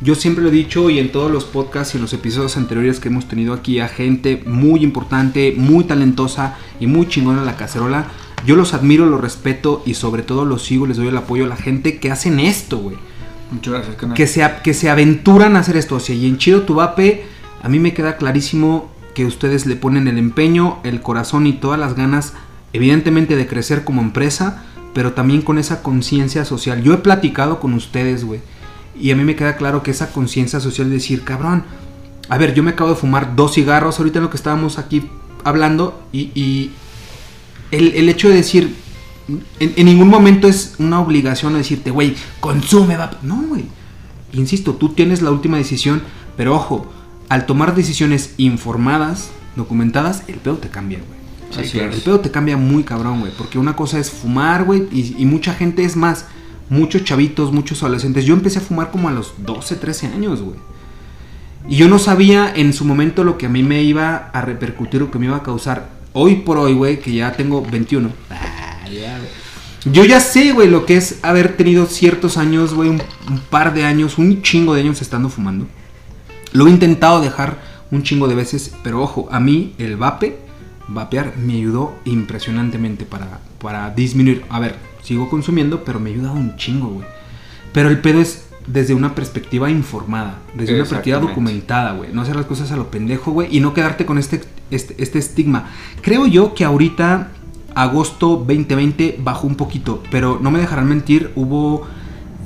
Yo 0.00 0.14
siempre 0.14 0.42
lo 0.42 0.50
he 0.50 0.52
dicho 0.52 0.90
y 0.90 0.98
en 0.98 1.10
todos 1.10 1.30
los 1.30 1.44
podcasts 1.44 1.94
y 1.94 1.98
en 1.98 2.02
los 2.02 2.12
episodios 2.12 2.56
anteriores 2.56 3.00
que 3.00 3.08
hemos 3.08 3.28
tenido 3.28 3.54
aquí 3.54 3.80
a 3.80 3.88
gente 3.88 4.42
muy 4.46 4.82
importante, 4.82 5.54
muy 5.56 5.84
talentosa 5.84 6.58
y 6.78 6.86
muy 6.86 7.08
chingona 7.08 7.40
en 7.40 7.46
la 7.46 7.56
cacerola. 7.56 8.08
Yo 8.44 8.56
los 8.56 8.74
admiro, 8.74 9.06
los 9.06 9.20
respeto 9.20 9.82
y 9.86 9.94
sobre 9.94 10.22
todo 10.22 10.44
los 10.44 10.62
sigo, 10.62 10.86
les 10.86 10.98
doy 10.98 11.08
el 11.08 11.16
apoyo 11.16 11.44
a 11.44 11.48
la 11.48 11.56
gente 11.56 11.98
que 11.98 12.10
hacen 12.10 12.38
esto, 12.40 12.78
güey 12.78 12.96
Muchas 13.50 13.74
gracias, 13.74 13.96
canal. 13.96 14.16
que 14.16 14.26
se, 14.26 14.44
que 14.62 14.74
se 14.74 14.90
aventuran 14.90 15.56
a 15.56 15.60
hacer 15.60 15.76
esto. 15.76 15.96
O 15.96 16.00
sea, 16.00 16.14
y 16.14 16.26
en 16.26 16.38
Chido 16.38 16.62
Tubape, 16.62 17.24
a 17.62 17.68
mí 17.68 17.78
me 17.78 17.94
queda 17.94 18.16
clarísimo 18.16 18.90
que 19.14 19.24
ustedes 19.24 19.66
le 19.66 19.76
ponen 19.76 20.08
el 20.08 20.18
empeño, 20.18 20.78
el 20.84 21.00
corazón 21.00 21.46
y 21.46 21.54
todas 21.54 21.80
las 21.80 21.96
ganas, 21.96 22.34
evidentemente, 22.72 23.36
de 23.36 23.46
crecer 23.46 23.84
como 23.84 24.02
empresa, 24.02 24.64
pero 24.92 25.12
también 25.12 25.42
con 25.42 25.58
esa 25.58 25.82
conciencia 25.82 26.44
social. 26.44 26.82
Yo 26.82 26.92
he 26.92 26.98
platicado 26.98 27.60
con 27.60 27.72
ustedes, 27.72 28.24
güey, 28.24 28.40
y 29.00 29.10
a 29.10 29.16
mí 29.16 29.24
me 29.24 29.36
queda 29.36 29.56
claro 29.56 29.82
que 29.82 29.90
esa 29.90 30.12
conciencia 30.12 30.60
social 30.60 30.88
de 30.88 30.94
decir, 30.94 31.22
cabrón, 31.22 31.64
a 32.28 32.38
ver, 32.38 32.54
yo 32.54 32.62
me 32.62 32.72
acabo 32.72 32.90
de 32.90 32.96
fumar 32.96 33.36
dos 33.36 33.54
cigarros 33.54 33.98
ahorita 33.98 34.18
en 34.18 34.24
lo 34.24 34.30
que 34.30 34.36
estábamos 34.36 34.78
aquí 34.78 35.08
hablando, 35.44 36.02
y, 36.12 36.30
y 36.34 36.72
el, 37.70 37.94
el 37.94 38.08
hecho 38.08 38.28
de 38.28 38.36
decir, 38.36 38.74
en, 39.28 39.72
en 39.76 39.86
ningún 39.86 40.08
momento 40.08 40.48
es 40.48 40.74
una 40.78 41.00
obligación 41.00 41.54
a 41.54 41.58
decirte, 41.58 41.90
güey, 41.90 42.16
consume, 42.40 42.96
va. 42.96 43.18
No, 43.22 43.42
güey. 43.42 43.64
Insisto, 44.32 44.74
tú 44.74 44.90
tienes 44.90 45.22
la 45.22 45.30
última 45.30 45.56
decisión, 45.56 46.02
pero 46.36 46.54
ojo, 46.54 46.92
al 47.28 47.46
tomar 47.46 47.74
decisiones 47.74 48.34
informadas, 48.36 49.30
documentadas, 49.56 50.22
el 50.28 50.36
pedo 50.36 50.56
te 50.56 50.68
cambia, 50.68 50.98
güey. 50.98 51.64
Sí, 51.64 51.70
claro. 51.72 51.92
El 51.92 52.00
pedo 52.00 52.20
te 52.20 52.30
cambia 52.30 52.56
muy 52.56 52.82
cabrón, 52.82 53.20
güey. 53.20 53.32
Porque 53.36 53.58
una 53.58 53.76
cosa 53.76 53.98
es 53.98 54.10
fumar, 54.10 54.64
güey. 54.64 54.88
Y, 54.92 55.14
y 55.16 55.26
mucha 55.26 55.54
gente 55.54 55.84
es 55.84 55.96
más. 55.96 56.26
Muchos 56.68 57.04
chavitos, 57.04 57.52
muchos 57.52 57.82
adolescentes. 57.82 58.24
Yo 58.24 58.34
empecé 58.34 58.58
a 58.58 58.62
fumar 58.62 58.90
como 58.90 59.08
a 59.08 59.12
los 59.12 59.34
12, 59.38 59.76
13 59.76 60.06
años, 60.08 60.42
güey. 60.42 60.56
Y 61.68 61.76
yo 61.76 61.88
no 61.88 61.98
sabía 61.98 62.52
en 62.54 62.72
su 62.72 62.84
momento 62.84 63.24
lo 63.24 63.38
que 63.38 63.46
a 63.46 63.48
mí 63.48 63.62
me 63.62 63.82
iba 63.82 64.30
a 64.32 64.40
repercutir 64.40 65.02
o 65.02 65.10
que 65.10 65.18
me 65.18 65.26
iba 65.26 65.36
a 65.36 65.42
causar. 65.42 65.88
Hoy 66.12 66.36
por 66.36 66.58
hoy, 66.58 66.74
güey, 66.74 67.00
que 67.00 67.12
ya 67.12 67.32
tengo 67.32 67.62
21. 67.62 68.10
Ah, 68.30 68.88
ya. 68.88 69.20
Yo 69.84 70.04
ya 70.04 70.20
sé, 70.20 70.52
güey, 70.52 70.68
lo 70.68 70.86
que 70.86 70.96
es 70.96 71.20
haber 71.22 71.56
tenido 71.56 71.86
ciertos 71.86 72.36
años, 72.36 72.74
güey, 72.74 72.88
un, 72.88 73.00
un 73.28 73.38
par 73.38 73.74
de 73.74 73.84
años, 73.84 74.18
un 74.18 74.42
chingo 74.42 74.74
de 74.74 74.80
años 74.80 75.00
estando 75.02 75.28
fumando. 75.28 75.66
Lo 76.52 76.66
he 76.66 76.70
intentado 76.70 77.20
dejar 77.20 77.58
un 77.90 78.02
chingo 78.02 78.28
de 78.28 78.34
veces, 78.34 78.72
pero 78.82 79.02
ojo, 79.02 79.28
a 79.30 79.38
mí 79.40 79.74
el 79.78 79.96
vape, 79.96 80.38
vapear, 80.88 81.36
me 81.36 81.54
ayudó 81.54 81.94
impresionantemente 82.04 83.04
para, 83.04 83.40
para 83.60 83.90
disminuir. 83.90 84.44
A 84.48 84.58
ver, 84.58 84.76
sigo 85.06 85.28
consumiendo, 85.30 85.84
pero 85.84 86.00
me 86.00 86.10
ha 86.10 86.12
ayudado 86.14 86.34
un 86.34 86.56
chingo, 86.56 86.88
güey. 86.88 87.06
Pero 87.72 87.88
el 87.88 88.00
pedo 88.00 88.20
es 88.20 88.46
desde 88.66 88.94
una 88.94 89.14
perspectiva 89.14 89.70
informada, 89.70 90.38
desde 90.54 90.72
una 90.74 90.82
perspectiva 90.90 91.18
documentada, 91.28 91.92
güey. 91.92 92.10
No 92.12 92.22
hacer 92.22 92.34
las 92.36 92.46
cosas 92.46 92.72
a 92.72 92.76
lo 92.76 92.90
pendejo, 92.90 93.30
güey, 93.32 93.54
y 93.56 93.60
no 93.60 93.72
quedarte 93.74 94.04
con 94.06 94.18
este, 94.18 94.40
este, 94.70 94.94
este 95.02 95.18
estigma. 95.18 95.70
Creo 96.02 96.26
yo 96.26 96.54
que 96.54 96.64
ahorita, 96.64 97.28
agosto 97.74 98.36
2020, 98.46 99.20
bajó 99.22 99.46
un 99.46 99.54
poquito, 99.54 100.02
pero 100.10 100.38
no 100.42 100.50
me 100.50 100.58
dejarán 100.58 100.88
mentir, 100.88 101.30
hubo 101.36 101.86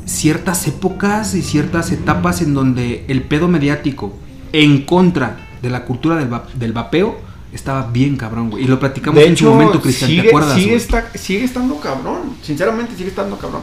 ciertas 0.05 0.67
épocas 0.67 1.35
y 1.35 1.43
ciertas 1.43 1.93
etapas 1.93 2.43
en 2.43 2.53
donde 2.55 3.05
el 3.09 3.23
pedo 3.23 3.49
mediático 3.49 4.13
en 4.53 4.83
contra 4.85 5.37
de 5.63 5.71
la 5.71 5.85
cultura 5.85 6.17
del, 6.17 6.33
va- 6.33 6.47
del 6.55 6.73
vapeo 6.73 7.17
estaba 7.53 7.88
bien 7.90 8.16
cabrón, 8.16 8.51
güey. 8.51 8.64
Y 8.64 8.66
lo 8.66 8.78
platicamos 8.78 9.18
De 9.20 9.26
en 9.26 9.36
su 9.36 9.46
momento, 9.51 9.80
Cristian, 9.80 10.09
sigue, 10.11 10.22
¿te 10.22 10.28
acuerdas? 10.28 10.55
sigue, 10.55 10.74
está- 10.76 11.11
sigue 11.14 11.44
estando 11.44 11.76
cabrón. 11.80 12.36
Sinceramente, 12.42 12.94
sigue 12.96 13.09
estando 13.09 13.36
cabrón. 13.38 13.62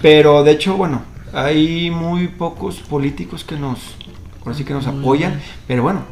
Pero 0.00 0.42
de 0.42 0.52
hecho, 0.52 0.76
bueno, 0.76 1.02
hay 1.32 1.90
muy 1.90 2.28
pocos 2.28 2.76
políticos 2.80 3.44
que 3.44 3.56
nos. 3.56 3.78
Ahora 4.44 4.54
sí 4.56 4.64
que 4.64 4.72
nos 4.74 4.88
apoyan, 4.88 5.40
pero 5.68 5.84
bueno, 5.84 6.02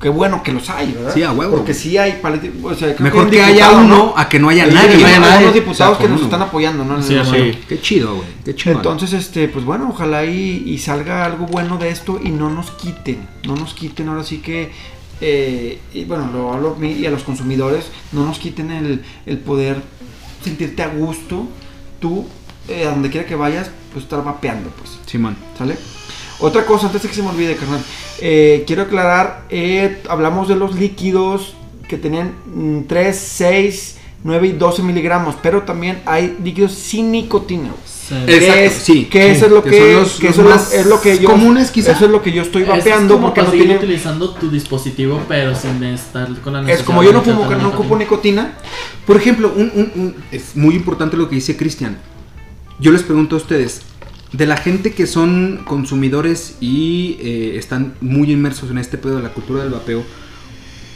qué 0.00 0.08
bueno 0.08 0.42
que 0.42 0.52
los 0.52 0.68
hay, 0.70 0.90
¿verdad? 0.90 1.14
Sí, 1.14 1.22
a 1.22 1.30
huevo. 1.30 1.58
Porque 1.58 1.72
sí 1.72 1.96
hay 1.96 2.14
políticos. 2.14 2.72
O 2.72 2.74
sea, 2.74 2.96
creo 2.96 3.04
Mejor 3.04 3.30
que 3.30 3.40
haya 3.44 3.70
uno 3.70 3.86
¿no? 3.86 4.14
a 4.16 4.28
que 4.28 4.40
no 4.40 4.48
haya 4.48 4.64
Hay 4.64 4.72
nadie. 4.74 4.88
unos- 4.88 5.02
no 5.02 5.06
haya 5.06 5.20
nadie. 5.20 5.42
unos 5.44 5.54
diputados 5.54 5.94
O 5.94 5.96
sea, 5.98 6.04
que 6.04 6.10
nos 6.10 6.18
uno. 6.22 6.26
están 6.26 6.42
apoyando, 6.42 6.84
¿no? 6.84 7.00
Sí, 7.00 7.16
sí. 7.30 7.56
Qué 7.68 7.80
chido, 7.80 8.16
güey. 8.16 8.26
Qué 8.44 8.56
chido. 8.56 8.74
Entonces, 8.74 9.12
este, 9.12 9.46
pues 9.46 9.64
bueno, 9.64 9.88
ojalá 9.90 10.24
y, 10.24 10.64
y 10.66 10.78
salga 10.78 11.24
algo 11.24 11.46
bueno 11.46 11.78
de 11.78 11.90
esto 11.90 12.18
y 12.20 12.30
no 12.30 12.50
nos 12.50 12.72
quiten, 12.72 13.24
no 13.46 13.54
nos 13.54 13.72
quiten 13.72 14.08
ahora 14.08 14.24
sí 14.24 14.38
que, 14.38 14.72
eh, 15.20 15.80
y 15.92 16.04
bueno, 16.04 16.30
lo 16.32 16.52
hablo 16.52 16.74
a 16.74 16.78
mí 16.78 16.92
y 16.92 17.06
a 17.06 17.10
los 17.10 17.22
consumidores, 17.22 17.86
no 18.12 18.24
nos 18.26 18.38
quiten 18.38 18.70
el, 18.70 19.04
el 19.24 19.38
poder 19.38 19.76
sentirte 20.42 20.82
a 20.82 20.88
gusto, 20.88 21.46
tú, 22.00 22.26
eh, 22.68 22.86
a 22.86 22.90
donde 22.90 23.10
quiera 23.10 23.26
que 23.26 23.34
vayas, 23.34 23.70
pues 23.92 24.04
estar 24.04 24.22
vapeando, 24.22 24.70
pues, 24.70 24.98
Simón. 25.06 25.36
¿sale? 25.56 25.76
Otra 26.38 26.66
cosa, 26.66 26.86
antes 26.86 27.02
de 27.02 27.08
que 27.08 27.14
se 27.14 27.22
me 27.22 27.30
olvide, 27.30 27.56
carnal, 27.56 27.82
eh, 28.20 28.64
quiero 28.66 28.82
aclarar, 28.82 29.46
hablamos 30.08 30.48
de 30.48 30.56
los 30.56 30.74
líquidos 30.74 31.54
que 31.88 31.96
tenían 31.96 32.34
mm, 32.46 32.82
3, 32.86 33.16
6, 33.16 33.96
9 34.24 34.48
y 34.48 34.52
12 34.52 34.82
miligramos, 34.82 35.36
pero 35.42 35.62
también 35.62 36.02
hay 36.04 36.36
líquidos 36.42 36.72
sin 36.72 37.10
nicotina. 37.10 37.70
Exacto, 38.12 38.26
Que 38.26 38.64
es, 38.66 38.72
sí, 38.72 39.04
que 39.06 39.22
sí, 39.22 39.28
eso 39.36 39.46
es 39.46 39.52
lo 39.52 39.62
que 39.62 39.70
que, 39.70 39.78
son 39.78 39.92
los- 40.02 40.12
que 40.18 40.26
los 40.26 40.32
eso 40.32 40.40
es 40.42 40.48
lo- 40.48 40.54
más 40.54 40.72
es 40.72 40.86
lo 40.86 41.00
que 41.00 41.18
yo 41.18 41.28
comunes, 41.30 41.70
quizá. 41.70 41.92
eso 41.92 42.04
es 42.06 42.10
lo 42.10 42.22
que 42.22 42.32
yo 42.32 42.42
estoy 42.42 42.62
es 42.62 42.68
vapeando 42.68 43.14
como 43.14 43.26
porque 43.28 43.42
no 43.42 43.50
tiene 43.50 43.76
utilizando 43.76 44.30
tu 44.34 44.50
dispositivo, 44.50 45.20
pero 45.28 45.54
sin 45.54 45.82
estar 45.84 46.28
con 46.40 46.52
la 46.52 46.70
es 46.72 46.82
como 46.82 47.02
yo 47.02 47.12
no 47.12 47.22
fumo 47.22 47.44
no 47.50 47.68
ocupo 47.68 47.96
nicotina 47.96 48.52
Por 49.06 49.16
ejemplo, 49.16 49.52
un- 49.54 49.72
un- 49.74 49.92
un- 49.94 50.14
es 50.32 50.56
muy 50.56 50.74
importante 50.74 51.16
lo 51.16 51.28
que 51.28 51.36
dice 51.36 51.56
Cristian. 51.56 51.98
Yo 52.80 52.90
les 52.92 53.02
pregunto 53.02 53.36
a 53.36 53.38
ustedes, 53.38 53.82
de 54.32 54.46
la 54.46 54.56
gente 54.56 54.92
que 54.92 55.06
son 55.06 55.60
consumidores 55.64 56.56
y 56.60 57.16
eh, 57.20 57.52
están 57.56 57.94
muy 58.00 58.30
inmersos 58.32 58.70
en 58.70 58.78
este 58.78 58.98
pedo 58.98 59.16
de 59.16 59.22
la 59.22 59.30
cultura 59.30 59.62
del 59.62 59.70
vapeo, 59.72 60.02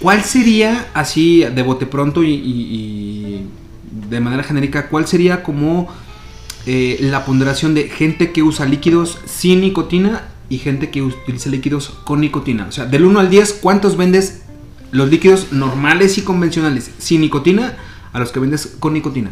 ¿cuál 0.01 0.23
sería, 0.25 0.89
así 0.95 1.41
de 1.45 1.63
bote 1.63 1.87
pronto 1.87 2.23
y, 2.23 2.31
y- 2.35 2.35
y 2.35 3.47
de 4.11 4.21
manera 4.21 4.43
genérica, 4.43 4.89
cuál 4.89 5.07
sería 5.07 5.43
como 5.43 5.89
eh, 6.67 6.99
la 7.01 7.25
ponderación 7.25 7.75
de 7.75 7.89
gente 7.89 8.33
que 8.33 8.43
usa 8.43 8.67
líquidos 8.67 9.19
sin 9.27 9.61
nicotina 9.61 10.29
y 10.49 10.59
gente 10.59 10.91
que 10.91 11.03
utiliza 11.03 11.51
líquidos 11.51 11.91
con 12.05 12.21
nicotina? 12.21 12.67
O 12.69 12.73
sea, 12.73 12.87
del 12.87 13.05
1 13.05 13.21
al 13.21 13.31
10, 13.31 13.55
¿cuántos 13.55 13.97
vendes 13.97 14.43
los 14.91 15.11
líquidos 15.11 15.53
normales 15.53 16.19
y 16.19 16.23
convencionales 16.23 16.91
sin 16.99 17.21
nicotina 17.21 17.77
a 18.13 18.19
los 18.19 18.33
que 18.33 18.41
vendes 18.41 18.77
con 18.79 18.93
nicotina? 18.93 19.31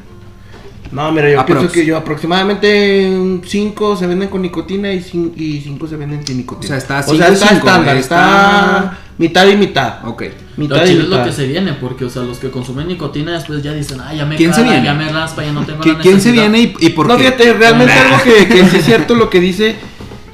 No, 0.90 1.12
mira, 1.12 1.30
yo 1.30 1.40
Aprox. 1.40 1.58
pienso 1.60 1.74
que 1.74 1.84
yo 1.86 1.96
aproximadamente 1.96 3.40
5 3.44 3.96
se 3.96 4.06
venden 4.06 4.28
con 4.28 4.42
nicotina 4.42 4.92
y 4.92 5.00
5 5.02 5.86
se 5.86 5.96
venden 5.96 6.26
sin 6.26 6.38
nicotina. 6.38 6.64
O 6.64 6.68
sea, 6.68 6.78
está 6.78 7.00
O 7.00 7.02
cinco 7.02 7.16
sea, 7.18 7.30
y 7.30 7.32
está 7.34 7.48
cinco, 7.48 7.66
estándar, 7.66 7.96
está... 7.96 8.16
está- 8.16 8.98
mitad 9.18 9.46
y 9.48 9.56
mitad. 9.56 10.06
Ok. 10.06 10.22
Mitad 10.56 10.76
Lo 10.76 10.84
y 10.84 10.88
chido 10.88 11.02
es 11.02 11.08
lo 11.08 11.16
mitad. 11.16 11.26
que 11.26 11.32
se 11.32 11.46
viene, 11.46 11.72
porque, 11.74 12.04
o 12.04 12.10
sea, 12.10 12.22
los 12.22 12.38
que 12.38 12.50
consumen 12.50 12.88
nicotina 12.88 13.32
después 13.32 13.62
ya 13.62 13.72
dicen, 13.74 13.98
ah, 14.00 14.14
ya 14.14 14.24
me 14.24 14.36
¿Quién 14.36 14.52
se 14.54 14.60
caga, 14.60 14.72
viene? 14.72 14.86
ya 14.86 14.94
me 14.94 15.08
raspa, 15.08 15.44
ya 15.44 15.52
no 15.52 15.64
tengo 15.66 15.80
¿Qui- 15.82 15.94
la 15.96 15.98
¿Quién 16.00 16.20
se 16.20 16.30
necesidad". 16.32 16.50
viene 16.50 16.74
y, 16.80 16.86
y 16.86 16.90
por 16.90 17.06
no, 17.06 17.16
qué? 17.16 17.24
fíjate, 17.24 17.52
realmente 17.54 17.94
Nah. 17.94 18.00
algo 18.14 18.24
que, 18.24 18.46
que 18.48 18.66
sí 18.68 18.76
es 18.76 18.84
cierto 18.86 19.14
lo 19.14 19.28
que 19.28 19.40
dice, 19.40 19.74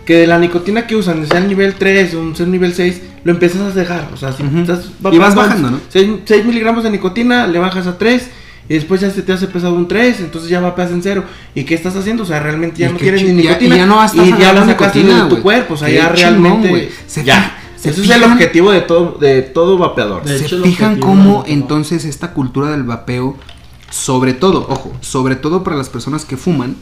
que 0.05 0.17
de 0.19 0.27
la 0.27 0.39
nicotina 0.39 0.87
que 0.87 0.97
usan, 0.97 1.27
sea 1.27 1.39
el 1.39 1.49
nivel 1.49 1.75
3 1.75 2.15
o 2.15 2.21
un 2.21 2.37
sea 2.37 2.45
el 2.45 2.53
nivel 2.53 2.75
6, 2.75 3.01
lo 3.25 3.33
empiezas 3.33 3.63
a 3.63 3.71
dejar. 3.71 4.11
O 4.13 4.17
sea, 4.19 4.33
si 4.33 4.43
Ujú. 4.43 4.59
estás 4.59 4.91
Y 5.11 5.19
vas 5.19 5.35
bajando, 5.35 5.71
¿no? 5.71 5.81
6, 5.89 6.45
miligramos 6.45 6.85
de 6.85 6.91
nicotina, 6.91 7.47
le 7.47 7.59
bajas 7.59 7.87
a 7.87 7.97
3. 7.97 8.31
Y 8.69 8.75
después 8.75 9.01
ya 9.01 9.11
se 9.11 9.23
te 9.23 9.33
hace 9.33 9.47
pesado 9.47 9.75
un 9.75 9.89
3, 9.89 10.21
entonces 10.21 10.49
ya 10.49 10.61
vapeas 10.61 10.91
en 10.91 11.03
cero. 11.03 11.25
¿Y 11.55 11.65
qué 11.65 11.75
estás 11.75 11.95
haciendo? 11.97 12.23
O 12.23 12.27
sea, 12.27 12.41
realmente 12.41 12.79
ya 12.79 12.91
no 12.91 12.97
quieres 12.97 13.23
ni 13.23 13.33
nicotina. 13.33 13.75
y 13.75 13.79
ya 13.79 13.87
no 13.87 14.03
estás 14.03 14.27
y 14.27 14.31
ya 14.31 14.53
la 14.53 14.65
sacaste 14.65 15.01
nicotina, 15.01 15.25
de 15.25 15.37
tu 15.37 15.43
cuerpo. 15.43 15.75
O 15.75 15.77
sea, 15.77 15.89
ya 15.89 16.15
chingón, 16.15 16.63
realmente. 16.63 16.91
ya. 17.25 17.59
Ese 17.77 18.01
es 18.01 18.11
el 18.11 18.23
objetivo 18.23 18.73
de 18.73 18.81
todo, 18.81 19.19
de 19.21 19.43
todo 19.43 19.77
vapeador. 19.77 20.25
De 20.25 20.39
¿Se 20.39 20.49
fijan 20.63 20.99
cómo 21.01 21.45
entonces 21.47 22.07
esta 22.07 22.33
cultura 22.33 22.71
del 22.71 22.85
vapeo, 22.85 23.37
sobre 23.91 24.33
todo, 24.33 24.67
ojo, 24.71 24.97
sobre 25.03 25.37
todo 25.37 25.63
para 25.63 25.77
las 25.77 25.91
personas 25.91 26.25
que 26.25 26.39
fuman, 26.39 26.77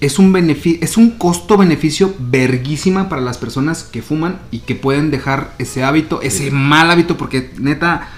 es 0.00 0.18
un 0.18 0.32
beneficio, 0.32 0.78
es 0.82 0.98
un 0.98 1.12
costo-beneficio 1.12 2.14
verguísima 2.18 3.08
para 3.08 3.22
las 3.22 3.38
personas 3.38 3.84
que 3.84 4.02
fuman 4.02 4.40
y 4.50 4.60
que 4.60 4.74
pueden 4.74 5.10
dejar 5.10 5.54
ese 5.58 5.84
hábito, 5.84 6.20
ese 6.22 6.50
mal 6.50 6.90
hábito, 6.90 7.16
porque 7.16 7.50
neta, 7.58 8.08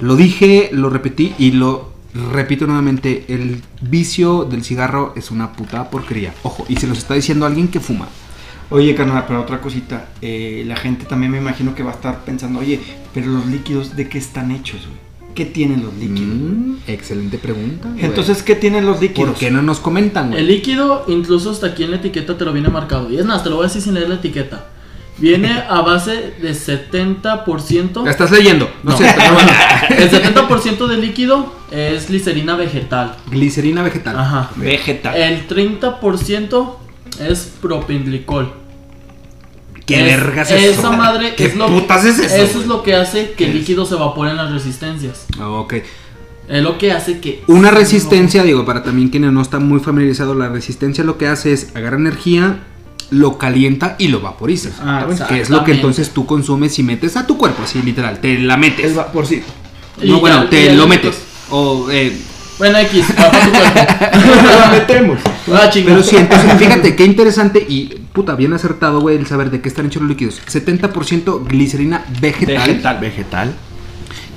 lo 0.00 0.14
dije, 0.14 0.70
lo 0.72 0.88
repetí 0.88 1.34
y 1.38 1.52
lo 1.52 1.89
repito 2.32 2.66
nuevamente, 2.66 3.24
el 3.28 3.62
vicio 3.82 4.44
del 4.44 4.64
cigarro 4.64 5.12
es 5.16 5.30
una 5.30 5.52
puta 5.52 5.90
porquería. 5.90 6.34
Ojo, 6.42 6.64
y 6.68 6.76
se 6.76 6.86
los 6.86 6.98
está 6.98 7.14
diciendo 7.14 7.46
alguien 7.46 7.68
que 7.68 7.80
fuma. 7.80 8.08
Oye, 8.70 8.94
carnal, 8.94 9.24
pero 9.26 9.40
otra 9.42 9.60
cosita. 9.60 10.10
eh, 10.22 10.62
la 10.66 10.76
gente 10.76 11.04
también 11.04 11.32
me 11.32 11.38
imagino 11.38 11.74
que 11.74 11.82
va 11.82 11.90
a 11.90 11.94
estar 11.94 12.24
pensando, 12.24 12.60
oye, 12.60 12.80
pero 13.12 13.26
los 13.26 13.46
líquidos, 13.46 13.96
¿de 13.96 14.08
qué 14.08 14.18
están 14.18 14.50
hechos, 14.52 14.80
güey? 14.86 15.10
¿Qué 15.34 15.44
tienen 15.46 15.82
los 15.82 15.94
líquidos? 15.94 16.28
Mm, 16.28 16.74
excelente 16.88 17.38
pregunta. 17.38 17.88
güey. 17.88 18.04
Entonces, 18.04 18.42
¿qué 18.42 18.56
tienen 18.56 18.84
los 18.84 19.00
líquidos? 19.00 19.30
¿por 19.30 19.38
qué 19.38 19.50
no 19.50 19.62
nos 19.62 19.78
comentan, 19.80 20.28
güey? 20.30 20.40
El 20.40 20.48
líquido, 20.48 21.04
incluso 21.08 21.50
hasta 21.50 21.68
aquí 21.68 21.84
en 21.84 21.92
la 21.92 21.96
etiqueta 21.98 22.36
te 22.36 22.44
lo 22.44 22.52
viene 22.52 22.68
marcado. 22.68 23.10
Y 23.10 23.18
es 23.18 23.24
más, 23.24 23.42
te 23.44 23.48
lo 23.50 23.56
voy 23.56 23.64
a 23.64 23.68
decir 23.68 23.80
sin 23.82 23.94
leer 23.94 24.08
la 24.08 24.16
etiqueta. 24.16 24.66
Viene 25.20 25.52
a 25.68 25.82
base 25.82 26.32
de 26.40 26.52
70%. 26.52 28.04
La 28.04 28.10
estás 28.10 28.30
leyendo. 28.30 28.70
No, 28.82 28.92
No. 28.92 28.98
sé, 28.98 29.12
pero 29.16 29.34
bueno. 29.34 29.50
El 29.90 30.10
70% 30.10 30.86
de 30.86 30.96
líquido 30.96 31.54
es 31.70 32.08
glicerina 32.08 32.56
vegetal. 32.56 33.16
Glicerina 33.30 33.82
vegetal. 33.82 34.18
Ajá. 34.18 34.50
Vegetal. 34.56 35.14
El 35.16 35.46
30% 35.46 36.76
es 37.20 37.52
propenglicol. 37.60 38.54
¿Qué 39.86 40.02
vergas 40.02 40.50
es 40.50 40.62
eso? 40.62 40.80
Esa 40.80 40.90
madre 40.92 41.34
¿Qué 41.34 41.46
es 41.46 41.56
lo, 41.56 41.66
putas 41.66 42.04
es 42.04 42.18
eso? 42.18 42.36
Eso 42.36 42.60
es 42.60 42.66
lo 42.66 42.82
que 42.82 42.94
hace 42.94 43.32
que 43.32 43.46
el 43.46 43.54
líquido 43.54 43.84
se 43.84 43.94
evapore 43.96 44.30
en 44.30 44.36
las 44.36 44.52
resistencias. 44.52 45.26
Ah, 45.38 45.48
ok. 45.48 45.74
Es 46.48 46.62
lo 46.62 46.78
que 46.78 46.92
hace 46.92 47.20
que. 47.20 47.42
Una 47.48 47.70
resistencia, 47.70 48.42
digo, 48.42 48.64
para 48.64 48.82
también 48.82 49.08
quienes 49.08 49.32
no 49.32 49.42
están 49.42 49.66
muy 49.66 49.80
familiarizados, 49.80 50.36
la 50.36 50.48
resistencia 50.48 51.04
lo 51.04 51.18
que 51.18 51.26
hace 51.26 51.52
es 51.52 51.74
agarra 51.76 51.96
energía, 51.96 52.60
lo 53.10 53.38
calienta 53.38 53.96
y 53.98 54.08
lo 54.08 54.20
vaporiza. 54.20 54.70
Ah, 54.82 55.06
que 55.28 55.40
es 55.40 55.50
lo 55.50 55.64
que 55.64 55.72
entonces 55.72 56.10
tú 56.10 56.26
consumes 56.26 56.78
y 56.78 56.82
metes 56.82 57.16
a 57.16 57.26
tu 57.26 57.36
cuerpo, 57.36 57.62
así 57.64 57.82
literal, 57.82 58.20
te 58.20 58.38
la 58.38 58.56
metes. 58.56 58.84
El 58.86 58.94
vaporcito. 58.94 59.46
Y 60.02 60.08
no, 60.10 60.20
bueno, 60.20 60.44
ya- 60.44 60.50
te 60.50 60.72
lo 60.74 60.86
metes. 60.86 61.16
O, 61.50 61.88
eh, 61.90 62.16
Bueno, 62.58 62.78
X, 62.78 63.04
va 63.18 63.30
para 63.30 63.44
tu 63.44 63.50
cuerpo. 63.50 63.80
Lo 64.66 64.70
metemos. 64.72 65.18
Ah, 65.52 65.70
pero 65.72 66.02
sí, 66.02 66.16
entonces 66.16 66.52
fíjate 66.58 66.94
qué 66.94 67.04
interesante 67.04 67.58
y 67.66 67.86
puta, 68.12 68.34
bien 68.34 68.52
acertado, 68.52 69.00
güey, 69.00 69.16
el 69.16 69.26
saber 69.26 69.50
de 69.50 69.60
qué 69.60 69.68
están 69.68 69.86
hechos 69.86 70.02
los 70.02 70.10
líquidos. 70.10 70.40
70% 70.46 71.46
glicerina 71.48 72.04
vegetal. 72.20 72.56
Vegetal. 72.66 72.98
Vegetal. 73.00 73.54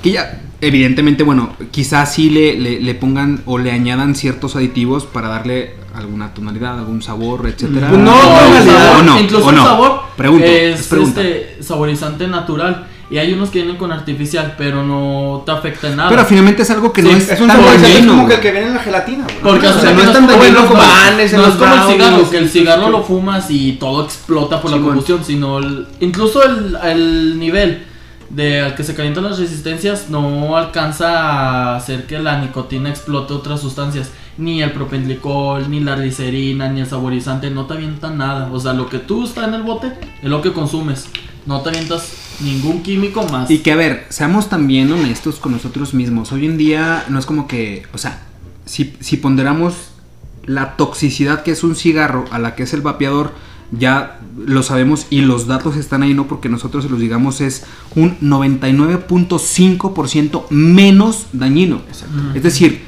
Que 0.02 0.12
ya, 0.12 0.40
evidentemente, 0.66 1.22
bueno, 1.22 1.54
quizás 1.70 2.12
sí 2.14 2.30
le, 2.30 2.58
le, 2.58 2.80
le 2.80 2.94
pongan 2.94 3.42
o 3.46 3.58
le 3.58 3.70
añadan 3.72 4.14
ciertos 4.14 4.56
aditivos 4.56 5.04
para 5.04 5.28
darle 5.28 5.74
alguna 5.94 6.34
tonalidad, 6.34 6.78
algún 6.78 7.02
sabor, 7.02 7.46
etcétera. 7.46 7.88
Pues 7.88 8.00
no, 8.00 8.10
no, 8.10 8.20
sabor- 8.22 8.96
o 8.98 9.02
no, 9.02 9.20
incluso 9.20 9.46
o 9.46 9.50
el 9.50 9.56
no. 9.56 9.64
sabor 9.64 10.00
Pregunto, 10.16 10.46
es 10.46 10.80
es 10.80 10.86
pregunta. 10.88 11.20
este 11.22 11.62
saborizante 11.62 12.26
natural. 12.28 12.88
Y 13.10 13.18
hay 13.18 13.32
unos 13.34 13.50
que 13.50 13.58
vienen 13.60 13.76
con 13.76 13.92
artificial, 13.92 14.54
pero 14.56 14.82
no 14.82 15.42
te 15.44 15.52
afecta 15.52 15.88
en 15.88 15.96
nada. 15.96 16.08
Pero 16.08 16.24
finalmente 16.24 16.62
es 16.62 16.70
algo 16.70 16.90
que 16.92 17.02
no 17.02 17.10
Sí, 17.10 17.16
es, 17.16 17.30
Es 17.32 17.40
un 17.40 17.46
tan 17.48 17.56
saborizante, 17.58 17.88
es 17.88 17.94
dañino, 17.96 18.12
como 18.14 18.28
que 18.28 18.34
el 18.34 18.40
que 18.40 18.50
viene 18.50 18.66
en 18.68 18.74
la 18.74 18.80
gelatina, 18.80 19.24
güey. 19.24 19.36
Porque 19.42 19.66
o 19.68 19.78
sea, 19.78 19.92
no 19.92 20.00
es 20.02 20.12
tan 20.12 20.26
como 20.26 20.38
dañino 20.38 20.60
los 20.60 20.68
como- 20.70 20.80
panes, 20.80 21.32
no 21.34 21.46
es 21.46 21.54
como 21.54 21.74
el 21.74 21.92
cigarro, 21.92 22.30
que 22.30 22.38
el 22.38 22.48
cigarro 22.48 22.88
lo 22.90 23.02
fumas 23.04 23.50
y 23.50 23.72
todo 23.72 24.04
explota 24.04 24.60
por 24.60 24.70
la 24.70 24.78
Sí, 24.78 24.82
bueno. 24.82 24.94
combustión, 25.02 25.22
sino 25.24 25.58
el- 25.58 25.86
incluso 26.00 26.42
el, 26.44 26.76
el 26.82 27.38
nivel 27.38 27.84
de 28.30 28.60
al 28.60 28.74
que 28.74 28.84
se 28.84 28.94
calientan 28.94 29.24
las 29.24 29.38
resistencias 29.38 30.10
no 30.10 30.56
alcanza 30.56 31.72
a 31.72 31.76
hacer 31.76 32.06
que 32.06 32.18
la 32.18 32.40
nicotina 32.40 32.90
explote 32.90 33.32
otras 33.32 33.60
sustancias. 33.60 34.10
Ni 34.36 34.62
el 34.62 34.72
propenglicol, 34.72 35.70
ni 35.70 35.78
la 35.80 35.94
glicerina, 35.94 36.68
ni 36.68 36.80
el 36.80 36.86
saborizante, 36.86 37.50
no 37.50 37.66
te 37.66 37.74
avientan 37.74 38.18
nada. 38.18 38.50
O 38.52 38.58
sea, 38.58 38.72
lo 38.72 38.88
que 38.88 38.98
tú 38.98 39.24
está 39.24 39.44
en 39.44 39.54
el 39.54 39.62
bote 39.62 39.92
es 40.22 40.28
lo 40.28 40.42
que 40.42 40.52
consumes. 40.52 41.06
No 41.46 41.60
te 41.60 41.68
avientas 41.68 42.12
ningún 42.40 42.82
químico 42.82 43.24
más. 43.30 43.50
Y 43.50 43.58
que 43.58 43.72
a 43.72 43.76
ver, 43.76 44.06
seamos 44.08 44.48
también 44.48 44.90
honestos 44.92 45.36
con 45.36 45.52
nosotros 45.52 45.94
mismos. 45.94 46.32
Hoy 46.32 46.46
en 46.46 46.58
día 46.58 47.04
no 47.08 47.18
es 47.18 47.26
como 47.26 47.46
que, 47.46 47.86
o 47.92 47.98
sea, 47.98 48.22
si, 48.64 48.96
si 49.00 49.16
ponderamos 49.18 49.74
la 50.46 50.76
toxicidad 50.76 51.42
que 51.42 51.52
es 51.52 51.62
un 51.62 51.76
cigarro 51.76 52.24
a 52.30 52.38
la 52.38 52.54
que 52.54 52.64
es 52.64 52.74
el 52.74 52.80
vapeador, 52.80 53.32
ya 53.78 54.20
lo 54.36 54.62
sabemos 54.62 55.06
y 55.10 55.20
los 55.20 55.46
datos 55.46 55.76
están 55.76 56.02
ahí, 56.02 56.14
no 56.14 56.26
porque 56.26 56.48
nosotros 56.48 56.84
se 56.84 56.90
los 56.90 57.00
digamos, 57.00 57.40
es 57.40 57.64
un 57.94 58.18
99.5% 58.20 60.50
menos 60.50 61.26
dañino. 61.32 61.82
Es 62.34 62.42
decir, 62.42 62.82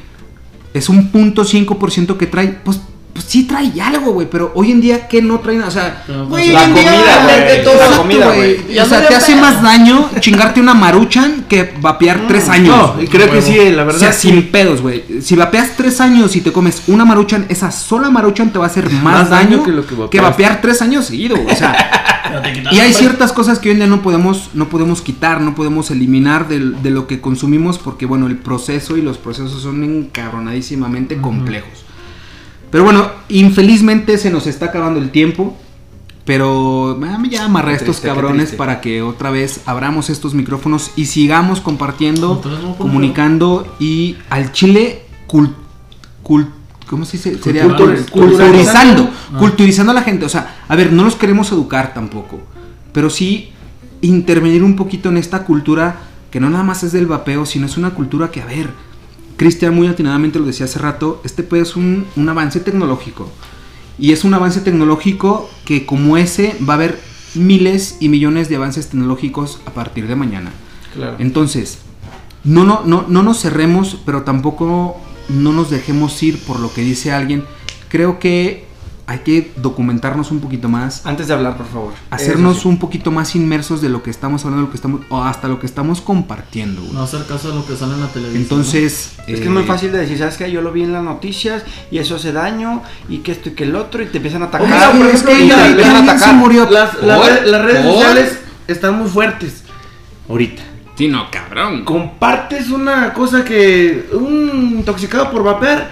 es 0.75 0.89
un 0.89 1.11
punto 1.11 1.45
5% 1.45 2.17
que 2.17 2.27
trae, 2.27 2.49
pues, 2.49 2.81
pues 3.17 3.29
sí 3.29 3.45
trae 3.45 3.73
algo, 3.81 4.13
güey, 4.13 4.29
pero 4.31 4.53
hoy 4.55 4.71
en 4.71 4.81
día, 4.83 5.09
¿qué 5.09 5.23
no 5.23 5.41
trae 5.41 5.57
nada? 5.57 5.69
O 5.69 5.73
sea, 5.73 6.05
güey, 6.07 6.29
pues, 6.29 6.45
hoy 6.45 6.53
la 6.53 6.65
en 6.65 6.75
día, 6.75 6.85
comida, 6.85 7.23
güey, 7.23 7.39
la 7.39 7.55
exacto, 7.55 7.97
comida, 7.97 8.27
güey. 8.35 8.79
O 8.79 8.85
sea, 8.85 9.09
te 9.09 9.15
hace 9.15 9.37
más 9.37 9.63
daño 9.63 10.11
chingarte 10.21 10.61
una 10.61 10.75
maruchan 10.75 11.47
que 11.49 11.73
vapear 11.81 12.29
tres 12.29 12.51
años. 12.51 12.77
No, 12.77 13.03
y 13.03 13.07
creo 13.07 13.31
que 13.31 13.41
sí, 13.41 13.57
la 13.71 13.85
O 13.85 13.87
verdad. 13.87 13.99
sea, 13.99 14.13
sí. 14.13 14.29
sin 14.29 14.51
pedos, 14.51 14.83
güey. 14.83 15.03
Si 15.23 15.35
vapeas 15.35 15.77
tres 15.79 16.01
años 16.03 16.37
y 16.37 16.43
te 16.43 16.53
comes 16.53 16.83
una 16.89 17.07
maruchan, 17.07 17.47
esa 17.49 17.71
sola 17.71 18.11
maruchan 18.11 18.53
te 18.53 18.59
va 18.59 18.67
a 18.67 18.69
hacer 18.69 18.91
más, 18.91 19.03
Más 19.03 19.31
daño, 19.31 19.51
daño 19.51 19.65
que 19.65 19.73
lo 19.73 19.87
que 19.87 20.11
que, 20.11 20.21
vapear 20.21 20.61
tres 20.61 20.83
años 20.83 21.07
seguido. 21.07 21.37
O 21.51 21.55
sea, 21.55 22.23
y 22.71 22.79
hay 22.81 22.93
ciertas 22.93 23.33
cosas 23.33 23.59
que 23.59 23.71
hoy 23.71 23.73
en 23.73 23.79
día 23.79 23.87
no 23.87 24.03
podemos, 24.03 24.51
no 24.53 24.69
podemos 24.69 25.01
quitar, 25.01 25.41
no 25.41 25.55
podemos 25.55 25.91
eliminar 25.91 26.49
de, 26.49 26.91
lo 26.91 27.07
que 27.07 27.23
consumimos 27.23 27.79
porque, 27.79 28.05
bueno, 28.05 28.27
el 28.27 28.37
proceso 28.37 28.99
y 28.99 29.01
los 29.01 29.17
procesos 29.17 29.63
son 29.63 29.83
encabronadísimamente 29.83 31.17
complejos. 31.17 31.86
Pero 32.71 32.85
bueno, 32.85 33.09
infelizmente 33.29 34.19
se 34.19 34.31
nos 34.31 34.47
está 34.47 34.67
acabando 34.67 35.01
el 35.01 35.11
tiempo. 35.11 35.57
Pero 36.25 36.99
ah, 37.05 37.23
ya 37.31 37.45
amarré 37.45 37.75
a 37.75 37.77
estos 37.77 38.01
cabrones 38.01 38.51
para 38.51 38.81
que 38.81 39.01
otra 39.01 39.31
vez 39.31 39.61
abramos 39.65 40.11
estos 40.11 40.35
micrófonos 40.35 40.91
y 40.97 41.07
sigamos 41.07 41.61
compartiendo, 41.61 42.33
Entonces, 42.35 42.61
no, 42.65 42.71
¿cómo 42.73 42.79
comunicando 42.79 43.77
y 43.79 44.17
al 44.29 44.51
Chile 44.51 45.03
cul, 45.29 45.55
cul- 46.25 46.49
¿cómo 46.89 47.05
se 47.05 47.17
dice? 47.19 47.39
Sería 47.41 47.65
Cultur- 47.65 48.11
culturizando, 48.11 49.09
Ah. 49.33 49.39
culturizando 49.39 49.93
a 49.93 49.95
la 49.95 50.03
gente. 50.03 50.27
O 50.27 50.29
sea, 50.29 50.57
a 50.67 50.75
ver, 50.75 50.93
no 50.93 51.05
los 51.05 51.15
queremos 51.15 51.53
educar 51.53 51.95
tampoco, 51.95 52.41
pero 52.93 53.09
sí 53.09 53.53
intervenir 54.01 54.65
un 54.65 54.75
poquito 54.75 55.11
en 55.11 55.19
esta 55.19 55.45
cultura 55.45 55.95
que 56.33 56.41
no 56.41 56.51
nada 56.51 56.65
más 56.65 56.83
es 56.83 56.91
del 56.91 57.07
vapeo, 57.07 57.47
sino 57.47 57.67
es 57.67 57.77
una 57.77 57.91
cultura 57.91 58.33
que, 58.33 58.43
a 58.43 58.47
ver, 58.47 58.71
Cristian 59.37 59.75
muy 59.75 59.87
atinadamente 59.87 60.39
lo 60.39 60.47
decía 60.47 60.67
hace 60.67 60.79
rato, 60.79 61.21
este 61.25 61.43
pues 61.43 61.63
es 61.63 61.77
un, 61.77 62.07
un 62.17 62.29
avance 62.29 62.61
tecnológico. 62.61 63.31
Y 63.99 64.13
es 64.13 64.25
un 64.25 64.35
avance 64.35 64.61
tecnológico 64.61 65.49
que 65.65 65.87
como 65.87 66.17
ese 66.17 66.57
va 66.69 66.75
a 66.75 66.77
haber 66.77 67.01
miles 67.35 67.97
y 68.01 68.09
millones 68.09 68.49
de 68.49 68.57
avances 68.57 68.89
tecnológicos 68.89 69.61
a 69.67 69.73
partir 69.73 70.07
de 70.07 70.17
mañana. 70.17 70.53
Claro. 70.95 71.17
Entonces, 71.19 71.79
no, 72.45 72.65
no, 72.65 72.83
no, 72.85 73.05
no 73.09 73.23
nos 73.23 73.41
cerremos, 73.41 73.99
pero 74.05 74.23
tampoco 74.23 74.97
no 75.29 75.53
nos 75.53 75.71
dejemos 75.71 76.23
ir 76.23 76.39
por 76.45 76.61
lo 76.61 76.73
que 76.73 76.83
dice 76.83 77.13
alguien. 77.13 77.45
Creo 77.89 78.19
que 78.19 78.67
hay 79.09 79.21
que 79.21 79.53
documentarnos 79.57 80.33
un 80.33 80.41
poquito 80.41 80.69
más, 80.69 81.07
Antes 81.07 81.29
de 81.29 81.35
hablar, 81.35 81.57
por 81.57 81.67
favor. 81.69 81.93
hacernos 82.11 82.63
sí. 82.63 82.69
un 82.69 82.79
poquito 82.79 83.13
más 83.13 83.37
inmersos 83.37 83.81
de 83.81 83.89
lo 83.89 84.03
que 84.03 84.11
estamos 84.11 84.45
hablando, 84.45 84.63
de 84.63 84.67
lo 84.67 84.71
que 84.73 84.77
estamos, 84.77 85.01
o 85.11 85.23
hasta 85.23 85.47
lo 85.47 85.61
que 85.61 85.67
estamos 85.67 86.01
compartiendo. 86.01 86.81
güey. 86.83 86.93
No 86.93 87.03
hacer 87.05 87.25
caso 87.27 87.51
de 87.51 87.55
lo 87.55 87.65
que 87.67 87.77
sale 87.77 87.95
en 87.95 88.01
la 88.01 88.09
televisión. 88.09 88.43
Entonces, 88.43 89.13
Es 89.29 89.39
que 89.39 89.45
es 89.45 89.51
muy 89.51 89.63
eh, 89.63 89.67
fácil 89.67 89.93
de 89.93 89.99
decir, 89.99 90.19
¿sabes 90.19 90.37
qué? 90.37 90.51
Yo 90.51 90.61
lo 90.61 90.73
vi 90.73 90.83
en 90.83 90.93
las 90.93 91.05
noticias 91.05 91.63
y 91.91 91.99
eso 91.99 92.17
hace 92.17 92.33
daño 92.33 92.83
y 93.09 93.19
que 93.19 93.31
esto 93.33 93.51
y 93.51 93.53
que 93.53 93.63
el 93.65 93.77
otro 93.77 94.03
y 94.03 94.07
te 94.07 94.17
empiezan 94.17 94.43
a 94.43 94.47
atacar. 94.47 94.67
Oiga, 94.67 94.91
pero 94.93 95.09
es 95.11 95.23
que 95.23 95.41
y 95.45 95.49
ya- 95.49 95.55
te 95.57 95.61
ya 95.63 95.67
empiezan 95.69 95.95
a 95.95 95.99
alguien 96.01 96.19
se 96.19 96.33
murió. 96.33 96.69
Las, 96.71 96.95
re- 97.01 97.47
las 97.47 97.63
redes 97.65 97.85
¿Por? 97.87 97.95
sociales 97.95 98.39
están 98.67 98.99
muy 98.99 99.09
fuertes. 99.09 99.63
Ahorita. 100.29 100.63
Sí, 100.97 101.09
no, 101.09 101.31
cabrón. 101.31 101.85
Compartes 101.85 102.71
una 102.71 103.13
cosa 103.13 103.45
que. 103.45 104.09
Un 104.13 104.77
intoxicado 104.79 105.31
por 105.31 105.45
vapear. 105.45 105.91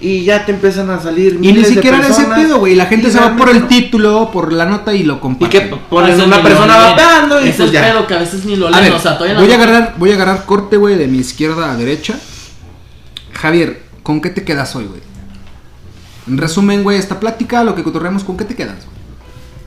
Y 0.00 0.24
ya 0.24 0.44
te 0.44 0.52
empiezan 0.52 0.90
a 0.90 1.00
salir. 1.00 1.34
Y 1.34 1.38
ni 1.38 1.52
de 1.54 1.64
siquiera 1.64 1.98
era 1.98 2.08
ese 2.08 2.16
personas, 2.16 2.38
pedo, 2.38 2.58
güey. 2.58 2.74
La 2.74 2.86
gente 2.86 3.10
se 3.10 3.18
va 3.18 3.34
por 3.34 3.48
el 3.48 3.66
título, 3.66 4.30
por 4.30 4.52
la 4.52 4.66
nota 4.66 4.94
y 4.94 5.02
lo 5.04 5.14
no. 5.14 5.18
Y 5.18 5.22
comparte. 5.22 5.58
que 5.58 5.76
ponen 5.88 6.12
Ese 6.14 6.24
una 6.24 6.42
persona 6.42 6.76
vapeando 6.76 7.44
y 7.44 7.48
Es 7.48 7.56
pues 7.56 7.68
el 7.68 7.72
ya. 7.74 7.82
pedo 7.82 8.06
que 8.06 8.14
a 8.14 8.18
veces 8.18 8.44
ni 8.44 8.56
lo 8.56 8.68
leen. 8.68 8.82
ver, 8.84 8.92
o 8.92 8.98
sea, 8.98 9.16
todavía 9.16 9.40
voy 9.40 9.50
a 9.50 9.54
agarrar, 9.54 9.94
voy 9.96 10.10
a 10.10 10.14
agarrar 10.14 10.44
corte, 10.44 10.76
güey, 10.76 10.96
de 10.96 11.06
mi 11.06 11.18
izquierda 11.18 11.72
a 11.72 11.76
derecha. 11.76 12.18
Javier, 13.32 13.82
¿con 14.02 14.20
qué 14.20 14.30
te 14.30 14.44
quedas 14.44 14.76
hoy, 14.76 14.84
güey? 14.84 15.00
En 16.28 16.38
resumen, 16.38 16.82
güey, 16.82 16.98
esta 16.98 17.18
plática, 17.20 17.64
lo 17.64 17.74
que 17.74 17.82
cotorreamos, 17.82 18.24
¿con 18.24 18.36
qué 18.36 18.44
te 18.44 18.54
quedas? 18.54 18.84
güey? 18.84 18.95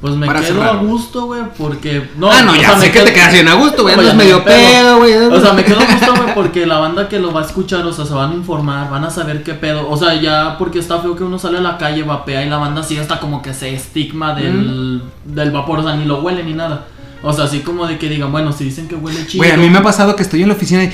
Pues 0.01 0.15
me 0.15 0.27
para 0.27 0.39
quedo 0.39 0.53
cerrar, 0.53 0.69
a 0.69 0.79
gusto, 0.79 1.25
güey, 1.25 1.41
porque. 1.57 2.09
No, 2.15 2.31
ah, 2.31 2.41
no, 2.43 2.55
ya 2.55 2.69
sea, 2.69 2.75
me 2.75 2.81
sé 2.85 2.87
que 2.91 2.99
quedo- 2.99 3.05
te 3.05 3.13
quedas 3.13 3.33
bien 3.33 3.47
a 3.49 3.53
gusto, 3.55 3.81
güey. 3.83 3.95
No, 3.95 4.01
Andas 4.01 4.15
medio 4.15 4.35
dio 4.35 4.45
pedo. 4.45 4.97
güey. 4.97 5.13
O 5.13 5.41
sea, 5.41 5.51
me 5.51 5.65
quedo 5.65 5.79
a 5.81 5.85
gusto, 5.85 6.15
güey, 6.23 6.33
porque 6.33 6.65
la 6.65 6.79
banda 6.79 7.09
que 7.09 7.19
lo 7.19 7.33
va 7.33 7.41
a 7.41 7.45
escuchar, 7.45 7.85
o 7.85 7.91
sea, 7.91 8.05
se 8.05 8.13
van 8.13 8.31
a 8.31 8.35
informar, 8.35 8.89
van 8.89 9.03
a 9.03 9.09
saber 9.09 9.43
qué 9.43 9.55
pedo. 9.55 9.89
O 9.89 9.97
sea, 9.97 10.13
ya 10.13 10.57
porque 10.57 10.79
está 10.79 10.99
feo 10.99 11.17
que 11.17 11.23
uno 11.25 11.37
sale 11.37 11.57
a 11.57 11.61
la 11.61 11.77
calle, 11.77 12.03
vapea 12.03 12.45
y 12.45 12.49
la 12.49 12.57
banda 12.57 12.81
sigue 12.81 13.01
hasta 13.01 13.19
como 13.19 13.41
que 13.41 13.53
se 13.53 13.73
estigma 13.73 14.33
del, 14.35 15.01
del 15.25 15.51
vapor, 15.51 15.79
o 15.79 15.83
sea, 15.83 15.95
ni 15.95 16.05
lo 16.05 16.21
huele 16.21 16.43
ni 16.43 16.53
nada. 16.53 16.85
O 17.21 17.33
sea, 17.33 17.43
así 17.43 17.59
como 17.59 17.85
de 17.85 17.97
que 17.97 18.07
digan, 18.07 18.31
bueno, 18.31 18.53
si 18.53 18.63
dicen 18.63 18.87
que 18.87 18.95
huele 18.95 19.27
chido. 19.27 19.39
Güey, 19.43 19.51
a 19.51 19.57
mí 19.57 19.69
me 19.69 19.79
ha 19.79 19.83
pasado 19.83 20.15
que 20.15 20.23
estoy 20.23 20.41
en 20.43 20.47
la 20.47 20.53
oficina 20.53 20.85
y. 20.85 20.93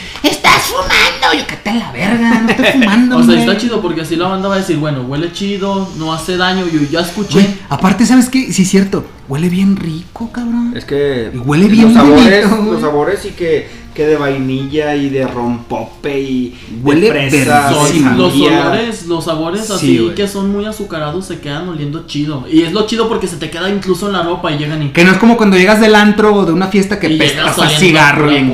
¡Estás 0.56 0.72
fumando! 0.72 1.40
Yo, 1.40 1.48
que 1.64 1.69
a 1.69 1.73
la 1.73 1.91
verga, 1.91 2.40
no 2.41 2.49
estoy 2.49 2.65
fumando, 2.73 3.18
O 3.18 3.23
sea, 3.23 3.34
hombre". 3.34 3.40
está 3.52 3.57
chido 3.57 3.82
porque 3.82 4.02
así 4.02 4.15
la 4.15 4.27
banda 4.27 4.48
va 4.48 4.56
a 4.56 4.57
decir, 4.60 4.77
bueno, 4.77 5.02
huele 5.02 5.32
chido, 5.32 5.90
no 5.98 6.14
hace 6.14 6.38
daño, 6.38 6.65
yo 6.68 6.82
ya 6.90 7.02
escuché. 7.02 7.34
Güey, 7.41 7.48
aparte, 7.69 8.06
¿sabes 8.06 8.30
qué? 8.30 8.52
Sí, 8.53 8.61
es 8.64 8.69
cierto. 8.69 9.06
Huele 9.27 9.49
bien 9.49 9.76
rico, 9.76 10.32
cabrón. 10.32 10.73
Es 10.76 10.86
que 10.86 11.32
Y 11.34 11.38
huele 11.38 11.68
bien 11.68 11.86
los 11.86 11.94
sabores, 11.94 12.49
güey. 12.49 12.72
los 12.72 12.82
sabores 12.82 13.26
y 13.26 13.30
que 13.32 13.85
que 13.96 14.06
de 14.06 14.18
vainilla 14.18 14.96
y 14.96 15.10
de 15.10 15.26
rompope 15.26 16.20
y 16.20 16.56
Huele 16.84 17.12
de 17.12 17.30
fresa, 17.30 17.72
los 18.16 18.34
olores, 18.36 19.06
los 19.08 19.24
sabores 19.26 19.66
Sí, 19.66 19.74
así 19.74 20.12
que 20.16 20.28
son 20.28 20.52
muy 20.52 20.66
azucarados 20.66 21.26
se 21.26 21.40
quedan 21.40 21.68
oliendo 21.70 22.06
chido. 22.06 22.46
Y 22.52 22.62
es 22.62 22.74
lo 22.74 22.86
chido 22.86 23.08
porque 23.10 23.28
se 23.28 23.38
te 23.38 23.50
queda 23.50 23.70
incluso 23.70 24.08
en 24.08 24.14
la 24.14 24.22
ropa 24.24 24.52
y 24.52 24.58
llegan 24.58 24.84
y. 24.84 24.90
Que 24.90 25.04
no 25.04 25.12
es 25.12 25.18
como 25.18 25.38
cuando 25.38 25.58
llegas 25.58 25.80
del 25.80 25.96
antro 25.96 26.36
o 26.36 26.46
de 26.46 26.52
una 26.52 26.68
fiesta 26.68 27.00
que 27.00 27.10
pestas 27.10 27.58
a 27.58 27.70
cigarro 27.70 28.28
bien 28.28 28.54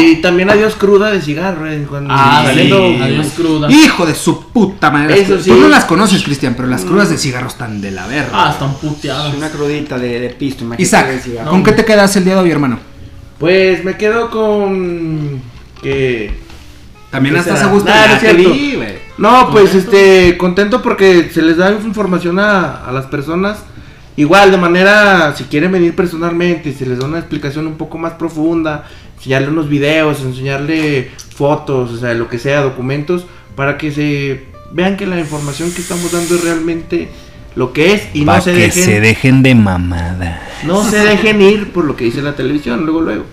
y 0.00 0.16
también 0.16 0.50
adiós 0.50 0.74
cruda 0.74 1.10
de 1.10 1.20
cigarro, 1.20 1.70
eh, 1.70 1.84
cuando 1.88 2.12
Ah, 2.12 2.42
saliendo- 2.44 2.78
sí, 2.88 2.98
adiós 3.02 3.26
cruda. 3.36 3.70
Hijo 3.70 4.06
de 4.06 4.14
su 4.14 4.44
puta 4.48 4.90
madre. 4.90 5.20
Eso 5.20 5.38
sí. 5.38 5.50
Tú 5.50 5.56
no 5.56 5.68
las 5.68 5.84
conoces, 5.84 6.22
Cristian, 6.22 6.54
pero 6.56 6.68
las 6.68 6.84
crudas 6.84 7.10
de 7.10 7.18
cigarro 7.18 7.48
están 7.48 7.80
de 7.80 7.90
la 7.90 8.06
verga. 8.06 8.30
Ah, 8.32 8.50
están 8.52 8.74
puteadas. 8.74 9.34
Una 9.34 9.50
crudita 9.50 9.98
de, 9.98 10.20
de 10.20 10.30
pisto, 10.30 10.64
Isaac, 10.78 11.08
de 11.08 11.20
cigarro. 11.20 11.50
¿con 11.50 11.62
qué 11.62 11.72
te 11.72 11.84
quedas 11.84 12.16
el 12.16 12.24
día 12.24 12.34
de 12.34 12.40
hoy, 12.40 12.50
hermano? 12.50 12.93
Pues 13.44 13.84
me 13.84 13.98
quedo 13.98 14.30
con 14.30 15.38
que 15.82 16.30
También 17.10 17.34
¿Qué 17.34 17.40
estás 17.42 17.58
será? 17.58 17.70
a 17.70 17.74
gusto. 17.74 17.90
Nah, 17.90 18.32
no 18.32 18.34
vi. 18.38 18.78
No, 19.18 19.50
pues 19.50 19.70
Contento. 19.70 19.90
este, 19.96 20.36
contento 20.38 20.80
porque 20.80 21.28
se 21.30 21.42
les 21.42 21.58
da 21.58 21.70
información 21.72 22.38
a, 22.38 22.86
a 22.86 22.90
las 22.90 23.04
personas. 23.04 23.58
Igual, 24.16 24.50
de 24.50 24.56
manera, 24.56 25.34
si 25.36 25.44
quieren 25.44 25.72
venir 25.72 25.94
personalmente, 25.94 26.72
se 26.72 26.86
les 26.86 26.98
da 26.98 27.04
una 27.04 27.18
explicación 27.18 27.66
un 27.66 27.76
poco 27.76 27.98
más 27.98 28.14
profunda, 28.14 28.86
enseñarle 29.18 29.48
unos 29.48 29.68
videos, 29.68 30.22
enseñarle 30.22 31.10
fotos, 31.36 31.90
o 31.90 31.98
sea, 31.98 32.14
lo 32.14 32.30
que 32.30 32.38
sea, 32.38 32.62
documentos, 32.62 33.26
para 33.56 33.76
que 33.76 33.92
se 33.92 34.44
vean 34.72 34.96
que 34.96 35.04
la 35.04 35.20
información 35.20 35.70
que 35.70 35.82
estamos 35.82 36.12
dando 36.12 36.34
es 36.34 36.44
realmente 36.44 37.10
lo 37.56 37.72
que 37.72 37.92
es 37.92 38.08
y 38.14 38.24
no 38.24 38.40
se 38.40 38.52
dejen, 38.52 39.02
dejen 39.02 39.42
de 39.42 39.54
mamada. 39.54 40.40
no 40.64 40.82
se 40.82 40.98
dejen 40.98 41.40
ir 41.40 41.72
por 41.72 41.84
lo 41.84 41.94
que 41.94 42.04
dice 42.04 42.22
la 42.22 42.34
televisión, 42.34 42.84
luego, 42.84 43.00
luego. 43.00 43.24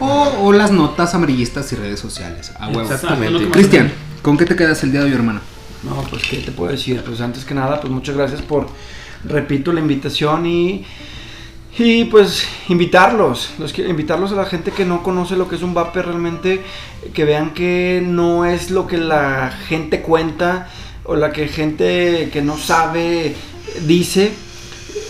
O, 0.00 0.32
o 0.42 0.52
las 0.52 0.70
notas 0.70 1.14
amarillistas 1.14 1.72
y 1.72 1.76
redes 1.76 2.00
sociales. 2.00 2.52
A 2.58 2.68
huevo. 2.68 2.82
Exactamente. 2.82 3.48
Cristian, 3.50 3.92
¿con 4.22 4.36
qué 4.36 4.44
te 4.44 4.56
quedas 4.56 4.82
el 4.82 4.92
día 4.92 5.00
de 5.00 5.06
hoy, 5.06 5.14
hermano? 5.14 5.40
No, 5.82 6.02
pues 6.10 6.22
qué 6.24 6.38
te 6.38 6.52
puedo 6.52 6.72
decir, 6.72 7.02
pues 7.04 7.20
antes 7.20 7.44
que 7.44 7.54
nada, 7.54 7.80
pues 7.80 7.92
muchas 7.92 8.16
gracias 8.16 8.42
por, 8.42 8.68
repito, 9.24 9.72
la 9.72 9.80
invitación 9.80 10.46
y, 10.46 10.84
y 11.78 12.04
pues 12.06 12.46
invitarlos, 12.68 13.50
los 13.58 13.78
invitarlos 13.78 14.32
a 14.32 14.36
la 14.36 14.46
gente 14.46 14.72
que 14.72 14.84
no 14.84 15.02
conoce 15.02 15.36
lo 15.36 15.48
que 15.48 15.56
es 15.56 15.62
un 15.62 15.74
vape 15.74 16.02
realmente, 16.02 16.62
que 17.14 17.24
vean 17.24 17.54
que 17.54 18.02
no 18.04 18.44
es 18.44 18.70
lo 18.70 18.86
que 18.86 18.98
la 18.98 19.52
gente 19.68 20.02
cuenta 20.02 20.68
o 21.04 21.14
la 21.14 21.32
que 21.32 21.48
gente 21.48 22.30
que 22.32 22.42
no 22.42 22.56
sabe 22.58 23.36
dice. 23.86 24.32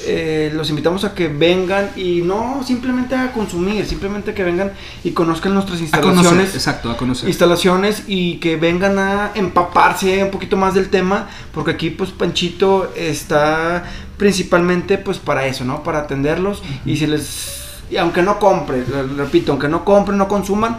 Eh, 0.06 0.52
los 0.54 0.70
invitamos 0.70 1.04
a 1.04 1.14
que 1.14 1.28
vengan 1.28 1.90
y 1.96 2.22
no 2.22 2.62
simplemente 2.64 3.14
a 3.16 3.32
consumir, 3.32 3.84
simplemente 3.86 4.34
que 4.34 4.44
vengan 4.44 4.72
y 5.02 5.10
conozcan 5.10 5.52
nuestras 5.52 5.80
A 5.80 5.82
instalaciones 5.82 6.28
conocer. 6.28 6.54
Exacto, 6.54 6.90
a 6.90 6.96
conocer. 6.96 7.28
instalaciones 7.28 8.04
y 8.06 8.36
que 8.36 8.56
vengan 8.56 8.98
a 8.98 9.32
empaparse 9.34 10.22
un 10.22 10.30
poquito 10.30 10.56
más 10.56 10.74
del 10.74 10.90
tema 10.90 11.28
porque 11.52 11.72
aquí 11.72 11.90
pues 11.90 12.10
Panchito 12.10 12.92
está 12.94 13.84
principalmente 14.16 14.96
pues 14.98 15.18
para 15.18 15.46
eso, 15.46 15.64
¿no? 15.64 15.82
Para 15.82 16.00
atenderlos 16.00 16.62
y 16.84 16.96
si 16.96 17.06
les 17.06 17.64
y 17.90 17.96
aunque 17.98 18.22
no 18.22 18.38
compren, 18.38 18.84
repito, 19.16 19.52
aunque 19.52 19.68
no 19.68 19.84
compren, 19.84 20.18
no 20.18 20.26
consuman, 20.26 20.78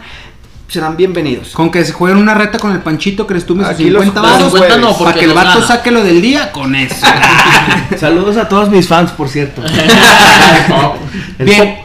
serán 0.68 0.96
bienvenidos. 0.96 1.50
Con 1.52 1.70
que 1.70 1.84
se 1.84 1.92
jueguen 1.92 2.18
una 2.18 2.34
reta 2.34 2.58
con 2.58 2.72
el 2.72 2.80
panchito, 2.80 3.26
crees 3.26 3.46
tú, 3.46 3.54
mis 3.56 3.66
Aquí 3.66 3.88
los- 3.90 4.04
50 4.04 4.20
los 4.20 4.30
varos, 4.38 4.52
50 4.52 4.76
no, 4.78 4.98
para 4.98 5.18
que 5.18 5.24
el 5.24 5.32
vato 5.34 5.54
gana. 5.60 5.66
saque 5.66 5.90
lo 5.90 6.04
del 6.04 6.20
día 6.20 6.52
con 6.52 6.74
eso. 6.74 7.06
Saludos 7.98 8.36
a 8.36 8.48
todos 8.48 8.68
mis 8.70 8.86
fans, 8.86 9.10
por 9.12 9.28
cierto. 9.30 9.62
Bien, 11.38 11.76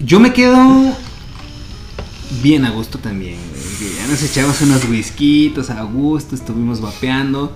yo 0.00 0.18
me 0.20 0.32
quedo 0.32 0.96
bien 2.42 2.64
a 2.64 2.70
gusto 2.70 2.98
también. 2.98 3.36
güey, 3.78 3.94
Ya 3.96 4.06
nos 4.08 4.22
echamos 4.22 4.60
unos 4.62 4.84
whiskitos 4.86 5.70
a 5.70 5.82
gusto, 5.82 6.34
estuvimos 6.34 6.80
vapeando. 6.80 7.52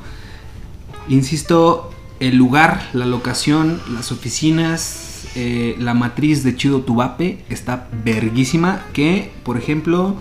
Insisto, 1.08 1.90
el 2.20 2.36
lugar, 2.36 2.88
la 2.92 3.06
locación, 3.06 3.80
las 3.92 4.12
oficinas, 4.12 5.24
eh, 5.34 5.74
la 5.78 5.94
matriz 5.94 6.44
de 6.44 6.54
Chido 6.56 6.80
Tubape 6.82 7.44
está 7.48 7.88
verguísima. 8.04 8.82
Que, 8.92 9.32
por 9.42 9.56
ejemplo, 9.58 10.16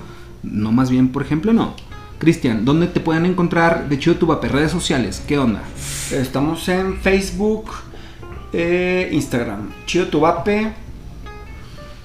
no 0.52 0.72
más 0.72 0.90
bien, 0.90 1.10
por 1.10 1.22
ejemplo, 1.24 1.54
no. 1.54 1.74
Cristian, 2.20 2.66
¿dónde 2.66 2.88
te 2.88 3.00
pueden 3.00 3.26
encontrar 3.26 3.88
de 3.90 4.00
Chido 4.00 4.16
Tubape? 4.16 4.48
Redes 4.50 4.72
sociales, 4.72 5.22
¿qué 5.28 5.38
onda? 5.38 5.62
Estamos 6.12 6.68
en 6.70 6.98
Facebook, 7.00 7.66
eh, 8.54 9.10
Instagram, 9.12 9.70
Chido 9.86 10.08
Tubape. 10.08 10.74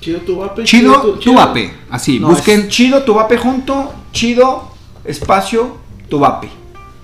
Chido 0.01 0.19
tu 0.21 0.37
vape. 0.37 0.65
Chido 0.65 1.01
tu- 1.01 1.17
Tubape, 1.21 1.73
así, 1.89 2.19
No, 2.19 2.29
busquen 2.29 2.69
Chido 2.69 3.05
Tubape 3.05 3.37
junto, 3.39 3.95
Chido 4.13 4.73
espacio 5.05 5.77
Tubape. 6.09 6.49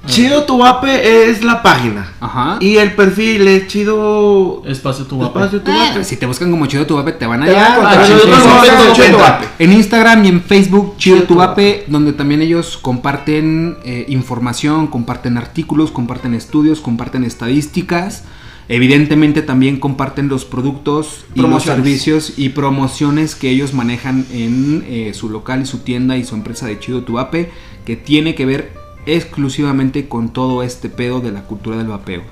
Chido 0.06 0.44
tu 0.44 0.58
vape 0.58 1.28
es 1.30 1.44
la 1.44 1.62
página. 1.62 2.12
Ajá. 2.20 2.56
Y 2.60 2.76
el 2.76 2.92
perfil 2.94 3.46
es 3.46 3.66
chido. 3.66 4.62
Espacio 4.66 5.04
tu 5.04 5.18
vape. 5.18 5.38
Espacio 5.38 5.60
tu 5.60 5.70
vape. 5.70 6.04
si 6.04 6.16
te 6.16 6.24
buscan 6.26 6.50
como 6.50 6.66
Chido 6.66 6.86
Tubape 6.86 7.12
te 7.12 7.26
van 7.26 7.42
a 7.42 7.46
Te 7.46 7.52
van 7.52 7.62
a 7.62 7.90
hallar. 7.90 8.10
encontrar, 8.10 8.78
Ah, 8.78 8.92
Chido. 8.94 9.18
En 9.58 9.72
Instagram 9.72 10.24
y 10.24 10.28
en 10.28 10.40
Facebook 10.42 10.94
Chido 10.96 11.16
Chido 11.16 11.28
Tubape, 11.28 11.84
donde 11.88 12.12
también 12.14 12.40
ellos 12.40 12.78
comparten 12.80 13.76
eh, 13.84 14.06
información, 14.08 14.86
comparten 14.86 15.36
artículos, 15.36 15.90
comparten 15.90 16.32
estudios, 16.32 16.80
comparten 16.80 17.24
estadísticas. 17.24 18.24
Evidentemente 18.70 19.40
también 19.42 19.80
comparten 19.80 20.28
los 20.28 20.44
productos 20.44 21.24
y 21.34 21.40
los 21.40 21.62
servicios 21.62 22.34
y 22.36 22.50
promociones 22.50 23.34
que 23.34 23.48
ellos 23.50 23.72
manejan 23.72 24.26
en 24.30 24.84
eh, 24.86 25.12
su 25.14 25.30
local 25.30 25.62
y 25.62 25.66
su 25.66 25.78
tienda 25.78 26.16
y 26.18 26.24
su 26.24 26.34
empresa 26.34 26.66
de 26.66 26.78
Chido 26.78 27.02
Tubape, 27.02 27.50
que 27.86 27.96
tiene 27.96 28.34
que 28.34 28.44
ver 28.44 28.77
exclusivamente 29.14 30.08
con 30.08 30.32
todo 30.32 30.62
este 30.62 30.88
pedo 30.88 31.20
de 31.20 31.32
la 31.32 31.42
cultura 31.42 31.76
del 31.76 31.88
vapeo. 31.88 32.22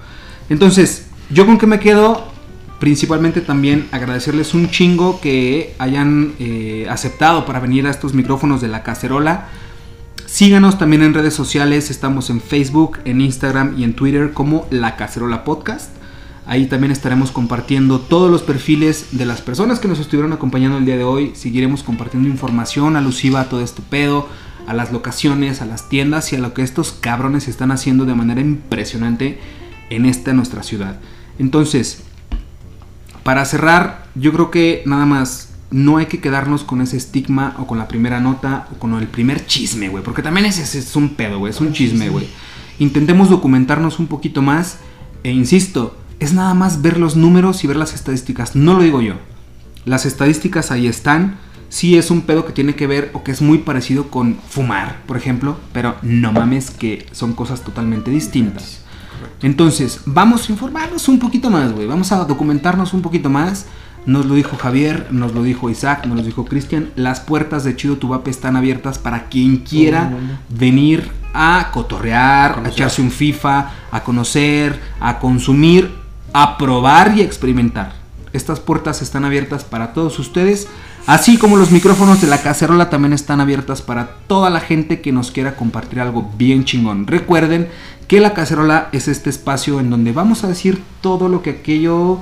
Entonces, 0.49 1.07
yo 1.31 1.47
con 1.47 1.59
qué 1.59 1.67
me 1.67 1.81
quedo, 1.81 2.25
principalmente 2.79 3.41
también 3.41 3.89
agradecerles 3.91 4.55
un 4.55 4.71
chingo 4.71 5.21
que 5.21 5.75
hayan 5.79 6.35
eh, 6.39 6.87
aceptado 6.89 7.47
para 7.47 7.61
venir 7.61 7.87
a 7.87 7.91
estos 7.91 8.15
micrófonos 8.15 8.61
de 8.61 8.69
la 8.69 8.83
cacerola. 8.83 9.49
Síganos 10.27 10.79
también 10.79 11.03
en 11.03 11.15
redes 11.15 11.35
sociales, 11.35 11.91
estamos 11.91 12.31
en 12.31 12.41
Facebook, 12.41 12.99
en 13.05 13.21
Instagram 13.21 13.79
y 13.79 13.85
en 13.85 13.95
Twitter 13.95 14.33
como 14.33 14.67
La 14.71 14.97
Cacerola 14.97 15.45
Podcast. 15.45 15.91
Ahí 16.47 16.67
también 16.67 16.93
estaremos 16.93 17.33
compartiendo 17.33 17.99
todos 17.99 18.31
los 18.31 18.43
perfiles 18.43 19.09
de 19.19 19.27
las 19.27 19.41
personas 19.41 19.81
que 19.81 19.89
nos 19.89 19.99
estuvieron 19.99 20.33
acompañando 20.33 20.79
el 20.79 20.85
día 20.85 20.97
de 20.97 21.03
hoy. 21.03 21.33
Seguiremos 21.35 21.83
compartiendo 21.83 22.29
información 22.29 22.97
alusiva 22.97 23.41
a 23.41 23.49
todo 23.49 23.63
este 23.63 23.83
pedo, 23.83 24.29
a 24.67 24.75
las 24.75 24.93
locaciones, 24.93 25.63
a 25.63 25.67
las 25.67 25.89
tiendas 25.89 26.33
y 26.33 26.37
a 26.37 26.41
lo 26.41 26.55
que 26.55 26.63
estos 26.63 26.93
cabrones 26.93 27.49
están 27.49 27.71
haciendo 27.71 28.05
de 28.05 28.15
manera 28.15 28.41
impresionante 28.41 29.39
en 29.91 30.07
esta 30.07 30.33
nuestra 30.33 30.63
ciudad. 30.63 30.99
Entonces, 31.39 32.03
para 33.23 33.45
cerrar, 33.45 34.07
yo 34.15 34.33
creo 34.33 34.51
que 34.51 34.83
nada 34.87 35.07
más 35.07 35.51
no 35.71 35.97
hay 35.97 36.07
que 36.07 36.21
quedarnos 36.21 36.63
con 36.63 36.81
ese 36.81 36.97
estigma 36.97 37.57
o 37.59 37.67
con 37.67 37.79
la 37.79 37.89
primera 37.89 38.21
nota 38.21 38.69
o 38.73 38.79
con 38.79 38.95
el 38.95 39.09
primer 39.09 39.47
chisme, 39.47 39.89
güey. 39.89 40.03
Porque 40.03 40.23
también 40.23 40.47
ese, 40.47 40.63
ese 40.63 40.79
es 40.79 40.97
un 40.97 41.11
pedo, 41.11 41.39
güey. 41.39 41.51
Es 41.51 41.61
un 41.61 41.73
chisme, 41.73 42.09
güey. 42.09 42.29
Intentemos 42.79 43.29
documentarnos 43.29 43.99
un 43.99 44.07
poquito 44.07 44.43
más. 44.43 44.79
E 45.25 45.33
insisto, 45.33 45.97
es 46.21 46.33
nada 46.33 46.55
más 46.55 46.83
ver 46.83 46.99
los 46.99 47.17
números 47.17 47.65
y 47.65 47.67
ver 47.67 47.77
las 47.77 47.95
estadísticas. 47.95 48.55
No 48.55 48.75
lo 48.75 48.83
digo 48.83 49.01
yo. 49.01 49.15
Las 49.85 50.07
estadísticas 50.07 50.71
ahí 50.71 50.87
están. 50.87 51.39
Sí 51.69 51.97
es 51.97 52.11
un 52.11 52.23
pedo 52.23 52.47
que 52.47 52.53
tiene 52.53 52.75
que 52.75 52.87
ver 52.87 53.11
o 53.13 53.23
que 53.23 53.33
es 53.33 53.43
muy 53.43 53.59
parecido 53.59 54.09
con 54.11 54.37
fumar, 54.49 55.03
por 55.07 55.17
ejemplo. 55.17 55.59
Pero 55.73 55.97
no 56.03 56.33
mames 56.33 56.71
que 56.71 57.07
son 57.13 57.33
cosas 57.33 57.63
totalmente 57.63 58.11
distintas. 58.11 58.83
Entonces, 59.43 60.01
vamos 60.07 60.49
a 60.49 60.53
informarnos 60.53 61.09
un 61.09 61.19
poquito 61.19 61.51
más, 61.51 61.73
güey. 61.73 61.87
Vamos 61.87 62.13
a 62.13 62.25
documentarnos 62.25 62.95
un 62.95 63.03
poquito 63.03 63.29
más. 63.29 63.67
Nos 64.07 64.25
lo 64.27 64.35
dijo 64.35 64.57
Javier, 64.57 65.09
nos 65.11 65.35
lo 65.35 65.43
dijo 65.43 65.69
Isaac, 65.69 66.07
nos 66.07 66.17
lo 66.17 66.23
dijo 66.23 66.45
Cristian. 66.45 66.91
Las 66.95 67.21
puertas 67.21 67.65
de 67.65 67.75
Chido 67.75 67.97
Tubape 67.97 68.31
están 68.31 68.57
abiertas 68.57 68.99
para 68.99 69.25
quien 69.25 69.59
quiera 69.59 70.13
venir 70.49 71.11
a 71.35 71.71
cotorrear, 71.73 72.63
a 72.65 72.69
echarse 72.69 73.03
un 73.03 73.11
FIFA, 73.11 73.71
a 73.91 74.05
conocer, 74.05 74.81
a 75.01 75.19
consumir, 75.19 75.93
a 76.33 76.57
probar 76.57 77.17
y 77.17 77.21
a 77.21 77.25
experimentar. 77.25 77.95
Estas 78.33 78.61
puertas 78.61 79.03
están 79.03 79.25
abiertas 79.25 79.65
para 79.65 79.93
todos 79.93 80.19
ustedes, 80.19 80.69
así 81.07 81.39
como 81.39 81.57
los 81.57 81.71
micrófonos 81.71 82.21
de 82.21 82.27
la 82.27 82.43
cacerola 82.43 82.91
también 82.91 83.13
están 83.13 83.41
abiertas 83.41 83.83
para 83.83 84.09
toda 84.27 84.51
la 84.51 84.61
gente 84.61 85.01
que 85.01 85.13
nos 85.13 85.31
quiera 85.31 85.57
compartir 85.57 86.01
algo 86.01 86.31
bien 86.37 86.65
chingón. 86.65 87.07
Recuerden 87.07 87.69
que 88.09 88.21
la 88.21 88.35
cacerola 88.35 88.89
es 88.93 89.09
este 89.09 89.31
espacio 89.31 89.81
en 89.81 89.91
donde 89.91 90.13
vamos 90.13 90.45
a 90.45 90.49
decir 90.49 90.83
todo 91.01 91.29
lo 91.29 91.43
que 91.43 91.51
aquello 91.51 92.21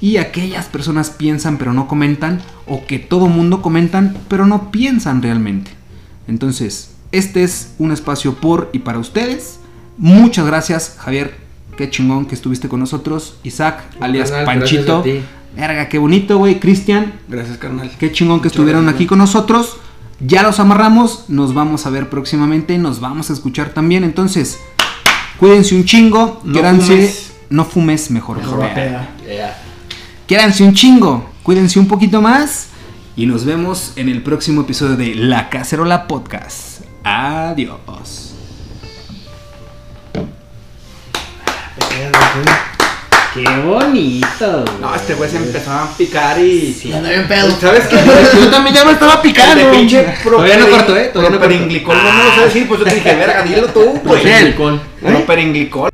y 0.00 0.18
aquellas 0.18 0.66
personas 0.66 1.10
piensan 1.10 1.56
pero 1.56 1.72
no 1.72 1.88
comentan 1.88 2.42
o 2.66 2.84
que 2.86 2.98
todo 2.98 3.26
mundo 3.26 3.62
comentan 3.62 4.16
pero 4.28 4.46
no 4.46 4.70
piensan 4.70 5.22
realmente. 5.22 5.70
Entonces, 6.26 6.94
este 7.12 7.44
es 7.44 7.74
un 7.78 7.92
espacio 7.92 8.34
por 8.34 8.70
y 8.72 8.80
para 8.80 8.98
ustedes. 8.98 9.60
Muchas 9.96 10.46
gracias, 10.46 10.96
Javier. 10.98 11.36
Qué 11.76 11.90
chingón 11.90 12.26
que 12.26 12.34
estuviste 12.34 12.68
con 12.68 12.80
nosotros. 12.80 13.36
Isaac, 13.44 13.84
alias 14.00 14.30
Panchito. 14.30 15.04
Verga, 15.56 15.88
qué 15.88 15.98
bonito, 15.98 16.38
güey. 16.38 16.58
Cristian, 16.60 17.14
Gracias, 17.28 17.58
carnal. 17.58 17.90
qué 17.98 18.10
chingón 18.12 18.38
que 18.40 18.44
Muchas 18.48 18.52
estuvieron 18.52 18.82
gracias, 18.82 18.96
aquí 18.96 19.06
con 19.06 19.18
nosotros. 19.18 19.76
Ya 20.20 20.42
los 20.42 20.58
amarramos, 20.60 21.24
nos 21.28 21.54
vamos 21.54 21.86
a 21.86 21.90
ver 21.90 22.08
próximamente, 22.08 22.78
nos 22.78 23.00
vamos 23.00 23.30
a 23.30 23.32
escuchar 23.32 23.70
también. 23.70 24.04
Entonces, 24.04 24.58
cuídense 25.38 25.74
un 25.74 25.84
chingo, 25.84 26.40
No 26.44 26.52
quédanse- 26.54 26.86
fumes. 26.86 27.32
no 27.50 27.64
fumes 27.64 28.10
mejor. 28.10 28.38
Mejor 28.38 28.60
vapea. 28.60 29.08
Quédense 30.26 30.64
un 30.64 30.74
chingo, 30.74 31.30
cuídense 31.42 31.78
un 31.78 31.86
poquito 31.86 32.22
más 32.22 32.68
y 33.16 33.26
nos 33.26 33.44
vemos 33.44 33.92
en 33.96 34.08
el 34.08 34.22
próximo 34.22 34.62
episodio 34.62 34.96
de 34.96 35.14
La 35.14 35.50
Cacerola 35.50 36.06
Podcast. 36.08 36.80
Adiós. 37.04 38.34
Qué 43.34 43.42
bonito. 43.64 44.64
No, 44.80 44.94
este 44.94 45.14
güey 45.14 45.28
se 45.28 45.38
empezó 45.38 45.72
a 45.72 45.88
picar 45.96 46.38
y. 46.38 46.72
Ya 46.84 46.98
anda 46.98 47.10
bien 47.10 47.26
pedo. 47.26 47.50
¿Sabes 47.60 47.86
qué? 47.88 47.96
Yo 48.40 48.48
también 48.48 48.76
ya 48.76 48.84
me 48.84 48.92
estaba 48.92 49.14
El 49.14 49.20
picando. 49.20 49.56
de 49.56 49.76
pinche 49.76 50.06
Todavía 50.22 50.56
no 50.56 50.68
corto, 50.68 50.96
¿eh? 50.96 51.10
Todavía 51.12 51.30
no 51.38 51.40
corto. 51.84 52.02
No 52.02 52.12
me 52.12 52.24
lo 52.24 52.34
sé 52.36 52.40
decir, 52.44 52.68
pues 52.68 52.80
yo 52.80 52.86
te 52.86 52.94
dije, 52.94 53.14
verga, 53.16 53.42
dilo 53.42 53.66
tú, 53.68 54.00
Pues 54.04 54.22
güey. 54.22 54.32
el 54.34 54.46
alcohol. 54.46 54.80
Properinglicol. 55.00 55.90